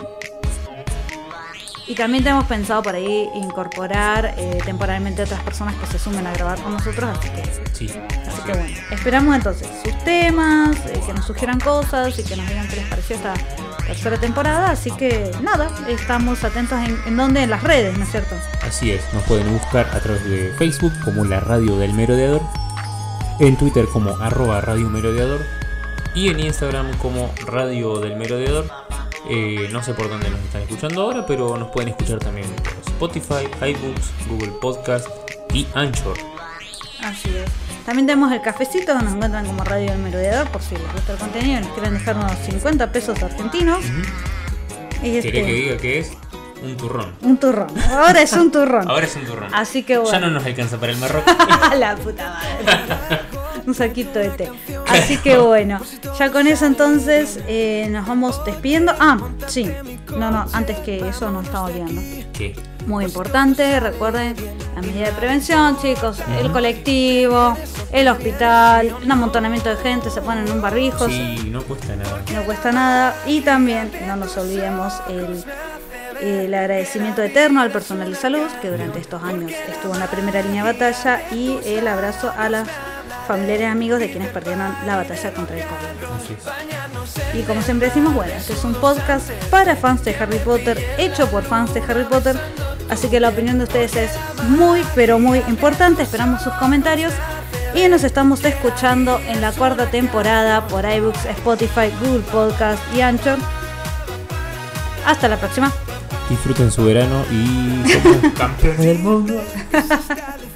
y 1.86 1.94
también 1.94 2.24
tenemos 2.24 2.44
pensado 2.46 2.82
por 2.82 2.94
ahí 2.94 3.28
incorporar 3.34 4.34
eh, 4.36 4.58
temporalmente 4.64 5.22
otras 5.22 5.40
personas 5.42 5.74
que 5.76 5.86
se 5.86 5.98
sumen 5.98 6.26
a 6.26 6.32
grabar 6.32 6.58
con 6.60 6.72
nosotros, 6.72 7.16
así 7.18 7.28
que, 7.30 7.44
Sí. 7.72 7.90
así 8.26 8.42
que 8.44 8.52
bueno. 8.52 8.76
Esperamos 8.90 9.36
entonces 9.36 9.68
sus 9.84 9.96
temas, 10.04 10.76
eh, 10.86 11.00
que 11.06 11.12
nos 11.12 11.24
sugieran 11.26 11.60
cosas 11.60 12.18
y 12.18 12.22
que 12.24 12.36
nos 12.36 12.48
digan 12.48 12.66
qué 12.68 12.76
les 12.76 12.86
pareció 12.86 13.16
esta 13.16 13.34
tercera 13.86 14.18
temporada. 14.18 14.70
Así 14.70 14.90
que 14.92 15.30
nada, 15.42 15.70
estamos 15.88 16.42
atentos 16.42 16.78
en, 16.80 16.98
en 17.06 17.16
dónde, 17.16 17.42
en 17.42 17.50
las 17.50 17.62
redes, 17.62 17.96
¿no 17.96 18.04
es 18.04 18.10
cierto? 18.10 18.34
Así 18.66 18.90
es, 18.90 19.02
nos 19.14 19.22
pueden 19.24 19.52
buscar 19.52 19.86
a 19.94 20.00
través 20.00 20.24
de 20.24 20.52
Facebook 20.58 20.92
como 21.04 21.24
la 21.24 21.40
radio 21.40 21.76
del 21.78 21.92
merodeador, 21.94 22.42
en 23.38 23.56
Twitter 23.56 23.84
como 23.92 24.16
arroba 24.16 24.60
radio 24.60 24.88
merodeador 24.88 25.40
y 26.14 26.30
en 26.30 26.40
Instagram 26.40 26.96
como 26.98 27.30
radio 27.46 28.00
del 28.00 28.16
merodeador. 28.16 28.66
Eh, 29.28 29.68
no 29.72 29.82
sé 29.82 29.92
por 29.94 30.08
dónde 30.08 30.30
nos 30.30 30.40
están 30.40 30.62
escuchando 30.62 31.02
ahora, 31.02 31.26
pero 31.26 31.56
nos 31.56 31.68
pueden 31.70 31.90
escuchar 31.90 32.18
también 32.18 32.46
por 32.56 32.72
Spotify, 32.86 33.48
iBooks, 33.60 34.12
Google 34.28 34.52
Podcast 34.60 35.08
y 35.52 35.66
Anchor. 35.74 36.16
Así 37.02 37.28
es. 37.30 37.50
También 37.84 38.06
tenemos 38.06 38.32
el 38.32 38.40
cafecito, 38.40 38.94
nos 38.94 39.12
encuentran 39.12 39.46
como 39.46 39.62
Radio 39.64 39.92
del 39.92 40.00
Merodeador, 40.00 40.48
por 40.48 40.62
si 40.62 40.74
les 40.74 40.92
gusta 40.92 41.12
el 41.12 41.18
contenido 41.18 41.60
nos 41.60 41.70
quieren 41.70 41.94
dejar 41.94 42.16
unos 42.16 42.32
50 42.50 42.90
pesos 42.92 43.22
argentinos. 43.22 43.84
Y 45.02 45.16
este, 45.16 45.30
¿Querés 45.30 45.46
que 45.46 45.52
diga 45.52 45.76
que 45.76 45.98
es? 46.00 46.12
Un 46.62 46.76
turrón. 46.76 47.12
Un 47.22 47.36
turrón. 47.36 47.68
Ahora 47.90 48.22
es 48.22 48.32
un 48.32 48.50
turrón. 48.50 48.88
Ahora 48.90 49.06
es 49.06 49.14
un 49.14 49.24
turrón. 49.24 49.54
Así 49.54 49.82
que 49.82 49.98
bueno. 49.98 50.12
Ya 50.12 50.20
no 50.20 50.30
nos 50.30 50.44
alcanza 50.44 50.78
para 50.78 50.92
el 50.92 50.98
Marroquí. 50.98 51.30
La 51.78 51.94
puta 51.96 52.40
madre. 52.64 53.20
un 53.66 53.74
saquito 53.74 54.18
de 54.18 54.30
té. 54.30 54.50
Así 54.98 55.16
que 55.18 55.38
bueno, 55.38 55.80
ya 56.18 56.30
con 56.30 56.46
eso 56.46 56.66
entonces 56.66 57.38
eh, 57.46 57.88
nos 57.90 58.06
vamos 58.06 58.44
despidiendo. 58.44 58.92
Ah, 58.98 59.18
sí. 59.46 59.70
No, 60.16 60.30
no, 60.30 60.46
antes 60.52 60.78
que 60.78 61.08
eso 61.08 61.30
nos 61.30 61.44
estamos 61.46 61.70
olvidando. 61.70 62.00
¿Qué? 62.32 62.54
Muy 62.86 63.04
importante, 63.04 63.80
recuerden 63.80 64.36
la 64.76 64.80
medida 64.82 65.06
de 65.06 65.12
prevención, 65.12 65.76
chicos, 65.82 66.20
el 66.40 66.52
colectivo, 66.52 67.56
el 67.90 68.06
hospital, 68.06 68.94
un 69.02 69.10
amontonamiento 69.10 69.68
de 69.70 69.76
gente, 69.76 70.08
se 70.08 70.20
ponen 70.20 70.46
en 70.46 70.52
un 70.52 70.62
barbijo, 70.62 71.08
Sí, 71.08 71.48
no 71.50 71.62
cuesta 71.64 71.96
nada. 71.96 72.22
no 72.32 72.42
cuesta 72.44 72.70
nada. 72.72 73.16
Y 73.26 73.40
también 73.40 73.90
no 74.06 74.14
nos 74.16 74.36
olvidemos 74.36 74.92
el, 75.08 75.44
el 76.20 76.54
agradecimiento 76.54 77.22
eterno 77.22 77.60
al 77.60 77.72
personal 77.72 78.08
de 78.10 78.16
salud 78.16 78.46
que 78.62 78.70
durante 78.70 79.00
estos 79.00 79.20
años 79.22 79.50
estuvo 79.68 79.92
en 79.94 79.98
la 80.00 80.06
primera 80.06 80.40
línea 80.42 80.64
de 80.64 80.72
batalla 80.72 81.22
y 81.32 81.58
el 81.66 81.88
abrazo 81.88 82.32
a 82.38 82.48
las 82.48 82.68
familiares 83.26 83.62
y 83.62 83.64
amigos 83.64 84.00
de 84.00 84.10
quienes 84.10 84.30
perdieron 84.30 84.74
la 84.86 84.96
batalla 84.96 85.32
contra 85.34 85.56
el 85.56 85.64
COVID. 85.64 87.38
Y 87.38 87.42
como 87.42 87.62
siempre 87.62 87.88
decimos, 87.88 88.14
bueno, 88.14 88.32
este 88.32 88.52
es 88.52 88.64
un 88.64 88.74
podcast 88.74 89.30
para 89.50 89.76
fans 89.76 90.04
de 90.04 90.14
Harry 90.14 90.38
Potter, 90.38 90.82
hecho 90.98 91.28
por 91.28 91.42
fans 91.42 91.74
de 91.74 91.80
Harry 91.80 92.04
Potter. 92.04 92.36
Así 92.88 93.08
que 93.08 93.20
la 93.20 93.30
opinión 93.30 93.58
de 93.58 93.64
ustedes 93.64 93.96
es 93.96 94.10
muy, 94.48 94.82
pero 94.94 95.18
muy 95.18 95.42
importante. 95.48 96.02
Esperamos 96.02 96.42
sus 96.42 96.52
comentarios. 96.54 97.12
Y 97.74 97.88
nos 97.88 98.04
estamos 98.04 98.42
escuchando 98.44 99.20
en 99.26 99.42
la 99.42 99.52
cuarta 99.52 99.90
temporada 99.90 100.66
por 100.66 100.90
iBooks, 100.90 101.26
Spotify, 101.26 101.92
Google 102.00 102.22
Podcast 102.32 102.82
y 102.94 103.02
Anchor. 103.02 103.38
Hasta 105.04 105.28
la 105.28 105.36
próxima. 105.36 105.70
Disfruten 106.30 106.72
su 106.72 106.84
verano 106.84 107.24
y 107.30 107.84
somos 107.92 108.32
campeones 108.38 108.78
del 108.78 108.98
mundo. 108.98 109.44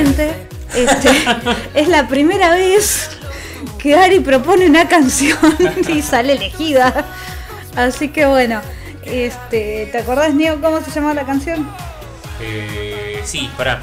Este, 0.00 1.14
es 1.74 1.88
la 1.88 2.06
primera 2.08 2.50
vez 2.50 3.08
que 3.78 3.94
Ari 3.94 4.20
propone 4.20 4.66
una 4.66 4.86
canción 4.88 5.38
y 5.88 6.02
sale 6.02 6.34
elegida. 6.34 7.04
Así 7.76 8.08
que 8.08 8.26
bueno, 8.26 8.60
este, 9.04 9.88
¿te 9.92 9.98
acordás, 9.98 10.34
Neo, 10.34 10.60
cómo 10.60 10.80
se 10.80 10.90
llamaba 10.90 11.14
la 11.14 11.24
canción? 11.24 11.68
Eh, 12.40 13.20
sí, 13.24 13.50
pará. 13.56 13.80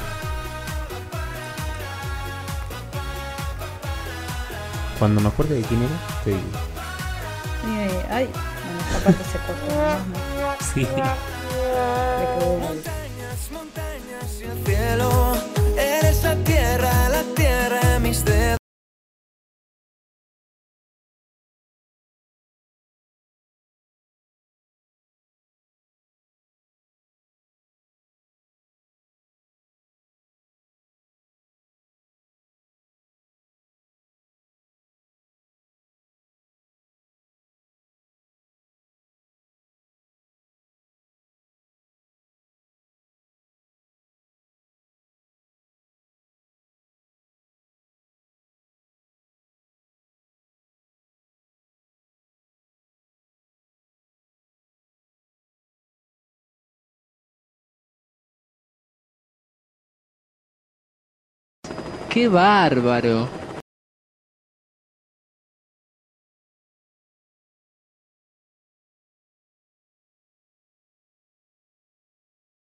Cuando 4.98 5.20
me 5.20 5.28
acuerde 5.28 5.56
de 5.56 5.62
quién 5.62 5.82
era, 5.82 5.92
te 6.24 6.30
digo. 6.30 6.42
Eh, 7.66 8.06
ay, 8.10 8.28
bueno, 8.28 8.80
esta 8.86 8.98
parte 9.04 9.24
se 9.24 9.38
cortó. 9.38 9.74
¿no? 9.74 10.54
Sí. 10.74 10.80
Le 10.80 10.86
quedó 10.86 12.72
el- 12.72 12.82
cielo, 14.64 15.36
eres 15.84 16.22
la 16.22 16.34
tierra, 16.36 17.08
la 17.10 17.22
tierra, 17.34 17.98
mis 18.00 18.24
dedos. 18.24 18.63
¡Qué 62.14 62.28
bárbaro! 62.28 63.43